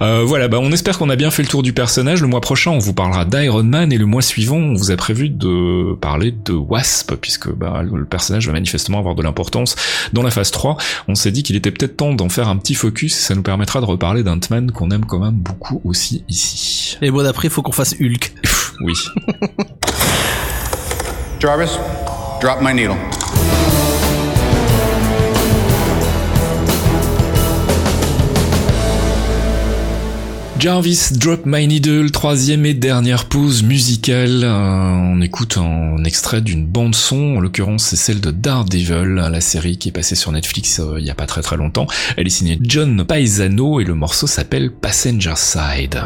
Euh, 0.00 0.22
voilà, 0.24 0.48
bah 0.48 0.58
on 0.60 0.72
espère 0.72 0.98
qu'on 0.98 1.10
a 1.10 1.16
bien 1.16 1.30
fait 1.30 1.42
le 1.42 1.48
tour 1.48 1.62
du 1.62 1.72
personnage. 1.72 2.20
Le 2.22 2.26
mois 2.28 2.40
prochain, 2.40 2.70
on 2.70 2.78
vous 2.78 2.94
parlera 2.94 3.24
d'Iron 3.24 3.62
Man 3.62 3.92
et 3.92 3.98
le 3.98 4.06
mois 4.06 4.22
suivant, 4.22 4.56
on 4.56 4.74
vous 4.74 4.90
a 4.90 4.96
prévu 4.96 5.28
de 5.28 5.94
parler 6.00 6.32
de 6.44 6.52
Wasp 6.52 7.14
puisque 7.20 7.50
bah, 7.52 7.82
le 7.82 8.04
personnage 8.04 8.46
va 8.46 8.52
manifestement 8.52 8.98
avoir 8.98 9.14
de 9.14 9.22
l'importance 9.22 9.76
dans 10.12 10.22
la 10.22 10.30
phase 10.30 10.50
3. 10.50 10.76
On 11.08 11.14
s'est 11.14 11.30
dit 11.30 11.42
qu'il 11.42 11.56
était 11.56 11.70
peut-être 11.70 11.96
temps 11.96 12.14
d'en 12.14 12.28
faire 12.28 12.48
un 12.48 12.56
petit 12.56 12.74
focus 12.74 13.16
et 13.16 13.20
ça 13.22 13.34
nous 13.34 13.42
permettra 13.42 13.80
de 13.80 13.86
reparler 13.86 14.22
d'Ant-Man 14.22 14.70
qu'on 14.72 14.90
aime 14.90 15.04
quand 15.04 15.18
même 15.18 15.34
beaucoup 15.34 15.80
aussi 15.84 16.24
ici. 16.28 16.96
Et 17.02 17.10
bon, 17.10 17.22
d'après, 17.22 17.48
il 17.48 17.50
faut 17.50 17.62
qu'on 17.62 17.72
fasse 17.72 17.94
Hulk. 18.00 18.32
Oui. 18.80 18.94
Jarvis, 21.42 21.76
drop 22.40 22.60
my 22.62 22.72
needle. 22.72 22.94
Jarvis 30.60 31.08
Drop 31.18 31.44
My 31.44 31.66
Needle, 31.66 32.12
troisième 32.12 32.64
et 32.64 32.74
dernière 32.74 33.24
pause 33.24 33.64
musicale. 33.64 34.44
Euh, 34.44 34.52
on 34.52 35.20
écoute 35.20 35.58
un 35.58 36.04
extrait 36.04 36.42
d'une 36.42 36.64
bande 36.64 36.94
son, 36.94 37.38
en 37.38 37.40
l'occurrence 37.40 37.86
c'est 37.86 37.96
celle 37.96 38.20
de 38.20 38.30
Daredevil, 38.30 39.14
la 39.14 39.40
série 39.40 39.78
qui 39.78 39.88
est 39.88 39.92
passée 39.92 40.14
sur 40.14 40.30
Netflix 40.30 40.78
euh, 40.78 41.00
il 41.00 41.04
y 41.04 41.10
a 41.10 41.16
pas 41.16 41.26
très 41.26 41.42
très 41.42 41.56
longtemps. 41.56 41.88
Elle 42.16 42.28
est 42.28 42.30
signée 42.30 42.60
John 42.62 43.04
Paisano 43.04 43.80
et 43.80 43.84
le 43.84 43.96
morceau 43.96 44.28
s'appelle 44.28 44.70
Passenger 44.70 45.34
Side. 45.34 46.04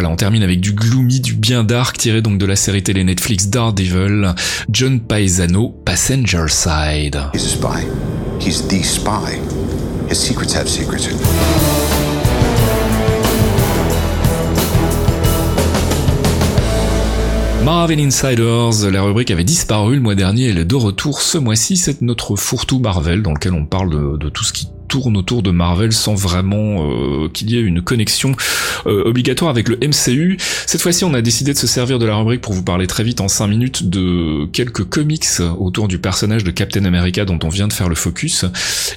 Voilà, 0.00 0.14
on 0.14 0.16
termine 0.16 0.42
avec 0.42 0.60
du 0.62 0.72
gloomy, 0.72 1.20
du 1.20 1.34
bien 1.34 1.62
dark, 1.62 1.98
tiré 1.98 2.22
donc 2.22 2.38
de 2.38 2.46
la 2.46 2.56
série 2.56 2.82
télé 2.82 3.04
Netflix 3.04 3.48
Daredevil, 3.48 4.34
John 4.70 4.98
Paesano, 4.98 5.68
Passenger 5.84 6.46
Side. 6.48 7.20
He's 7.34 7.44
a 7.44 7.48
spy. 7.48 7.86
He's 8.40 8.66
the 8.66 8.82
spy. 8.82 9.36
His 10.08 10.14
secrets 10.14 10.56
have 10.56 10.66
secrets. 10.68 11.10
Marvel 17.62 18.00
Insiders, 18.00 18.90
la 18.90 19.02
rubrique 19.02 19.30
avait 19.30 19.44
disparu 19.44 19.96
le 19.96 20.00
mois 20.00 20.14
dernier, 20.14 20.48
elle 20.48 20.56
est 20.56 20.64
de 20.64 20.76
retour 20.76 21.20
ce 21.20 21.36
mois-ci, 21.36 21.76
c'est 21.76 22.00
notre 22.00 22.36
fourre-tout 22.36 22.78
Marvel 22.78 23.20
dans 23.20 23.34
lequel 23.34 23.52
on 23.52 23.66
parle 23.66 23.90
de, 23.90 24.16
de 24.16 24.30
tout 24.30 24.44
ce 24.44 24.54
qui 24.54 24.68
tourne 24.90 25.16
autour 25.16 25.42
de 25.42 25.52
Marvel 25.52 25.92
sans 25.92 26.14
vraiment 26.14 26.82
euh, 26.82 27.28
qu'il 27.32 27.50
y 27.50 27.56
ait 27.56 27.62
une 27.62 27.80
connexion 27.80 28.34
euh, 28.86 29.04
obligatoire 29.04 29.50
avec 29.50 29.68
le 29.68 29.76
MCU. 29.76 30.36
Cette 30.66 30.82
fois-ci, 30.82 31.04
on 31.04 31.14
a 31.14 31.22
décidé 31.22 31.52
de 31.52 31.58
se 31.58 31.68
servir 31.68 31.98
de 31.98 32.06
la 32.06 32.16
rubrique 32.16 32.40
pour 32.40 32.52
vous 32.52 32.64
parler 32.64 32.88
très 32.88 33.04
vite 33.04 33.20
en 33.20 33.28
5 33.28 33.46
minutes 33.46 33.88
de 33.88 34.46
quelques 34.52 34.84
comics 34.84 35.26
autour 35.58 35.86
du 35.86 35.98
personnage 35.98 36.44
de 36.44 36.50
Captain 36.50 36.84
America 36.84 37.24
dont 37.24 37.38
on 37.44 37.48
vient 37.48 37.68
de 37.68 37.72
faire 37.72 37.88
le 37.88 37.94
focus 37.94 38.44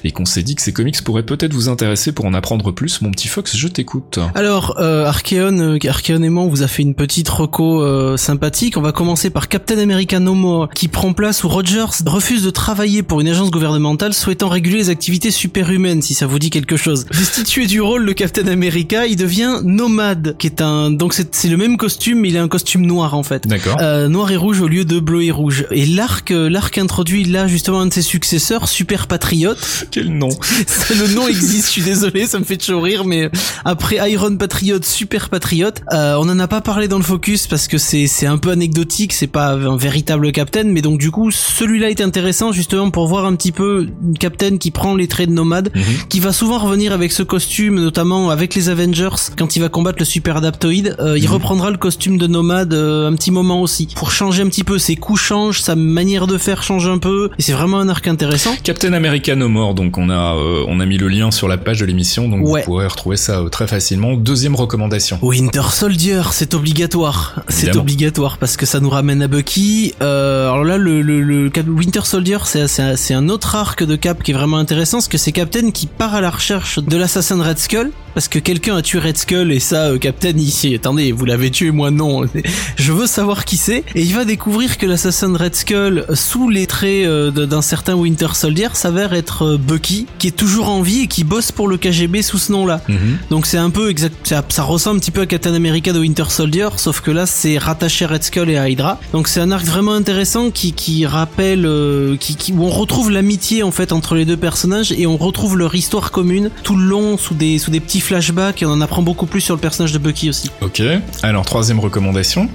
et 0.02 0.10
qu'on 0.10 0.24
s'est 0.24 0.42
dit 0.42 0.56
que 0.56 0.62
ces 0.62 0.72
comics 0.72 1.00
pourraient 1.02 1.22
peut-être 1.22 1.54
vous 1.54 1.68
intéresser 1.68 2.12
pour 2.12 2.24
en 2.24 2.34
apprendre 2.34 2.72
plus. 2.72 3.00
Mon 3.00 3.10
petit 3.10 3.28
Fox, 3.28 3.56
je 3.56 3.68
t'écoute. 3.68 4.18
Alors, 4.34 4.76
euh, 4.80 5.06
Archeon, 5.06 5.58
euh, 5.58 5.78
Archeon 5.88 6.22
et 6.22 6.28
moi, 6.28 6.42
on 6.42 6.48
vous 6.48 6.62
a 6.62 6.66
fait 6.66 6.82
une 6.82 6.94
petite 6.94 7.28
reco 7.28 7.82
euh, 7.82 8.16
sympathique. 8.16 8.76
On 8.76 8.82
va 8.82 8.92
commencer 8.92 9.30
par 9.30 9.48
Captain 9.48 9.78
America 9.78 10.18
No 10.18 10.34
More, 10.34 10.68
qui 10.70 10.88
prend 10.88 11.12
place 11.12 11.44
où 11.44 11.48
Rogers 11.48 12.02
refuse 12.06 12.42
de 12.42 12.50
travailler 12.50 13.02
pour 13.02 13.20
une 13.20 13.28
agence 13.28 13.50
gouvernementale 13.50 14.14
souhaitant 14.14 14.48
réguler 14.48 14.78
les 14.78 14.90
activités 14.90 15.30
superhumaines, 15.30 15.83
si 16.02 16.14
ça 16.14 16.26
vous 16.26 16.38
dit 16.38 16.50
quelque 16.50 16.76
chose. 16.76 17.06
Destitué 17.16 17.66
du 17.66 17.80
rôle 17.80 18.06
de 18.06 18.12
Captain 18.12 18.46
America, 18.46 19.06
il 19.06 19.16
devient 19.16 19.60
nomade, 19.62 20.36
qui 20.38 20.46
est 20.46 20.60
un 20.60 20.90
donc 20.90 21.14
c'est 21.14 21.48
le 21.48 21.56
même 21.56 21.76
costume, 21.76 22.20
mais 22.20 22.28
il 22.28 22.36
a 22.36 22.42
un 22.42 22.48
costume 22.48 22.86
noir 22.86 23.14
en 23.14 23.22
fait. 23.22 23.46
D'accord. 23.46 23.76
Euh, 23.80 24.08
noir 24.08 24.30
et 24.30 24.36
rouge 24.36 24.60
au 24.60 24.68
lieu 24.68 24.84
de 24.84 24.98
bleu 24.98 25.22
et 25.22 25.30
rouge. 25.30 25.66
Et 25.70 25.86
l'arc, 25.86 26.30
euh, 26.30 26.48
l'arc 26.48 26.76
introduit 26.78 27.24
là 27.24 27.46
justement 27.46 27.80
un 27.80 27.86
de 27.86 27.92
ses 27.92 28.02
successeurs, 28.02 28.68
Super 28.68 29.06
Patriote. 29.06 29.86
Quel 29.90 30.16
nom 30.16 30.28
le 30.90 31.14
nom 31.14 31.28
existe, 31.28 31.66
je 31.66 31.70
suis 31.70 31.82
désolé, 31.82 32.26
ça 32.26 32.38
me 32.38 32.44
fait 32.44 32.56
toujours 32.56 32.82
rire, 32.82 33.04
mais 33.04 33.30
après 33.64 34.10
Iron 34.10 34.36
Patriot, 34.36 34.82
Super 34.82 35.28
Patriot, 35.28 35.70
euh, 35.92 36.16
on 36.18 36.28
en 36.28 36.38
a 36.38 36.48
pas 36.48 36.60
parlé 36.60 36.88
dans 36.88 36.98
le 36.98 37.04
focus 37.04 37.46
parce 37.46 37.68
que 37.68 37.78
c'est 37.78 38.06
c'est 38.06 38.26
un 38.26 38.38
peu 38.38 38.50
anecdotique, 38.50 39.12
c'est 39.12 39.26
pas 39.26 39.52
un 39.52 39.76
véritable 39.76 40.32
Captain, 40.32 40.64
mais 40.64 40.82
donc 40.82 40.98
du 40.98 41.10
coup 41.10 41.30
celui-là 41.30 41.90
est 41.90 42.00
intéressant 42.00 42.52
justement 42.52 42.90
pour 42.90 43.06
voir 43.06 43.26
un 43.26 43.34
petit 43.34 43.52
peu 43.52 43.88
une 44.02 44.18
Captain 44.18 44.56
qui 44.58 44.70
prend 44.70 44.94
les 44.94 45.08
traits 45.08 45.28
de 45.28 45.34
nomade, 45.34 45.70
qui 46.08 46.20
va 46.20 46.32
souvent 46.32 46.58
revenir 46.58 46.92
avec 46.92 47.12
ce 47.12 47.22
costume, 47.22 47.76
notamment 47.80 48.30
avec 48.30 48.54
les 48.54 48.68
Avengers 48.68 49.08
quand 49.36 49.56
il 49.56 49.60
va 49.60 49.68
combattre 49.68 49.98
le 49.98 50.04
Super 50.04 50.36
Adaptoid, 50.36 50.96
euh, 51.00 51.18
il 51.18 51.26
reprendra 51.28 51.70
le 51.70 51.76
costume 51.76 52.18
de 52.18 52.26
nomade 52.26 52.72
euh, 52.74 53.08
un 53.10 53.14
petit 53.14 53.30
moment 53.30 53.60
aussi 53.60 53.88
pour 53.96 54.10
changer 54.12 54.42
un 54.42 54.48
petit 54.48 54.64
peu, 54.64 54.78
ses 54.78 54.96
coups 54.96 55.20
changent, 55.20 55.60
sa 55.60 55.74
manière 55.76 56.26
de 56.26 56.38
faire 56.38 56.62
change 56.62 56.86
un 56.88 56.98
peu, 56.98 57.30
et 57.38 57.42
c'est 57.42 57.52
vraiment 57.52 57.78
un 57.78 57.88
arc 57.88 58.06
intéressant. 58.06 58.50
Captain 58.62 58.92
America 58.92 59.34
No 59.34 59.48
More, 59.48 59.74
donc 59.74 59.98
on 59.98 60.10
a 60.10 60.34
euh, 60.36 60.64
on 60.68 60.80
a 60.80 60.86
mis 60.86 60.98
le 60.98 61.08
lien 61.08 61.30
sur 61.30 61.48
la 61.48 61.56
page 61.58 61.80
de 61.80 61.84
l'émission, 61.86 62.28
donc 62.28 62.46
Ouais. 62.46 62.60
vous 62.60 62.66
pourrez 62.66 62.86
retrouver 62.86 63.16
ça 63.16 63.40
euh, 63.40 63.48
très 63.48 63.66
facilement. 63.66 64.14
Deuxième 64.14 64.54
recommandation. 64.54 65.18
Winter 65.22 65.62
Soldier, 65.70 66.22
c'est 66.32 66.54
obligatoire. 66.54 67.40
C'est 67.48 67.74
obligatoire 67.76 68.38
parce 68.38 68.56
que 68.56 68.66
ça 68.66 68.80
nous 68.80 68.90
ramène 68.90 69.22
à 69.22 69.28
Bucky. 69.28 69.94
Euh, 70.02 70.50
alors 70.50 70.64
là, 70.64 70.76
le, 70.78 71.02
le, 71.02 71.20
le 71.22 71.50
Cap- 71.50 71.66
Winter 71.68 72.00
Soldier, 72.04 72.38
c'est 72.44 72.68
c'est 72.68 72.82
un, 72.82 72.96
c'est 72.96 73.14
un 73.14 73.28
autre 73.28 73.54
arc 73.56 73.82
de 73.84 73.96
Cap 73.96 74.22
qui 74.22 74.30
est 74.32 74.34
vraiment 74.34 74.58
intéressant, 74.58 74.98
parce 74.98 75.08
que 75.08 75.18
c'est 75.18 75.32
Captain 75.32 75.63
qui 75.72 75.86
part 75.86 76.14
à 76.14 76.20
la 76.20 76.30
recherche 76.30 76.78
de 76.78 76.96
l'assassin 76.96 77.36
de 77.36 77.42
Red 77.42 77.58
Skull. 77.58 77.90
Parce 78.14 78.28
que 78.28 78.38
quelqu'un 78.38 78.76
a 78.76 78.82
tué 78.82 79.00
Red 79.00 79.16
Skull 79.16 79.50
et 79.50 79.58
ça, 79.58 79.86
euh, 79.86 79.98
Captain 79.98 80.36
ici, 80.38 80.72
attendez, 80.72 81.10
vous 81.10 81.24
l'avez 81.24 81.50
tué, 81.50 81.72
moi 81.72 81.90
non. 81.90 82.24
Je 82.76 82.92
veux 82.92 83.08
savoir 83.08 83.44
qui 83.44 83.56
c'est. 83.56 83.82
Et 83.96 84.02
il 84.02 84.14
va 84.14 84.24
découvrir 84.24 84.78
que 84.78 84.86
l'assassin 84.86 85.30
de 85.30 85.36
Red 85.36 85.56
Skull, 85.56 86.06
sous 86.14 86.48
les 86.48 86.68
traits 86.68 87.06
euh, 87.06 87.30
d'un 87.32 87.62
certain 87.62 87.94
Winter 87.94 88.28
Soldier, 88.34 88.68
s'avère 88.74 89.14
être 89.14 89.42
euh, 89.42 89.58
Bucky, 89.58 90.06
qui 90.20 90.28
est 90.28 90.36
toujours 90.36 90.68
en 90.68 90.80
vie 90.80 91.02
et 91.02 91.06
qui 91.08 91.24
bosse 91.24 91.50
pour 91.50 91.66
le 91.66 91.76
KGB 91.76 92.22
sous 92.22 92.38
ce 92.38 92.52
nom-là. 92.52 92.82
Mhm. 92.88 93.18
Donc 93.30 93.46
c'est 93.46 93.58
un 93.58 93.70
peu 93.70 93.90
exact, 93.90 94.14
ça, 94.22 94.44
ça 94.48 94.62
ressemble 94.62 94.98
un 94.98 95.00
petit 95.00 95.10
peu 95.10 95.22
à 95.22 95.26
Captain 95.26 95.54
America 95.54 95.92
de 95.92 95.98
Winter 95.98 96.24
Soldier, 96.28 96.68
sauf 96.76 97.00
que 97.00 97.10
là 97.10 97.26
c'est 97.26 97.58
rattaché 97.58 98.04
à 98.04 98.08
Red 98.08 98.22
Skull 98.22 98.50
et 98.50 98.56
à 98.56 98.68
Hydra. 98.68 99.00
Donc 99.12 99.26
c'est 99.26 99.40
un 99.40 99.50
arc 99.50 99.64
vraiment 99.64 99.92
intéressant 99.92 100.50
qui, 100.50 100.72
qui 100.72 101.04
rappelle, 101.04 101.66
euh, 101.66 102.16
qui, 102.16 102.36
qui, 102.36 102.52
où 102.52 102.62
on 102.62 102.70
retrouve 102.70 103.10
l'amitié 103.10 103.62
en 103.62 103.72
fait 103.72 103.92
entre 103.92 104.14
les 104.14 104.24
deux 104.24 104.36
personnages 104.36 104.92
et 104.92 105.06
on 105.06 105.16
retrouve 105.16 105.53
leur 105.56 105.74
histoire 105.74 106.10
commune 106.10 106.50
tout 106.62 106.76
le 106.76 106.84
long 106.84 107.16
sous 107.16 107.34
des, 107.34 107.58
sous 107.58 107.70
des 107.70 107.80
petits 107.80 108.00
flashbacks 108.00 108.62
et 108.62 108.66
on 108.66 108.70
en 108.70 108.80
apprend 108.80 109.02
beaucoup 109.02 109.26
plus 109.26 109.40
sur 109.40 109.54
le 109.54 109.60
personnage 109.60 109.92
de 109.92 109.98
Bucky 109.98 110.28
aussi. 110.28 110.50
Ok. 110.60 110.82
Alors 111.22 111.44
troisième 111.44 111.80
recommandation. 111.80 112.48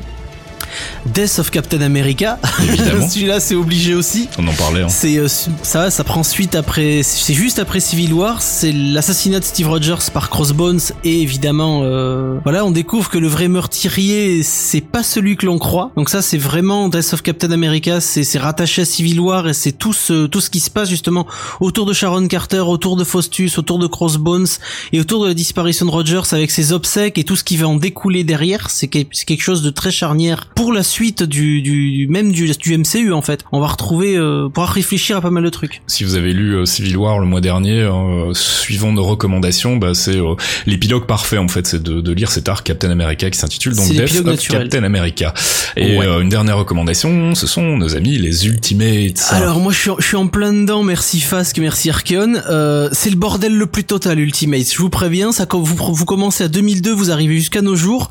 Death 1.05 1.39
of 1.39 1.51
Captain 1.51 1.81
America, 1.81 2.39
celui-là 3.09 3.39
c'est 3.39 3.55
obligé 3.55 3.93
aussi. 3.93 4.29
On 4.37 4.47
en 4.47 4.53
parlait. 4.53 4.83
Hein. 4.83 4.89
C'est 4.89 5.17
euh, 5.17 5.27
ça, 5.61 5.89
ça 5.89 6.03
prend 6.03 6.23
suite 6.23 6.55
après, 6.55 7.01
c'est 7.03 7.33
juste 7.33 7.59
après 7.59 7.79
Civil 7.79 8.13
War, 8.13 8.41
c'est 8.41 8.71
l'assassinat 8.71 9.39
de 9.39 9.45
Steve 9.45 9.69
Rogers 9.69 10.11
par 10.13 10.29
Crossbones 10.29 10.79
et 11.03 11.21
évidemment, 11.21 11.81
euh, 11.83 12.39
voilà, 12.43 12.65
on 12.65 12.71
découvre 12.71 13.09
que 13.09 13.17
le 13.17 13.27
vrai 13.27 13.47
meurtrier 13.47 14.43
c'est 14.43 14.81
pas 14.81 15.03
celui 15.03 15.37
que 15.37 15.45
l'on 15.45 15.57
croit. 15.57 15.91
Donc 15.95 16.09
ça, 16.09 16.21
c'est 16.21 16.37
vraiment 16.37 16.89
Death 16.89 17.13
of 17.13 17.21
Captain 17.21 17.51
America, 17.51 18.01
c'est 18.01 18.37
rattaché 18.37 18.83
à 18.83 18.85
Civil 18.85 19.19
War 19.19 19.47
et 19.47 19.53
c'est 19.53 19.71
tout 19.71 19.93
ce 19.93 20.27
tout 20.27 20.41
ce 20.41 20.49
qui 20.49 20.59
se 20.59 20.69
passe 20.69 20.89
justement 20.89 21.25
autour 21.59 21.85
de 21.85 21.93
Sharon 21.93 22.27
Carter, 22.27 22.59
autour 22.59 22.95
de 22.95 23.03
Faustus, 23.03 23.57
autour 23.57 23.79
de 23.79 23.87
Crossbones 23.87 24.47
et 24.93 24.99
autour 24.99 25.23
de 25.23 25.29
la 25.29 25.33
disparition 25.33 25.85
de 25.85 25.91
Rogers 25.91 26.21
avec 26.31 26.51
ses 26.51 26.71
obsèques 26.71 27.17
et 27.17 27.23
tout 27.23 27.35
ce 27.35 27.43
qui 27.43 27.57
va 27.57 27.67
en 27.67 27.75
découler 27.75 28.23
derrière. 28.23 28.69
C'est 28.69 28.87
quelque 28.87 29.41
chose 29.41 29.61
de 29.61 29.69
très 29.69 29.91
charnière 29.91 30.45
pour 30.59 30.73
la 30.73 30.83
suite 30.83 31.23
du, 31.23 31.61
du 31.61 32.05
même 32.09 32.33
du, 32.33 32.51
du 32.51 32.77
MCU 32.77 33.13
en 33.13 33.21
fait. 33.21 33.45
On 33.53 33.61
va 33.61 33.67
retrouver, 33.67 34.17
euh, 34.17 34.49
pouvoir 34.49 34.67
réfléchir 34.73 35.15
à 35.15 35.21
pas 35.21 35.29
mal 35.29 35.41
de 35.41 35.49
trucs. 35.49 35.81
Si 35.87 36.03
vous 36.03 36.15
avez 36.15 36.33
lu 36.33 36.53
euh, 36.53 36.65
Civil 36.65 36.97
War 36.97 37.19
le 37.19 37.25
mois 37.25 37.39
dernier, 37.39 37.79
euh, 37.79 38.33
suivant 38.33 38.91
nos 38.91 39.05
recommandations, 39.05 39.77
bah, 39.77 39.93
c'est 39.93 40.17
euh, 40.17 40.35
l'épilogue 40.67 41.05
parfait 41.05 41.37
en 41.37 41.47
fait, 41.47 41.65
c'est 41.65 41.81
de, 41.81 42.01
de 42.01 42.11
lire 42.11 42.29
cet 42.29 42.49
arc 42.49 42.67
Captain 42.67 42.89
America 42.91 43.29
qui 43.29 43.39
s'intitule 43.39 43.73
donc 43.73 43.87
Death 43.87 44.25
of. 44.27 44.47
Captain 44.49 44.83
America. 44.83 45.33
Et 45.77 45.97
Ouais. 45.97 46.05
euh, 46.05 46.19
une 46.19 46.27
dernière 46.27 46.57
recommandation, 46.57 47.35
ce 47.35 47.47
sont 47.47 47.77
nos 47.77 47.95
amis 47.95 48.17
les 48.17 48.45
Ultimates. 48.45 49.27
Alors 49.29 49.61
moi 49.61 49.71
je 49.71 49.77
suis, 49.79 49.91
je 49.99 50.05
suis 50.07 50.17
en 50.17 50.27
plein 50.27 50.51
dedans, 50.51 50.83
merci 50.83 51.21
Fask, 51.21 51.57
merci 51.59 51.89
Archeon. 51.89 52.33
Euh, 52.49 52.89
c'est 52.91 53.09
le 53.11 53.15
bordel 53.15 53.55
le 53.55 53.65
plus 53.65 53.85
total 53.85 54.19
Ultimate, 54.19 54.69
je 54.69 54.77
vous 54.79 54.89
préviens, 54.89 55.31
ça 55.31 55.45
quand 55.45 55.61
vous, 55.61 55.93
vous 55.93 56.05
commencez 56.05 56.43
à 56.43 56.49
2002, 56.49 56.91
vous 56.91 57.11
arrivez 57.11 57.37
jusqu'à 57.37 57.61
nos 57.61 57.77
jours. 57.77 58.09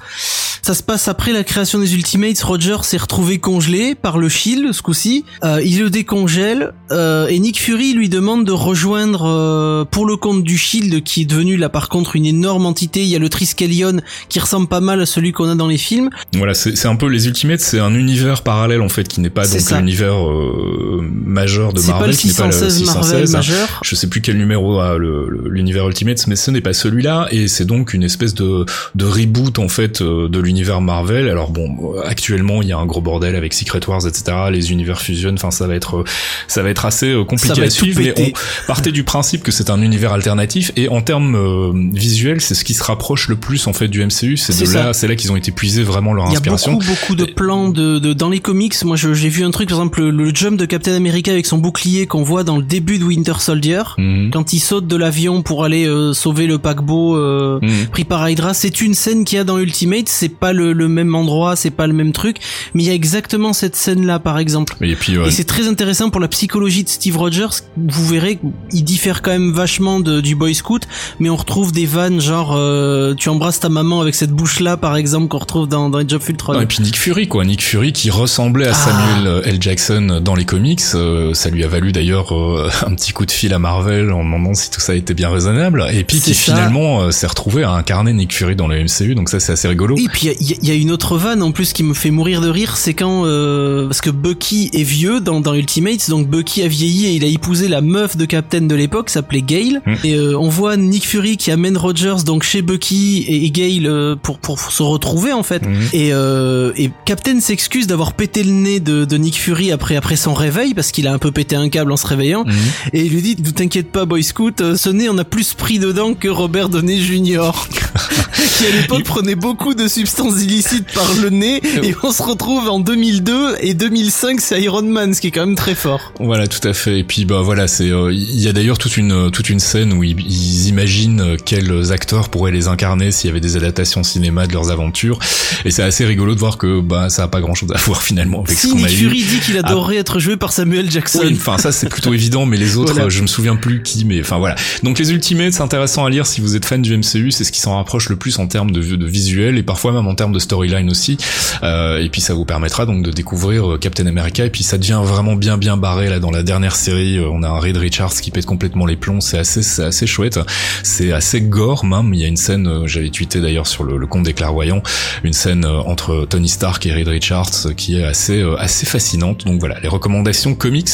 Ça 0.62 0.74
se 0.74 0.82
passe 0.82 1.08
après 1.08 1.32
la 1.32 1.44
création 1.44 1.78
des 1.78 1.94
Ultimates, 1.94 2.37
Roger 2.42 2.76
s'est 2.82 2.96
retrouvé 2.96 3.38
congelé 3.38 3.94
par 3.94 4.18
le 4.18 4.28
Shield 4.28 4.72
ce 4.72 4.82
coup-ci. 4.82 5.24
Euh, 5.44 5.60
il 5.64 5.80
le 5.80 5.90
décongèle 5.90 6.72
euh, 6.90 7.26
et 7.28 7.38
Nick 7.38 7.60
Fury 7.60 7.92
lui 7.94 8.08
demande 8.08 8.44
de 8.44 8.52
rejoindre 8.52 9.24
euh, 9.26 9.84
pour 9.84 10.06
le 10.06 10.16
compte 10.16 10.42
du 10.42 10.56
Shield 10.58 11.02
qui 11.02 11.22
est 11.22 11.24
devenu 11.24 11.56
là 11.56 11.68
par 11.68 11.88
contre 11.88 12.16
une 12.16 12.26
énorme 12.26 12.66
entité. 12.66 13.02
Il 13.02 13.08
y 13.08 13.16
a 13.16 13.18
le 13.18 13.28
Triskelion 13.28 14.00
qui 14.28 14.40
ressemble 14.40 14.68
pas 14.68 14.80
mal 14.80 15.00
à 15.00 15.06
celui 15.06 15.32
qu'on 15.32 15.48
a 15.48 15.54
dans 15.54 15.68
les 15.68 15.78
films. 15.78 16.10
Voilà, 16.34 16.54
c'est 16.54 16.86
un 16.86 16.96
peu 16.96 17.06
les 17.06 17.26
Ultimates, 17.26 17.60
c'est 17.60 17.80
un 17.80 17.94
univers 17.94 18.42
parallèle 18.42 18.82
en 18.82 18.88
fait 18.88 19.08
qui 19.08 19.20
n'est 19.20 19.30
pas 19.30 19.46
donc 19.46 19.70
l'univers 19.70 20.28
euh, 20.28 21.00
majeur 21.02 21.72
de 21.72 21.80
C'est 21.80 21.88
pas 21.88 21.98
Marvel, 21.98 22.10
le 22.10 22.16
qui 22.16 22.28
n'est 22.28 22.34
pas 22.34 22.46
le 22.46 22.52
616 22.52 22.84
Marvel 22.84 23.26
616. 23.28 23.32
majeur. 23.32 23.80
Je 23.84 23.94
sais 23.94 24.08
plus 24.08 24.20
quel 24.20 24.38
numéro 24.38 24.78
a 24.80 24.96
l'univers 24.98 25.88
Ultimate, 25.88 26.26
mais 26.26 26.36
ce 26.36 26.50
n'est 26.50 26.60
pas 26.60 26.72
celui-là, 26.72 27.28
et 27.30 27.48
c'est 27.48 27.64
donc 27.64 27.94
une 27.94 28.02
espèce 28.02 28.34
de, 28.34 28.64
de 28.94 29.04
reboot 29.04 29.58
en 29.58 29.68
fait 29.68 30.00
euh, 30.00 30.28
de 30.28 30.38
l'univers 30.38 30.80
Marvel. 30.80 31.28
Alors 31.28 31.50
bon, 31.50 31.94
euh, 31.96 32.02
actuellement 32.28 32.60
il 32.62 32.68
y 32.68 32.72
a 32.72 32.78
un 32.78 32.84
gros 32.86 33.00
bordel 33.00 33.34
avec 33.36 33.54
Secret 33.54 33.80
Wars, 33.88 34.06
etc. 34.06 34.36
Les 34.52 34.70
univers 34.70 35.00
fusionnent, 35.00 35.36
enfin 35.36 35.50
ça 35.50 35.66
va 35.66 35.74
être, 35.74 35.98
euh, 35.98 36.04
ça 36.46 36.62
va 36.62 36.68
être 36.68 36.84
assez 36.84 37.06
euh, 37.10 37.24
compliqué 37.24 37.60
va 37.60 37.66
à 37.66 37.70
suivre. 37.70 38.00
Mais 38.02 38.12
on 38.18 38.66
partait 38.66 38.92
du 38.92 39.02
principe 39.02 39.42
que 39.42 39.50
c'est 39.50 39.70
un 39.70 39.80
univers 39.80 40.12
alternatif, 40.12 40.70
et 40.76 40.88
en 40.88 41.00
termes 41.00 41.34
euh, 41.36 41.72
visuels, 41.92 42.40
c'est 42.42 42.54
ce 42.54 42.64
qui 42.64 42.74
se 42.74 42.84
rapproche 42.84 43.28
le 43.28 43.36
plus 43.36 43.66
en 43.66 43.72
fait 43.72 43.88
du 43.88 44.04
MCU. 44.04 44.36
C'est 44.36 44.52
C'est 44.52 44.64
de 44.64 44.68
ça. 44.68 44.84
là, 44.84 44.92
c'est 44.92 45.08
là 45.08 45.16
qu'ils 45.16 45.32
ont 45.32 45.36
été 45.36 45.52
puisés 45.52 45.82
vraiment 45.82 46.12
leur 46.12 46.26
Il 46.26 46.32
y 46.32 46.34
a 46.34 46.38
inspiration. 46.38 46.72
beaucoup, 46.72 46.84
beaucoup 46.86 47.14
de 47.14 47.24
plans 47.24 47.68
de, 47.70 47.98
de 47.98 48.12
dans 48.12 48.28
les 48.28 48.40
comics. 48.40 48.74
Moi, 48.84 48.96
j'ai 48.96 49.28
vu 49.28 49.44
un 49.44 49.50
truc, 49.50 49.70
par 49.70 49.78
exemple, 49.78 50.00
le, 50.02 50.10
le 50.10 50.34
jump 50.34 50.58
de 50.58 50.66
Captain 50.66 50.94
America 50.94 51.30
avec 51.32 51.46
son 51.46 51.56
bouclier 51.58 52.06
qu'on 52.06 52.22
voit 52.22 52.44
dans 52.44 52.58
le 52.58 52.62
début 52.62 52.98
de 52.98 53.04
Winter 53.04 53.34
Soldier. 53.38 53.82
Mhm. 53.96 54.30
Quand 54.32 54.52
il 54.52 54.60
saute 54.60 54.86
de 54.86 54.96
l'avion 54.96 55.40
pour 55.42 55.64
aller 55.64 55.86
euh, 55.86 56.12
sauver 56.12 56.46
le 56.46 56.58
paquebot 56.58 57.16
euh, 57.16 57.58
Mhm. 57.62 57.86
pris 57.90 58.04
par 58.04 58.28
Hydra, 58.28 58.52
c'est 58.54 58.80
une 58.82 58.92
scène 58.94 59.24
qu'il 59.24 59.36
y 59.36 59.40
a 59.40 59.44
dans 59.44 59.58
Ultimate. 59.58 60.08
C'est 60.08 60.28
pas 60.28 60.52
le, 60.52 60.72
le 60.74 60.88
même 60.88 61.14
endroit, 61.14 61.56
c'est 61.56 61.70
pas 61.70 61.86
le 61.86 61.92
même 61.94 62.12
truc, 62.18 62.38
mais 62.74 62.82
il 62.82 62.86
y 62.86 62.90
a 62.90 62.94
exactement 62.94 63.52
cette 63.52 63.76
scène 63.76 64.04
là 64.06 64.18
par 64.18 64.38
exemple. 64.38 64.76
Et 64.80 64.94
puis 64.96 65.16
euh, 65.16 65.26
Et 65.26 65.30
c'est 65.30 65.44
très 65.44 65.68
intéressant 65.68 66.10
pour 66.10 66.20
la 66.20 66.28
psychologie 66.28 66.84
de 66.84 66.88
Steve 66.88 67.16
Rogers. 67.16 67.48
Vous 67.76 68.06
verrez, 68.06 68.38
il 68.72 68.82
diffère 68.84 69.22
quand 69.22 69.30
même 69.30 69.52
vachement 69.52 70.00
de, 70.00 70.20
du 70.20 70.34
Boy 70.34 70.54
Scout, 70.54 70.82
mais 71.20 71.30
on 71.30 71.36
retrouve 71.36 71.72
des 71.72 71.86
vannes 71.86 72.20
genre 72.20 72.54
euh, 72.56 73.14
tu 73.14 73.28
embrasses 73.28 73.60
ta 73.60 73.68
maman 73.68 74.00
avec 74.00 74.14
cette 74.14 74.32
bouche 74.32 74.60
là 74.60 74.76
par 74.76 74.96
exemple 74.96 75.28
qu'on 75.28 75.38
retrouve 75.38 75.68
dans, 75.68 75.88
dans 75.88 75.98
Age 75.98 76.12
of 76.12 76.28
Ultron. 76.28 76.54
Non, 76.54 76.60
et 76.60 76.66
puis 76.66 76.82
Nick 76.82 76.98
Fury 76.98 77.28
quoi, 77.28 77.44
Nick 77.44 77.62
Fury 77.62 77.92
qui 77.92 78.10
ressemblait 78.10 78.66
à 78.66 78.72
Ah. 78.72 78.74
Samuel 78.74 79.42
L. 79.44 79.58
Jackson 79.60 80.20
dans 80.22 80.34
les 80.34 80.44
comics, 80.44 80.80
euh, 80.94 81.34
ça 81.34 81.50
lui 81.50 81.64
a 81.64 81.68
valu 81.68 81.92
d'ailleurs 81.92 82.34
euh, 82.34 82.68
un 82.86 82.94
petit 82.94 83.12
coup 83.12 83.26
de 83.26 83.30
fil 83.30 83.52
à 83.54 83.58
Marvel 83.58 84.12
en 84.12 84.24
demandant 84.24 84.54
si 84.54 84.70
tout 84.70 84.80
ça 84.80 84.94
était 84.94 85.14
bien 85.14 85.30
raisonnable, 85.30 85.86
et 85.92 86.04
puis 86.04 86.20
qui 86.20 86.34
ça. 86.34 86.52
finalement 86.54 87.02
euh, 87.02 87.10
s'est 87.10 87.26
retrouvé 87.26 87.62
à 87.64 87.72
incarner 87.72 88.12
Nick 88.12 88.34
Fury 88.34 88.56
dans 88.56 88.66
le 88.68 88.82
MCU, 88.82 89.14
donc 89.14 89.28
ça 89.28 89.40
c'est 89.40 89.52
assez 89.52 89.68
rigolo. 89.68 89.96
Et 89.98 90.08
puis 90.08 90.28
il 90.40 90.56
y, 90.62 90.66
y 90.68 90.70
a 90.70 90.74
une 90.74 90.90
autre 90.90 91.16
vanne 91.18 91.42
en 91.42 91.52
plus 91.52 91.72
qui 91.72 91.82
me 91.84 91.94
fait 91.98 92.10
mourir 92.10 92.40
de 92.40 92.48
rire, 92.48 92.76
c'est 92.76 92.94
quand 92.94 93.24
euh, 93.26 93.86
parce 93.86 94.00
que 94.00 94.10
Bucky 94.10 94.70
est 94.72 94.82
vieux 94.82 95.20
dans, 95.20 95.40
dans 95.40 95.54
Ultimates, 95.54 96.08
donc 96.08 96.28
Bucky 96.28 96.62
a 96.62 96.68
vieilli 96.68 97.06
et 97.06 97.12
il 97.12 97.24
a 97.24 97.28
épousé 97.28 97.68
la 97.68 97.80
meuf 97.80 98.16
de 98.16 98.24
Captain 98.24 98.62
de 98.62 98.74
l'époque, 98.74 99.10
s'appelait 99.10 99.42
Gale. 99.42 99.82
Mm. 99.84 99.94
Et 100.04 100.14
euh, 100.14 100.38
on 100.38 100.48
voit 100.48 100.76
Nick 100.76 101.06
Fury 101.06 101.36
qui 101.36 101.50
amène 101.50 101.76
Rogers 101.76 102.24
donc 102.24 102.42
chez 102.42 102.62
Bucky 102.62 103.24
et, 103.28 103.44
et 103.44 103.50
Gale 103.50 103.86
euh, 103.86 104.16
pour 104.16 104.38
pour 104.38 104.58
se 104.60 104.82
retrouver 104.82 105.32
en 105.32 105.42
fait. 105.42 105.66
Mhm. 105.66 105.76
Et, 105.92 106.12
euh, 106.12 106.72
et 106.76 106.90
Captain 107.04 107.40
s'excuse 107.40 107.86
d'avoir 107.86 108.12
pété 108.12 108.42
le 108.42 108.52
nez 108.52 108.80
de, 108.80 109.04
de 109.04 109.16
Nick 109.16 109.38
Fury 109.38 109.72
après 109.72 109.96
après 109.96 110.16
son 110.16 110.34
réveil 110.34 110.74
parce 110.74 110.92
qu'il 110.92 111.06
a 111.06 111.12
un 111.12 111.18
peu 111.18 111.30
pété 111.30 111.56
un 111.56 111.68
câble 111.68 111.92
en 111.92 111.96
se 111.96 112.06
réveillant. 112.06 112.44
Mhm. 112.44 112.54
Et 112.92 113.04
il 113.04 113.12
lui 113.12 113.22
dit, 113.22 113.36
ne 113.38 113.50
t'inquiète 113.50 113.90
pas, 113.90 114.04
Boy 114.04 114.22
Scout, 114.22 114.60
euh, 114.60 114.76
ce 114.76 114.90
nez, 114.90 115.08
on 115.08 115.18
a 115.18 115.24
plus 115.24 115.54
pris 115.54 115.78
dedans 115.78 116.14
que 116.14 116.28
Robert 116.28 116.68
Downey 116.68 117.00
Jr. 117.00 117.50
qui 118.58 118.66
à 118.66 118.80
l'époque 118.80 119.04
prenait 119.04 119.34
beaucoup 119.34 119.74
de 119.74 119.88
substances 119.88 120.42
illicites 120.42 120.92
par 120.92 121.10
le 121.22 121.30
nez. 121.30 121.60
Et 121.82 121.87
on 122.02 122.12
se 122.12 122.22
retrouve 122.22 122.68
en 122.68 122.80
2002 122.80 123.56
et 123.60 123.74
2005, 123.74 124.40
c'est 124.40 124.60
Iron 124.62 124.82
Man, 124.82 125.14
ce 125.14 125.20
qui 125.20 125.28
est 125.28 125.30
quand 125.30 125.46
même 125.46 125.54
très 125.56 125.74
fort. 125.74 126.12
Voilà, 126.20 126.46
tout 126.46 126.66
à 126.66 126.72
fait. 126.72 126.98
Et 127.00 127.04
puis 127.04 127.24
bah 127.24 127.40
voilà, 127.42 127.68
c'est 127.68 127.90
euh, 127.90 128.12
il 128.12 128.40
y 128.40 128.48
a 128.48 128.52
d'ailleurs 128.52 128.78
toute 128.78 128.96
une 128.96 129.30
toute 129.30 129.50
une 129.50 129.60
scène 129.60 129.92
où 129.92 130.02
ils, 130.04 130.18
ils 130.20 130.68
imaginent 130.68 131.20
euh, 131.20 131.36
quels 131.42 131.92
acteurs 131.92 132.28
pourraient 132.28 132.52
les 132.52 132.68
incarner 132.68 133.10
s'il 133.10 133.28
y 133.28 133.30
avait 133.30 133.40
des 133.40 133.56
adaptations 133.56 134.02
cinéma 134.02 134.46
de 134.46 134.52
leurs 134.52 134.70
aventures. 134.70 135.18
Et 135.64 135.70
c'est 135.70 135.82
assez 135.82 136.04
rigolo 136.04 136.34
de 136.34 136.40
voir 136.40 136.58
que 136.58 136.80
bah 136.80 137.08
ça 137.10 137.24
a 137.24 137.28
pas 137.28 137.40
grand 137.40 137.54
chose 137.54 137.70
à 137.74 137.78
voir 137.86 138.02
finalement 138.02 138.42
avec 138.44 138.58
ce 138.58 138.68
Si 138.68 138.72
qu'on 138.72 138.84
a 138.84 138.88
Nick 138.88 138.92
eu. 139.00 139.04
Fury 139.04 139.22
dit 139.22 139.40
qu'il 139.44 139.58
adorerait 139.58 139.96
être 139.96 140.18
joué 140.18 140.36
par 140.36 140.52
Samuel 140.52 140.90
Jackson. 140.90 141.20
Oui, 141.24 141.36
enfin 141.36 141.58
ça 141.58 141.72
c'est 141.72 141.88
plutôt 141.88 142.14
évident, 142.14 142.46
mais 142.46 142.56
les 142.56 142.76
autres, 142.76 142.92
Voilà. 142.92 143.06
euh, 143.06 143.10
je 143.10 143.22
me 143.22 143.26
souviens 143.26 143.56
plus 143.56 143.82
qui, 143.82 144.04
mais 144.04 144.20
enfin 144.20 144.38
voilà. 144.38 144.54
Donc 144.82 144.98
les 144.98 145.10
Ultimates, 145.12 145.52
c'est 145.54 145.62
intéressant 145.62 146.04
à 146.04 146.10
lire 146.10 146.26
si 146.26 146.40
vous 146.40 146.56
êtes 146.56 146.64
fan 146.64 146.82
du 146.82 146.96
MCU, 146.96 147.30
c'est 147.30 147.44
ce 147.44 147.52
qui 147.52 147.60
s'en 147.60 147.76
rapproche 147.76 148.08
le 148.08 148.16
plus 148.16 148.38
en 148.38 148.46
termes 148.46 148.70
de, 148.70 148.80
de 148.96 149.06
visuel 149.06 149.58
et 149.58 149.62
parfois 149.62 149.92
même 149.92 150.06
en 150.06 150.14
termes 150.14 150.32
de 150.32 150.38
storyline 150.38 150.90
aussi. 150.90 151.16
Euh, 151.62 151.77
et 152.00 152.08
puis 152.08 152.20
ça 152.20 152.34
vous 152.34 152.44
permettra 152.44 152.86
donc 152.86 153.02
de 153.02 153.10
découvrir 153.10 153.72
euh, 153.72 153.78
Captain 153.78 154.06
America 154.06 154.44
et 154.44 154.50
puis 154.50 154.62
ça 154.64 154.78
devient 154.78 155.00
vraiment 155.02 155.34
bien 155.36 155.58
bien 155.58 155.76
barré 155.76 156.08
là 156.08 156.18
dans 156.20 156.30
la 156.30 156.42
dernière 156.42 156.76
série. 156.76 157.18
euh, 157.18 157.28
on 157.30 157.42
a 157.42 157.48
un 157.48 157.58
Reed 157.58 157.76
Richards 157.76 158.14
qui 158.14 158.30
pète 158.30 158.46
complètement 158.46 158.86
les 158.86 158.96
plombs, 158.96 159.20
c'est 159.20 159.38
assez 159.38 159.62
c'est 159.62 159.84
assez 159.84 160.06
chouette, 160.06 160.38
c'est 160.82 161.12
assez 161.12 161.40
gore 161.40 161.84
même. 161.84 162.12
Il 162.14 162.20
y 162.20 162.24
a 162.24 162.28
une 162.28 162.36
scène, 162.36 162.66
euh, 162.66 162.86
j'avais 162.86 163.10
tweeté 163.10 163.40
d'ailleurs 163.40 163.66
sur 163.66 163.84
le, 163.84 163.96
le 163.96 164.06
compte 164.06 164.24
des 164.24 164.34
clairvoyants, 164.34 164.82
une 165.24 165.32
scène 165.32 165.64
euh, 165.64 165.80
entre 165.80 166.26
Tony 166.28 166.48
Stark 166.48 166.84
et 166.86 166.92
Reed 166.92 167.08
Richards 167.08 167.66
euh, 167.66 167.72
qui 167.74 167.98
est 167.98 168.04
assez 168.04 168.40
euh, 168.40 168.56
assez 168.58 168.86
fascinante. 168.86 169.44
Donc 169.46 169.60
voilà, 169.60 169.78
les 169.80 169.88
recommandations 169.88 170.54
comics 170.54 170.88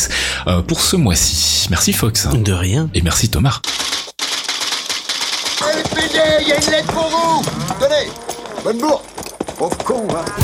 euh, 0.46 0.62
pour 0.62 0.80
ce 0.80 0.96
mois-ci. 0.96 1.66
Merci 1.70 1.92
Fox. 1.92 2.28
De 2.32 2.52
rien. 2.52 2.88
Et 2.94 3.02
merci 3.02 3.28
Thomas. 3.28 3.60
LPD, 5.60 6.18
il 6.42 6.48
y 6.48 6.52
a 6.52 6.56
une 6.56 6.70
lettre 6.70 6.92
pour 6.92 7.08
vous 7.08 7.42
Tenez 7.80 8.10
Bonne 8.64 8.78
bourre 8.78 9.02
Pauvre 9.56 9.78
con, 9.78 10.06
hein 10.10 10.43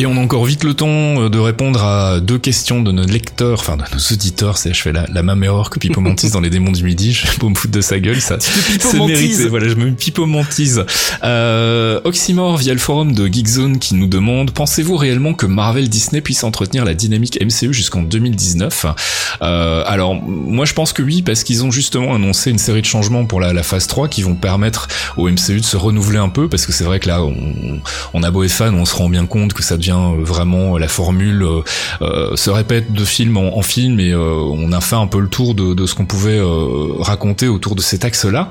Et 0.00 0.06
on 0.06 0.16
a 0.16 0.20
encore 0.20 0.44
vite 0.44 0.62
le 0.62 0.74
temps 0.74 0.86
euh, 0.88 1.28
de 1.28 1.40
répondre 1.40 1.82
à 1.82 2.20
deux 2.20 2.38
questions 2.38 2.82
de 2.82 2.92
nos 2.92 3.04
lecteurs, 3.04 3.58
enfin 3.58 3.76
de 3.76 3.82
nos 3.82 4.12
auditeurs. 4.12 4.56
C'est, 4.56 4.72
je 4.72 4.80
fais 4.80 4.92
la, 4.92 5.06
la 5.12 5.24
même 5.24 5.42
erreur 5.42 5.70
que 5.70 5.80
Pipo 5.80 6.00
Mantis 6.00 6.30
dans 6.30 6.40
Les 6.40 6.50
Démons 6.50 6.70
du 6.70 6.84
Midi. 6.84 7.12
Je 7.12 7.26
vais 7.26 7.36
pas 7.36 7.48
me 7.48 7.54
foutre 7.56 7.74
de 7.74 7.80
sa 7.80 7.98
gueule, 7.98 8.20
ça. 8.20 8.36
C'est 8.38 8.96
mérité. 8.96 9.48
Voilà, 9.48 9.68
je 9.68 9.74
me 9.74 9.90
pipomantise. 9.90 10.84
Euh, 11.24 12.00
Oxymore 12.04 12.58
via 12.58 12.74
le 12.74 12.78
forum 12.78 13.12
de 13.12 13.26
Geekzone 13.26 13.80
qui 13.80 13.96
nous 13.96 14.06
demande 14.06 14.52
pensez-vous 14.52 14.96
réellement 14.96 15.34
que 15.34 15.46
Marvel 15.46 15.88
Disney 15.88 16.20
puisse 16.20 16.44
entretenir 16.44 16.84
la 16.84 16.94
dynamique 16.94 17.36
MCU 17.42 17.74
jusqu'en 17.74 18.02
2019 18.02 18.86
euh, 19.42 19.82
Alors 19.84 20.14
moi 20.14 20.64
je 20.64 20.74
pense 20.74 20.92
que 20.92 21.02
oui 21.02 21.22
parce 21.22 21.42
qu'ils 21.42 21.64
ont 21.64 21.72
justement 21.72 22.14
annoncé 22.14 22.52
une 22.52 22.58
série 22.58 22.82
de 22.82 22.86
changements 22.86 23.24
pour 23.24 23.40
la, 23.40 23.52
la 23.52 23.64
phase 23.64 23.88
3 23.88 24.06
qui 24.06 24.22
vont 24.22 24.36
permettre 24.36 24.86
au 25.16 25.28
MCU 25.28 25.58
de 25.58 25.64
se 25.64 25.76
renouveler 25.76 26.18
un 26.18 26.28
peu 26.28 26.48
parce 26.48 26.66
que 26.66 26.72
c'est 26.72 26.84
vrai 26.84 27.00
que 27.00 27.08
là 27.08 27.24
on, 27.24 27.80
on 28.14 28.22
a 28.22 28.30
beau 28.30 28.44
être 28.44 28.52
fan, 28.52 28.74
on 28.76 28.84
se 28.84 28.94
rend 28.94 29.08
bien 29.08 29.26
compte 29.26 29.52
que 29.54 29.64
ça 29.64 29.76
devient 29.76 29.87
euh, 29.96 30.22
vraiment 30.22 30.76
la 30.78 30.88
formule 30.88 31.42
euh, 31.42 31.60
euh, 32.02 32.36
se 32.36 32.50
répète 32.50 32.92
de 32.92 33.04
film 33.04 33.36
en, 33.36 33.56
en 33.56 33.62
film 33.62 34.00
et 34.00 34.12
euh, 34.12 34.34
on 34.34 34.72
a 34.72 34.80
fait 34.80 34.96
un 34.96 35.06
peu 35.06 35.20
le 35.20 35.28
tour 35.28 35.54
de, 35.54 35.74
de 35.74 35.86
ce 35.86 35.94
qu'on 35.94 36.06
pouvait 36.06 36.38
euh, 36.38 36.92
raconter 36.98 37.48
autour 37.48 37.74
de 37.74 37.80
cet 37.80 38.04
axe-là. 38.04 38.50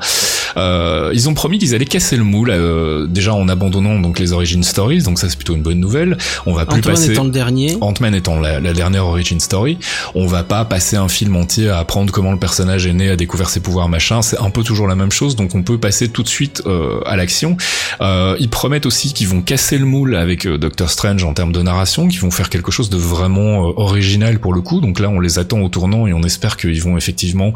Euh, 0.55 1.11
ils 1.13 1.29
ont 1.29 1.33
promis 1.33 1.59
qu'ils 1.59 1.75
allaient 1.75 1.85
casser 1.85 2.17
le 2.17 2.23
moule 2.23 2.49
euh, 2.49 3.05
déjà 3.07 3.33
en 3.33 3.47
abandonnant 3.47 3.99
donc 3.99 4.19
les 4.19 4.33
origin 4.33 4.63
stories, 4.63 5.03
donc 5.03 5.19
ça 5.19 5.29
c'est 5.29 5.35
plutôt 5.35 5.55
une 5.55 5.61
bonne 5.61 5.79
nouvelle. 5.79 6.17
On 6.45 6.53
va 6.53 6.65
plus 6.65 6.81
passer 6.81 7.11
étant 7.11 7.25
le 7.25 7.29
dernier. 7.31 7.77
Ant-Man 7.81 8.15
étant 8.15 8.39
la, 8.39 8.59
la 8.59 8.73
dernière 8.73 9.05
origin 9.05 9.39
story, 9.39 9.77
on 10.15 10.25
va 10.25 10.43
pas 10.43 10.65
passer 10.65 10.95
un 10.95 11.07
film 11.07 11.35
entier 11.35 11.69
à 11.69 11.79
apprendre 11.79 12.11
comment 12.11 12.31
le 12.31 12.39
personnage 12.39 12.87
est 12.87 12.93
né, 12.93 13.09
à 13.09 13.15
découvrir 13.15 13.49
ses 13.49 13.59
pouvoirs, 13.59 13.89
machin. 13.89 14.21
C'est 14.21 14.39
un 14.39 14.49
peu 14.49 14.63
toujours 14.63 14.87
la 14.87 14.95
même 14.95 15.11
chose, 15.11 15.35
donc 15.35 15.53
on 15.53 15.63
peut 15.63 15.77
passer 15.77 16.09
tout 16.09 16.23
de 16.23 16.27
suite 16.27 16.63
euh, 16.65 16.99
à 17.05 17.15
l'action. 17.15 17.57
Euh, 18.01 18.35
ils 18.39 18.49
promettent 18.49 18.85
aussi 18.85 19.13
qu'ils 19.13 19.27
vont 19.27 19.41
casser 19.41 19.77
le 19.77 19.85
moule 19.85 20.15
avec 20.15 20.45
euh, 20.45 20.57
Doctor 20.57 20.89
Strange 20.89 21.23
en 21.27 21.33
termes 21.33 21.51
de 21.51 21.61
narration, 21.61 22.07
qu'ils 22.07 22.21
vont 22.21 22.31
faire 22.31 22.49
quelque 22.49 22.71
chose 22.71 22.89
de 22.89 22.97
vraiment 22.97 23.67
euh, 23.67 23.73
original 23.77 24.39
pour 24.39 24.53
le 24.53 24.61
coup. 24.61 24.81
Donc 24.81 24.99
là, 24.99 25.09
on 25.09 25.19
les 25.19 25.39
attend 25.39 25.59
au 25.61 25.69
tournant 25.69 26.07
et 26.07 26.13
on 26.13 26.23
espère 26.23 26.57
qu'ils 26.57 26.81
vont 26.81 26.97
effectivement 26.97 27.53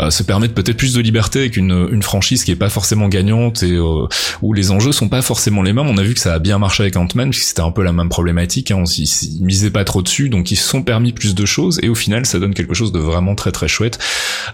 euh, 0.00 0.10
se 0.10 0.22
permettre 0.22 0.54
peut-être 0.54 0.76
plus 0.76 0.94
de 0.94 1.00
liberté 1.00 1.40
avec 1.40 1.56
une, 1.56 2.02
franchise 2.02 2.42
qui 2.42 2.50
est 2.50 2.56
pas 2.56 2.68
forcément 2.68 3.08
gagnante 3.08 3.62
et 3.62 3.72
euh, 3.72 4.06
où 4.42 4.52
les 4.52 4.72
enjeux 4.72 4.92
sont 4.92 5.08
pas 5.08 5.22
forcément 5.22 5.62
les 5.62 5.72
mêmes. 5.72 5.86
On 5.86 5.98
a 5.98 6.02
vu 6.02 6.14
que 6.14 6.20
ça 6.20 6.34
a 6.34 6.38
bien 6.38 6.58
marché 6.58 6.82
avec 6.82 6.96
Ant-Man, 6.96 7.30
puisque 7.30 7.46
c'était 7.46 7.62
un 7.62 7.70
peu 7.70 7.82
la 7.82 7.92
même 7.92 8.08
problématique. 8.08 8.70
Hein. 8.70 8.78
On 8.80 8.86
s'y 8.86 9.38
misait 9.40 9.70
pas 9.70 9.84
trop 9.84 10.02
dessus, 10.02 10.28
donc 10.28 10.50
ils 10.50 10.56
se 10.56 10.68
sont 10.68 10.82
permis 10.82 11.12
plus 11.12 11.34
de 11.34 11.46
choses 11.46 11.78
et 11.82 11.88
au 11.88 11.94
final, 11.94 12.26
ça 12.26 12.38
donne 12.38 12.54
quelque 12.54 12.74
chose 12.74 12.92
de 12.92 12.98
vraiment 12.98 13.34
très 13.34 13.52
très 13.52 13.68
chouette. 13.68 13.98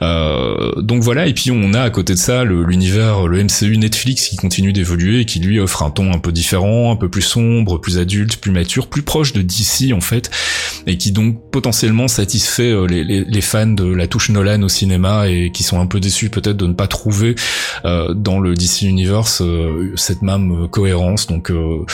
Donc 0.01 1.03
voilà. 1.03 1.27
Et 1.27 1.35
puis 1.35 1.51
on 1.51 1.75
a 1.75 1.81
à 1.81 1.91
côté 1.91 2.13
de 2.13 2.19
ça 2.19 2.45
l'univers, 2.45 3.27
le 3.27 3.43
MCU 3.43 3.79
Netflix 3.79 4.29
qui 4.29 4.37
continue 4.37 4.73
d'évoluer 4.73 5.21
et 5.21 5.25
qui 5.25 5.41
lui 5.41 5.59
offre 5.59 5.83
un 5.83 5.91
ton 5.91 6.13
un 6.13 6.19
peu 6.19 6.33
différent, 6.33 6.93
un 6.93 6.97
peu 6.97 7.09
plus 7.09 7.23
sombre, 7.23 7.79
plus 7.79 7.99
adulte, 7.99 8.37
plus 8.37 8.51
plus 8.89 9.03
proche 9.03 9.33
de 9.33 9.43
DC 9.43 9.93
en 9.93 10.01
fait, 10.01 10.31
et 10.87 10.97
qui 10.99 11.13
donc 11.13 11.51
potentiellement 11.51 12.09
satisfait 12.09 12.71
euh, 12.73 12.87
les, 12.87 13.05
les- 13.05 13.25
les 13.25 13.41
fans 13.41 13.67
de 13.67 13.85
la 13.85 14.07
touche 14.07 14.31
Nolan 14.31 14.63
au 14.63 14.69
cinéma 14.69 15.29
et 15.29 15.51
qui 15.53 15.63
sont 15.63 15.81
un 15.81 15.87
peu 15.87 16.01
déçus 16.01 16.31
peut-être 16.31 16.57
de 16.57 16.67
ne 16.67 16.73
pas 16.73 16.87
trouver 16.87 17.35
euh, 17.85 18.15
dans 18.15 18.41
le 18.41 18.55
DC 18.55 18.83
Universe 18.83 19.41
euh, 19.43 19.93
cette 19.97 20.23
même 20.23 20.65
euh, 20.65 20.69
cohérence. 20.69 21.27
Donc, 21.27 21.51
euh, 21.51 21.85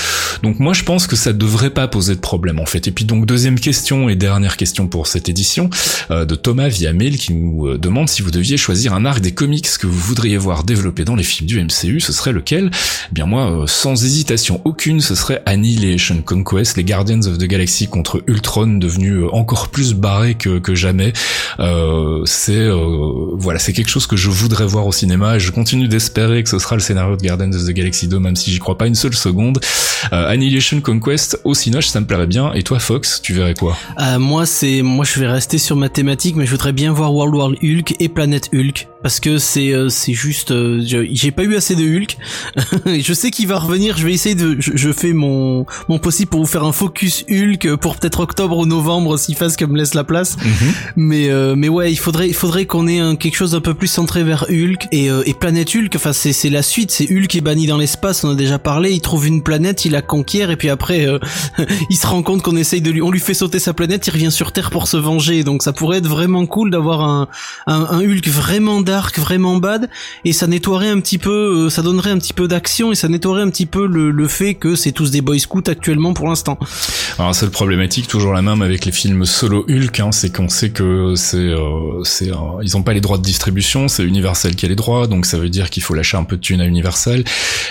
donc 0.42 0.58
moi 0.60 0.72
je 0.72 0.82
pense 0.82 1.06
que 1.06 1.16
ça 1.16 1.32
devrait 1.32 1.70
pas 1.70 1.88
poser 1.88 2.14
de 2.14 2.20
problème 2.20 2.58
en 2.60 2.66
fait. 2.66 2.86
Et 2.88 2.90
puis 2.90 3.04
donc 3.04 3.26
deuxième 3.26 3.58
question 3.58 4.08
et 4.08 4.16
dernière 4.16 4.56
question 4.56 4.86
pour 4.88 5.06
cette 5.06 5.28
édition 5.28 5.70
euh, 6.10 6.24
de 6.24 6.34
Thomas 6.34 6.68
via 6.68 6.92
mail 6.92 7.16
qui 7.18 7.32
nous 7.32 7.76
demande 7.78 8.08
si 8.08 8.22
vous 8.22 8.30
deviez 8.30 8.56
choisir 8.56 8.92
un 8.94 9.04
arc 9.04 9.20
des 9.20 9.32
comics 9.32 9.66
que 9.78 9.86
vous 9.86 9.98
voudriez 9.98 10.36
voir 10.36 10.64
développé 10.64 11.04
dans 11.04 11.16
les 11.16 11.22
films 11.22 11.46
du 11.48 11.60
MCU, 11.62 12.00
ce 12.00 12.12
serait 12.12 12.32
lequel? 12.32 12.70
Eh 13.10 13.14
bien 13.14 13.26
moi, 13.26 13.64
sans 13.66 14.04
hésitation 14.04 14.60
aucune, 14.64 15.00
ce 15.00 15.14
serait 15.14 15.42
Annihilation 15.46 16.22
Conquest, 16.54 16.76
les 16.76 16.84
Guardians 16.84 17.20
of 17.26 17.38
the 17.38 17.44
Galaxy 17.44 17.88
contre 17.88 18.22
Ultron, 18.28 18.78
devenu 18.78 19.22
euh, 19.22 19.34
encore 19.34 19.68
plus 19.68 19.94
barré 19.94 20.34
que, 20.34 20.60
que 20.60 20.74
jamais. 20.74 21.12
Euh, 21.58 22.22
c'est 22.26 22.52
euh, 22.52 23.30
voilà, 23.32 23.58
c'est 23.58 23.72
quelque 23.72 23.90
chose 23.90 24.06
que 24.06 24.16
je 24.16 24.30
voudrais 24.30 24.66
voir 24.66 24.86
au 24.86 24.92
cinéma 24.92 25.36
et 25.36 25.40
je 25.40 25.50
continue 25.50 25.88
d'espérer 25.88 26.44
que 26.44 26.48
ce 26.48 26.58
sera 26.60 26.76
le 26.76 26.80
scénario 26.80 27.16
de 27.16 27.22
Guardians 27.22 27.50
of 27.52 27.64
the 27.64 27.70
Galaxy 27.70 28.06
2, 28.06 28.20
même 28.20 28.36
si 28.36 28.52
j'y 28.52 28.60
crois 28.60 28.78
pas 28.78 28.86
une 28.86 28.94
seule 28.94 29.14
seconde. 29.14 29.58
Euh, 30.12 30.28
Annihilation 30.28 30.80
Conquest 30.80 31.40
au 31.44 31.54
Cinoche, 31.54 31.88
ça 31.88 32.00
me 32.00 32.06
plairait 32.06 32.26
bien. 32.26 32.52
Et 32.52 32.62
toi, 32.62 32.78
Fox, 32.78 33.20
tu 33.20 33.32
verrais 33.32 33.54
quoi? 33.54 33.76
Euh, 33.98 34.18
moi, 34.18 34.46
c'est, 34.46 34.82
moi, 34.82 35.04
je 35.04 35.18
vais 35.18 35.26
rester 35.26 35.58
sur 35.58 35.76
ma 35.76 35.88
thématique, 35.88 36.36
mais 36.36 36.46
je 36.46 36.52
voudrais 36.52 36.72
bien 36.72 36.92
voir 36.92 37.12
World 37.12 37.34
War 37.34 37.48
Hulk 37.48 37.96
et 37.98 38.08
Planète 38.08 38.50
Hulk 38.54 38.88
parce 39.04 39.20
que 39.20 39.36
c'est, 39.36 39.74
euh, 39.74 39.90
c'est 39.90 40.14
juste, 40.14 40.50
euh, 40.50 40.82
j'ai 40.82 41.30
pas 41.30 41.42
eu 41.42 41.56
assez 41.56 41.74
de 41.74 41.84
Hulk. 41.84 42.16
je 43.02 43.12
sais 43.12 43.30
qu'il 43.30 43.46
va 43.46 43.58
revenir. 43.58 43.98
Je 43.98 44.06
vais 44.06 44.14
essayer 44.14 44.34
de, 44.34 44.56
je, 44.58 44.72
je 44.74 44.92
fais 44.92 45.12
mon, 45.12 45.66
mon 45.90 45.98
possible 45.98 46.30
pour 46.30 46.40
vous 46.40 46.46
faire 46.46 46.64
un 46.64 46.72
focus 46.72 47.22
Hulk 47.30 47.76
pour 47.76 47.96
peut-être 47.96 48.20
octobre 48.20 48.56
ou 48.56 48.64
novembre 48.64 49.18
si 49.18 49.34
Fast 49.34 49.60
me 49.60 49.76
laisse 49.76 49.92
la 49.92 50.04
place. 50.04 50.38
Mais, 50.96 51.28
euh, 51.28 51.54
mais 51.54 51.68
ouais, 51.68 51.92
il 51.92 51.98
faudrait, 51.98 52.28
il 52.28 52.34
faudrait 52.34 52.64
qu'on 52.64 52.86
ait 52.86 52.98
un, 52.98 53.14
quelque 53.14 53.36
chose 53.36 53.50
d'un 53.50 53.60
peu 53.60 53.74
plus 53.74 53.88
centré 53.88 54.24
vers 54.24 54.46
Hulk 54.48 54.88
et, 54.90 55.10
euh, 55.10 55.22
et 55.26 55.34
Planète 55.34 55.74
Hulk. 55.74 55.92
Enfin, 55.94 56.14
c'est, 56.14 56.32
c'est 56.32 56.48
la 56.48 56.62
suite. 56.62 56.90
C'est 56.90 57.10
Hulk 57.10 57.34
est 57.34 57.42
banni 57.42 57.66
dans 57.66 57.76
l'espace. 57.76 58.24
On 58.24 58.30
a 58.30 58.34
déjà 58.34 58.58
parlé. 58.58 58.90
Il 58.92 59.02
trouve 59.02 59.26
une 59.26 59.42
planète, 59.42 59.84
il 59.84 59.92
la 59.92 60.00
conquiert 60.00 60.50
et 60.50 60.56
puis 60.56 60.70
après, 60.70 61.06
euh, 61.06 61.18
il 61.90 61.96
se 61.96 62.06
rend 62.06 62.22
compte 62.22 62.40
qu'on 62.40 62.56
essaye 62.56 62.80
de 62.80 62.90
lui, 62.90 63.02
on 63.02 63.10
lui 63.10 63.20
fait 63.20 63.34
sauter 63.34 63.58
sa 63.58 63.74
planète, 63.74 64.06
il 64.06 64.10
revient 64.12 64.32
sur 64.32 64.52
Terre 64.52 64.70
pour 64.70 64.88
se 64.88 64.96
venger. 64.96 65.44
Donc 65.44 65.62
ça 65.62 65.74
pourrait 65.74 65.98
être 65.98 66.08
vraiment 66.08 66.46
cool 66.46 66.70
d'avoir 66.70 67.02
un, 67.02 67.28
un, 67.66 67.86
un 67.90 68.00
Hulk 68.00 68.28
vraiment 68.28 68.80
dark, 68.94 69.18
vraiment 69.18 69.56
bad, 69.56 69.88
et 70.24 70.32
ça 70.32 70.46
nettoierait 70.46 70.88
un 70.96 71.00
petit 71.00 71.18
peu, 71.18 71.64
euh, 71.66 71.70
ça 71.70 71.82
donnerait 71.82 72.10
un 72.16 72.18
petit 72.18 72.32
peu 72.32 72.46
d'action 72.46 72.92
et 72.92 72.94
ça 72.94 73.08
nettoierait 73.08 73.42
un 73.42 73.50
petit 73.50 73.66
peu 73.66 73.86
le, 73.86 74.10
le 74.12 74.28
fait 74.28 74.54
que 74.54 74.76
c'est 74.76 74.92
tous 74.92 75.10
des 75.10 75.20
boy 75.20 75.40
scouts 75.40 75.68
actuellement 75.68 76.12
pour 76.14 76.28
l'instant. 76.28 76.56
Alors 77.18 77.34
c'est 77.34 77.46
le 77.46 77.50
problématique 77.50 78.06
toujours 78.06 78.32
la 78.32 78.42
même 78.42 78.62
avec 78.62 78.84
les 78.84 78.92
films 78.92 79.24
solo 79.24 79.64
Hulk, 79.68 79.98
hein, 80.00 80.12
c'est 80.12 80.30
qu'on 80.36 80.48
sait 80.48 80.70
que 80.70 81.14
c'est 81.16 81.38
euh, 81.38 82.02
c'est 82.04 82.30
euh, 82.30 82.62
ils 82.62 82.76
ont 82.76 82.82
pas 82.84 82.92
les 82.92 83.00
droits 83.00 83.18
de 83.18 83.22
distribution, 83.24 83.88
c'est 83.88 84.04
Universal 84.04 84.54
qui 84.54 84.64
a 84.64 84.68
les 84.68 84.76
droits, 84.76 85.06
donc 85.08 85.26
ça 85.26 85.38
veut 85.38 85.48
dire 85.50 85.70
qu'il 85.70 85.82
faut 85.82 85.94
lâcher 85.94 86.16
un 86.16 86.24
peu 86.24 86.36
de 86.36 86.40
thunes 86.40 86.60
à 86.60 86.66
Universal 86.66 87.24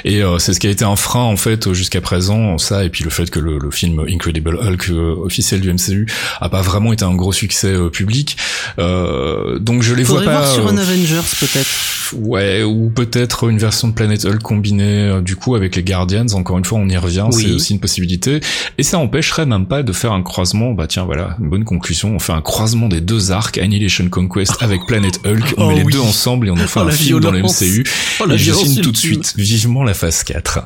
et 0.03 0.21
euh, 0.23 0.39
c'est 0.39 0.53
ce 0.53 0.59
qui 0.59 0.67
a 0.67 0.71
été 0.71 0.83
un 0.83 0.97
frein 0.97 1.23
en 1.23 1.37
fait 1.37 1.71
jusqu'à 1.71 2.01
présent, 2.01 2.57
ça 2.57 2.83
et 2.83 2.89
puis 2.89 3.03
le 3.05 3.09
fait 3.09 3.29
que 3.29 3.39
le, 3.39 3.57
le 3.59 3.71
film 3.71 4.03
Incredible 4.09 4.57
Hulk 4.61 4.89
euh, 4.89 5.15
officiel 5.23 5.61
du 5.61 5.71
MCU 5.73 6.05
a 6.41 6.49
pas 6.49 6.61
vraiment 6.61 6.91
été 6.91 7.05
un 7.05 7.15
gros 7.15 7.31
succès 7.33 7.73
euh, 7.73 7.89
public, 7.89 8.35
Euh, 8.79 9.59
donc 9.59 9.81
je 9.83 9.93
les 9.93 10.03
Faudrait 10.03 10.25
vois 10.25 10.33
pas. 10.33 10.39
voir 10.41 10.53
sur 10.53 10.67
un 10.67 10.77
Avengers 11.13 11.35
peut-être? 11.39 11.69
Ouais, 12.15 12.61
ou 12.63 12.91
peut-être 12.93 13.49
une 13.49 13.57
version 13.57 13.87
de 13.87 13.93
Planet 13.93 14.23
Hulk 14.25 14.41
combinée 14.41 15.07
euh, 15.09 15.21
du 15.21 15.35
coup 15.35 15.55
avec 15.55 15.75
les 15.75 15.83
Guardians. 15.83 16.25
Encore 16.33 16.57
une 16.59 16.65
fois, 16.65 16.77
on 16.79 16.87
y 16.87 16.95
revient, 16.97 17.25
Oui. 17.31 17.43
c'est 17.47 17.51
aussi 17.53 17.73
une 17.73 17.79
possibilité. 17.79 18.39
Et 18.77 18.83
ça 18.83 18.99
empêcherait 18.99 19.45
même 19.47 19.65
pas 19.65 19.81
de 19.81 19.91
faire 19.93 20.11
un 20.11 20.21
croisement. 20.21 20.73
Bah 20.73 20.85
tiens, 20.87 21.05
voilà, 21.05 21.35
une 21.39 21.49
bonne 21.49 21.63
conclusion. 21.63 22.13
On 22.15 22.19
fait 22.19 22.33
un 22.33 22.41
croisement 22.41 22.87
des 22.87 23.01
deux 23.01 23.31
arcs, 23.31 23.57
Annihilation 23.57 24.07
Conquest 24.09 24.51
avec 24.61 24.81
Planet 24.87 25.19
Hulk. 25.25 25.55
On 25.57 25.63
Oh 25.65 25.67
met 25.69 25.83
les 25.83 25.91
deux 25.91 25.99
ensemble 26.01 26.47
et 26.47 26.51
on 26.51 26.55
en 26.55 26.67
fait 26.67 26.81
Oh, 26.81 26.87
un 26.87 26.91
film 26.91 27.19
dans 27.19 27.31
le. 27.31 27.41
MCU. 27.41 27.83
Oh, 28.19 28.29
et 28.29 28.37
je 28.37 28.51
signe 28.53 28.81
tout 28.81 28.91
de 28.91 28.97
suite, 28.97 29.33
vivement 29.37 29.83
la 29.83 29.93
phase 29.93 30.23
4. 30.23 30.65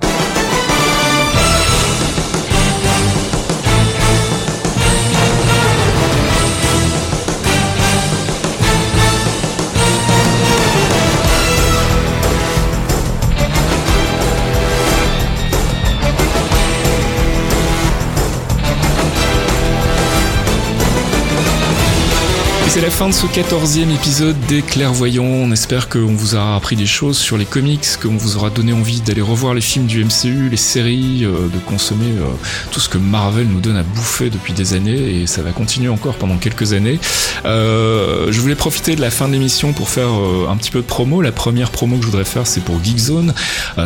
C'est 22.70 22.82
la 22.82 22.92
fin 22.92 23.08
de 23.08 23.14
ce 23.14 23.26
quatorzième 23.26 23.90
épisode 23.92 24.36
des 24.48 24.62
Clairvoyants. 24.62 25.24
On 25.24 25.52
espère 25.52 25.90
qu'on 25.90 26.14
vous 26.14 26.36
aura 26.36 26.56
appris 26.56 26.76
des 26.76 26.86
choses 26.86 27.18
sur 27.18 27.38
les 27.38 27.46
comics, 27.46 27.86
qu'on 28.00 28.18
vous 28.18 28.36
aura 28.36 28.50
donné 28.50 28.74
envie 28.74 29.02
d'aller 29.02 29.22
revoir 29.22 29.54
les 29.54 29.62
films 29.62 29.88
du 29.88 30.04
MCU, 30.04 30.50
les 30.50 30.58
séries, 30.58 31.24
euh, 31.24 31.48
de 31.48 31.58
consommer 31.66 32.12
euh, 32.12 32.26
tout 32.72 32.80
ce 32.80 32.90
que 32.90 32.98
Marvel 32.98 33.48
nous 33.48 33.62
donne 33.62 33.78
à 33.78 33.84
bouffer 33.84 34.30
depuis 34.30 34.54
des 34.54 34.74
années 34.74 35.22
et 35.22 35.28
ça 35.28 35.42
va 35.42 35.52
continuer 35.54 35.90
encore 35.90 36.16
pendant 36.16 36.38
quelques 36.38 36.74
années. 36.74 37.00
Euh, 37.46 38.32
je 38.32 38.42
voulais 38.42 38.56
profiter 38.56 38.96
de 38.96 39.02
la 39.02 39.10
fin 39.12 39.28
de 39.28 39.34
l'émission 39.34 39.72
pour 39.74 39.90
faire 39.90 40.10
euh, 40.10 40.48
un 40.50 40.58
petit 40.58 40.70
peu 40.70 40.80
de 40.80 40.86
promo. 40.86 41.22
La 41.22 41.32
première 41.32 41.72
promo 41.72 41.96
que 41.96 42.04
je 42.04 42.08
voudrais 42.08 42.26
faire, 42.26 42.46
c'est 42.46 42.62
pour 42.62 42.84
Geekzone. 42.84 43.34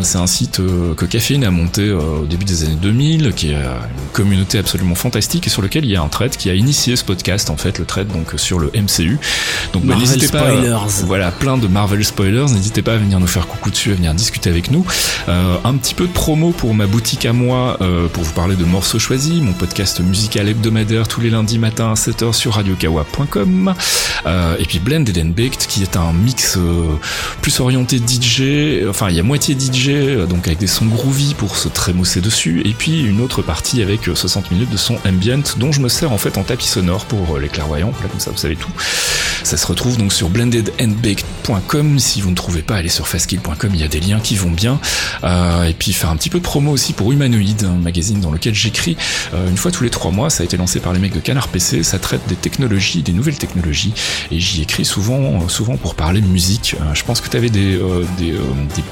C'est 0.02 0.18
un 0.18 0.28
site 0.28 0.58
que 0.58 1.06
Caféine 1.06 1.44
a 1.44 1.52
monté 1.52 1.92
au 1.92 2.26
début 2.26 2.46
des 2.46 2.64
années 2.64 2.78
2000, 2.82 3.34
qui 3.36 3.52
est 3.52 3.56
une 3.56 4.12
communauté 4.12 4.58
absolument 4.58 4.96
fantastique 4.96 5.48
et 5.48 5.50
sur 5.50 5.62
lequel 5.62 5.86
il 5.86 5.92
y 5.92 5.96
a 5.96 6.02
un 6.02 6.08
thread 6.08 6.36
qui 6.36 6.50
a 6.50 6.56
initié 6.56 6.96
ce 6.96 7.04
podcast, 7.04 7.50
en 7.50 7.58
fait, 7.58 7.78
le 7.78 7.86
thread 7.86 8.08
donc 8.08 8.34
sur 8.38 8.58
le 8.60 8.72
MCU. 8.82 9.20
Donc 9.74 9.86
bah, 9.86 9.96
n'hésitez 9.96 10.28
pas, 10.28 10.40
spoilers. 10.40 10.78
voilà, 11.06 11.32
plein 11.32 11.58
de 11.58 11.68
Marvel 11.68 12.04
spoilers. 12.04 12.52
N'hésitez 12.52 12.82
pas 12.82 12.94
à 12.94 12.98
venir 12.98 13.20
nous 13.20 13.28
faire 13.28 13.48
coucou 13.48 13.70
dessus, 13.72 13.92
à 13.92 13.96
venir 13.96 14.14
discuter 14.14 14.50
avec 14.50 14.72
nous. 14.72 14.86
Euh, 15.30 15.58
un 15.64 15.76
petit 15.76 15.94
peu 15.94 16.08
de 16.08 16.12
promo 16.12 16.52
pour 16.52 16.74
ma 16.74 16.88
boutique 16.88 17.26
à 17.26 17.34
moi, 17.34 17.78
euh, 17.82 18.08
pour 18.08 18.24
vous 18.24 18.34
parler 18.34 18.56
de 18.56 18.66
morceaux 18.66 19.00
choisis, 19.00 19.42
mon 19.42 19.54
podcast 19.54 20.00
musical 20.02 20.48
hebdomadaire 20.50 21.08
tous 21.08 21.22
les 21.22 21.30
lundis 21.30 21.60
matins 21.60 21.92
à 21.92 21.96
7h 21.96 22.34
sur 22.34 22.54
radiokawa.com. 22.54 23.74
Euh, 24.26 24.56
et 24.60 24.66
puis 24.66 24.80
Blended 24.80 25.18
and 25.18 25.34
Baked, 25.36 25.68
qui 25.68 25.84
est 25.84 25.96
un 25.96 26.14
mix 26.14 26.58
euh, 26.58 26.96
plus 27.42 27.60
orienté 27.60 27.98
DJ. 27.98 28.86
Enfin, 28.90 29.10
il 29.10 29.16
y 29.16 29.20
a 29.20 29.24
moitié 29.24 29.56
DJ, 29.58 29.90
euh, 29.90 30.26
donc 30.26 30.48
avec 30.48 30.60
des 30.60 30.68
sons 30.68 30.86
groovy 30.86 31.34
pour 31.34 31.58
se 31.58 31.68
trémousser 31.68 32.22
dessus, 32.22 32.62
et 32.66 32.74
puis 32.74 33.02
une 33.04 33.22
autre 33.22 33.42
partie 33.42 33.82
avec 33.82 34.08
euh, 34.08 34.16
60 34.16 34.52
minutes 34.52 34.70
de 34.70 34.78
son 34.78 34.98
ambient, 35.08 35.42
dont 35.58 35.72
je 35.72 35.82
me 35.82 35.90
sers 35.90 36.12
en 36.12 36.18
fait 36.18 36.38
en 36.38 36.44
tapis 36.44 36.68
sonore 36.68 37.06
pour 37.06 37.36
euh, 37.36 37.40
les 37.40 37.50
clairvoyants. 37.50 37.94
Là, 38.02 38.10
comme 38.10 38.20
ça, 38.20 38.32
vous 38.32 38.38
savez 38.38 38.56
Ça 39.44 39.58
se 39.58 39.66
retrouve 39.68 39.98
donc 39.98 40.14
sur 40.14 40.30
blendedandbaked.com. 40.30 42.00
Si 42.00 42.22
vous 42.22 42.30
ne 42.30 42.36
trouvez 42.36 42.62
pas, 42.62 42.76
allez 42.76 42.90
sur 42.90 43.08
fastkill.com, 43.08 43.72
il 43.74 43.80
y 43.80 43.84
a 43.84 43.88
des 43.88 44.00
liens 44.00 44.20
qui 44.20 44.36
vont 44.36 44.52
bien. 44.52 44.80
Euh, 45.24 45.66
et 45.66 45.74
puis 45.74 45.94
faire 45.94 46.10
un 46.10 46.16
petit 46.16 46.30
peu 46.30 46.38
de 46.38 46.44
promo 46.44 46.72
aussi 46.72 46.94
pour 46.94 47.12
Humanoid, 47.12 47.64
un 47.66 47.82
magazine 47.82 48.20
dans 48.20 48.32
lequel 48.32 48.54
j'écris 48.54 48.98
euh, 49.34 49.50
une 49.50 49.58
fois 49.58 49.72
tous 49.72 49.84
les 49.84 49.90
trois 49.90 50.12
mois. 50.12 50.30
Ça 50.30 50.44
a 50.44 50.46
été 50.46 50.58
lancé 50.58 50.80
par 50.80 50.94
les 50.94 51.00
mecs 51.00 51.14
de 51.14 51.20
Canard 51.20 51.48
PC. 51.48 51.84
Ça 51.84 52.00
traite 52.00 52.22
des 52.28 52.36
technologies, 52.36 53.02
des 53.02 53.14
nouvelles 53.14 53.38
technologies. 53.38 53.94
Et 54.32 54.40
j'y 54.40 54.62
écris 54.62 54.86
souvent, 54.86 55.20
euh, 55.20 55.76
pour 55.82 55.96
parler 55.96 56.22
musique. 56.22 56.76
Je 56.94 57.04
pense 57.04 57.22
que 57.22 57.30
tu 57.30 57.38
avais 57.38 57.50
des, 57.50 57.80
des, 58.18 58.34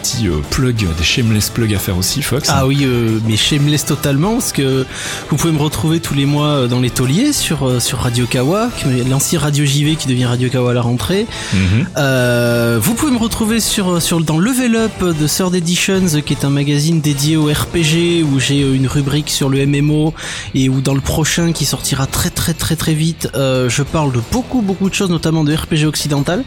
petits 0.02 0.28
plugs, 0.50 0.88
des 0.98 1.04
shameless 1.04 1.50
plugs 1.50 1.74
à 1.74 1.80
faire 1.80 1.98
aussi, 1.98 2.22
Fox. 2.22 2.50
Ah 2.52 2.66
oui, 2.66 2.88
mais 3.28 3.36
shameless 3.38 3.86
totalement, 3.86 4.34
parce 4.34 4.52
que 4.52 4.86
vous 5.30 5.36
pouvez 5.36 5.54
me 5.54 5.60
retrouver 5.60 6.00
tous 6.00 6.14
les 6.14 6.26
mois 6.26 6.68
dans 6.68 6.80
les 6.80 6.90
tauliers 6.90 7.34
sur, 7.34 7.82
sur 7.82 8.00
Radio 8.00 8.26
Kawa, 8.28 8.70
l'ancien 9.10 9.40
Radio 9.40 9.59
JV 9.66 9.96
qui 9.96 10.08
devient 10.08 10.26
Radio 10.26 10.50
Kawa 10.50 10.72
à 10.72 10.74
la 10.74 10.82
rentrée. 10.82 11.26
Mhm. 11.54 11.88
Euh, 11.98 12.80
vous 12.82 12.94
pouvez 12.94 13.12
me 13.12 13.18
retrouver 13.18 13.60
sur, 13.60 14.02
sur 14.02 14.20
dans 14.22 14.38
Level 14.38 14.76
Up 14.76 15.04
de 15.04 15.28
Third 15.28 15.56
Editions, 15.56 16.22
qui 16.26 16.34
est 16.34 16.46
un 16.46 16.50
magazine 16.50 17.02
dédié 17.02 17.38
au 17.38 17.46
RPG, 17.46 18.24
où 18.24 18.40
j'ai 18.40 18.64
euh, 18.64 18.76
une 18.76 18.88
rubrique 18.88 19.30
sur 19.30 19.50
le 19.50 19.66
MMO, 19.66 20.14
et 20.56 20.70
où 20.70 20.82
dans 20.82 20.96
le 20.96 21.02
prochain, 21.02 21.52
qui 21.52 21.66
sortira 21.66 22.08
très 22.08 22.30
très 22.30 22.54
très 22.54 22.76
très 22.76 22.94
vite, 22.94 23.30
euh, 23.36 23.70
je 23.70 23.84
parle 23.84 24.12
de 24.12 24.22
beaucoup 24.32 24.62
beaucoup 24.62 24.90
de 24.90 24.94
choses, 24.94 25.10
notamment 25.10 25.44
de 25.44 25.54
RPG 25.54 25.86
occidental. 25.86 26.44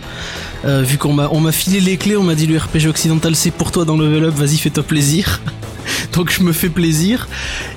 Euh, 0.64 0.82
vu 0.82 0.98
qu'on 0.98 1.12
m'a 1.12 1.28
on 1.32 1.40
m'a 1.40 1.52
filé 1.52 1.80
les 1.80 1.96
clés, 1.96 2.16
on 2.16 2.22
m'a 2.22 2.34
dit 2.34 2.46
le 2.46 2.56
RPG 2.56 2.86
occidental 2.88 3.34
c'est 3.34 3.50
pour 3.50 3.72
toi 3.72 3.84
dans 3.84 3.96
Level 3.96 4.24
Up, 4.24 4.34
vas-y 4.34 4.58
fais-toi 4.58 4.82
plaisir. 4.82 5.40
Donc 6.12 6.30
je 6.30 6.42
me 6.42 6.52
fais 6.52 6.68
plaisir. 6.68 7.28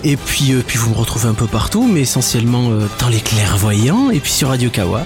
Et 0.04 0.18
puis, 0.18 0.54
euh, 0.54 0.62
puis 0.66 0.78
vous 0.78 0.90
me 0.90 0.96
retrouvez 0.96 1.28
un 1.28 1.34
peu 1.34 1.48
partout, 1.48 1.88
mais 1.88 2.02
essentiellement 2.02 2.72
euh, 2.72 2.88
dans 3.00 3.10
les 3.10 3.20
clairvoyants 3.20 4.10
et 4.10 4.20
puis 4.20 4.32
sur 4.32 4.50
Radio 4.50 4.70
Kawa. 4.70 5.06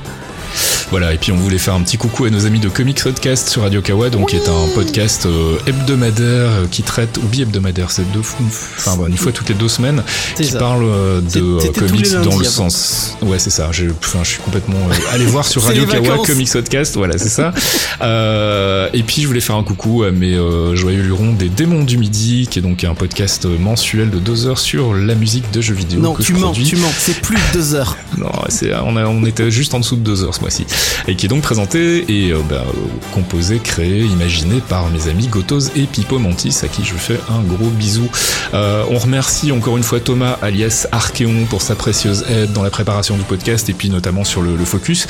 Voilà, 0.91 1.13
et 1.13 1.17
puis 1.17 1.31
on 1.31 1.35
voulait 1.37 1.59
faire 1.59 1.75
un 1.75 1.81
petit 1.81 1.97
coucou 1.97 2.25
à 2.25 2.31
nos 2.31 2.47
amis 2.47 2.59
de 2.59 2.67
Comics 2.67 3.03
Podcast 3.03 3.47
sur 3.49 3.61
Radio 3.61 3.79
Kawa, 3.79 4.09
donc 4.09 4.29
qui 4.29 4.37
est 4.37 4.49
un 4.49 4.67
podcast 4.73 5.27
euh, 5.27 5.57
hebdomadaire 5.67 6.49
euh, 6.49 6.65
qui 6.71 6.81
traite, 6.81 7.17
ou 7.17 7.27
bi-hebdomadaire, 7.27 7.91
c'est 7.91 8.11
deux, 8.11 8.23
fois- 8.23 8.39
enfin 8.77 8.97
une 9.07 9.15
fois 9.15 9.31
toutes 9.31 9.49
les 9.49 9.53
deux 9.55 9.67
semaines, 9.67 10.01
qui 10.35 10.45
ça. 10.45 10.57
parle 10.57 10.83
euh, 10.85 11.21
de 11.21 11.41
euh, 11.41 11.71
comics 11.77 12.11
dans 12.11 12.39
le 12.39 12.45
avant. 12.47 12.69
sens. 12.71 13.15
Ouais, 13.21 13.37
c'est 13.37 13.51
ça. 13.51 13.69
Je 13.71 13.85
suis 14.23 14.39
complètement. 14.41 14.77
allez 15.11 15.25
voir 15.25 15.45
sur 15.45 15.61
Radio 15.67 15.85
Kawa. 15.85 16.25
Comics 16.25 16.51
Podcast, 16.51 16.95
voilà, 16.95 17.17
c'est 17.19 17.29
ça. 17.29 17.53
Euh, 18.01 18.87
et 18.93 19.03
puis 19.03 19.21
je 19.21 19.27
voulais 19.27 19.41
faire 19.41 19.57
un 19.57 19.63
coucou 19.63 20.03
à 20.03 20.11
mes 20.11 20.35
joyeux 20.73 21.01
lurons 21.01 21.33
des 21.33 21.49
Démons 21.49 21.83
du 21.83 21.97
Midi, 21.97 22.47
qui 22.49 22.59
est 22.59 22.61
donc 22.61 22.83
un 22.85 22.93
podcast 22.93 23.45
mensuel 23.45 24.09
de 24.09 24.19
deux 24.19 24.47
heures 24.47 24.57
sur 24.57 24.93
la 24.93 25.15
musique 25.15 25.51
de 25.51 25.59
jeux 25.59 25.73
vidéo 25.73 25.99
Non, 25.99 26.13
que 26.13 26.21
tu 26.23 26.29
je 26.33 26.37
mens, 26.37 26.47
produis. 26.47 26.63
tu 26.63 26.77
mens, 26.77 26.91
c'est 26.97 27.19
plus 27.21 27.35
de 27.35 27.41
deux 27.53 27.75
heures. 27.75 27.97
Non, 28.17 28.31
c'est, 28.49 28.73
on, 28.75 28.95
a, 28.97 29.05
on 29.05 29.25
était 29.25 29.49
juste 29.51 29.73
en 29.73 29.79
dessous 29.79 29.95
de 29.95 30.01
deux 30.01 30.23
heures 30.23 30.33
ce 30.35 30.41
mois-ci. 30.41 30.65
Et 31.07 31.15
qui 31.15 31.25
est 31.25 31.29
donc 31.29 31.41
présenté 31.41 32.05
et 32.07 32.31
euh, 32.31 32.39
bah, 32.47 32.63
euh, 32.67 32.71
composé, 33.13 33.59
créé, 33.59 34.01
imaginé 34.01 34.61
par 34.67 34.89
mes 34.89 35.07
amis 35.07 35.27
Gotos 35.27 35.69
et 35.75 35.83
Pipo 35.83 36.19
Mantis, 36.19 36.57
à 36.63 36.67
qui 36.67 36.83
je 36.83 36.95
fais 36.95 37.19
un 37.29 37.41
gros 37.41 37.69
bisou. 37.69 38.07
Euh, 38.53 38.83
on 38.89 38.97
remercie 38.97 39.51
encore 39.51 39.77
une 39.77 39.83
fois 39.83 39.99
Thomas, 39.99 40.37
alias 40.41 40.87
Archeon, 40.91 41.45
pour 41.49 41.61
sa 41.61 41.75
précieuse 41.75 42.25
aide 42.29 42.53
dans 42.53 42.63
la 42.63 42.69
préparation 42.69 43.15
du 43.17 43.23
podcast 43.23 43.69
et 43.69 43.73
puis 43.73 43.89
notamment 43.89 44.23
sur 44.23 44.41
le, 44.41 44.55
le 44.55 44.65
focus. 44.65 45.07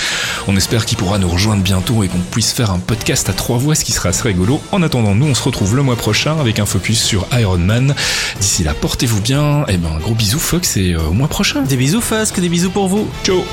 On 0.47 0.55
espère 0.55 0.85
qu'il 0.85 0.97
pourra 0.97 1.17
nous 1.17 1.29
rejoindre 1.29 1.63
bientôt 1.63 2.03
et 2.03 2.07
qu'on 2.07 2.19
puisse 2.19 2.51
faire 2.51 2.71
un 2.71 2.79
podcast 2.79 3.29
à 3.29 3.33
trois 3.33 3.57
voix, 3.57 3.75
ce 3.75 3.85
qui 3.85 3.91
sera 3.91 4.09
assez 4.09 4.23
rigolo. 4.23 4.61
En 4.71 4.81
attendant, 4.81 5.15
nous, 5.15 5.27
on 5.27 5.35
se 5.35 5.43
retrouve 5.43 5.75
le 5.75 5.83
mois 5.83 5.95
prochain 5.95 6.39
avec 6.39 6.59
un 6.59 6.65
focus 6.65 7.01
sur 7.01 7.25
Iron 7.37 7.57
Man. 7.57 7.95
D'ici 8.39 8.63
là, 8.63 8.73
portez-vous 8.73 9.21
bien. 9.21 9.65
Et 9.67 9.77
ben, 9.77 9.89
un 9.95 9.99
gros 9.99 10.15
bisou, 10.15 10.39
Fox, 10.39 10.77
et 10.77 10.93
euh, 10.93 11.09
au 11.09 11.13
mois 11.13 11.27
prochain. 11.27 11.61
Des 11.61 11.77
bisous 11.77 12.01
Fasque, 12.01 12.39
des 12.39 12.49
bisous 12.49 12.71
pour 12.71 12.87
vous. 12.87 13.07
Ciao 13.23 13.43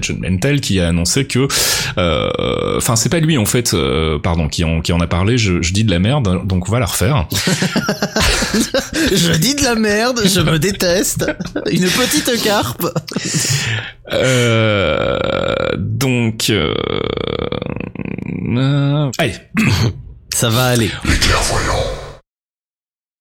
John 0.00 0.18
Mental 0.20 0.60
qui 0.60 0.80
a 0.80 0.88
annoncé 0.88 1.26
que, 1.26 1.48
euh, 1.98 2.76
enfin 2.76 2.96
c'est 2.96 3.08
pas 3.08 3.20
lui 3.20 3.38
en 3.38 3.44
fait, 3.44 3.74
euh, 3.74 4.18
pardon, 4.18 4.48
qui 4.48 4.64
en, 4.64 4.80
qui 4.80 4.92
en 4.92 5.00
a 5.00 5.06
parlé. 5.06 5.38
Je, 5.38 5.62
je 5.62 5.72
dis 5.72 5.84
de 5.84 5.90
la 5.90 5.98
merde, 5.98 6.46
donc 6.46 6.68
on 6.68 6.72
va 6.72 6.78
la 6.80 6.86
refaire. 6.86 7.26
Je 9.12 9.32
dis 9.36 9.54
de 9.54 9.62
la 9.62 9.74
merde, 9.74 10.20
je 10.24 10.40
me 10.40 10.58
déteste. 10.58 11.26
Une 11.70 11.86
petite 11.86 12.42
carpe. 12.42 12.86
Euh, 14.12 15.18
donc, 15.76 16.50
euh, 16.50 16.74
Euh, 18.56 19.10
allez. 19.18 19.34
Ça 20.34 20.48
va 20.50 20.66
aller. 20.66 20.90
Les 21.04 21.16
clairvoyants 21.16 21.84